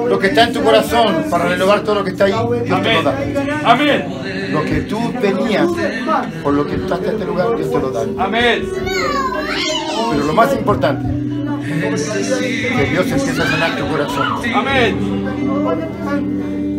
lo 0.08 0.18
que 0.18 0.28
está 0.28 0.44
en 0.44 0.52
tu 0.52 0.62
corazón 0.62 1.24
para 1.30 1.46
renovar 1.46 1.80
todo 1.80 1.96
lo 1.96 2.04
que 2.04 2.10
está 2.10 2.24
ahí, 2.24 2.34
Dios 2.64 2.82
te 2.82 2.94
lo 2.94 3.02
da. 3.02 3.18
Amén. 3.64 4.04
Lo 4.52 4.64
que 4.64 4.80
tú 4.82 5.12
venías, 5.20 5.68
por 6.42 6.54
lo 6.54 6.66
que 6.66 6.74
entraste 6.74 7.08
a 7.08 7.12
este 7.12 7.24
lugar, 7.24 7.56
Dios 7.56 7.70
te 7.70 7.78
lo 7.78 7.90
da. 7.90 8.24
Amén. 8.24 8.68
Pero 10.10 10.24
lo 10.24 10.32
más 10.32 10.52
importante, 10.54 11.06
que 11.62 12.84
Dios 12.90 13.06
empieza 13.10 13.42
a 13.42 13.46
sanar 13.46 13.76
tu 13.76 13.86
corazón. 13.88 14.26
Amén. 14.54 15.20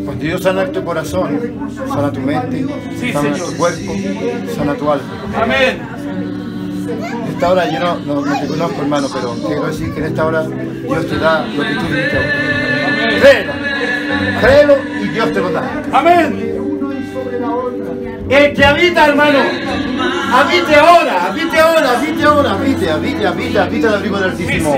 Cuando 0.05 0.23
Dios 0.25 0.41
sana 0.41 0.65
tu 0.71 0.83
corazón, 0.83 1.39
sana 1.87 2.11
tu 2.11 2.19
mente, 2.19 2.65
sana 3.13 3.33
tu 3.33 3.57
cuerpo, 3.57 3.93
sana 4.55 4.73
tu 4.75 4.91
alma. 4.91 5.25
Amén. 5.41 6.00
Esta 7.29 7.51
hora 7.51 7.69
yo 7.69 7.79
no, 7.79 7.99
no, 7.99 8.25
no 8.25 8.39
te 8.39 8.47
conozco, 8.47 8.81
hermano, 8.81 9.07
pero 9.13 9.35
quiero 9.47 9.67
decir 9.67 9.93
que 9.93 9.99
en 9.99 10.05
esta 10.05 10.25
hora 10.25 10.43
Dios 10.43 11.07
te 11.07 11.17
da 11.17 11.45
lo 11.45 11.63
que 11.63 11.75
tú 11.75 11.81
necesitas. 11.89 12.25
Créelo, 13.19 13.53
créelo 14.41 14.75
y 15.01 15.07
Dios 15.09 15.33
te 15.33 15.39
lo 15.39 15.51
da. 15.51 15.83
Amén. 15.91 16.51
El 18.29 18.53
que 18.53 18.63
habita, 18.63 19.07
hermano, 19.07 19.39
habite 20.31 20.75
ahora, 20.75 21.25
habite 21.25 21.59
ahora, 21.59 21.91
habite 21.97 22.23
ahora, 22.23 22.51
habite, 22.51 22.89
habite, 22.89 23.27
habite, 23.27 23.59
habite 23.59 23.87
al 23.87 23.95
abrigo 23.95 24.19
del 24.19 24.29
Altísimo. 24.29 24.75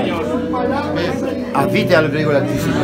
Habite 1.54 1.96
al 1.96 2.06
abrigo 2.06 2.32
del 2.32 2.44
Altísimo. 2.44 2.76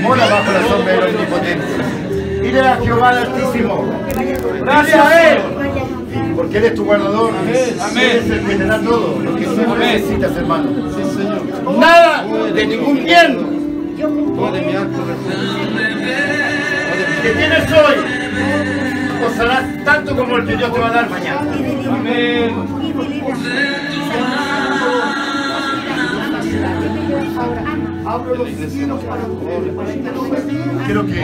Mora 0.00 0.26
bajo 0.26 0.52
la 0.52 0.68
sombra 0.68 0.92
del 0.94 1.14
Omnipotente. 1.16 2.40
Dile 2.40 2.60
a 2.60 2.76
Jehová 2.76 3.12
el 3.12 3.18
Altísimo. 3.18 3.92
Gracias 4.62 5.06
a 5.06 5.32
Él. 5.32 5.59
Porque 6.36 6.58
Él 6.58 6.64
es 6.64 6.74
tu 6.74 6.84
guardador. 6.84 7.32
Él 7.46 7.54
es 7.54 8.30
el 8.30 8.46
que 8.46 8.54
te 8.56 8.64
da 8.66 8.80
todo 8.80 9.18
lo 9.22 9.36
que 9.36 9.44
tú 9.44 9.76
necesitas, 9.78 10.36
hermano. 10.36 10.70
Nada 11.78 12.24
de 12.52 12.66
ningún 12.66 13.04
bien. 13.04 13.60
Que 17.22 17.30
tienes 17.30 17.72
hoy 17.72 18.20
gozarás 19.20 19.84
tanto 19.84 20.16
como 20.16 20.36
el 20.38 20.46
que 20.46 20.56
Dios 20.56 20.72
te 20.72 20.80
va 20.80 20.88
a 20.88 20.92
dar 20.92 21.10
mañana. 21.10 21.40
Quiero 30.86 31.06
que 31.06 31.20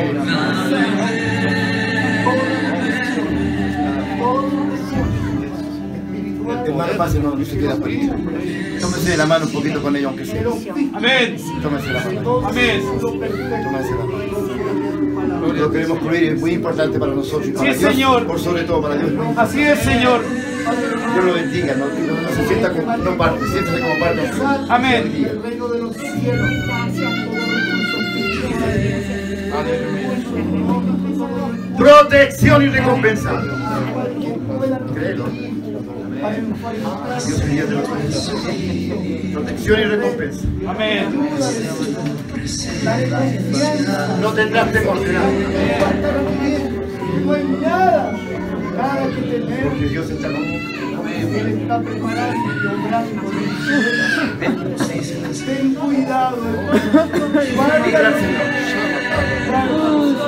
hermano 6.53 6.93
pase 6.97 7.19
no, 7.21 7.35
no 7.35 7.45
se 7.45 7.59
queda 7.59 7.77
por 7.77 7.89
ahí. 7.89 8.09
Tómese 8.81 9.11
de 9.11 9.17
la 9.17 9.27
mano 9.27 9.47
un 9.47 9.53
poquito 9.53 9.83
con 9.83 9.97
ellos 9.97 10.09
aunque 10.09 10.25
sea. 10.25 10.43
Amén. 10.95 11.37
Tómese 11.63 11.93
la 11.93 12.05
mano. 12.05 12.47
Amén. 12.47 12.83
Tómese 13.01 13.91
la 13.91 14.05
mano. 14.05 15.53
Lo 15.53 15.71
queremos 15.71 15.99
cubrir 15.99 16.25
es 16.33 16.41
muy 16.41 16.53
importante 16.53 16.99
para 16.99 17.13
nosotros. 17.13 17.49
y 17.49 17.53
Para 17.53 17.73
Sí, 17.73 17.79
Dios, 17.79 17.93
Señor. 17.93 18.27
Por 18.27 18.41
sobre 18.41 18.65
todo 18.65 18.83
para 18.83 18.97
Dios. 18.97 19.13
Así 19.37 19.63
es, 19.63 19.79
Señor. 19.81 20.23
Dios 21.15 21.25
lo 21.25 21.35
bendiga, 21.35 21.75
no, 21.75 21.87
no, 21.87 22.21
no 22.23 22.29
se 22.29 22.47
sienta 22.49 22.71
como 22.73 22.97
no 22.97 23.17
parte, 23.17 23.47
siéntase 23.47 23.81
como 23.81 23.99
parte. 24.01 24.31
Amén. 24.69 25.13
Dios 25.15 25.35
lo 25.35 25.43
bendiga. 25.43 26.37
Protección 31.77 32.63
y 32.63 32.67
recompensa. 32.69 33.43
Créelo. 34.95 35.56
Dios 36.31 37.41
el 37.41 37.51
día 37.51 37.67
de 37.67 37.73
los 37.73 37.89
Protección 39.33 39.81
y 39.81 39.85
recompensa. 39.85 40.47
Amén. 40.67 41.29
No 44.21 44.33
tendrás 44.33 44.73
temor 44.73 45.01
de 45.01 45.13
nada. 45.13 45.31
No 47.25 47.33
hay 47.33 47.45
nada, 47.61 48.13
nada 48.77 49.09
que 49.15 49.23
temer. 49.23 49.69
Porque 49.69 49.87
Dios 49.87 50.11
está 50.11 50.29
contigo. 50.29 51.05
Él 51.37 51.47
está 51.61 51.81
preparando 51.81 52.53
y 52.53 52.67
obrando 52.67 53.23
Ten 55.47 55.75
cuidado, 55.75 56.39
hermano. 57.37 57.87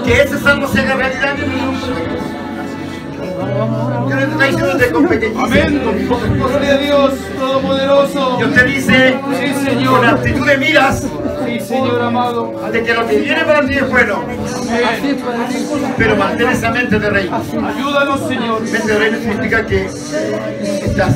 Que 0.05 0.23
ese 0.23 0.39
salmo 0.39 0.69
se 0.69 0.81
haga 0.81 0.95
realidad. 0.95 1.37
De 4.79 4.91
competencia. 4.93 5.43
Amén. 5.43 5.81
Gloria 6.37 6.75
a 6.75 6.79
Dios 6.79 7.13
Todopoderoso. 7.39 8.37
Dios 8.39 8.55
te 8.55 8.65
dice 8.65 9.21
Sí, 9.41 9.53
con 9.53 9.65
Señor. 9.65 10.07
actitud 10.07 10.47
de 10.47 10.59
miras 10.59 11.07
Señor 11.69 12.01
amado. 12.01 12.55
de 12.73 12.83
que 12.83 12.95
lo 12.95 13.07
que 13.07 13.17
viene 13.19 13.45
para 13.45 13.67
ti 13.67 13.75
es 13.75 13.91
bueno, 13.91 14.23
Amén. 14.25 15.19
pero 15.99 16.17
mantén 16.17 16.49
esa 16.49 16.71
mente 16.71 16.99
de 16.99 17.11
reino. 17.11 17.37
Ayúdanos, 17.37 18.27
Señor. 18.27 18.63
Mente 18.63 18.93
de 18.93 18.99
reino 18.99 19.19
significa 19.19 19.67
que 19.67 19.85
estás 19.85 21.15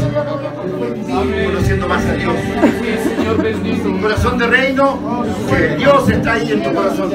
conociendo 1.08 1.88
más 1.88 2.04
a 2.04 2.12
Dios. 2.12 2.34
Un 3.84 4.02
corazón 4.02 4.36
de 4.36 4.46
reino, 4.46 5.24
que 5.48 5.76
Dios 5.76 6.08
está 6.10 6.32
ahí 6.34 6.52
en 6.52 6.62
tu 6.62 6.74
corazón. 6.74 7.10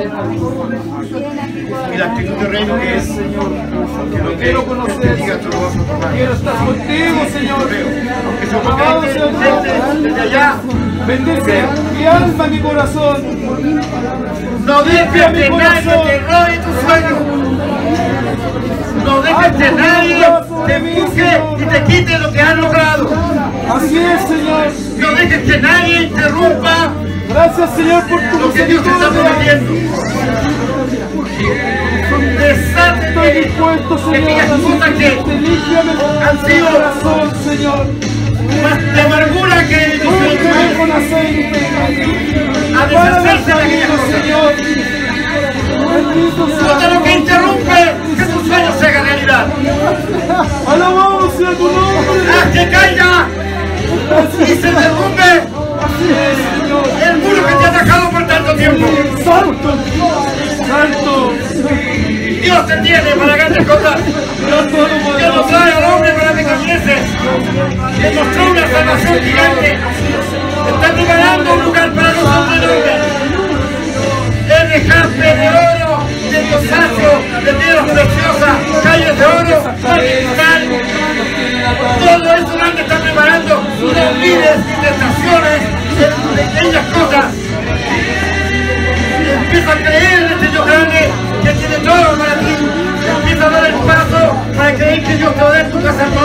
Y 1.93 1.97
la 1.97 2.05
actitud 2.05 2.33
de 2.33 2.47
reino 2.47 2.79
que 2.79 2.97
es 2.97 3.07
que 3.07 4.23
lo 4.23 4.29
que 4.31 4.35
Quiero 4.37 4.65
conocer. 4.65 5.15
Quiero 5.15 6.33
estar 6.33 6.55
contigo, 6.65 7.25
Señor. 7.31 7.69
Que 7.69 8.47
tu 8.47 8.63
nombre. 8.63 9.13
desde 10.01 10.21
allá. 10.21 10.59
Bendice 11.07 11.63
mi 11.97 12.05
alma, 12.05 12.47
mi 12.47 12.59
corazón. 12.59 13.23
No 14.65 14.83
dejes 14.83 15.09
que 15.31 15.49
nadie 15.49 15.81
te 15.81 16.19
robe 16.19 16.59
tu 16.65 16.71
sueño. 16.85 17.17
No 19.05 19.21
dejes 19.21 19.51
que 19.55 19.71
nadie 19.71 20.25
te 20.67 20.75
empuje 20.75 21.41
y 21.59 21.65
te 21.65 21.83
quite 21.85 22.19
lo 22.19 22.31
que 22.31 22.41
has 22.41 22.55
logrado. 22.57 23.09
Así 23.73 23.97
es, 23.97 24.21
Señor. 24.27 24.67
No 24.97 25.11
dejes 25.15 25.51
que 25.51 25.61
nadie 25.61 26.03
interrumpa 26.03 26.89
Gracias, 27.29 27.69
Señor, 27.75 28.03
por 28.07 28.21
tu 28.21 28.39
lo 28.39 28.53
que 28.53 28.65
Dios 28.65 28.83
te 28.83 28.89
está 28.89 29.09
prometiendo. 29.09 29.73
Desate 32.39 33.07
Estoy 33.07 33.31
dispuesto, 33.43 33.95
de 33.95 34.17
Señor, 34.17 34.61
cosas 34.61 34.89
que 34.91 35.07
servirte. 35.09 35.39
Límpiame 35.39 35.91
han 36.23 36.45
sido- 36.45 36.67
corazón, 36.71 37.31
Señor. 37.43 38.06
Más 38.63 38.77
de 38.93 39.01
amargura 39.01 39.67
que 39.67 40.01
Úngeme 40.05 40.73
con 40.77 40.91
aceite. 40.91 41.59
a 42.77 42.85
deshacerse 42.87 43.53
de 43.53 43.61
aquellas 43.63 43.89
cosas. 43.89 44.07
Todo 46.57 46.93
lo 46.93 47.03
que 47.03 47.13
interrumpe 47.13 47.79
que 48.17 48.25
tus 48.25 48.47
sueños 48.47 48.75
se 48.79 48.87
hagan 48.87 49.05
realidad. 49.05 49.45
Alabado 50.67 51.31
sea 51.37 51.51
tu 51.51 51.63
nombre. 51.71 52.31
Haz 52.31 52.51
que 52.53 52.69
caiga 52.69 53.27
y 54.41 54.55
se 54.55 54.71
derrumbe 54.71 55.29
el 57.05 57.17
muro 57.17 57.47
que 57.47 57.53
te 57.53 57.65
ha 57.65 57.69
atacado 57.69 58.09
por 58.09 58.27
tanto 58.27 58.55
tiempo. 58.55 58.87
Santo. 59.23 59.77
Santo. 60.67 61.33
Dios 62.41 62.67
te 62.67 62.77
tiene 62.77 63.11
para 63.11 63.35
grandes 63.37 63.67
cosas. 63.67 63.99
Dios 65.17 65.35
nos 65.35 65.47
trae 65.47 65.73
al 65.73 65.83
hombre 65.93 66.11
para 66.13 66.33
que 66.33 66.43
cambies. 66.43 66.81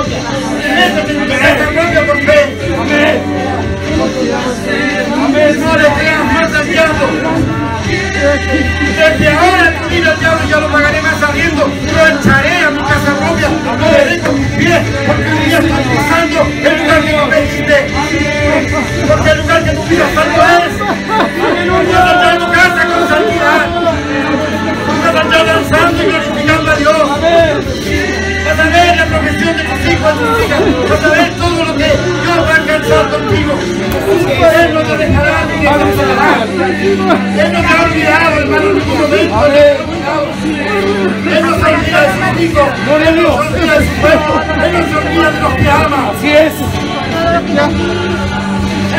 Propia. 0.02 0.18
Casa 1.38 1.66
propia 1.70 2.06
por 2.06 2.18
fe. 2.22 2.40
Amén. 2.80 3.22
Amén. 5.24 5.60
No 5.60 5.76
le 5.76 5.88
creas 5.94 6.24
más 6.24 6.54
al. 6.54 6.66
Desde 8.92 9.28
ahora 9.28 9.74
tu 9.82 9.88
vida 9.88 10.12
al 10.12 10.20
diablo 10.20 10.48
yo 10.48 10.60
lo 10.60 10.72
pagaré 10.72 11.02
más 11.02 11.18
sabiendo. 11.20 11.66
Lo 11.66 12.06
echaré 12.06 12.58
a 12.64 12.70
mi 12.70 12.82
casa 12.82 13.16
propia. 13.18 13.48
No 13.48 13.92
le 14.10 14.20
con 14.20 14.40
mis 14.40 14.50
pies 14.52 14.82
porque 15.06 15.30
hoy 15.30 15.38
día 15.46 15.58
estoy 15.58 15.84
pisando 15.90 16.40
el 16.42 16.78
lugar 16.78 17.00
que 17.02 17.12
no 17.12 17.26
me. 17.26 17.38
Porque 19.08 19.30
el 19.30 19.38
lugar 19.38 19.64
que 19.64 19.70
tu 19.72 19.82
vida 19.84 20.06
santo 20.14 20.40
es. 20.42 22.21
De 29.62 29.68
tus 29.68 29.92
hijos, 29.92 30.12
tus 30.18 30.44
hijas. 30.44 30.60
A 31.04 31.08
ver 31.08 31.30
todo 31.36 31.64
lo 31.64 31.76
que 31.76 31.84
Dios 31.84 32.38
va 32.38 32.52
a 32.52 32.56
alcanzar 32.56 33.10
contigo. 33.10 33.52
Él 33.52 34.74
no 34.74 34.80
te 34.82 34.96
dejará 34.96 35.44
ni 35.46 35.52
te 35.52 35.84
desamparará. 35.84 36.44
Él 36.44 37.52
no 37.52 37.60
te 37.60 37.66
ha 37.66 37.82
olvidado, 37.82 38.40
hermano, 38.40 38.62
en 38.62 38.78
ningún 38.78 38.98
momento. 38.98 39.46
Él 41.32 41.42
no 41.42 41.52
se 41.54 41.64
olvida 41.74 42.00
de 42.02 42.08
sus 42.12 42.40
hijos. 42.42 42.68
Él 43.06 43.14
no 43.16 43.22
se 43.22 43.38
olvida 43.38 43.74
de 43.78 43.86
su 43.86 43.94
pueblo. 44.00 44.32
Él 44.64 44.72
no 44.72 44.80
se 44.88 44.94
olvida 44.96 45.30
de 45.30 45.40
los 45.40 45.54
que 45.54 45.70
ama. 45.70 46.00
Así 46.16 46.30
es. 46.30 46.54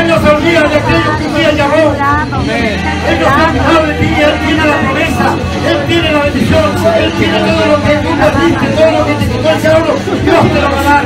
No 0.08 0.20
se 0.20 0.30
olvida 0.36 0.62
de 0.64 0.76
aquellos 0.76 1.18
que 1.18 1.26
un 1.26 1.34
día 1.34 1.52
llamó. 1.54 1.94
Él 1.94 3.20
no 3.20 3.28
ha 3.28 3.48
olvidado 3.48 3.86
de 3.88 3.94
ti, 3.94 4.10
Él 4.22 4.34
tiene 4.46 4.66
la 4.66 4.78
promesa, 4.82 5.36
Él 5.68 5.78
tiene 5.88 6.12
la 6.12 6.20
bendición, 6.20 6.76
Él 6.98 7.12
tiene 7.14 7.40
todo 7.40 7.66
lo 7.72 7.84
que 7.84 7.96
tú 7.96 8.10
perdiste, 8.18 8.68
todo 8.76 8.92
lo 8.92 9.06
que 9.06 9.14
te 9.14 9.26
quitó 9.32 9.50
el 9.50 9.62
diablo, 9.62 9.96
Dios 10.24 10.52
te 10.54 10.62
lo 10.62 10.70
va 10.70 10.80
a 10.80 10.84
dar. 10.84 11.04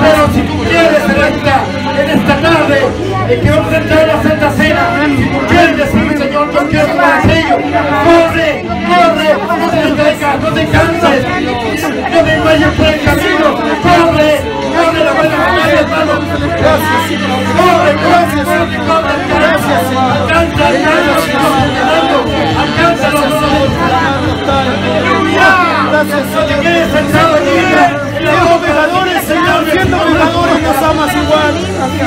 Pero 0.00 0.22
si 0.34 0.40
tú 0.42 0.64
quieres 0.64 1.04
en 1.04 1.18
esta, 1.24 1.56
en 2.02 2.10
esta 2.10 2.34
tarde, 2.40 2.78
que 3.28 3.50
vamos 3.50 3.72
a 3.72 3.76
entrar 3.76 3.98
a 3.98 4.06
la 4.06 4.22
Santa 4.22 4.50
Cena, 4.52 4.82
si 5.04 5.24
tú 5.24 5.38
quieres 5.48 5.90
Señor, 6.18 6.52
yo 6.52 6.68
quiero 6.68 6.86
ser 6.86 7.00
aquello, 7.00 7.56
corre, 8.04 8.64
corre, 8.88 9.28
no 9.58 9.70
te 9.70 9.76
detengas, 9.76 10.40
no 10.40 10.48
te 10.52 10.66
canses, 10.66 11.24
no 12.12 12.24
te 12.24 12.38
vayas 12.40 12.74
por 12.74 12.86
el 12.86 13.00
camino, 13.02 13.54
corre, 13.82 14.57
la 15.04 15.12
hermano. 15.80 16.12
Corre, 17.58 17.90
alcanza, 17.90 18.40
alcanza, 22.62 23.08
no 25.98 26.44
te 26.46 26.54
quedes 26.60 26.92
sentado 26.92 27.34
allí 27.34 27.58
en 28.18 28.44
los 28.44 28.60
pecadores, 28.60 29.24
Señor. 29.24 29.64
Siendo 29.70 29.96
pecadores 29.98 30.62
nos 30.62 30.82
amas 30.82 31.14
igual. 31.14 31.54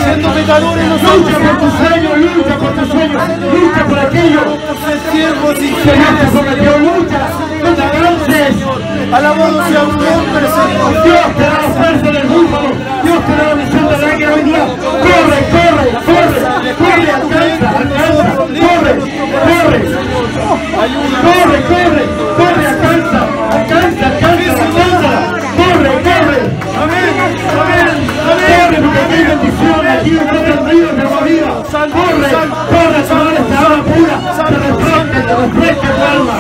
Siendo 0.03 0.33
pecadores 0.33 0.87
nos 0.87 1.01
Lucha 1.01 1.39
por 1.39 1.57
tus 1.59 1.73
sueños, 1.73 2.17
lucha 2.17 2.57
por 2.57 2.71
tus 2.71 2.89
sueños, 2.89 3.21
lucha 3.53 3.85
por 3.87 3.99
aquello. 3.99 4.41
siervos 5.11 5.55
y 5.57 5.67
Señor 5.67 6.13
te 6.19 6.27
prometió, 6.27 6.77
lucha, 6.79 7.50
canses. 7.75 8.55
Alabado 9.13 9.57
tu 9.57 9.71
nombre, 9.71 10.45
Señor. 10.47 11.03
Dios 11.03 11.35
te 11.35 11.43
da 11.43 11.57
la 11.61 11.69
fuerza 11.69 12.11
del 12.11 12.27
búfalo, 12.27 12.69
Dios 13.03 13.25
te 13.25 13.31
da 13.35 13.43
la 13.43 13.53
visión 13.55 13.85
del 13.89 14.03
águila 14.03 14.33
hoy 14.33 14.43
día. 14.43 14.65
Corre, 15.05 15.39
corre, 15.51 15.85
corre, 16.05 16.41
corre, 16.81 17.11
alcanza, 17.11 17.67
alcanza, 17.77 18.35
corre, 18.35 18.93
corre. 19.47 19.79
Corre, 21.21 21.59
corre, 21.71 22.03
corre, 22.37 22.63
alcanza, 22.67 23.21
aquí 29.11 29.23
bendición, 29.23 29.87
aquí 29.87 30.11
brotan 30.11 30.69
ríos 30.69 30.95
de 30.95 31.01
agua 31.01 31.21
viva. 31.21 31.63
Corre, 31.71 32.29
corre, 32.71 33.01
tomar 33.07 33.33
esta 33.33 33.59
agua 33.59 33.83
pura. 33.83 34.15
Te 34.47 34.55
refresca, 34.55 35.19
te 35.27 35.35
refresca 35.35 35.87
tu 35.91 36.01
alma. 36.11 36.35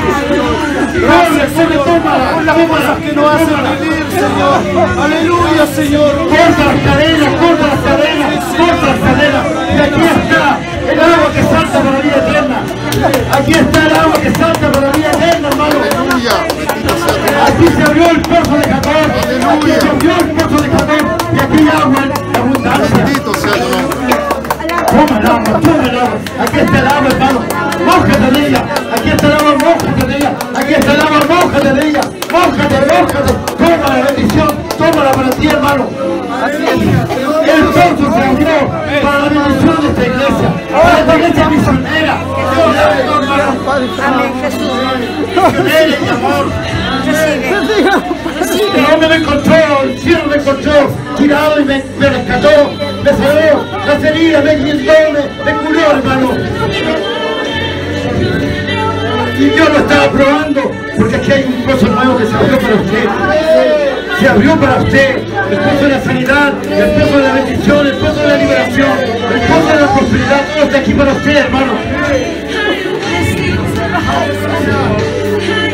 Corre, 1.11 1.43
corre, 1.55 1.77
tómala, 1.85 2.27
tómala. 2.53 2.91
Que 3.01 3.11
nos 3.13 3.35
hacen 3.35 3.61
vivir, 3.81 4.05
Señor. 4.11 4.59
Aleluya, 5.03 5.65
Señor. 5.75 6.11
Corta 6.17 6.63
las 6.65 6.79
cadenas, 6.87 7.31
corta 7.41 7.67
las 7.67 7.81
cadenas, 7.87 8.45
corta 8.57 8.85
las 8.87 8.99
cadenas. 9.05 9.45
Y 9.71 9.79
aquí 9.81 10.01
está 10.01 10.43
el 10.91 10.99
agua 10.99 11.29
que 11.33 11.43
salta 11.43 11.79
para 11.79 11.91
la 11.91 11.99
vida 11.99 12.17
eterna. 12.17 12.80
Aquí 12.91 13.53
está 13.53 13.85
el 13.85 13.95
agua 13.95 14.13
que 14.21 14.31
salta 14.31 14.69
para 14.71 14.87
la 14.87 14.91
vida 14.91 15.11
eterna, 15.11 15.47
hermano. 15.47 15.75
Aquí 17.47 17.67
se 17.67 17.83
abrió 17.83 18.09
el 18.09 18.21
pozo 18.21 18.57
de 18.57 18.63
Jacob. 18.63 18.91
Aquí 19.49 19.71
se 19.79 19.87
abrió 19.87 20.11
el 20.19 20.29
pozo 20.31 20.61
de 20.61 20.69
Jacob. 20.69 21.03
Y 21.33 21.39
aquí 21.39 21.57
hay 21.57 21.69
agua 21.81 22.03
en 22.03 22.37
abundancia. 22.37 23.05
Toma 24.91 25.19
el 25.19 25.25
agua, 25.25 25.59
toma 25.61 25.83
el 25.89 25.99
agua. 25.99 26.17
Aquí 26.41 26.59
está 26.59 26.79
el 26.79 26.87
agua, 26.87 27.07
hermano. 27.09 27.39
Mójate 27.85 28.31
de 28.31 28.47
ella. 28.47 28.61
Aquí 28.93 29.09
está 29.09 29.27
el 29.27 29.33
agua, 29.33 29.53
mójate 29.63 30.07
de 30.07 30.17
ella. 30.17 30.31
Aquí 30.53 30.73
está 30.73 30.93
el 30.93 31.01
agua, 31.01 31.19
mójate 31.29 31.73
de 31.73 31.87
ella. 31.87 32.01
Mójate, 32.31 32.77
mójate. 32.91 33.33
Toma 33.57 33.87
la 33.95 34.03
bendición. 34.03 34.49
Tómala 34.77 35.11
para 35.13 35.29
ti, 35.29 35.47
hermano. 35.47 36.00
El 36.41 37.65
pozo 37.65 38.11
se 38.11 38.23
abrió 38.23 38.67
para 39.03 39.19
la 39.19 39.29
bendición 39.29 39.81
de 39.81 39.87
esta 39.89 40.05
iglesia. 40.07 40.49
Para 40.71 40.99
esta 40.99 41.15
iglesia 41.15 41.49
misionera. 41.49 42.17
Amén, 44.03 44.33
Jesús. 44.41 44.71
Misionera 45.35 45.87
y 45.87 46.09
amor. 46.09 46.45
Recibe. 48.39 48.79
El 48.79 48.85
hombre 48.93 49.07
me 49.07 49.15
encontró, 49.17 49.83
el 49.83 49.99
cielo 49.99 50.23
me 50.27 50.35
encontró, 50.35 50.73
tirado 51.17 51.61
y 51.61 51.65
me, 51.65 51.83
me 51.99 52.09
rescató, 52.09 52.71
me 53.03 53.09
sanó, 53.11 53.65
las 53.85 54.03
heridas 54.03 54.43
me 54.43 54.55
guindó, 54.55 54.93
me, 55.13 55.51
me 55.51 55.57
curó, 55.59 55.91
hermano. 55.91 56.31
Y 59.37 59.45
Dios 59.45 59.69
lo 59.69 59.77
estaba 59.77 60.11
probando, 60.11 60.71
porque 60.97 61.15
aquí 61.17 61.31
hay 61.31 61.43
un 61.43 61.63
pozo 61.65 61.87
nuevo 61.87 62.17
que 62.17 62.25
se 62.25 62.35
abrió 62.35 62.59
para 62.59 62.75
usted. 62.75 63.09
Se 64.19 64.27
abrió 64.27 64.59
para 64.59 64.75
usted 64.77 65.30
el 65.51 65.57
pozo 65.59 65.83
de 65.83 65.89
la 65.89 66.01
sanidad, 66.01 66.53
el 66.63 66.89
pozo 66.91 67.17
de 67.17 67.23
la 67.23 67.33
bendición, 67.33 67.87
el 67.87 67.97
pozo 67.97 68.21
de 68.21 68.27
la 68.27 68.37
liberación, 68.37 68.99
el 68.99 69.41
pozo 69.41 69.67
de 69.67 69.81
la 69.81 69.93
prosperidad, 69.93 70.41
todo 70.53 70.63
está 70.63 70.77
aquí 70.77 70.93
para 70.93 71.11
usted, 71.11 71.37
hermano. 71.37 71.73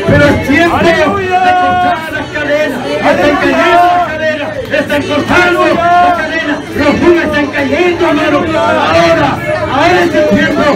Pero 0.07 0.25
es 0.25 0.47
tiempo 0.47 0.77
de 0.77 0.93
cortar 0.93 2.11
las 2.11 2.25
cadenas. 2.27 2.79
Están 2.87 3.35
cayendo 3.37 3.77
las 3.85 4.07
cadenas. 4.07 4.49
Están 4.71 5.01
cortando 5.03 5.65
las 5.67 6.17
cadenas. 6.17 6.59
Los 6.75 6.93
muros 7.01 7.23
están 7.23 7.47
cayendo, 7.47 8.07
hermano. 8.07 8.37
Ahora, 8.37 9.37
ahora 9.73 10.03
es 10.03 10.15
el 10.15 10.29
tiempo 10.29 10.61
de 10.61 10.67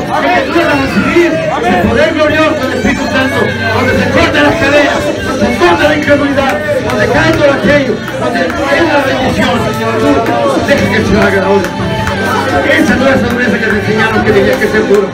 que 0.52 0.62
a 0.62 0.76
recibir 0.78 1.32
el 1.66 1.88
poder 1.88 2.14
glorioso 2.14 2.68
del 2.68 2.74
Espíritu 2.78 3.04
Santo. 3.06 3.40
Donde 3.74 3.94
se 3.98 4.10
cortan 4.12 4.44
las 4.44 4.56
cadenas, 4.56 5.00
se 5.40 5.58
corta 5.58 5.84
la 5.88 5.98
incredulidad, 5.98 6.61
todo 6.92 7.54
aquello, 7.54 7.96
donde 8.20 8.48
cae 8.48 8.82
la 8.84 9.00
bendición. 9.06 9.50
Tú 10.00 10.68
deja 10.68 10.92
que 10.92 11.06
se 11.06 11.18
haga 11.18 11.46
ahora. 11.46 11.70
Esa 12.72 12.96
no 12.96 13.08
es 13.08 13.22
la 13.22 13.30
dureza 13.30 13.60
que 13.60 13.66
te 13.66 13.80
enseñaron 13.80 14.24
que 14.26 14.32
tenía 14.32 14.60
que 14.60 14.68
ser 14.68 14.88
duro. 14.88 15.10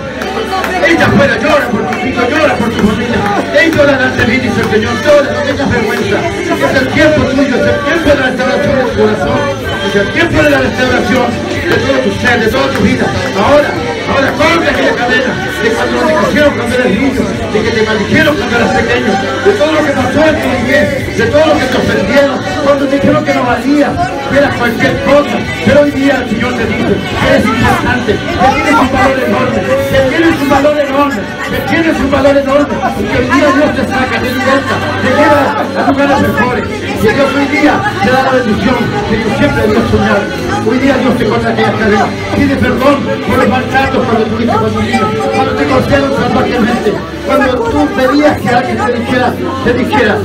Ella 0.87 1.05
afuera 1.05 1.37
llora 1.37 1.67
por 1.69 1.87
tus 1.87 2.05
hijos, 2.05 2.29
llora 2.29 2.55
por 2.55 2.69
tu 2.69 2.87
familia. 2.87 3.17
Ellos 3.61 3.85
la 3.85 3.97
dan 3.97 4.17
de 4.17 4.25
dice 4.25 4.61
el 4.61 4.71
Señor, 4.71 4.93
llora, 5.03 5.33
no 5.33 5.41
tengas 5.43 5.71
vergüenza. 5.71 6.17
Es 6.27 6.81
el 6.81 6.87
tiempo 6.89 7.21
tuyo, 7.23 7.55
es 7.55 7.67
el 7.67 7.79
tiempo 7.85 8.09
de 8.09 8.15
la 8.15 8.25
restauración 8.27 8.75
de 8.77 8.83
tu 8.83 9.01
corazón. 9.01 9.39
Es 9.87 9.95
el 9.95 10.13
tiempo 10.13 10.43
de 10.43 10.49
la 10.49 10.57
restauración 10.57 11.46
de 11.67 12.47
toda 12.47 12.69
tu 12.71 12.81
vida. 12.81 13.05
Ahora, 13.35 13.69
ahora 14.09 14.31
corta 14.33 14.71
aquella 14.71 14.95
cadena 14.95 15.47
de 15.61 15.69
cuando 15.69 15.99
te 16.07 16.25
quisieron 16.25 16.55
cuando 16.55 16.75
eres 16.75 16.99
niño, 16.99 17.21
de 17.53 17.61
que 17.61 17.71
te 17.71 17.83
maldijeron 17.83 18.35
cuando 18.37 18.57
eras 18.57 18.75
pequeño, 18.75 19.13
de 19.45 19.51
todo 19.51 19.71
lo 19.71 19.85
que 19.85 19.91
pasó 19.91 20.27
en 20.27 20.41
tu 20.41 20.47
niñez, 20.47 21.17
de 21.17 21.25
todo 21.25 21.45
lo 21.47 21.59
que 21.59 21.65
te 21.65 21.77
ofendieron, 21.77 22.39
cuando 22.63 22.87
te 22.87 22.95
dijeron 22.95 23.25
que 23.25 23.33
no 23.33 23.43
valía, 23.43 23.91
que 24.31 24.37
eras 24.37 24.55
cualquier 24.55 25.03
cosa. 25.03 25.37
Pero 25.65 25.81
hoy 25.81 25.91
día 25.91 26.23
el 26.23 26.29
Señor 26.29 26.53
te 26.55 26.65
dice 26.65 26.95
eres 27.27 27.45
importante, 27.45 28.13
que 28.13 28.47
tienes 28.55 28.79
un 28.79 28.91
valor 28.93 29.19
enorme, 29.27 29.61
que 30.09 30.16
un 30.47 30.49
valor 30.49 30.79
enorme, 30.79 31.21
que 31.51 31.59
tienes 31.67 31.99
un 31.99 32.11
valor 32.11 32.37
enorme, 32.37 32.67
que 32.67 33.17
hoy 33.17 33.25
día 33.25 33.47
Dios 33.51 33.75
te 33.75 33.83
saca, 33.83 34.21
te 34.21 34.31
liberta, 34.31 34.75
te 35.03 35.09
lleva 35.17 35.85
a 35.85 35.91
lugares 35.91 36.21
mejores. 36.21 36.63
Y 36.87 37.07
Dios 37.07 37.29
hoy 37.35 37.45
día 37.47 37.73
te 38.01 38.11
da 38.11 38.23
la 38.23 38.31
bendición 38.31 38.75
que 39.09 39.17
tú 39.17 39.29
siempre 39.37 39.63
habías 39.63 39.91
soñado. 39.91 40.23
Hoy 40.69 40.77
día 40.79 40.97
Dios 40.97 41.17
te 41.17 41.25
corta 41.25 41.49
aquellas 41.49 41.75
cadenas. 41.75 42.09
Pide 42.35 42.55
perdón 42.55 42.95
por 43.27 43.37
los 43.37 43.49
maltratos 43.49 44.05
cuando 44.05 44.25
tuviste 44.25 44.57
cuando 44.57 44.81
niño, 44.81 45.07
cuando 45.35 45.51
te 45.53 45.65
golpearon 45.65 46.11
salvajemente, 46.15 46.93
cuando 47.25 47.53
tú 47.59 47.87
pedías 47.97 48.37
que 48.39 48.49
alguien 48.49 48.77
te 48.77 48.93
dijera, 48.93 49.33
te 49.65 49.73
dijera, 49.73 50.17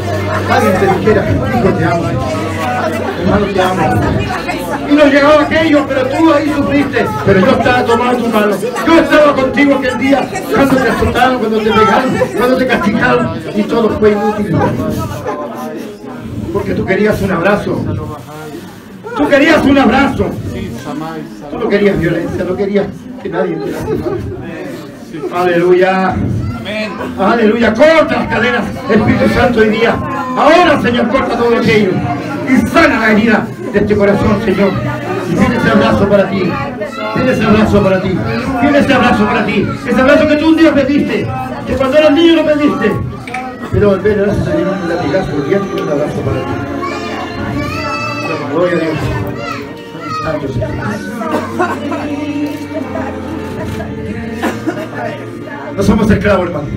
alguien 0.51 0.73
te 0.79 0.87
dijera, 0.99 1.31
hijo 1.31 1.69
te 1.75 1.85
amo, 1.85 2.05
hermano 3.25 3.47
te 3.47 3.63
amo. 3.63 4.52
Y 4.93 4.95
no 4.95 5.07
llegaba 5.07 5.43
aquello, 5.43 5.87
pero 5.89 6.07
tú 6.07 6.33
ahí 6.35 6.53
sufriste. 6.55 7.07
Pero 7.25 7.41
yo 7.41 7.51
estaba 7.53 7.85
tomando 7.85 8.25
tu 8.25 8.29
mano. 8.29 8.55
Yo 8.87 8.95
estaba 9.01 9.35
contigo 9.35 9.75
aquel 9.77 9.99
día 9.99 10.29
cuando 10.55 10.77
te 10.77 10.89
azotaron, 10.91 11.39
cuando 11.39 11.59
te 11.59 11.71
pegaron, 11.71 12.15
cuando 12.37 12.57
te 12.59 12.67
castigaron. 12.67 13.41
Y 13.55 13.63
todo 13.63 13.99
fue 13.99 14.11
inútil. 14.13 14.55
Porque 16.53 16.75
tú 16.75 16.85
querías 16.85 17.23
un 17.23 17.33
abrazo. 17.33 17.83
Tú 19.17 19.29
querías 19.29 19.65
un 19.65 19.79
abrazo. 19.79 20.27
Tú 21.51 21.59
no 21.59 21.69
querías 21.71 21.99
violencia, 21.99 22.45
no 22.45 22.55
querías 22.55 22.87
que 23.23 23.29
nadie 23.31 23.57
te. 23.57 23.75
Aleluya. 25.35 26.17
Aleluya. 27.19 27.73
Corta 27.73 28.15
las 28.15 28.29
cadenas, 28.29 28.65
Espíritu 28.91 29.35
Santo, 29.35 29.61
hoy 29.61 29.71
día. 29.71 29.97
Ahora, 30.37 30.83
Señor, 30.83 31.09
corta 31.09 31.39
todo 31.39 31.57
aquello. 31.57 31.93
Y 32.47 32.69
sana 32.69 32.99
la 32.99 33.13
herida 33.13 33.47
de 33.73 33.79
este 33.79 33.97
corazón, 33.97 34.43
Señor. 34.45 34.71
Y 35.31 35.35
tiene 35.35 35.57
ese 35.57 35.71
abrazo 35.71 36.09
para 36.09 36.31
ti. 36.31 36.53
Tiene 37.15 37.33
ese 37.33 37.45
abrazo 37.45 37.83
para 37.83 38.03
ti. 38.03 38.19
Tiene 38.61 38.79
ese 38.79 38.95
abrazo 38.95 39.25
para 39.25 39.47
ti. 39.47 39.69
Ese 39.87 40.01
abrazo 40.01 40.29
que 40.29 40.37
tú 40.37 40.49
un 40.49 40.57
día 40.57 40.75
pediste. 40.75 41.27
Que 41.67 41.75
cuando 41.75 41.97
eras 41.97 42.13
niño 42.13 42.37
lo 42.37 42.45
pediste. 42.47 42.93
Pero 43.71 43.93
al 43.93 44.01
ver 44.01 44.19
gracias 44.19 44.47
a 44.47 44.57
Dios, 44.57 44.69
porque 45.31 45.51
ya 45.51 45.59
tiene 45.61 45.83
un 45.83 45.89
abrazo 45.89 46.21
para 46.21 46.41
ti. 46.41 46.53
Gloria 48.53 48.77
a 48.77 48.81
Dios. 48.81 48.99
Santo 50.25 50.49
Señor. 50.53 50.71
No 55.77 55.83
somos 55.83 56.11
esclavos, 56.11 56.49
hermano. 56.49 56.69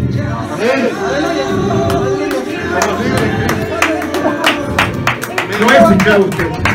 No 5.60 5.72
es 5.72 5.92
esclavo 5.92 6.26
usted. 6.26 6.75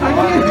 ¿Cómo 0.00 0.50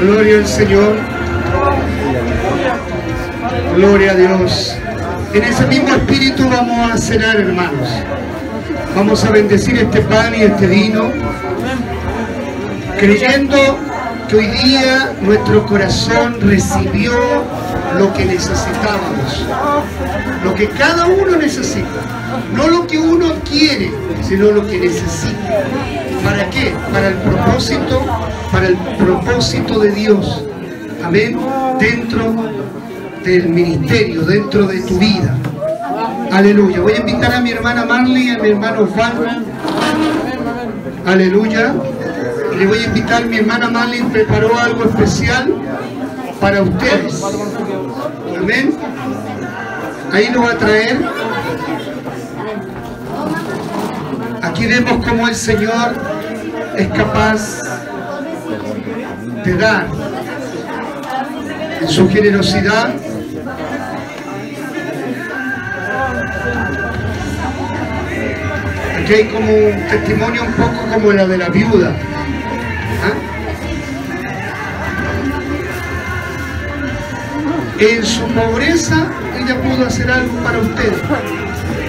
Gloria 0.00 0.36
al 0.38 0.46
Señor. 0.46 0.96
Gloria 3.76 4.12
a 4.12 4.14
Dios. 4.14 4.76
En 5.32 5.42
ese 5.42 5.66
mismo 5.66 5.94
espíritu 5.94 6.48
vamos 6.48 6.92
a 6.92 6.98
cenar, 6.98 7.36
hermanos. 7.36 7.88
Vamos 8.94 9.24
a 9.24 9.30
bendecir 9.30 9.78
este 9.78 10.00
pan 10.02 10.34
y 10.34 10.42
este 10.42 10.66
vino, 10.66 11.10
creyendo 12.98 13.78
hoy 14.36 14.46
día 14.46 15.12
nuestro 15.22 15.64
corazón 15.66 16.40
recibió 16.40 17.12
lo 17.98 18.12
que 18.12 18.24
necesitábamos, 18.24 19.46
lo 20.42 20.54
que 20.54 20.68
cada 20.68 21.06
uno 21.06 21.36
necesita, 21.36 22.00
no 22.54 22.68
lo 22.68 22.86
que 22.86 22.98
uno 22.98 23.34
quiere, 23.48 23.92
sino 24.22 24.50
lo 24.50 24.66
que 24.66 24.78
necesita. 24.78 25.64
¿Para 26.24 26.50
qué? 26.50 26.72
Para 26.92 27.08
el 27.08 27.14
propósito, 27.14 28.02
para 28.50 28.68
el 28.68 28.76
propósito 28.76 29.78
de 29.78 29.90
Dios. 29.92 30.44
Amén. 31.04 31.38
Dentro 31.78 32.34
del 33.24 33.48
ministerio, 33.48 34.22
dentro 34.22 34.66
de 34.66 34.80
tu 34.80 34.98
vida. 34.98 35.36
Aleluya. 36.32 36.80
Voy 36.80 36.92
a 36.92 37.00
invitar 37.00 37.34
a 37.34 37.40
mi 37.40 37.52
hermana 37.52 37.84
Marley 37.84 38.28
y 38.28 38.30
a 38.30 38.38
mi 38.38 38.48
hermano 38.48 38.82
Osvaldo. 38.82 39.26
Aleluya. 41.06 41.74
Le 42.58 42.66
voy 42.66 42.78
a 42.78 42.84
invitar, 42.84 43.26
mi 43.26 43.38
hermana 43.38 43.68
Marley 43.68 44.02
preparó 44.04 44.56
algo 44.58 44.84
especial 44.84 45.54
para 46.40 46.62
ustedes. 46.62 47.22
Amén. 48.36 48.76
Ahí 50.12 50.30
lo 50.30 50.42
va 50.42 50.52
a 50.52 50.58
traer. 50.58 51.04
Aquí 54.42 54.66
vemos 54.66 55.04
cómo 55.04 55.26
el 55.26 55.34
Señor 55.34 55.94
es 56.76 56.88
capaz 56.88 57.60
de 59.44 59.56
dar 59.56 59.86
en 61.80 61.88
su 61.88 62.08
generosidad. 62.08 62.94
Aquí 69.00 69.12
hay 69.12 69.24
como 69.24 69.52
un 69.52 69.86
testimonio 69.88 70.44
un 70.44 70.52
poco 70.52 70.86
como 70.92 71.12
la 71.12 71.26
de 71.26 71.38
la 71.38 71.48
viuda. 71.48 71.94
En 77.78 78.04
su 78.04 78.26
pobreza 78.28 79.10
ella 79.36 79.60
pudo 79.60 79.86
hacer 79.86 80.10
algo 80.10 80.36
para 80.44 80.58
ustedes. 80.58 80.98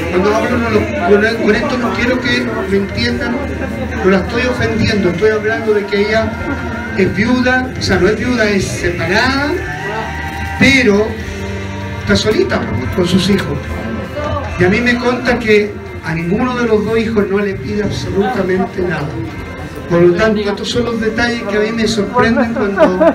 Cuando 0.10 0.36
hablo 0.36 1.40
con 1.44 1.56
esto 1.56 1.78
no 1.78 1.94
quiero 1.94 2.20
que 2.20 2.48
me 2.70 2.78
entiendan, 2.78 3.36
no 4.04 4.10
la 4.10 4.18
estoy 4.18 4.44
ofendiendo, 4.44 5.10
estoy 5.10 5.32
hablando 5.32 5.74
de 5.74 5.86
que 5.86 6.08
ella 6.08 6.32
es 6.98 7.16
viuda, 7.16 7.70
o 7.78 7.82
sea, 7.82 7.98
no 8.00 8.08
es 8.08 8.18
viuda, 8.18 8.50
es 8.50 8.66
separada, 8.66 9.52
pero 10.60 11.08
está 12.02 12.16
solita 12.16 12.62
con 12.96 13.08
sus 13.08 13.30
hijos. 13.30 13.58
Y 14.60 14.64
a 14.64 14.70
mí 14.70 14.80
me 14.82 14.96
conta 14.96 15.38
que 15.38 15.74
a 16.04 16.14
ninguno 16.14 16.56
de 16.56 16.68
los 16.68 16.86
dos 16.86 16.98
hijos 16.98 17.26
no 17.30 17.40
le 17.40 17.56
pide 17.56 17.84
absolutamente 17.84 18.82
nada. 18.82 19.10
Por 19.90 20.02
lo 20.02 20.14
tanto, 20.16 20.42
estos 20.42 20.70
son 20.70 20.86
los 20.86 21.00
detalles 21.00 21.44
que 21.44 21.58
a 21.58 21.60
mí 21.60 21.72
me 21.72 21.88
sorprenden 21.88 22.54
cuando 22.54 23.14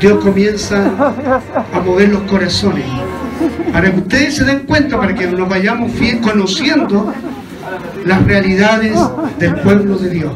Dios 0.00 0.22
comienza 0.22 0.90
a 1.72 1.80
mover 1.80 2.10
los 2.10 2.22
corazones. 2.22 2.84
Para 3.72 3.90
que 3.90 3.98
ustedes 3.98 4.36
se 4.36 4.44
den 4.44 4.60
cuenta, 4.60 4.98
para 4.98 5.14
que 5.14 5.26
nos 5.26 5.48
vayamos 5.48 5.90
conociendo 6.22 7.12
las 8.04 8.24
realidades 8.24 8.98
del 9.38 9.54
pueblo 9.56 9.96
de 9.96 10.10
Dios. 10.10 10.32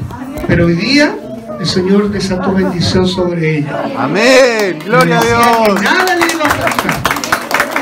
Pero 0.46 0.66
hoy 0.66 0.74
día 0.74 1.14
el 1.58 1.66
Señor 1.66 2.10
desató 2.10 2.52
bendición 2.52 3.06
sobre 3.06 3.58
ella. 3.58 3.84
Amén. 3.98 4.78
Gloria 4.84 5.18
a 5.18 5.22
Dios. 5.22 5.80
Que 5.80 5.84
nada 5.84 6.16
le 6.16 6.32
iba 6.32 6.44
a 6.44 6.50
faltar. 6.50 7.02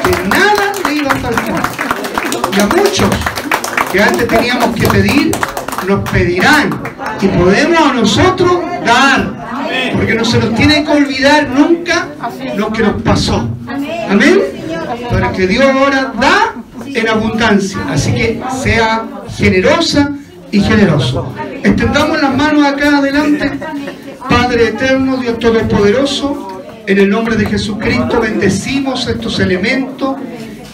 Que 0.05 0.29
nada 0.29 0.73
le 0.87 0.95
iba 0.95 1.11
a 1.11 1.17
faltar. 1.17 1.63
Y 2.57 2.61
a 2.61 2.67
muchos 2.67 3.09
que 3.93 4.03
antes 4.03 4.29
teníamos 4.29 4.75
que 4.77 4.87
pedir, 4.89 5.33
nos 5.87 6.09
pedirán. 6.11 6.94
Y 7.25 7.29
podemos 7.29 7.81
a 7.81 7.95
nosotros 7.95 8.53
dar. 8.85 9.45
Porque 9.95 10.15
no 10.15 10.25
se 10.25 10.39
nos 10.39 10.55
tiene 10.55 10.85
que 10.85 10.91
olvidar 10.91 11.49
nunca 11.49 12.09
lo 12.57 12.71
que 12.71 12.83
nos 12.83 13.03
pasó. 13.03 13.49
Amén. 14.11 14.41
Para 15.11 15.33
que 15.33 15.47
Dios 15.47 15.65
ahora 15.65 16.13
da 16.21 16.55
en 16.87 17.09
abundancia. 17.09 17.79
Así 17.89 18.13
que 18.13 18.41
sea 18.63 19.05
generosa 19.37 20.11
y 20.51 20.61
generoso. 20.61 21.33
Extendamos 21.63 22.21
las 22.21 22.37
manos 22.37 22.67
acá 22.67 22.99
adelante. 22.99 23.53
Padre 24.29 24.69
eterno, 24.69 25.17
Dios 25.17 25.39
Todopoderoso, 25.39 26.63
en 26.87 26.99
el 26.99 27.09
nombre 27.09 27.37
de 27.37 27.47
Jesucristo 27.47 28.21
bendecimos 28.21 29.07
estos 29.07 29.41
elementos 29.41 30.17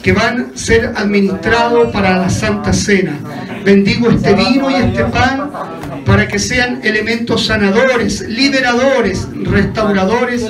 que 0.02 0.12
van 0.12 0.52
a 0.54 0.58
ser 0.58 0.92
administrados 0.96 1.92
para 1.92 2.18
la 2.18 2.30
Santa 2.30 2.72
Cena. 2.72 3.18
Bendigo 3.64 4.10
este 4.10 4.34
vino 4.34 4.70
y 4.70 4.74
este 4.74 5.04
pan 5.04 5.50
para 6.04 6.28
que 6.28 6.38
sean 6.38 6.80
elementos 6.82 7.46
sanadores, 7.46 8.22
liberadores, 8.28 9.28
restauradores 9.34 10.46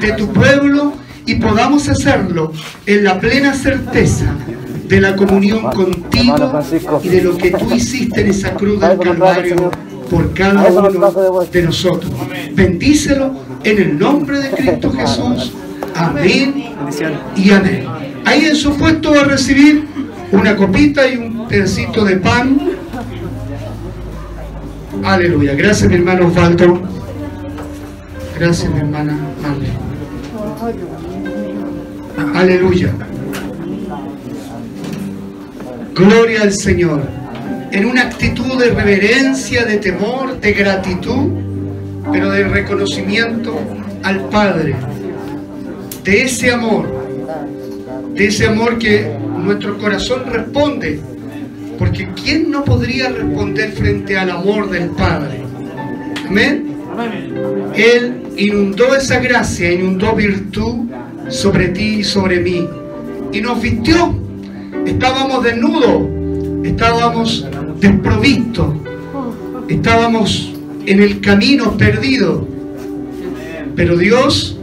de 0.00 0.12
tu 0.12 0.32
pueblo 0.32 0.94
y 1.26 1.36
podamos 1.36 1.88
hacerlo 1.88 2.52
en 2.86 3.04
la 3.04 3.18
plena 3.18 3.54
certeza 3.54 4.34
de 4.88 5.00
la 5.00 5.16
comunión 5.16 5.70
contigo 5.72 6.62
y 7.02 7.08
de 7.08 7.22
lo 7.22 7.36
que 7.36 7.50
tú 7.50 7.74
hiciste 7.74 8.20
en 8.20 8.28
esa 8.28 8.54
cruz 8.54 8.80
del 8.80 8.98
Calvario 8.98 9.70
por 10.10 10.34
cada 10.34 10.66
uno 10.66 11.44
de 11.50 11.62
nosotros. 11.62 12.12
Bendícelo 12.52 13.34
en 13.64 13.78
el 13.78 13.98
nombre 13.98 14.38
de 14.40 14.50
Cristo 14.50 14.92
Jesús. 14.92 15.52
Amén 15.94 16.74
y 17.36 17.50
amén. 17.50 17.86
Ahí 18.24 18.44
en 18.46 18.56
su 18.56 18.76
puesto 18.76 19.12
va 19.12 19.22
a 19.22 19.24
recibir 19.24 19.86
una 20.32 20.56
copita 20.56 21.06
y 21.06 21.16
un 21.16 21.48
pedacito 21.48 22.04
de 22.04 22.16
pan. 22.16 22.60
Aleluya. 25.02 25.54
Gracias 25.54 25.88
mi 25.88 25.96
hermano 25.96 26.28
Osvaldo. 26.28 26.80
Gracias 28.38 28.70
mi 28.70 28.78
hermana 28.78 29.18
Marley. 29.42 29.72
Aleluya. 32.34 32.90
Gloria 35.94 36.42
al 36.42 36.52
Señor. 36.52 37.02
En 37.70 37.86
una 37.86 38.02
actitud 38.02 38.58
de 38.58 38.70
reverencia, 38.70 39.64
de 39.64 39.78
temor, 39.78 40.40
de 40.40 40.52
gratitud, 40.52 41.30
pero 42.12 42.30
de 42.30 42.44
reconocimiento 42.44 43.58
al 44.02 44.28
Padre. 44.28 44.76
De 46.04 46.22
ese 46.22 46.52
amor. 46.52 47.06
De 48.14 48.26
ese 48.26 48.46
amor 48.46 48.78
que 48.78 49.16
nuestro 49.38 49.78
corazón 49.78 50.24
responde. 50.30 51.00
Porque 51.78 52.08
¿quién 52.22 52.50
no 52.50 52.64
podría 52.64 53.08
responder 53.08 53.72
frente 53.72 54.16
al 54.16 54.30
amor 54.30 54.70
del 54.70 54.90
Padre? 54.90 55.42
Amén. 56.28 56.74
Él 57.74 58.22
inundó 58.36 58.94
esa 58.94 59.18
gracia, 59.18 59.72
inundó 59.72 60.14
virtud 60.14 60.86
sobre 61.28 61.68
ti 61.68 61.96
y 61.96 62.04
sobre 62.04 62.40
mí. 62.40 62.68
Y 63.32 63.40
nos 63.40 63.60
vistió. 63.60 64.14
Estábamos 64.86 65.42
desnudos, 65.42 66.02
estábamos 66.64 67.46
desprovistos, 67.80 68.74
estábamos 69.68 70.52
en 70.86 71.02
el 71.02 71.20
camino 71.20 71.76
perdidos. 71.76 72.44
Pero 73.74 73.96
Dios 73.96 74.58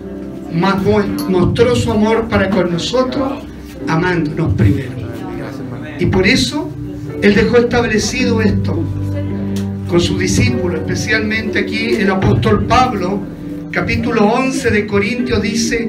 mostró 0.53 1.75
su 1.75 1.91
amor 1.91 2.27
para 2.29 2.49
con 2.49 2.71
nosotros, 2.71 3.43
amándonos 3.87 4.53
primero. 4.53 4.91
Y 5.99 6.05
por 6.05 6.25
eso 6.25 6.70
Él 7.21 7.35
dejó 7.35 7.57
establecido 7.57 8.41
esto 8.41 8.83
con 9.87 9.99
sus 9.99 10.17
discípulos, 10.17 10.79
especialmente 10.79 11.59
aquí 11.59 11.95
el 11.95 12.09
apóstol 12.09 12.65
Pablo, 12.65 13.19
capítulo 13.71 14.25
11 14.25 14.71
de 14.71 14.87
Corintios 14.87 15.41
dice, 15.41 15.87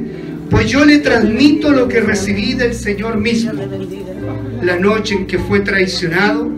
pues 0.51 0.69
yo 0.69 0.85
le 0.85 0.99
transmito 0.99 1.71
lo 1.71 1.89
que 1.89 2.01
recibí 2.01 2.53
del 2.53 2.75
Señor 2.75 3.17
mismo. 3.17 3.53
La 4.63 4.79
noche 4.79 5.15
en 5.15 5.27
que 5.27 5.39
fue 5.39 5.61
traicionado, 5.61 6.51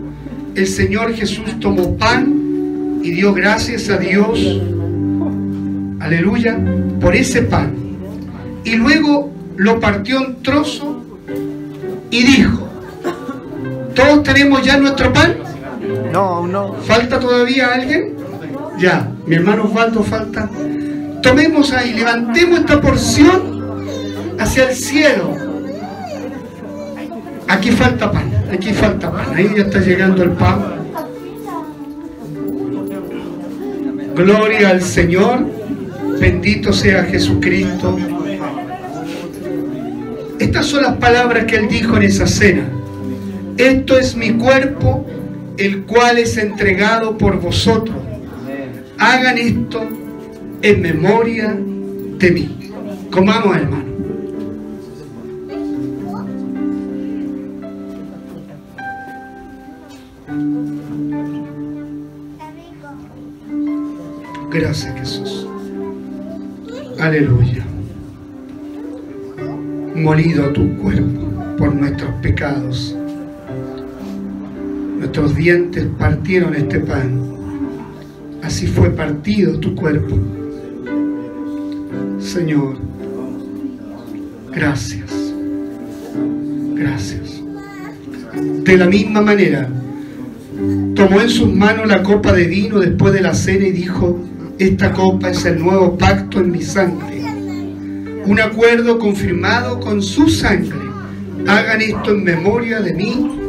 el 0.55 0.67
Señor 0.67 1.13
Jesús 1.13 1.57
tomó 1.61 1.95
pan 1.95 2.99
y 3.01 3.11
dio 3.11 3.33
gracias 3.33 3.89
a 3.89 3.97
Dios, 3.97 4.61
aleluya, 6.01 6.59
por 6.99 7.15
ese 7.15 7.43
pan. 7.43 7.73
Y 8.65 8.75
luego 8.75 9.31
lo 9.55 9.79
partió 9.79 10.25
en 10.25 10.43
trozo 10.43 11.05
y 12.11 12.23
dijo, 12.23 12.64
¿todos 13.95 14.23
tenemos 14.23 14.61
ya 14.61 14.77
nuestro 14.77 15.11
pan? 15.11 15.37
No, 16.11 16.45
no. 16.45 16.73
¿Falta 16.73 17.19
todavía 17.19 17.73
alguien? 17.73 18.15
Ya, 18.77 19.09
mi 19.25 19.35
hermano 19.35 19.63
Osvaldo 19.63 20.03
falta. 20.03 20.49
Tomemos 21.21 21.71
ahí, 21.71 21.93
levantemos 21.93 22.59
esta 22.59 22.79
porción 22.79 24.35
hacia 24.37 24.69
el 24.69 24.75
cielo. 24.75 25.35
Aquí 27.47 27.71
falta 27.71 28.11
pan, 28.11 28.31
aquí 28.51 28.73
falta 28.73 29.11
pan. 29.11 29.33
Ahí 29.33 29.49
ya 29.55 29.63
está 29.63 29.79
llegando 29.79 30.23
el 30.23 30.31
pan. 30.31 30.75
Gloria 34.15 34.69
al 34.69 34.81
Señor. 34.81 35.45
Bendito 36.19 36.71
sea 36.71 37.03
Jesucristo. 37.03 37.97
Estas 40.39 40.65
son 40.65 40.83
las 40.83 40.97
palabras 40.97 41.45
que 41.45 41.57
Él 41.57 41.67
dijo 41.67 41.97
en 41.97 42.03
esa 42.03 42.25
cena. 42.25 42.69
Esto 43.57 43.97
es 43.97 44.15
mi 44.15 44.33
cuerpo, 44.33 45.05
el 45.57 45.83
cual 45.83 46.17
es 46.17 46.37
entregado 46.37 47.17
por 47.17 47.39
vosotros. 47.39 47.95
Hagan 48.97 49.37
esto 49.37 49.81
en 50.61 50.81
memoria 50.81 51.55
de 52.19 52.31
mí. 52.31 52.71
Comamos, 53.11 53.55
hermano. 53.55 53.85
Gracias, 64.51 64.97
Jesús. 64.99 65.47
Aleluya. 66.99 67.65
Molido 69.95 70.51
tu 70.51 70.75
cuerpo 70.77 71.55
por 71.57 71.73
nuestros 71.73 72.11
pecados. 72.21 72.95
Dientes 75.23 75.87
partieron 75.97 76.55
este 76.55 76.81
pan. 76.81 77.21
Así 78.43 78.67
fue 78.67 78.89
partido 78.89 79.57
tu 79.61 79.73
cuerpo. 79.73 80.13
Señor, 82.19 82.75
gracias. 84.51 85.09
Gracias. 86.73 87.41
De 88.65 88.77
la 88.77 88.87
misma 88.87 89.21
manera, 89.21 89.69
tomó 90.95 91.21
en 91.21 91.29
sus 91.29 91.47
manos 91.53 91.87
la 91.87 92.03
copa 92.03 92.33
de 92.33 92.47
vino 92.47 92.79
después 92.79 93.13
de 93.13 93.21
la 93.21 93.33
cena 93.33 93.67
y 93.67 93.71
dijo, 93.71 94.19
esta 94.59 94.91
copa 94.91 95.29
es 95.29 95.45
el 95.45 95.59
nuevo 95.59 95.97
pacto 95.97 96.41
en 96.41 96.51
mi 96.51 96.61
sangre, 96.61 97.21
un 98.25 98.39
acuerdo 98.41 98.99
confirmado 98.99 99.79
con 99.79 100.01
su 100.01 100.27
sangre. 100.27 100.79
Hagan 101.47 101.81
esto 101.81 102.11
en 102.11 102.23
memoria 102.25 102.81
de 102.81 102.93
mí 102.93 103.44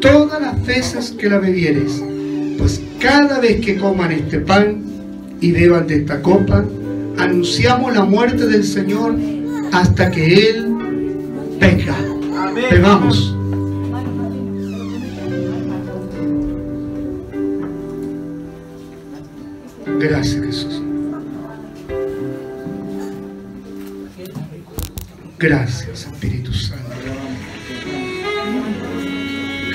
todas 0.00 0.40
las 0.40 0.64
veces 0.64 1.10
que 1.12 1.28
la 1.28 1.38
bebieres, 1.38 2.02
pues 2.58 2.80
cada 3.00 3.40
vez 3.40 3.64
que 3.64 3.76
coman 3.76 4.12
este 4.12 4.40
pan 4.40 4.82
y 5.40 5.52
beban 5.52 5.86
de 5.86 5.96
esta 5.96 6.20
copa, 6.22 6.64
anunciamos 7.18 7.94
la 7.94 8.04
muerte 8.04 8.46
del 8.46 8.64
Señor 8.64 9.16
hasta 9.72 10.10
que 10.10 10.50
Él 10.50 10.74
venga. 11.60 11.96
Bebamos. 12.70 13.34
Gracias 20.00 20.44
Jesús. 20.44 20.82
Gracias 25.38 26.06
Espíritu 26.06 26.37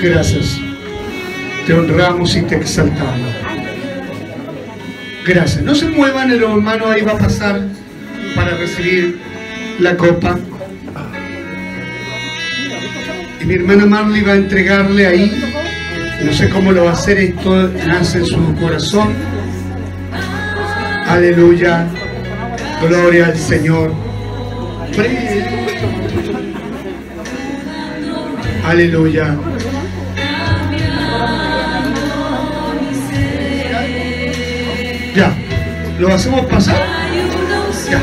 Gracias. 0.04 0.60
Te 1.66 1.72
honramos 1.72 2.36
y 2.36 2.42
te 2.42 2.56
exaltamos. 2.56 3.32
Gracias. 5.26 5.62
No 5.62 5.74
se 5.74 5.88
muevan, 5.88 6.30
el 6.30 6.42
hermano 6.42 6.88
ahí 6.88 7.00
va 7.00 7.12
a 7.12 7.18
pasar 7.18 7.62
para 8.36 8.50
recibir 8.50 9.18
la 9.78 9.96
copa. 9.96 10.38
Y 13.40 13.46
mi 13.46 13.54
hermana 13.54 13.86
Marley 13.86 14.20
va 14.20 14.32
a 14.32 14.36
entregarle 14.36 15.06
ahí. 15.06 15.42
No 16.22 16.34
sé 16.34 16.50
cómo 16.50 16.70
lo 16.70 16.84
va 16.84 16.90
a 16.90 16.92
hacer, 16.92 17.16
esto 17.16 17.70
nace 17.86 18.18
en 18.18 18.26
su 18.26 18.54
corazón. 18.56 19.14
Aleluya. 21.06 21.86
Gloria 22.82 23.26
al 23.28 23.38
Señor. 23.38 23.94
Aleluya. 28.66 29.34
¿Lo 35.98 36.14
hacemos 36.14 36.46
pasar? 36.46 36.86
Ya. 37.90 38.00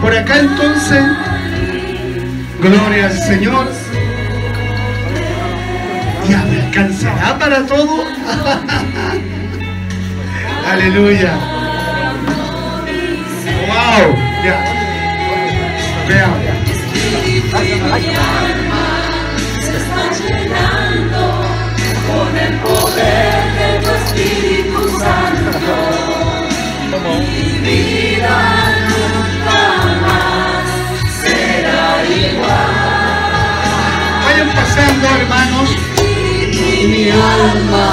Por 0.00 0.16
acá 0.16 0.38
entonces, 0.38 1.04
gloria 2.60 3.06
al 3.06 3.18
Señor. 3.18 3.66
Ya, 6.28 6.44
¿me 6.44 6.62
alcanzará 6.62 7.38
para 7.38 7.66
todo? 7.66 8.04
Aleluya. 10.70 11.32
Wow, 13.66 14.14
ya. 14.44 14.58
Veamos. 16.08 16.50
Con 22.10 22.36
el 22.36 22.54
poder 22.58 23.42
de 23.58 23.68
tu 23.84 23.90
Espíritu 23.90 24.80
Santo, 24.98 25.29
mi 27.04 27.58
vida 27.66 28.38
nunca 28.90 29.62
más 30.04 30.64
será 31.22 31.84
igual. 32.04 32.78
Vayan 34.24 34.50
pasando, 34.54 35.04
hermanos. 35.18 35.68
Mi 36.82 37.10
alma 37.10 37.88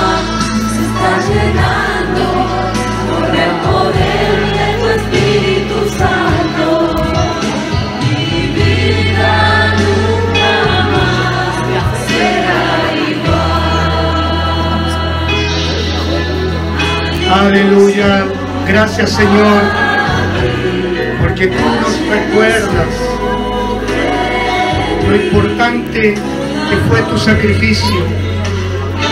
se 0.73 0.81
está 0.87 1.13
llenando 1.27 2.27
con 3.09 3.29
el 3.35 3.53
poder 3.65 4.35
de 4.57 4.67
tu 4.79 4.87
Espíritu 4.97 5.77
Santo. 5.97 6.67
Mi 8.01 8.27
vida 8.55 9.35
nunca 9.81 10.55
más 10.93 11.53
será 12.07 12.65
igual. 13.09 13.87
Aleluya. 17.29 18.36
Gracias, 18.67 19.11
Señor. 19.11 19.63
Porque 21.21 21.47
tú 21.47 21.63
nos 21.81 21.99
recuerdas 22.09 22.87
lo 25.07 25.15
importante 25.15 26.15
que 26.69 26.75
fue 26.89 27.01
tu 27.03 27.17
sacrificio. 27.17 28.05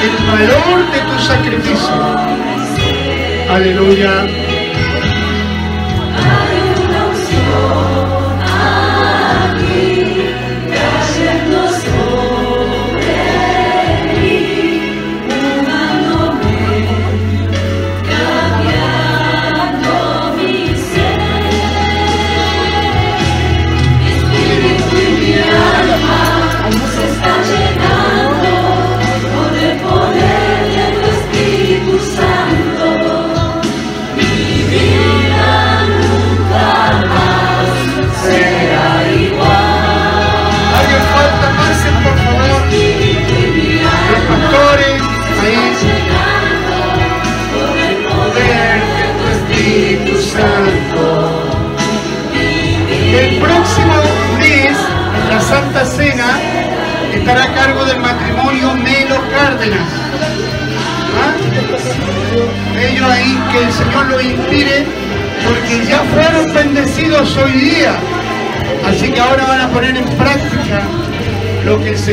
El 0.03 0.27
valor 0.27 0.91
de 0.91 0.99
tu 0.99 1.19
sacrificio. 1.23 1.95
Aleluya. 3.49 4.44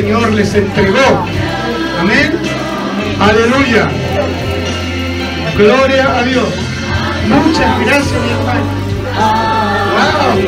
Señor 0.03 0.33
les 0.33 0.53
entregó. 0.53 0.99
Amén. 2.01 2.33
Aleluya. 3.21 3.89
Gloria 5.57 6.19
a 6.19 6.23
Dios. 6.25 6.49
Muchas 7.29 7.81
gracias, 7.87 8.21
mi 8.21 8.31
hermano. 8.31 8.65
Wow. 9.95 10.43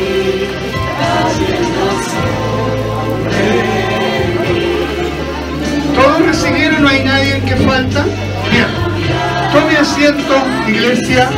¿Todos 5.95 6.25
recibieron? 6.25 6.81
¿No 6.81 6.89
hay 6.89 7.05
nadie 7.05 7.39
que 7.39 7.55
falta? 7.55 8.03
Bien. 8.51 8.67
Tome 9.53 9.77
asiento, 9.77 10.35
iglesia. 10.67 11.29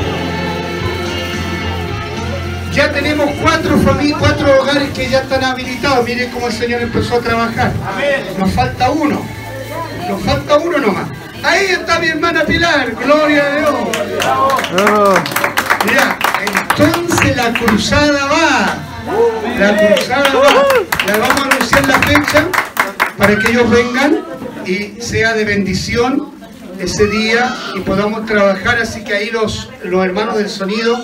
Ya 2.78 2.92
tenemos 2.92 3.32
cuatro 3.42 3.76
familias, 3.80 4.20
cuatro 4.20 4.62
hogares 4.62 4.92
que 4.92 5.10
ya 5.10 5.22
están 5.22 5.44
habilitados. 5.44 6.06
Miren 6.06 6.30
cómo 6.30 6.46
el 6.46 6.54
Señor 6.54 6.80
empezó 6.80 7.16
a 7.16 7.22
trabajar. 7.22 7.72
Nos 8.38 8.54
falta 8.54 8.92
uno. 8.92 9.20
Nos 10.08 10.22
falta 10.22 10.58
uno 10.58 10.78
nomás. 10.78 11.10
Ahí 11.42 11.66
está 11.72 11.98
mi 11.98 12.10
hermana 12.10 12.44
Pilar. 12.44 12.92
Gloria 12.92 13.46
a 13.46 13.56
Dios. 13.58 13.76
Mira, 15.86 16.20
entonces 16.46 17.36
la 17.36 17.52
cruzada 17.54 18.26
va. 18.28 18.78
La 19.58 19.76
cruzada 19.76 20.34
va. 20.36 21.08
La 21.08 21.18
vamos 21.18 21.42
a 21.42 21.46
anunciar 21.46 21.88
la 21.88 22.00
fecha 22.02 22.46
para 23.18 23.40
que 23.40 23.54
ellos 23.54 23.72
vengan 23.72 24.20
y 24.68 25.02
sea 25.02 25.34
de 25.34 25.46
bendición 25.46 26.32
ese 26.78 27.08
día 27.08 27.56
y 27.74 27.80
podamos 27.80 28.28
trabajar. 28.28 28.78
Así 28.80 29.04
que 29.04 29.16
ahí 29.16 29.32
los, 29.32 29.72
los 29.84 30.06
hermanos 30.06 30.38
del 30.38 30.48
sonido 30.50 30.96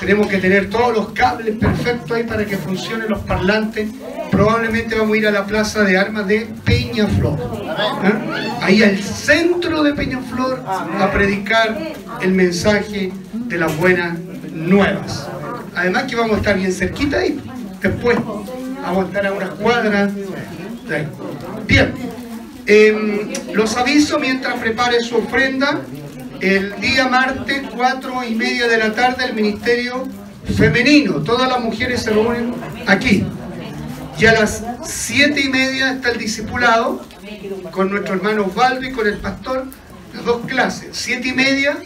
tenemos 0.00 0.28
que 0.28 0.38
tener 0.38 0.70
todos 0.70 0.94
los 0.94 1.10
cables 1.10 1.56
perfectos 1.56 2.10
ahí 2.10 2.24
para 2.24 2.46
que 2.46 2.56
funcionen 2.56 3.10
los 3.10 3.20
parlantes. 3.20 3.90
Probablemente 4.30 4.94
vamos 4.96 5.14
a 5.14 5.18
ir 5.18 5.26
a 5.26 5.30
la 5.30 5.44
plaza 5.44 5.84
de 5.84 5.98
armas 5.98 6.26
de 6.26 6.48
Peñaflor. 6.64 7.38
¿Ah? 7.68 8.58
Ahí 8.62 8.82
al 8.82 8.98
centro 8.98 9.82
de 9.82 9.92
Peñaflor 9.92 10.64
a 10.66 11.10
predicar 11.12 11.78
el 12.22 12.32
mensaje 12.32 13.12
de 13.34 13.58
las 13.58 13.76
buenas 13.76 14.18
nuevas. 14.52 15.28
Además 15.76 16.04
que 16.04 16.16
vamos 16.16 16.36
a 16.36 16.38
estar 16.38 16.56
bien 16.56 16.72
cerquita 16.72 17.18
ahí. 17.18 17.38
Después 17.82 18.16
vamos 18.82 19.04
a 19.04 19.08
estar 19.08 19.26
a 19.26 19.32
unas 19.32 19.50
cuadras. 19.50 20.12
Bien. 21.66 21.92
Em, 22.66 23.32
los 23.52 23.76
aviso 23.76 24.18
mientras 24.18 24.54
prepare 24.54 25.00
su 25.00 25.16
ofrenda. 25.16 25.80
El 26.40 26.80
día 26.80 27.06
martes, 27.06 27.62
cuatro 27.74 28.24
y 28.24 28.34
media 28.34 28.66
de 28.66 28.78
la 28.78 28.94
tarde, 28.94 29.26
el 29.26 29.34
Ministerio 29.34 30.08
Femenino. 30.56 31.22
Todas 31.22 31.46
las 31.50 31.60
mujeres 31.60 32.02
se 32.02 32.10
reúnen 32.10 32.54
aquí. 32.86 33.24
Y 34.18 34.24
a 34.24 34.32
las 34.32 34.64
siete 34.82 35.42
y 35.42 35.48
media 35.50 35.92
está 35.92 36.12
el 36.12 36.18
discipulado 36.18 37.04
con 37.72 37.90
nuestro 37.90 38.14
hermano 38.14 38.46
Osvaldo 38.46 38.86
y 38.86 38.92
con 38.92 39.06
el 39.06 39.18
pastor. 39.18 39.66
Las 40.14 40.24
dos 40.24 40.46
clases. 40.46 40.88
Siete 40.92 41.28
y 41.28 41.32
media, 41.32 41.76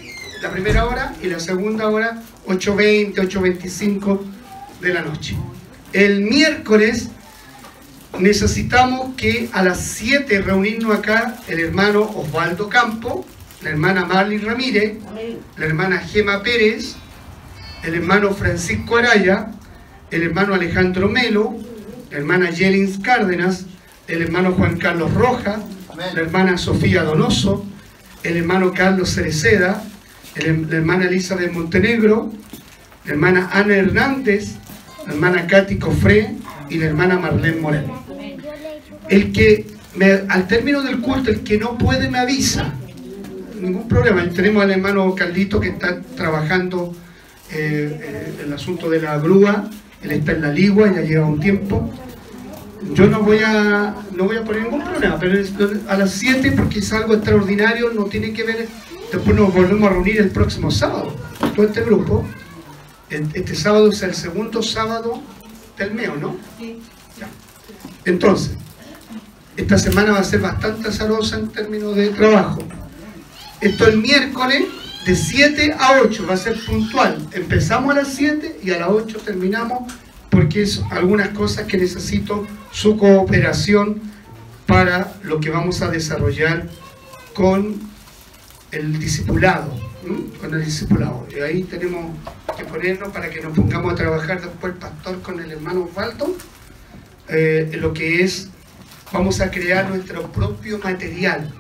la 0.40 0.51
primera 0.52 0.86
hora, 0.86 1.14
y 1.20 1.26
la 1.26 1.40
segunda 1.40 1.89
hora, 1.89 2.22
8.20, 2.47 3.14
8.25 3.14 4.20
de 4.81 4.94
la 4.94 5.02
noche. 5.02 5.36
El 5.93 6.22
miércoles 6.22 7.09
necesitamos 8.20 9.16
que 9.16 9.48
a 9.52 9.64
las 9.64 9.81
7 9.81 10.43
reunirnos 10.43 10.97
acá 10.97 11.39
el 11.48 11.59
hermano 11.59 12.02
Osvaldo 12.02 12.68
Campo, 12.68 13.26
la 13.65 13.70
hermana 13.70 14.05
Marley 14.05 14.39
Ramírez, 14.39 14.95
la 15.57 15.65
hermana 15.66 15.99
Gema 15.99 16.43
Pérez, 16.43 16.97
el 17.82 17.95
hermano 17.95 18.32
Francisco 18.35 18.97
Araya, 18.97 19.51
el 20.11 20.23
hermano 20.23 20.55
Alejandro 20.55 21.09
Melo, 21.09 21.55
la 22.11 22.19
hermana 22.19 22.51
Yelins 22.51 22.99
Cárdenas, 22.99 23.66
el 24.07 24.23
hermano 24.23 24.53
Juan 24.53 24.77
Carlos 24.78 25.12
Roja, 25.15 25.61
la 26.15 26.20
hermana 26.20 26.59
Sofía 26.59 27.03
Donoso, 27.05 27.65
el 28.23 28.36
hermano 28.36 28.73
Carlos 28.73 29.15
Cereceda, 29.15 29.82
el- 30.35 30.69
la 30.70 30.77
hermana 30.77 31.07
Elizabeth 31.07 31.53
Montenegro, 31.53 32.32
la 33.05 33.12
hermana 33.12 33.51
Ana 33.53 33.77
Hernández, 33.77 34.53
la 35.07 35.12
hermana 35.15 35.47
Katy 35.47 35.78
Cofré 35.78 36.35
y 36.69 36.78
la 36.78 36.86
hermana 36.86 37.19
Marlene 37.19 37.61
Moreno. 37.61 38.05
El 39.09 39.32
que, 39.32 39.66
me- 39.97 40.23
al 40.28 40.47
término 40.49 40.82
del 40.82 41.01
culto, 41.01 41.31
el 41.31 41.41
que 41.45 41.59
no 41.59 41.77
puede 41.78 42.11
me 42.11 42.19
avisa. 42.19 42.73
Ningún 43.65 43.89
problema. 43.89 44.28
Tenemos 44.28 44.62
al 44.62 44.73
hermano 44.73 45.15
Carlito 45.15 45.59
que 45.59 45.70
está 45.70 45.99
trabajando 46.16 46.95
eh, 47.51 47.99
eh, 47.99 48.43
el 48.45 48.53
asunto 48.53 48.91
de 48.91 49.01
la 49.01 49.16
grúa. 49.16 49.70
Él 50.03 50.12
está 50.12 50.32
en 50.32 50.43
la 50.43 50.53
ligua, 50.53 50.93
ya 50.95 51.01
lleva 51.01 51.24
un 51.24 51.41
tiempo. 51.41 51.91
Yo 52.93 53.07
no 53.07 53.23
voy 53.23 53.39
a, 53.39 53.95
no 54.15 54.24
voy 54.24 54.36
a 54.36 54.45
poner 54.45 54.65
ningún 54.65 54.85
problema, 54.85 55.19
pero 55.19 55.43
a 55.89 55.97
las 55.97 56.11
7 56.11 56.53
porque 56.53 56.81
es 56.81 56.93
algo 56.93 57.15
extraordinario, 57.15 57.91
no 57.95 58.05
tiene 58.05 58.35
que 58.35 58.43
ver. 58.43 58.69
Después 59.11 59.35
nos 59.35 59.55
volvemos 59.55 59.91
a 59.91 59.95
reunir 59.95 60.19
el 60.19 60.28
próximo 60.28 60.70
sábado. 60.70 61.16
Todo 61.57 61.65
este 61.65 61.81
grupo. 61.81 62.27
Este 63.09 63.55
sábado 63.55 63.89
es 63.89 64.03
el 64.03 64.12
segundo 64.12 64.62
sábado 64.62 65.23
del 65.78 65.95
mes, 65.95 66.11
¿no? 66.20 66.36
Ya. 67.19 67.28
Entonces, 68.05 68.59
esta 69.57 69.78
semana 69.78 70.12
va 70.12 70.19
a 70.19 70.24
ser 70.24 70.41
bastante 70.41 70.89
azarosa 70.89 71.39
en 71.39 71.49
términos 71.49 71.97
de 71.97 72.11
trabajo. 72.11 72.59
Esto 73.60 73.86
el 73.86 73.98
miércoles 73.98 74.64
de 75.06 75.14
7 75.14 75.74
a 75.78 76.01
8 76.02 76.26
va 76.28 76.35
a 76.35 76.36
ser 76.36 76.59
puntual. 76.64 77.26
Empezamos 77.32 77.94
a 77.94 78.01
las 78.01 78.14
7 78.14 78.60
y 78.62 78.70
a 78.70 78.78
las 78.78 78.89
8 78.89 79.18
terminamos 79.24 79.93
porque 80.31 80.62
es 80.62 80.82
algunas 80.90 81.28
cosas 81.31 81.66
que 81.66 81.76
necesito 81.76 82.47
su 82.72 82.97
cooperación 82.97 84.01
para 84.66 85.14
lo 85.22 85.40
que 85.40 85.51
vamos 85.51 85.82
a 85.82 85.90
desarrollar 85.90 86.68
con 87.35 87.81
el 88.72 88.98
discipulado. 88.98 89.72
Con 90.40 90.55
el 90.55 90.64
discipulado. 90.64 91.26
Y 91.35 91.40
ahí 91.40 91.62
tenemos 91.62 92.16
que 92.56 92.64
ponernos 92.64 93.10
para 93.12 93.31
que 93.31 93.40
nos 93.40 93.56
pongamos 93.56 93.93
a 93.93 93.97
trabajar 93.97 94.40
después 94.40 94.72
el 94.74 94.78
pastor 94.78 95.22
con 95.22 95.40
el 95.40 95.51
hermano 95.52 95.85
Osvaldo. 95.85 96.36
eh, 97.28 97.70
lo 97.81 97.94
que 97.94 98.22
es, 98.22 98.48
vamos 99.12 99.40
a 99.40 99.51
crear 99.51 99.89
nuestro 99.89 100.31
propio 100.32 100.78
material. 100.78 101.52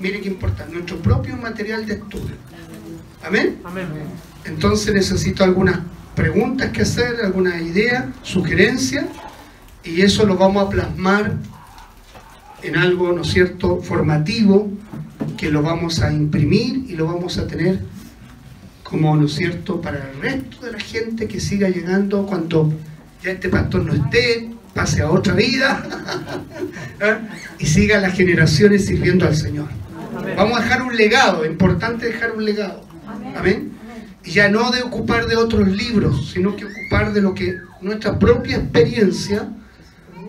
Miren 0.00 0.22
qué 0.22 0.28
importante, 0.28 0.72
nuestro 0.72 0.96
propio 0.96 1.36
material 1.36 1.86
de 1.86 1.94
estudio. 1.94 2.34
Amén. 3.22 3.58
Entonces 4.46 4.94
necesito 4.94 5.44
algunas 5.44 5.80
preguntas 6.16 6.70
que 6.70 6.82
hacer, 6.82 7.20
algunas 7.22 7.60
ideas, 7.60 8.06
sugerencias, 8.22 9.04
y 9.84 10.00
eso 10.00 10.24
lo 10.24 10.36
vamos 10.36 10.66
a 10.66 10.70
plasmar 10.70 11.34
en 12.62 12.76
algo, 12.76 13.12
¿no 13.12 13.22
es 13.22 13.28
cierto?, 13.28 13.80
formativo, 13.82 14.70
que 15.36 15.50
lo 15.50 15.62
vamos 15.62 16.00
a 16.00 16.12
imprimir 16.12 16.84
y 16.88 16.94
lo 16.94 17.06
vamos 17.06 17.38
a 17.38 17.46
tener 17.46 17.80
como, 18.82 19.14
¿no 19.16 19.26
es 19.26 19.34
cierto?, 19.34 19.80
para 19.80 19.98
el 19.98 20.20
resto 20.20 20.64
de 20.64 20.72
la 20.72 20.80
gente 20.80 21.28
que 21.28 21.40
siga 21.40 21.68
llegando 21.68 22.26
cuando 22.26 22.72
ya 23.22 23.32
este 23.32 23.50
pastor 23.50 23.84
no 23.84 23.92
esté, 23.92 24.50
pase 24.74 25.02
a 25.02 25.10
otra 25.10 25.34
vida 25.34 25.82
¿eh? 27.00 27.16
y 27.58 27.66
sigan 27.66 28.02
las 28.02 28.14
generaciones 28.14 28.86
sirviendo 28.86 29.26
al 29.26 29.36
Señor. 29.36 29.68
Vamos 30.36 30.58
a 30.58 30.62
dejar 30.62 30.82
un 30.82 30.96
legado, 30.96 31.44
es 31.44 31.50
importante 31.50 32.06
dejar 32.06 32.32
un 32.32 32.44
legado. 32.44 32.84
Amén. 33.36 33.72
Y 34.24 34.30
ya 34.32 34.48
no 34.48 34.70
de 34.70 34.82
ocupar 34.82 35.26
de 35.26 35.36
otros 35.36 35.66
libros, 35.68 36.30
sino 36.32 36.54
que 36.56 36.66
ocupar 36.66 37.12
de 37.12 37.22
lo 37.22 37.34
que 37.34 37.56
nuestra 37.80 38.18
propia 38.18 38.56
experiencia, 38.56 39.48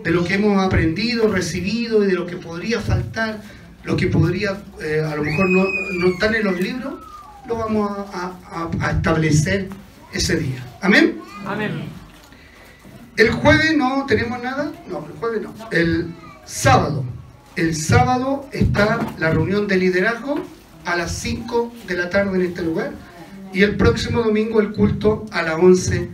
de 0.02 0.10
lo 0.10 0.24
que 0.24 0.34
hemos 0.34 0.62
aprendido, 0.64 1.28
recibido 1.28 2.02
y 2.02 2.06
de 2.06 2.14
lo 2.14 2.26
que 2.26 2.36
podría 2.36 2.80
faltar, 2.80 3.40
lo 3.84 3.96
que 3.96 4.06
podría 4.06 4.56
eh, 4.80 5.02
a 5.04 5.14
lo 5.16 5.22
mejor 5.22 5.48
no, 5.50 5.64
no 6.00 6.06
estar 6.08 6.34
en 6.34 6.44
los 6.44 6.60
libros, 6.60 6.94
lo 7.46 7.56
vamos 7.56 7.90
a, 8.12 8.32
a- 8.50 8.86
a 8.86 8.90
establecer 8.92 9.68
ese 10.12 10.36
día. 10.36 10.64
Amén. 10.80 11.20
El 13.16 13.30
jueves 13.30 13.76
no 13.76 14.06
tenemos 14.06 14.42
nada. 14.42 14.72
No, 14.88 15.04
el 15.06 15.12
jueves 15.18 15.42
no. 15.42 15.54
El 15.70 16.14
sábado. 16.46 17.04
El 17.54 17.74
sábado 17.74 18.48
está 18.52 19.14
la 19.18 19.30
reunión 19.30 19.68
de 19.68 19.76
liderazgo 19.76 20.40
a 20.86 20.96
las 20.96 21.12
5 21.12 21.72
de 21.86 21.96
la 21.96 22.08
tarde 22.08 22.36
en 22.36 22.46
este 22.46 22.62
lugar. 22.62 22.92
Y 23.52 23.62
el 23.62 23.76
próximo 23.76 24.22
domingo 24.22 24.60
el 24.60 24.72
culto 24.72 25.26
a 25.30 25.42
las 25.42 25.56
11 25.56 26.08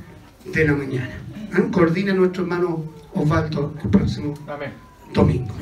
de 0.52 0.65
la 0.65 0.73
mañana. 0.73 1.10
¿Ah? 1.52 1.62
Coordina 1.70 2.12
nuestro 2.12 2.43
hermano 2.43 2.85
Osvaldo 3.15 3.74
el 3.82 3.89
próximo 3.89 4.35
domingo. 5.15 5.55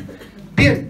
Bien. 0.56 0.88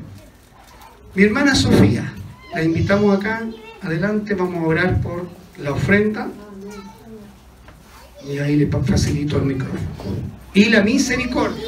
Mi 1.15 1.25
hermana 1.25 1.55
Sofía, 1.57 2.13
la 2.55 2.63
invitamos 2.63 3.19
acá. 3.19 3.43
Adelante, 3.83 4.35
vamos 4.35 4.63
a 4.63 4.67
orar 4.69 5.01
por 5.01 5.29
la 5.59 5.73
ofrenda. 5.73 6.29
Y 8.25 8.39
ahí 8.39 8.57
le 8.57 8.67
facilito 8.67 9.37
el 9.39 9.45
micrófono. 9.47 9.81
Y 10.55 10.67
la 10.67 10.83
misericordia. 10.83 11.65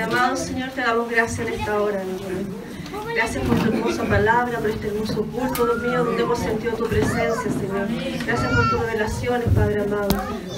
Amado 0.00 0.36
Señor, 0.36 0.70
te 0.70 0.80
damos 0.80 1.08
gracias 1.08 1.46
en 1.46 1.54
esta 1.54 1.80
hora. 1.80 2.02
Gracias 3.14 3.44
por 3.46 3.56
tu 3.58 3.72
hermosa 3.72 4.04
palabra, 4.04 4.58
por 4.58 4.70
este 4.70 4.88
hermoso 4.88 5.24
culto, 5.26 5.66
Dios 5.66 5.82
mío, 5.82 6.04
donde 6.04 6.22
hemos 6.24 6.38
sentido 6.38 6.72
tu 6.74 6.88
presencia, 6.88 7.42
Señor. 7.42 7.86
Gracias 8.26 8.52
por 8.52 8.70
tus 8.70 8.80
revelaciones, 8.80 9.48
Padre 9.54 9.82
amado. 9.82 10.08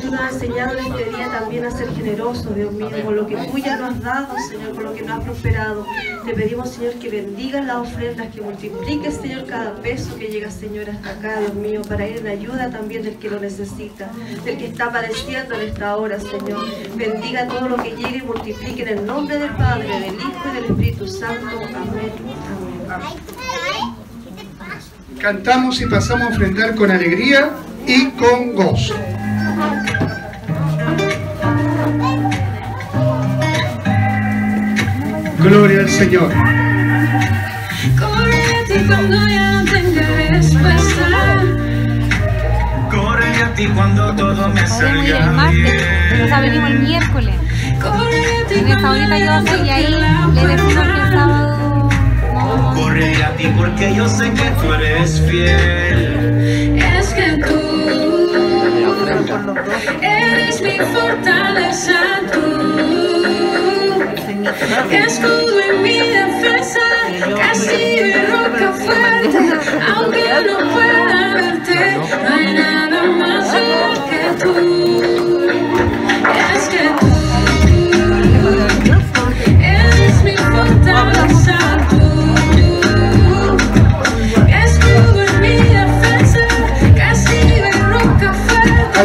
Tú 0.00 0.10
nos 0.10 0.20
has 0.20 0.32
enseñado 0.34 0.78
en 0.78 0.86
este 0.86 1.04
día 1.10 1.30
también 1.30 1.66
a 1.66 1.70
ser 1.70 1.94
generosos, 1.94 2.54
Dios 2.54 2.72
mío, 2.72 2.88
con 3.04 3.14
lo 3.14 3.26
que 3.26 3.36
tú 3.36 3.58
ya 3.58 3.76
nos 3.76 3.90
has 3.90 4.02
dado, 4.02 4.34
Señor, 4.48 4.74
con 4.74 4.84
lo 4.84 4.94
que 4.94 5.02
nos 5.02 5.18
has 5.18 5.24
prosperado. 5.24 5.86
Te 6.24 6.32
pedimos, 6.32 6.70
Señor, 6.70 6.94
que 6.94 7.10
bendigas 7.10 7.64
las 7.66 7.76
ofrendas, 7.76 8.34
que 8.34 8.40
multipliques, 8.40 9.14
Señor, 9.14 9.44
cada 9.46 9.74
peso 9.76 10.16
que 10.16 10.28
llega, 10.28 10.50
Señor, 10.50 10.88
hasta 10.88 11.10
acá, 11.10 11.40
Dios 11.40 11.54
mío, 11.54 11.82
para 11.86 12.08
ir 12.08 12.18
en 12.18 12.26
ayuda 12.26 12.70
también 12.70 13.02
del 13.02 13.16
que 13.16 13.28
lo 13.28 13.38
necesita, 13.38 14.10
del 14.44 14.56
que 14.56 14.66
está 14.66 14.90
padeciendo 14.90 15.54
en 15.56 15.68
esta 15.68 15.94
hora, 15.96 16.18
Señor. 16.18 16.64
Bendiga 16.96 17.46
todo 17.48 17.68
lo 17.68 17.76
que 17.76 17.90
llegue 17.90 18.18
y 18.18 18.22
multiplique 18.22 18.82
en 18.82 18.98
el 18.98 19.06
nombre 19.06 19.38
del 19.38 19.50
Padre, 19.50 19.88
del 19.88 20.14
Hijo 20.14 20.42
y 20.50 20.54
del 20.54 20.64
Espíritu 20.64 21.06
Santo. 21.06 21.56
Amén. 21.74 22.45
Cantamos 25.20 25.80
y 25.80 25.86
pasamos 25.86 26.30
a 26.30 26.34
ofrendar 26.34 26.74
con 26.74 26.90
alegría 26.90 27.50
y 27.86 28.10
con 28.10 28.54
gozo. 28.54 28.94
Gloria 35.38 35.80
al 35.80 35.88
Señor. 35.88 36.32
Corre 37.98 38.42
a 38.44 38.64
ti 38.66 38.84
cuando 38.86 39.16
ya 39.28 39.52
no 39.52 39.70
tenga 39.70 40.06
respuesta. 40.30 41.34
Corre 42.90 43.42
a 43.42 43.54
ti 43.54 43.66
cuando 43.68 44.14
todo 44.14 44.48
me 44.48 44.60
ir 44.60 44.64
el 44.64 44.68
salga 44.68 45.32
martes, 45.32 45.82
pero 46.10 46.40
venimos 46.40 46.70
el 46.70 46.78
miércoles. 46.80 47.34
Corre 47.80 48.42
a 48.42 48.46
ti 48.46 48.54
cuando 48.64 48.90
horita 48.90 49.18
yo 49.18 49.24
ya 49.24 49.40
no 49.40 49.46
sé 49.46 49.64
y 49.64 49.70
ahí 49.70 49.86
le 50.34 50.46
decimos 50.46 50.84
que 50.84 51.02
el 51.02 51.12
sábado 51.12 51.45
a 53.02 53.30
ti 53.36 53.46
porque 53.56 53.94
yo 53.94 54.08
sé 54.08 54.30
que 54.32 54.50
tú 54.60 54.72
eres 54.72 55.20
fiel. 55.28 56.78
Es 56.78 57.08
que 57.14 57.36
tú 57.46 57.60
eres 60.00 60.60
mi 60.62 60.78
fortaleza, 60.78 62.20
tú. 62.32 62.40
Escudo 64.90 65.60
en 65.70 65.82
mi 65.82 65.98
defensa, 65.98 66.80
castillo 67.36 68.06
y 68.06 68.12
roca 68.26 68.72
fuerte. 68.72 69.38
Aunque 69.94 70.24
no 70.46 70.58
pueda 70.72 71.34
verte, 71.34 71.98
no 72.22 72.34
hay 72.34 72.54
nada 72.54 73.02
más 73.04 73.54
que 74.10 74.22
tú. 74.42 74.54
Es 76.54 76.68
que 76.68 76.84
tú 77.00 77.08
eres 79.60 80.22
mi 80.24 80.36
fortaleza, 80.36 81.58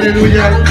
fuerte. 0.09 0.70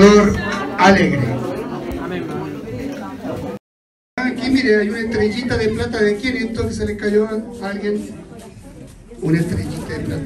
Y 0.00 0.02
al 0.02 0.16
dador 0.16 0.36
alegre. 0.78 1.20
Aquí 4.16 4.50
mire, 4.50 4.76
hay 4.76 4.88
una 4.88 5.00
estrellita 5.00 5.56
de 5.56 5.68
plata 5.68 6.02
de 6.02 6.16
quién 6.16 6.36
esto 6.36 6.66
que 6.66 6.74
se 6.74 6.86
le 6.86 6.96
cayó 6.96 7.28
a 7.62 7.68
alguien. 7.68 8.10
Una 9.20 9.38
estrellita 9.38 9.92
de 9.92 10.00
plata. 10.00 10.22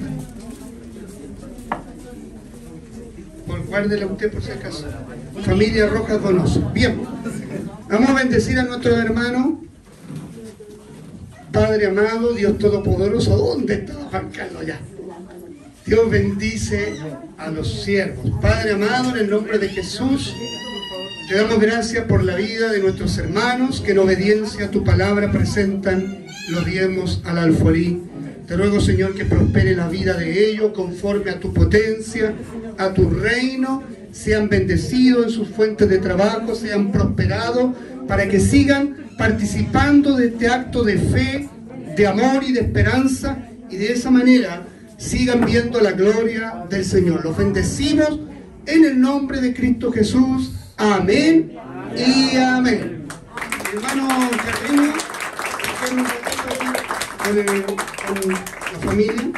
Por 3.47 3.67
guárdela 3.67 4.07
usted 4.07 4.33
por 4.33 4.43
si 4.43 4.51
acaso. 4.53 4.87
Familia 5.45 5.89
Rojas 5.89 6.23
Donoso. 6.23 6.71
Bien. 6.73 7.03
Vamos 7.89 8.11
a 8.11 8.15
bendecir 8.15 8.59
a 8.59 8.65
nuestros 8.65 8.99
hermanos. 8.99 9.59
Padre 11.53 11.87
amado, 11.87 12.33
Dios 12.35 12.59
Todopoderoso, 12.59 13.37
¿dónde 13.37 13.75
está 13.75 13.95
Juan 13.95 14.31
Carlos 14.31 14.67
ya? 14.67 14.81
Dios 15.87 16.11
bendice 16.11 16.95
a 17.37 17.51
los 17.51 17.83
siervos. 17.83 18.31
Padre 18.41 18.73
amado, 18.73 19.11
en 19.11 19.25
el 19.25 19.31
nombre 19.31 19.59
de 19.59 19.69
Jesús, 19.69 20.35
te 21.29 21.35
damos 21.35 21.61
gracias 21.61 22.07
por 22.07 22.25
la 22.25 22.37
vida 22.37 22.73
de 22.73 22.81
nuestros 22.81 23.19
hermanos 23.19 23.83
que 23.83 23.93
en 23.93 23.99
obediencia 23.99 24.67
a 24.67 24.71
tu 24.71 24.83
palabra 24.83 25.31
presentan 25.31 26.25
los 26.49 26.65
diezmos 26.65 27.21
al 27.27 27.37
alfolí. 27.37 28.01
Te 28.47 28.57
ruego, 28.57 28.81
Señor, 28.81 29.15
que 29.15 29.27
prospere 29.27 29.77
la 29.77 29.89
vida 29.89 30.15
de 30.15 30.49
ellos 30.49 30.73
conforme 30.75 31.31
a 31.31 31.39
tu 31.39 31.53
potencia, 31.53 32.35
a 32.79 32.95
tu 32.95 33.11
reino. 33.11 33.83
Sean 34.11 34.49
bendecidos 34.49 35.27
en 35.27 35.31
sus 35.31 35.49
fuentes 35.49 35.87
de 35.91 35.99
trabajo, 35.99 36.55
sean 36.55 36.93
prosperados 36.93 37.75
para 38.09 38.27
que 38.27 38.41
sigan 38.41 39.09
participando 39.19 40.17
de 40.17 40.29
este 40.29 40.49
acto 40.49 40.83
de 40.83 40.97
fe, 40.97 41.49
de 41.95 42.07
amor 42.07 42.43
y 42.43 42.53
de 42.53 42.61
esperanza 42.61 43.37
y 43.71 43.77
de 43.77 43.93
esa 43.93 44.11
manera 44.11 44.63
sigan 44.97 45.45
viendo 45.45 45.81
la 45.81 45.93
gloria 45.93 46.65
del 46.69 46.85
Señor. 46.85 47.25
Los 47.25 47.37
bendecimos 47.37 48.21
en 48.67 48.85
el 48.85 49.01
nombre 49.01 49.41
de 49.41 49.55
Cristo 49.55 49.93
Jesús. 49.93 50.53
Amén 50.77 51.57
y 51.97 52.37
amén. 52.37 53.07
Hermano 53.73 54.09
Carreño, 54.45 54.93
con, 58.07 58.33
la 58.33 58.79
familia. 58.81 59.33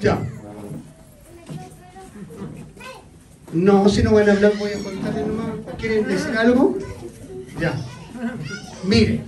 Ya. 0.00 0.18
No, 3.52 3.88
si 3.88 4.02
no 4.02 4.12
van 4.12 4.28
a 4.28 4.32
hablar 4.32 4.52
voy 4.58 4.72
a 4.72 4.78
contarles 4.82 5.26
nomás. 5.26 5.46
¿Quieren 5.78 6.06
decir 6.06 6.36
algo? 6.36 6.76
Ya. 7.60 7.74
Mire, 8.84 9.22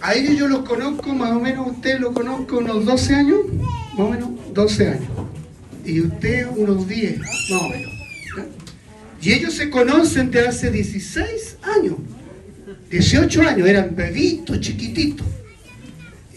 a 0.00 0.14
ellos 0.14 0.36
yo 0.36 0.48
los 0.48 0.60
conozco, 0.60 1.14
más 1.14 1.32
o 1.32 1.40
menos 1.40 1.68
usted 1.68 1.98
lo 1.98 2.12
conozco 2.12 2.58
unos 2.58 2.84
12 2.84 3.14
años, 3.14 3.38
más 3.92 4.00
o 4.00 4.10
menos 4.10 4.30
12 4.52 4.88
años. 4.88 5.10
Y 5.84 6.00
usted 6.00 6.46
unos 6.54 6.86
10, 6.86 7.18
más 7.18 7.62
o 7.62 7.68
menos. 7.68 7.92
Y 9.20 9.32
ellos 9.32 9.54
se 9.54 9.70
conocen 9.70 10.30
de 10.30 10.46
hace 10.46 10.70
16 10.70 11.58
años, 11.62 11.94
18 12.90 13.42
años, 13.42 13.68
eran 13.68 13.96
bebitos, 13.96 14.60
chiquititos. 14.60 15.26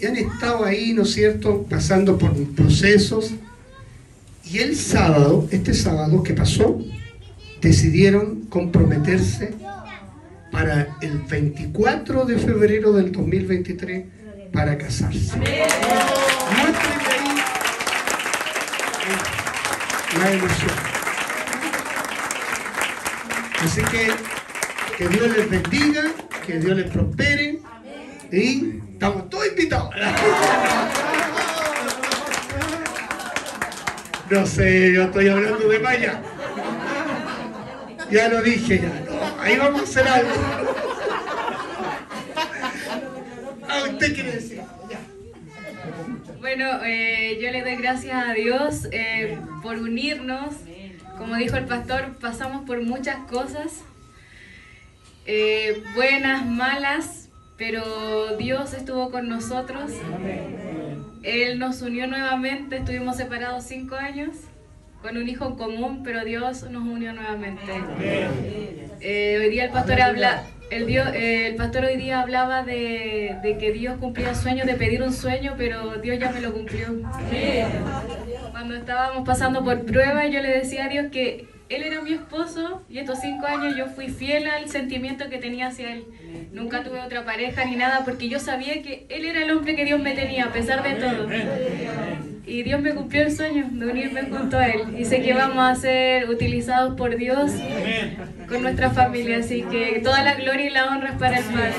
Y 0.02 0.06
han 0.06 0.16
estado 0.16 0.64
ahí, 0.64 0.94
¿no 0.94 1.04
es 1.04 1.14
cierto?, 1.14 1.66
pasando 1.70 2.18
por 2.18 2.34
procesos. 2.56 3.32
Y 4.50 4.60
el 4.60 4.76
sábado, 4.76 5.48
este 5.52 5.74
sábado 5.74 6.24
que 6.24 6.34
pasó, 6.34 6.80
decidieron 7.62 8.46
comprometerse 8.50 9.54
para 10.52 10.98
el 11.02 11.20
24 11.20 12.26
de 12.26 12.38
febrero 12.38 12.94
del 12.94 13.12
2023 13.12 14.06
para 14.52 14.78
casarse. 14.78 15.38
Muéstrenle 15.38 17.12
ahí 17.12 17.30
la 20.20 20.34
ilusión. 20.34 20.72
Así 23.62 23.82
que 23.84 24.12
que 25.00 25.08
Dios 25.08 25.30
les 25.30 25.50
bendiga, 25.50 26.04
que 26.46 26.60
Dios 26.60 26.76
les 26.76 26.92
prospere 26.92 27.60
y 28.32 28.82
estamos 28.92 29.30
todos 29.30 29.48
invitados. 29.48 29.96
No 34.30 34.46
sé, 34.46 34.92
yo 34.92 35.04
estoy 35.04 35.30
hablando 35.30 35.70
de 35.70 35.80
Maya. 35.80 36.22
Ya 38.12 38.28
lo 38.28 38.42
dije, 38.42 38.82
ya. 38.82 39.09
Ahí 39.40 39.58
vamos 39.58 39.82
a 39.82 39.84
hacer 39.84 40.08
algo. 40.08 40.32
Ah, 43.68 43.84
usted 43.92 44.14
quiere 44.14 44.32
decir. 44.32 44.62
Ya. 44.90 45.00
Bueno, 46.40 46.84
eh, 46.84 47.40
yo 47.42 47.52
le 47.52 47.62
doy 47.62 47.76
gracias 47.76 48.28
a 48.28 48.34
Dios 48.34 48.88
eh, 48.92 49.38
por 49.62 49.78
unirnos. 49.78 50.56
Como 51.18 51.36
dijo 51.36 51.58
el 51.58 51.66
pastor, 51.66 52.16
pasamos 52.20 52.66
por 52.66 52.82
muchas 52.82 53.18
cosas, 53.30 53.82
eh, 55.26 55.84
buenas, 55.94 56.46
malas, 56.46 57.28
pero 57.58 58.38
Dios 58.38 58.74
estuvo 58.74 59.12
con 59.12 59.28
nosotros. 59.28 59.92
Él 61.24 61.60
nos 61.60 61.82
unió 61.82 62.08
nuevamente, 62.08 62.78
estuvimos 62.78 63.18
separados 63.18 63.66
cinco 63.66 63.96
años 63.96 64.36
con 65.02 65.18
un 65.18 65.28
hijo 65.28 65.46
en 65.46 65.56
común, 65.56 66.02
pero 66.04 66.24
Dios 66.26 66.64
nos 66.70 66.84
unió 66.84 67.14
nuevamente. 67.14 67.62
Eh, 69.02 69.38
hoy 69.40 69.50
día 69.50 69.66
el 69.66 69.72
pastor 69.72 70.02
habla, 70.02 70.44
el, 70.72 70.86
Dios, 70.88 71.08
eh, 71.14 71.48
el 71.48 71.56
pastor 71.56 71.86
hoy 71.86 71.96
día 71.96 72.22
hablaba 72.22 72.64
de, 72.64 73.38
de 73.42 73.58
que 73.58 73.72
Dios 73.72 73.98
cumplía 74.00 74.36
sueños, 74.36 74.68
de 74.68 74.74
pedir 74.74 75.02
un 75.02 75.14
sueño, 75.14 75.56
pero 75.58 75.96
Dios 75.98 76.20
ya 76.20 76.32
me 76.32 76.42
lo 76.42 76.54
cumplió. 76.54 76.88
Cuando 78.52 78.76
estábamos 78.76 79.26
pasando 79.26 79.64
por 79.64 79.86
prueba, 79.86 80.28
yo 80.28 80.42
le 80.42 80.50
decía 80.50 80.86
a 80.86 80.90
Dios 80.90 81.08
que 81.12 81.48
Él 81.70 81.84
era 81.84 82.02
mi 82.02 82.14
esposo 82.14 82.82
y 82.90 82.98
estos 82.98 83.20
cinco 83.20 83.46
años 83.46 83.76
yo 83.78 83.86
fui 83.86 84.10
fiel 84.10 84.48
al 84.48 84.68
sentimiento 84.70 85.30
que 85.30 85.38
tenía 85.38 85.68
hacia 85.68 85.94
Él. 85.94 86.04
Nunca 86.52 86.84
tuve 86.84 87.00
otra 87.00 87.24
pareja 87.24 87.64
ni 87.64 87.76
nada 87.76 88.04
porque 88.04 88.28
yo 88.28 88.40
sabía 88.40 88.82
que 88.82 89.06
Él 89.08 89.24
era 89.24 89.44
el 89.44 89.52
hombre 89.52 89.76
que 89.76 89.86
Dios 89.86 90.00
me 90.02 90.14
tenía 90.14 90.46
a 90.46 90.52
pesar 90.52 90.82
de 90.82 90.96
todo. 90.96 91.28
Y 92.48 92.64
Dios 92.64 92.82
me 92.82 92.96
cumplió 92.96 93.22
el 93.22 93.36
sueño 93.36 93.70
de 93.72 93.86
unirme 93.86 94.24
junto 94.24 94.58
a 94.58 94.68
Él. 94.68 94.96
Y 94.98 95.06
sé 95.06 95.22
que 95.22 95.36
vamos 95.36 95.64
a 95.64 95.76
ser 95.76 96.28
utilizados 96.28 96.96
por 96.96 97.16
Dios 97.16 97.52
con 98.48 98.64
nuestra 98.64 98.90
familia. 98.90 99.38
Así 99.38 99.62
que 99.62 100.00
toda 100.04 100.24
la 100.24 100.34
gloria 100.34 100.66
y 100.66 100.70
la 100.72 100.88
honra 100.88 101.10
es 101.10 101.18
para 101.18 101.38
el 101.38 101.46
Padre. 101.46 101.74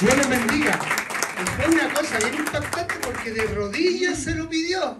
Dios 0.00 0.16
les 0.16 0.28
bendiga. 0.30 0.78
Fue 1.44 1.66
una 1.66 1.94
cosa 1.94 2.18
bien 2.18 2.34
impactante 2.34 2.94
porque 3.02 3.30
de 3.30 3.42
rodillas 3.48 4.18
se 4.18 4.34
lo 4.34 4.48
pidió. 4.48 4.98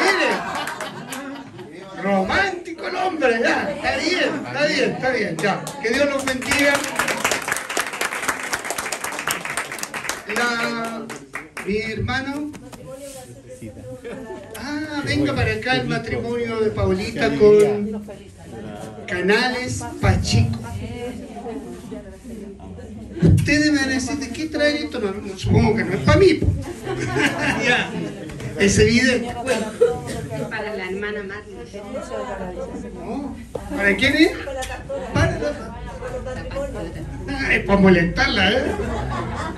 Mire. 0.00 0.68
Romántico 2.02 2.86
el 2.86 2.96
hombre, 2.96 3.40
ya. 3.42 3.70
Está 3.70 3.96
bien, 3.96 4.46
está 4.46 4.66
bien, 4.66 4.90
está 4.92 5.10
bien, 5.10 5.36
ya. 5.36 5.64
Que 5.82 5.90
Dios 5.90 6.08
los 6.08 6.24
bendiga. 6.24 6.74
Mi 11.66 11.76
hermano. 11.78 12.50
Ah, 14.56 15.02
venga 15.04 15.34
para 15.34 15.52
acá 15.52 15.76
el 15.76 15.88
matrimonio 15.88 16.60
de 16.60 16.70
Paulita 16.70 17.28
con 17.36 18.02
Canales 19.06 19.84
Pachico. 20.00 20.60
Ustedes 23.22 23.72
me 23.72 23.80
van 23.80 23.90
a 23.90 23.94
decir, 23.94 24.16
¿de 24.18 24.28
qué 24.30 24.46
traen 24.46 24.76
esto? 24.76 25.00
No, 25.00 25.12
no, 25.12 25.38
supongo 25.38 25.76
que 25.76 25.84
no 25.84 25.94
es 25.94 26.00
para 26.00 26.18
mí. 26.18 26.40
ya. 27.64 27.90
Es 28.58 28.78
evidente. 28.78 29.34
Para 30.50 30.74
la 30.76 30.84
hermana 30.86 31.22
Marta. 31.22 31.48
No. 32.94 33.36
¿Para 33.76 33.96
quién 33.96 34.16
es? 34.16 34.30
Para 35.14 35.38
la... 35.38 35.74
Ah, 37.30 37.54
es 37.54 37.64
para 37.64 37.80
molestarla, 37.80 38.52
¿eh? 38.52 38.72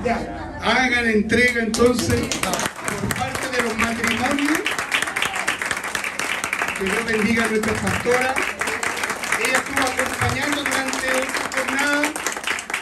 Ya. 0.04 0.58
Hagan 0.62 1.06
entrega 1.06 1.62
entonces 1.62 2.20
por 2.20 3.14
parte 3.14 3.56
de 3.56 3.62
los 3.62 3.76
matrimonios. 3.78 4.58
Que 6.78 6.84
Dios 6.84 7.06
bendiga 7.06 7.44
a 7.44 7.48
nuestra 7.48 7.72
pastora. 7.74 8.34
Ella 9.44 9.58
estuvo 9.58 9.80
acompañando 9.80 10.64
durante 10.64 11.06
esta 11.06 11.50
jornada 11.56 12.29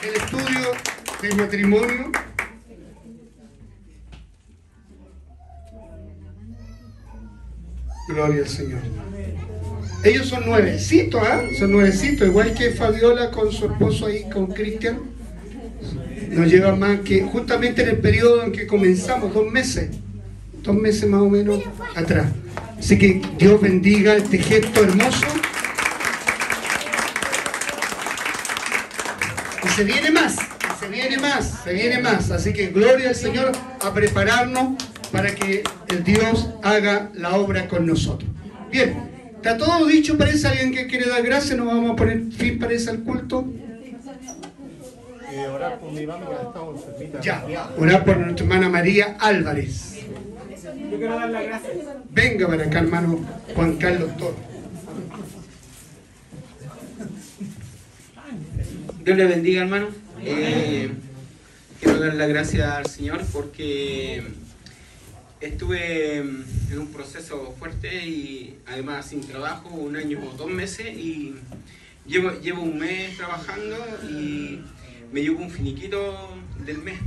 el 0.02 0.14
estudio 0.14 0.72
del 1.22 1.36
matrimonio. 1.36 2.12
Gloria 8.08 8.42
al 8.42 8.48
Señor. 8.48 8.80
Ellos 10.04 10.28
son 10.28 10.46
nuevecitos, 10.46 11.20
¿ah? 11.22 11.42
Son 11.58 11.72
nuevecitos, 11.72 12.28
igual 12.28 12.54
que 12.54 12.70
Fabiola 12.70 13.30
con 13.30 13.52
su 13.52 13.66
esposo 13.66 14.06
ahí, 14.06 14.24
con 14.30 14.46
Cristian. 14.46 15.00
Nos 16.30 16.48
lleva 16.48 16.76
más 16.76 17.00
que 17.00 17.22
justamente 17.22 17.82
en 17.82 17.88
el 17.88 17.98
periodo 17.98 18.44
en 18.44 18.52
que 18.52 18.66
comenzamos, 18.66 19.34
dos 19.34 19.50
meses, 19.50 19.90
dos 20.62 20.76
meses 20.76 21.08
más 21.08 21.22
o 21.22 21.28
menos 21.28 21.60
atrás. 21.96 22.28
Así 22.78 22.96
que 22.98 23.20
Dios 23.36 23.60
bendiga 23.60 24.14
este 24.16 24.38
gesto 24.38 24.84
hermoso. 24.84 25.26
Y 29.64 29.67
se 29.78 29.84
viene 29.84 30.10
más, 30.10 30.36
se 30.80 30.88
viene 30.88 31.18
más, 31.18 31.60
se 31.62 31.72
viene 31.72 32.00
más. 32.00 32.32
Así 32.32 32.52
que 32.52 32.66
gloria 32.66 33.10
al 33.10 33.14
Señor 33.14 33.52
a 33.80 33.94
prepararnos 33.94 34.82
para 35.12 35.32
que 35.32 35.62
el 35.88 36.02
Dios 36.02 36.48
haga 36.64 37.10
la 37.14 37.36
obra 37.36 37.68
con 37.68 37.86
nosotros. 37.86 38.28
Bien, 38.72 39.30
está 39.36 39.56
todo 39.56 39.86
dicho, 39.86 40.18
parece 40.18 40.48
alguien 40.48 40.74
que 40.74 40.88
quiere 40.88 41.08
dar 41.08 41.22
gracias, 41.22 41.56
nos 41.56 41.68
vamos 41.68 41.92
a 41.92 41.94
poner 41.94 42.24
fin 42.32 42.58
parece 42.58 42.90
al 42.90 43.04
culto. 43.04 43.44
Eh, 45.30 45.46
orar 45.46 45.78
por 45.78 45.92
mi 45.92 46.04
mamá 46.04 46.26
que 46.26 46.34
ha 46.34 46.48
estado 46.48 46.74
enfermita. 46.74 47.20
Ya, 47.20 47.70
orar 47.78 48.04
por 48.04 48.16
nuestra 48.16 48.44
hermana 48.44 48.68
María 48.68 49.16
Álvarez. 49.20 50.00
Yo 50.90 50.98
quiero 50.98 51.14
dar 51.20 51.30
las 51.30 51.44
gracias. 51.44 51.76
Venga 52.10 52.48
para 52.48 52.64
acá, 52.64 52.80
hermano 52.80 53.20
Juan 53.54 53.76
Carlos 53.76 54.16
Toro. 54.16 54.47
Dios 59.08 59.16
le 59.16 59.24
bendiga, 59.24 59.62
hermano. 59.62 59.88
Eh, 60.22 60.90
quiero 61.80 61.98
dar 61.98 62.12
las 62.12 62.28
gracias 62.28 62.68
al 62.68 62.84
Señor 62.84 63.24
porque 63.32 64.22
estuve 65.40 66.18
en 66.18 66.78
un 66.78 66.92
proceso 66.92 67.54
fuerte 67.58 68.04
y 68.06 68.58
además 68.66 69.06
sin 69.06 69.26
trabajo, 69.26 69.70
un 69.70 69.96
año 69.96 70.20
o 70.22 70.36
dos 70.36 70.50
meses 70.50 70.88
y 70.88 71.36
llevo, 72.06 72.32
llevo 72.42 72.60
un 72.60 72.78
mes 72.78 73.16
trabajando 73.16 73.78
y 74.10 74.60
me 75.10 75.22
llegó 75.22 75.40
un 75.40 75.50
finiquito 75.50 76.36
del 76.66 76.76
mes. 76.76 76.98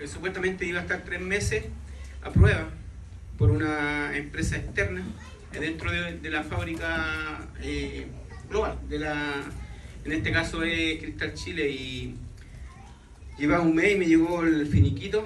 Eh, 0.00 0.08
Supuestamente 0.08 0.66
iba 0.66 0.80
a 0.80 0.82
estar 0.82 1.04
tres 1.04 1.20
meses 1.20 1.66
a 2.24 2.30
prueba 2.30 2.68
por 3.38 3.52
una 3.52 4.16
empresa 4.16 4.56
externa 4.56 5.04
dentro 5.52 5.92
de, 5.92 6.18
de 6.18 6.30
la 6.30 6.42
fábrica 6.42 7.46
eh, 7.62 8.08
global, 8.50 8.76
de 8.88 8.98
la, 8.98 9.44
en 10.04 10.12
este 10.12 10.32
caso 10.32 10.62
es 10.62 11.00
Cristal 11.00 11.34
Chile 11.34 11.70
y 11.70 12.14
llevaba 13.38 13.62
un 13.62 13.74
mes 13.74 13.92
y 13.92 13.96
me 13.96 14.06
llegó 14.06 14.42
el 14.42 14.66
finiquito 14.66 15.24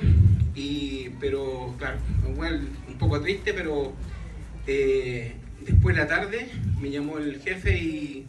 y 0.55 1.11
pero 1.21 1.75
claro, 1.79 1.99
igual 2.29 2.69
un 2.89 2.99
poco 2.99 3.21
triste 3.21 3.53
pero 3.55 3.93
eh, 4.67 5.35
después 5.65 5.97
de 5.97 6.03
la 6.03 6.09
tarde 6.09 6.49
me 6.81 6.91
llamó 6.91 7.19
el 7.19 7.41
jefe 7.41 7.77
y, 7.77 8.27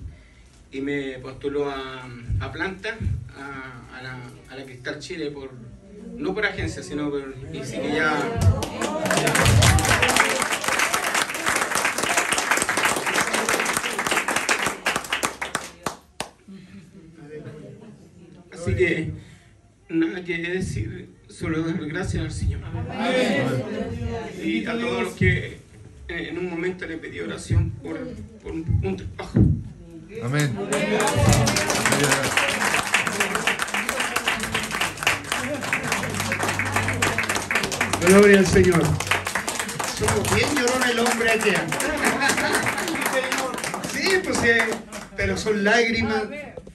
y 0.71 0.81
me 0.81 1.19
postuló 1.19 1.69
a, 1.69 2.07
a 2.39 2.51
planta 2.51 2.97
a, 3.37 3.97
a 3.97 4.01
la, 4.03 4.19
a 4.49 4.55
la 4.55 4.65
Cristal 4.65 4.99
Chile 4.99 5.31
por 5.31 5.51
no 6.17 6.33
por 6.33 6.45
agencia 6.45 6.83
sino 6.83 7.09
por 7.09 7.33
y 7.53 7.63
sí 7.63 7.77
que 7.77 7.89
ya 7.93 8.17
Así 18.69 18.77
que 18.77 19.11
nada 19.89 20.23
que 20.23 20.37
decir, 20.37 21.09
solo 21.27 21.63
dar 21.63 21.83
gracias 21.87 22.23
al 22.23 22.31
Señor. 22.31 22.61
Y 24.43 24.63
a 24.67 24.77
todos 24.77 25.03
los 25.05 25.13
que 25.13 25.57
eh, 26.07 26.27
en 26.29 26.37
un 26.37 26.51
momento 26.51 26.85
le 26.85 26.97
pedí 26.97 27.19
oración 27.19 27.71
por, 27.81 27.97
por 28.43 28.51
un, 28.51 28.81
un 28.83 28.95
trabajo. 28.95 29.39
Amén. 30.21 30.55
Gloria 38.07 38.39
al 38.39 38.47
Señor. 38.47 38.83
Somos 39.97 40.35
bien 40.35 40.47
llorón 40.55 40.89
el 40.91 40.99
hombre 40.99 41.31
aquí. 41.31 41.49
Sí, 43.91 44.09
pues 44.23 44.43
eh, 44.43 44.61
pero 45.17 45.35
son 45.37 45.63
lágrimas 45.63 46.23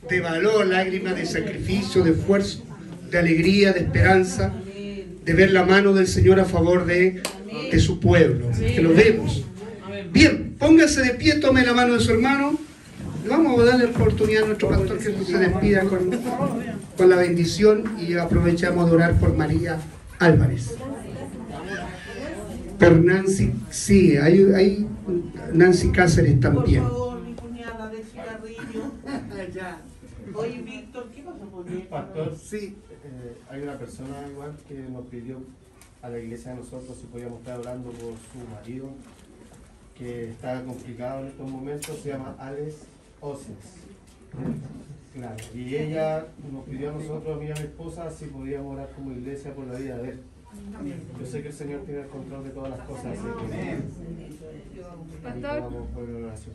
de 0.08 0.20
valor, 0.20 0.66
lágrimas 0.66 1.16
de 1.16 1.26
sacrificio, 1.26 2.02
de 2.02 2.12
esfuerzo, 2.12 2.62
de 3.10 3.18
alegría, 3.18 3.72
de 3.72 3.80
esperanza, 3.80 4.52
de 5.24 5.32
ver 5.32 5.50
la 5.52 5.64
mano 5.64 5.92
del 5.92 6.06
Señor 6.06 6.40
a 6.40 6.44
favor 6.44 6.84
de, 6.84 7.22
de 7.70 7.78
su 7.80 8.00
pueblo, 8.00 8.50
que 8.58 8.82
lo 8.82 8.92
vemos. 8.92 9.44
Bien, 10.12 10.54
póngase 10.58 11.02
de 11.02 11.10
pie, 11.14 11.36
tome 11.36 11.64
la 11.64 11.72
mano 11.72 11.94
de 11.94 12.00
su 12.00 12.12
hermano. 12.12 12.58
Vamos 13.28 13.58
a 13.60 13.64
darle 13.64 13.86
oportunidad 13.86 14.44
a 14.44 14.46
nuestro 14.48 14.68
pastor 14.68 14.98
que 14.98 15.24
se 15.24 15.38
despida 15.38 15.80
con, 15.84 16.10
con 16.96 17.08
la 17.08 17.16
bendición 17.16 17.96
y 17.98 18.14
aprovechamos 18.14 18.90
de 18.90 18.96
orar 18.96 19.18
por 19.18 19.34
María 19.34 19.78
Álvarez. 20.18 20.74
Por 22.78 23.02
Nancy, 23.02 23.52
sí, 23.70 24.16
hay, 24.18 24.52
hay 24.54 24.86
Nancy 25.54 25.90
Cáceres 25.90 26.38
también. 26.38 26.82
mi 26.82 27.34
cuñada 27.34 27.88
de 27.88 28.04
cigarrillo. 28.04 28.92
Oye, 30.34 30.62
Víctor, 30.62 31.08
¿qué 31.14 31.22
pasó 31.22 31.50
con 31.50 31.68
él? 31.68 31.82
Pastor, 31.88 32.36
Sí. 32.36 32.76
eh, 33.04 33.36
hay 33.48 33.62
una 33.62 33.78
persona 33.78 34.26
igual 34.28 34.56
que 34.68 34.74
nos 34.74 35.06
pidió 35.06 35.38
a 36.02 36.08
la 36.08 36.18
iglesia 36.18 36.52
de 36.52 36.58
nosotros 36.58 36.96
si 36.98 37.06
podíamos 37.06 37.38
estar 37.40 37.58
orando 37.58 37.90
por 37.90 38.12
su 38.14 38.48
marido, 38.54 38.88
que 39.96 40.30
está 40.30 40.62
complicado 40.64 41.20
en 41.20 41.26
estos 41.28 41.50
momentos, 41.50 41.98
se 42.00 42.08
llama 42.10 42.34
Alex 42.38 42.74
Oces. 43.20 43.56
Claro, 45.14 45.36
y 45.54 45.76
ella 45.76 46.26
nos 46.50 46.64
pidió 46.64 46.90
a 46.90 46.92
nosotros, 46.94 47.36
a 47.36 47.40
mí 47.40 47.46
y 47.46 47.50
a 47.52 47.54
mi 47.54 47.60
esposa, 47.60 48.10
si 48.10 48.24
podíamos 48.26 48.74
orar 48.74 48.90
como 48.96 49.12
iglesia 49.12 49.54
por 49.54 49.66
la 49.66 49.78
vida 49.78 49.96
de 49.98 50.08
él. 50.10 50.20
Yo 51.20 51.26
sé 51.26 51.42
que 51.42 51.48
el 51.48 51.54
Señor 51.54 51.80
tiene 51.82 52.02
el 52.02 52.08
control 52.08 52.44
de 52.44 52.50
todas 52.50 52.70
las 52.70 52.80
cosas, 52.86 53.06
así 53.06 53.22
que 53.22 53.82
Pastor, 55.22 55.72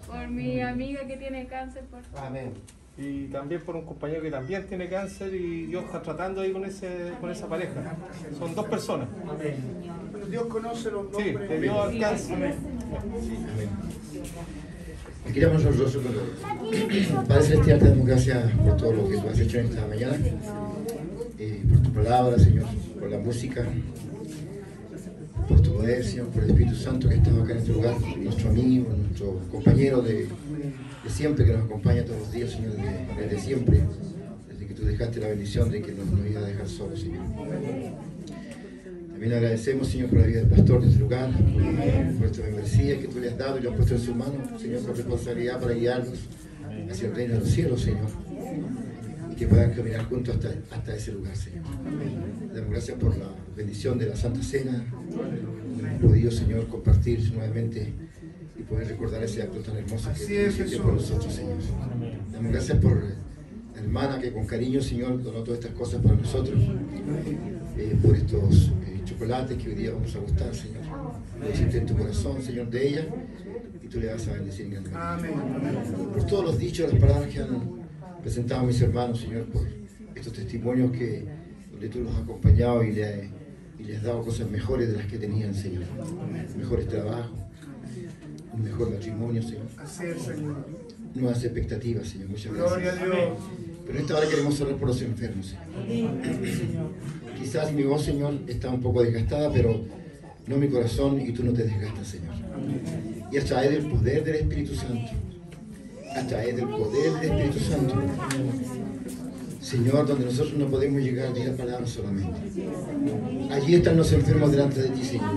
por 0.07 0.27
mi 0.29 0.61
amiga 0.61 1.05
que 1.07 1.17
tiene 1.17 1.47
cáncer, 1.47 1.85
por 1.85 2.01
favor. 2.03 2.27
Amén. 2.27 2.53
Y 2.99 3.27
también 3.27 3.61
por 3.61 3.75
un 3.77 3.85
compañero 3.85 4.21
que 4.21 4.29
también 4.31 4.67
tiene 4.67 4.89
cáncer 4.89 5.33
y 5.33 5.67
Dios 5.67 5.85
está 5.85 6.01
tratando 6.01 6.41
ahí 6.41 6.51
con, 6.51 6.65
ese, 6.65 7.13
con 7.21 7.29
esa 7.31 7.47
pareja. 7.47 7.95
Son 8.37 8.53
dos 8.53 8.65
personas. 8.67 9.07
Pero 10.11 10.25
Dios 10.27 10.43
conoce 10.47 10.91
los 10.91 11.05
Sí, 11.15 11.31
nombres. 11.31 11.49
que 11.49 11.59
Dios 11.61 11.77
alcance. 11.77 12.33
Y 15.27 15.31
queremos 15.31 15.63
nosotros, 15.63 15.97
Padre 17.27 17.43
Celestial, 17.43 17.79
te 17.79 17.89
damos 17.89 18.07
gracias 18.07 18.51
por 18.53 18.77
todo 18.77 18.93
lo 18.93 19.09
que 19.09 19.17
tú 19.17 19.29
has 19.29 19.39
hecho 19.39 19.59
en 19.59 19.65
esta 19.67 19.85
mañana, 19.85 20.17
eh, 21.37 21.63
por 21.69 21.81
tu 21.83 21.93
palabra, 21.93 22.39
Señor, 22.39 22.65
por 22.99 23.09
la 23.09 23.19
música, 23.19 23.63
por 25.49 25.61
tu 25.61 25.73
poder, 25.73 26.05
Señor, 26.05 26.27
por 26.27 26.43
el 26.43 26.51
Espíritu 26.51 26.75
Santo 26.75 27.09
que 27.09 27.15
estado 27.15 27.41
acá 27.41 27.53
en 27.53 27.57
este 27.57 27.73
lugar, 27.73 27.95
nuestro 28.17 28.49
amigo, 28.51 28.93
nuestro 28.95 29.39
compañero 29.51 30.01
de, 30.03 30.27
siempre 31.07 31.43
que 31.43 31.53
nos 31.53 31.65
acompaña 31.65 32.05
todos 32.05 32.19
los 32.19 32.31
días, 32.31 32.51
Señor, 32.51 32.73
desde, 33.17 33.39
siempre, 33.39 33.81
desde 34.47 34.67
que 34.67 34.73
tú 34.75 34.85
dejaste 34.85 35.19
la 35.19 35.29
bendición 35.29 35.71
de 35.71 35.81
que 35.81 35.91
no 35.91 36.05
nos 36.05 36.29
iba 36.29 36.39
a 36.39 36.43
dejar 36.43 36.67
solos, 36.67 37.01
Señor. 37.01 37.23
También 39.11 39.33
agradecemos, 39.33 39.87
Señor, 39.87 40.09
por 40.09 40.19
la 40.19 40.27
vida 40.27 40.39
del 40.41 40.49
pastor 40.49 40.81
de 40.81 40.87
este 40.87 40.99
lugar, 40.99 41.31
por, 42.17 42.27
esta 42.27 42.43
membresía 42.43 42.99
que 42.99 43.07
tú 43.07 43.19
le 43.19 43.29
has 43.29 43.37
dado 43.37 43.57
y 43.57 43.61
lo 43.63 43.71
has 43.71 43.75
puesto 43.75 43.95
en 43.95 44.01
sus 44.01 44.15
manos, 44.15 44.61
Señor, 44.61 44.83
con 44.83 44.95
responsabilidad 44.95 45.59
para 45.59 45.73
guiarnos 45.73 46.19
hacia 46.89 47.07
el 47.07 47.15
reino 47.15 47.33
de 47.33 47.39
los 47.39 47.49
cielos, 47.49 47.81
Señor. 47.81 48.07
Que 49.39 49.47
puedan 49.47 49.71
caminar 49.71 50.03
juntos 50.03 50.35
hasta, 50.35 50.49
hasta 50.75 50.95
ese 50.97 51.13
lugar, 51.13 51.33
Señor. 51.33 51.63
Damos 52.53 52.71
gracias 52.71 52.97
por 52.97 53.17
la 53.17 53.29
bendición 53.55 53.97
de 53.97 54.07
la 54.07 54.15
Santa 54.17 54.43
Cena, 54.43 54.85
hemos 55.79 56.01
podido, 56.01 56.29
Señor, 56.29 56.67
compartir 56.67 57.31
nuevamente 57.31 57.93
y 58.59 58.63
poder 58.63 58.89
recordar 58.89 59.23
ese 59.23 59.41
acto 59.41 59.59
tan 59.61 59.77
hermoso 59.77 60.09
que 60.09 60.43
Así 60.43 60.57
tú 60.57 60.63
es, 60.63 60.75
por 60.75 60.93
nosotros, 60.93 61.33
Señor. 61.33 61.55
Damos 62.33 62.51
gracias 62.51 62.79
por 62.79 63.01
la 63.01 63.79
hermana 63.79 64.19
que 64.19 64.33
con 64.33 64.45
cariño, 64.45 64.81
Señor, 64.81 65.23
donó 65.23 65.41
todas 65.41 65.61
estas 65.61 65.73
cosas 65.73 66.01
para 66.01 66.15
nosotros 66.15 66.61
eh, 67.77 67.97
por 68.03 68.17
estos 68.17 68.73
eh, 68.87 68.99
chocolates 69.05 69.57
que 69.57 69.69
hoy 69.69 69.75
día 69.75 69.91
vamos 69.91 70.13
a 70.17 70.19
gustar, 70.19 70.53
Señor. 70.53 70.83
Lo 71.39 71.49
hiciste 71.49 71.77
en 71.77 71.85
tu 71.85 71.95
corazón, 71.95 72.41
Señor, 72.41 72.69
de 72.69 72.89
ella, 72.89 73.07
y 73.81 73.87
tú 73.87 74.01
le 74.01 74.11
vas 74.11 74.27
a 74.27 74.33
bendecir 74.33 74.65
en 74.65 74.83
manera. 74.83 75.13
Amén. 75.13 75.31
Por 76.11 76.25
todos 76.25 76.43
los 76.43 76.57
dichos, 76.57 76.91
las 76.91 76.99
palabras 76.99 77.29
que 77.29 77.39
han 77.39 77.78
presentado 78.21 78.63
mis 78.63 78.81
hermanos, 78.81 79.19
Señor, 79.19 79.45
por 79.45 79.67
estos 80.15 80.33
testimonios 80.33 80.91
que, 80.91 81.25
donde 81.71 81.89
tú 81.89 82.01
los 82.01 82.13
has 82.13 82.23
acompañado 82.23 82.83
y 82.83 82.93
le, 82.93 83.29
y 83.79 83.83
les 83.83 83.97
has 83.97 84.03
dado 84.03 84.21
cosas 84.21 84.49
mejores 84.49 84.89
de 84.89 84.97
las 84.97 85.05
que 85.07 85.17
tenían, 85.17 85.53
Señor. 85.53 85.83
Mejores 86.57 86.87
trabajos, 86.87 87.39
un 88.53 88.63
mejor 88.63 88.91
matrimonio, 88.91 89.41
Señor. 89.41 89.67
Nuevas 91.15 91.43
expectativas, 91.43 92.07
Señor. 92.07 92.29
Muchas 92.29 92.53
gracias. 92.53 92.71
Gloria 92.71 92.91
a 92.91 93.05
Dios. 93.05 93.39
Pero 93.85 93.97
en 93.97 94.05
esta 94.05 94.17
hora 94.17 94.29
queremos 94.29 94.61
orar 94.61 94.75
por 94.75 94.87
los 94.89 95.01
enfermos, 95.01 95.47
Señor. 95.47 96.11
Quizás 97.39 97.73
mi 97.73 97.83
voz, 97.83 98.03
Señor, 98.03 98.33
está 98.47 98.69
un 98.69 98.81
poco 98.81 99.01
desgastada, 99.01 99.51
pero 99.51 99.81
no 100.45 100.57
mi 100.57 100.67
corazón 100.67 101.21
y 101.21 101.31
tú 101.31 101.43
no 101.43 101.53
te 101.53 101.63
desgastas, 101.63 102.07
Señor. 102.07 102.35
Y 103.31 103.37
a 103.37 103.43
través 103.45 103.71
del 103.71 103.89
poder 103.89 104.23
del 104.23 104.35
Espíritu 104.35 104.75
Santo, 104.75 105.11
a 106.15 106.27
través 106.27 106.55
del 106.55 106.67
poder 106.67 107.13
del 107.21 107.31
Espíritu 107.31 107.59
Santo, 107.59 107.95
Señor, 109.61 110.07
donde 110.07 110.25
nosotros 110.25 110.53
no 110.57 110.65
podemos 110.67 111.01
llegar, 111.01 111.33
di 111.33 111.43
la 111.43 111.51
palabra 111.53 111.85
solamente. 111.85 112.31
Allí 113.51 113.75
están 113.75 113.97
los 113.97 114.11
enfermos 114.13 114.51
delante 114.51 114.81
de 114.81 114.89
ti, 114.89 115.03
Señor. 115.03 115.33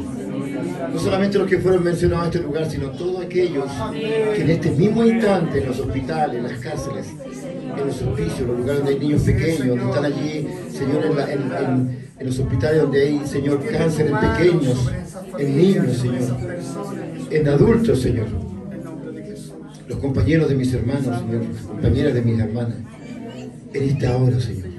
No 0.93 0.99
solamente 0.99 1.39
los 1.39 1.49
que 1.49 1.59
fueron 1.59 1.83
mencionados 1.85 2.27
en 2.29 2.33
este 2.33 2.47
lugar, 2.47 2.71
sino 2.71 2.91
todos 2.93 3.25
aquellos 3.25 3.67
que 4.35 4.43
en 4.43 4.51
este 4.51 4.71
mismo 4.71 5.05
instante, 5.05 5.59
en 5.61 5.69
los 5.69 5.79
hospitales, 5.81 6.37
en 6.37 6.43
las 6.45 6.59
cárceles, 6.61 7.07
en 7.79 7.87
los 7.87 8.01
hospicios, 8.03 8.41
los 8.49 8.59
lugares 8.59 8.77
donde 8.83 8.93
hay 8.93 8.99
niños 9.01 9.23
pequeños, 9.23 9.67
donde 9.67 9.85
están 9.85 10.05
allí, 10.05 10.49
Señor, 10.71 11.05
en- 11.29 12.03
en 12.19 12.27
los 12.27 12.39
hospitales 12.39 12.83
donde 12.83 13.03
hay, 13.03 13.27
Señor, 13.27 13.61
cáncer 13.67 14.07
en 14.07 14.19
pequeños, 14.31 14.91
en 15.39 15.57
niños, 15.57 15.97
Señor, 15.97 16.37
en 17.31 17.49
adultos, 17.49 18.01
Señor. 18.01 18.52
Los 19.93 20.01
compañeros 20.01 20.49
de 20.49 20.55
mis 20.55 20.73
hermanos, 20.73 21.05
Señor, 21.05 21.45
las 21.53 21.63
compañeras 21.65 22.15
de 22.15 22.23
mis 22.23 22.41
hermanas, 22.41 22.77
en 23.75 23.83
esta 23.83 24.17
hora, 24.17 24.41
Señor. 24.41 24.71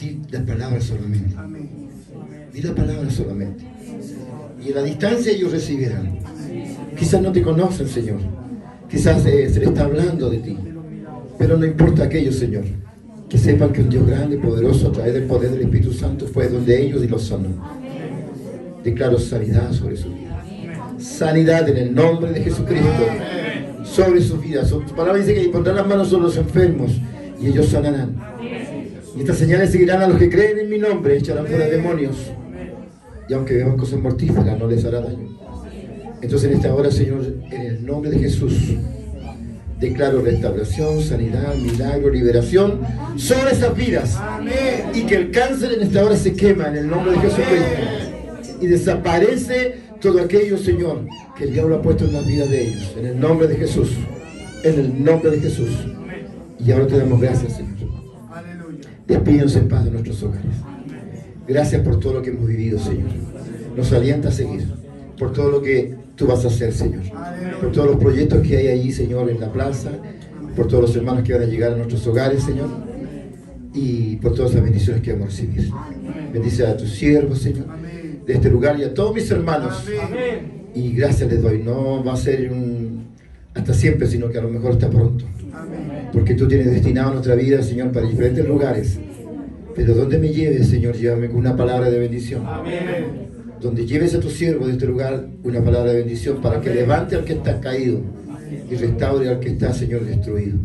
Di 0.00 0.22
la 0.30 0.46
palabra 0.46 0.80
solamente. 0.80 1.36
Di 2.50 2.62
la 2.62 2.74
palabra 2.74 3.10
solamente. 3.10 3.62
Y 4.64 4.68
en 4.68 4.74
la 4.74 4.82
distancia 4.82 5.32
ellos 5.32 5.52
recibirán. 5.52 6.18
Quizás 6.98 7.20
no 7.20 7.30
te 7.30 7.42
conocen, 7.42 7.88
Señor. 7.88 8.20
Quizás 8.90 9.26
eh, 9.26 9.50
se 9.50 9.60
le 9.60 9.66
está 9.66 9.84
hablando 9.84 10.30
de 10.30 10.38
ti. 10.38 10.56
Pero 11.38 11.58
no 11.58 11.66
importa 11.66 12.04
aquello, 12.04 12.32
Señor. 12.32 12.64
Que 13.28 13.36
sepan 13.36 13.70
que 13.70 13.82
un 13.82 13.90
Dios 13.90 14.06
grande, 14.06 14.38
poderoso, 14.38 14.88
a 14.88 14.92
través 14.92 15.12
del 15.12 15.24
poder 15.24 15.50
del 15.50 15.60
Espíritu 15.60 15.92
Santo, 15.92 16.26
fue 16.26 16.48
donde 16.48 16.82
ellos 16.82 17.04
y 17.04 17.06
los 17.06 17.22
sanó. 17.22 17.50
Declaro 18.82 19.18
sanidad 19.18 19.70
sobre 19.72 19.98
su 19.98 20.08
vida. 20.08 20.42
Sanidad 20.98 21.68
en 21.68 21.76
el 21.76 21.94
nombre 21.94 22.32
de 22.32 22.40
Jesucristo. 22.44 23.41
Sobre 23.84 24.20
su 24.20 24.38
vida. 24.38 24.64
Su 24.64 24.82
palabra 24.82 25.20
dice 25.20 25.34
que 25.34 25.48
pondrán 25.48 25.76
las 25.76 25.86
manos 25.86 26.08
sobre 26.08 26.24
los 26.24 26.36
enfermos 26.36 26.92
y 27.40 27.48
ellos 27.48 27.66
sanarán. 27.66 28.16
Y 29.16 29.20
estas 29.20 29.38
señales 29.38 29.70
seguirán 29.70 30.02
a 30.02 30.08
los 30.08 30.18
que 30.18 30.30
creen 30.30 30.58
en 30.60 30.70
mi 30.70 30.78
nombre, 30.78 31.16
echarán 31.16 31.46
fuera 31.46 31.66
demonios. 31.66 32.16
Y 33.28 33.34
aunque 33.34 33.54
vean 33.54 33.76
cosas 33.76 34.00
mortíferas, 34.00 34.58
no 34.58 34.66
les 34.66 34.84
hará 34.84 35.00
daño. 35.00 35.28
Entonces 36.22 36.50
en 36.50 36.56
esta 36.56 36.74
hora, 36.74 36.90
Señor, 36.90 37.34
en 37.50 37.62
el 37.62 37.84
nombre 37.84 38.10
de 38.10 38.18
Jesús, 38.18 38.54
declaro 39.80 40.22
restauración, 40.22 41.02
sanidad, 41.02 41.54
milagro, 41.56 42.10
liberación 42.10 42.80
sobre 43.16 43.52
esas 43.52 43.76
vidas. 43.76 44.18
Y 44.94 45.02
que 45.02 45.16
el 45.16 45.30
cáncer 45.30 45.72
en 45.72 45.82
esta 45.82 46.04
hora 46.04 46.16
se 46.16 46.32
quema 46.34 46.68
en 46.68 46.76
el 46.76 46.88
nombre 46.88 47.12
de 47.12 47.18
Jesucristo. 47.18 48.60
Y 48.60 48.66
desaparece 48.68 49.80
todo 50.02 50.20
aquello, 50.20 50.58
Señor, 50.58 51.06
que 51.36 51.44
el 51.44 51.52
diablo 51.52 51.76
ha 51.76 51.82
puesto 51.82 52.04
en 52.04 52.12
la 52.12 52.20
vida 52.22 52.44
de 52.44 52.68
ellos. 52.68 52.94
En 52.98 53.06
el 53.06 53.20
nombre 53.20 53.46
de 53.46 53.56
Jesús. 53.56 53.96
En 54.64 54.78
el 54.78 55.04
nombre 55.04 55.30
de 55.30 55.40
Jesús. 55.40 55.70
Y 56.58 56.72
ahora 56.72 56.88
te 56.88 56.98
damos 56.98 57.20
gracias, 57.20 57.56
Señor. 57.56 57.72
Despídense 59.06 59.60
en 59.60 59.68
paz 59.68 59.84
de 59.84 59.92
nuestros 59.92 60.22
hogares. 60.24 60.56
Gracias 61.46 61.82
por 61.82 62.00
todo 62.00 62.14
lo 62.14 62.22
que 62.22 62.30
hemos 62.30 62.46
vivido, 62.46 62.78
Señor. 62.78 63.10
Nos 63.76 63.92
alienta 63.92 64.28
a 64.28 64.32
seguir. 64.32 64.66
Por 65.18 65.32
todo 65.32 65.50
lo 65.50 65.62
que 65.62 65.94
tú 66.16 66.26
vas 66.26 66.44
a 66.44 66.48
hacer, 66.48 66.72
Señor. 66.72 67.02
Por 67.60 67.70
todos 67.70 67.92
los 67.92 67.96
proyectos 67.96 68.40
que 68.46 68.56
hay 68.56 68.68
allí, 68.68 68.92
Señor, 68.92 69.30
en 69.30 69.40
la 69.40 69.52
plaza. 69.52 69.90
Por 70.56 70.66
todos 70.66 70.82
los 70.82 70.96
hermanos 70.96 71.22
que 71.22 71.32
van 71.32 71.42
a 71.42 71.46
llegar 71.46 71.72
a 71.72 71.76
nuestros 71.76 72.04
hogares, 72.08 72.42
Señor. 72.42 72.68
Y 73.72 74.16
por 74.16 74.34
todas 74.34 74.52
las 74.52 74.64
bendiciones 74.64 75.00
que 75.00 75.12
vamos 75.12 75.28
a 75.28 75.30
recibir. 75.30 75.70
Bendice 76.32 76.66
a 76.66 76.76
tus 76.76 76.90
siervos, 76.90 77.38
Señor. 77.38 77.66
De 78.26 78.34
este 78.34 78.48
lugar 78.50 78.78
y 78.78 78.84
a 78.84 78.94
todos 78.94 79.14
mis 79.14 79.30
hermanos. 79.30 79.84
Y 80.74 80.92
gracias 80.92 81.30
les 81.30 81.42
doy. 81.42 81.62
No 81.62 82.02
va 82.04 82.14
a 82.14 82.16
ser 82.16 82.50
un 82.50 83.02
hasta 83.54 83.74
siempre, 83.74 84.06
sino 84.06 84.30
que 84.30 84.38
a 84.38 84.42
lo 84.42 84.48
mejor 84.48 84.72
está 84.72 84.88
pronto. 84.88 85.24
Porque 86.12 86.34
tú 86.34 86.48
tienes 86.48 86.70
destinado 86.70 87.12
nuestra 87.12 87.34
vida, 87.34 87.62
Señor, 87.62 87.92
para 87.92 88.06
diferentes 88.06 88.46
lugares. 88.46 88.98
Pero 89.74 89.94
donde 89.94 90.18
me 90.18 90.28
lleves, 90.28 90.68
Señor, 90.68 90.96
llévame 90.96 91.28
con 91.28 91.38
una 91.38 91.56
palabra 91.56 91.90
de 91.90 91.98
bendición. 91.98 92.44
Donde 93.60 93.86
lleves 93.86 94.14
a 94.14 94.20
tu 94.20 94.28
siervo 94.28 94.66
de 94.66 94.72
este 94.72 94.86
lugar 94.86 95.26
una 95.44 95.62
palabra 95.62 95.92
de 95.92 95.98
bendición 95.98 96.40
para 96.42 96.60
que 96.60 96.74
levante 96.74 97.14
al 97.14 97.24
que 97.24 97.34
está 97.34 97.60
caído 97.60 98.00
y 98.70 98.74
restaure 98.74 99.28
al 99.28 99.40
que 99.40 99.50
está, 99.50 99.72
Señor, 99.72 100.04
destruido. 100.04 100.58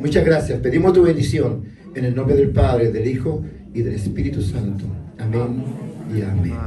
Muchas 0.00 0.24
gracias. 0.24 0.58
Pedimos 0.60 0.92
tu 0.92 1.02
bendición 1.02 1.64
en 1.94 2.04
el 2.04 2.14
nombre 2.14 2.34
del 2.34 2.50
Padre, 2.50 2.90
del 2.90 3.06
Hijo 3.06 3.42
y 3.72 3.82
del 3.82 3.94
Espíritu 3.94 4.42
Santo. 4.42 4.84
Amén 5.18 5.93
y 6.10 6.22
amén. 6.22 6.58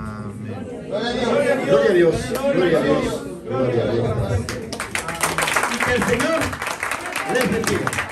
Gloria 0.87 1.89
a 1.89 1.93
Dios. 1.93 2.15
Gloria 2.31 2.79
a 2.79 2.83
Dios. 2.83 3.23
Gloria 3.45 3.83
a 3.83 3.91
Dios. 3.91 4.07
Que 5.85 5.93
el 5.93 6.03
Señor 6.03 6.39
les 7.33 7.51
bendiga. 7.51 8.06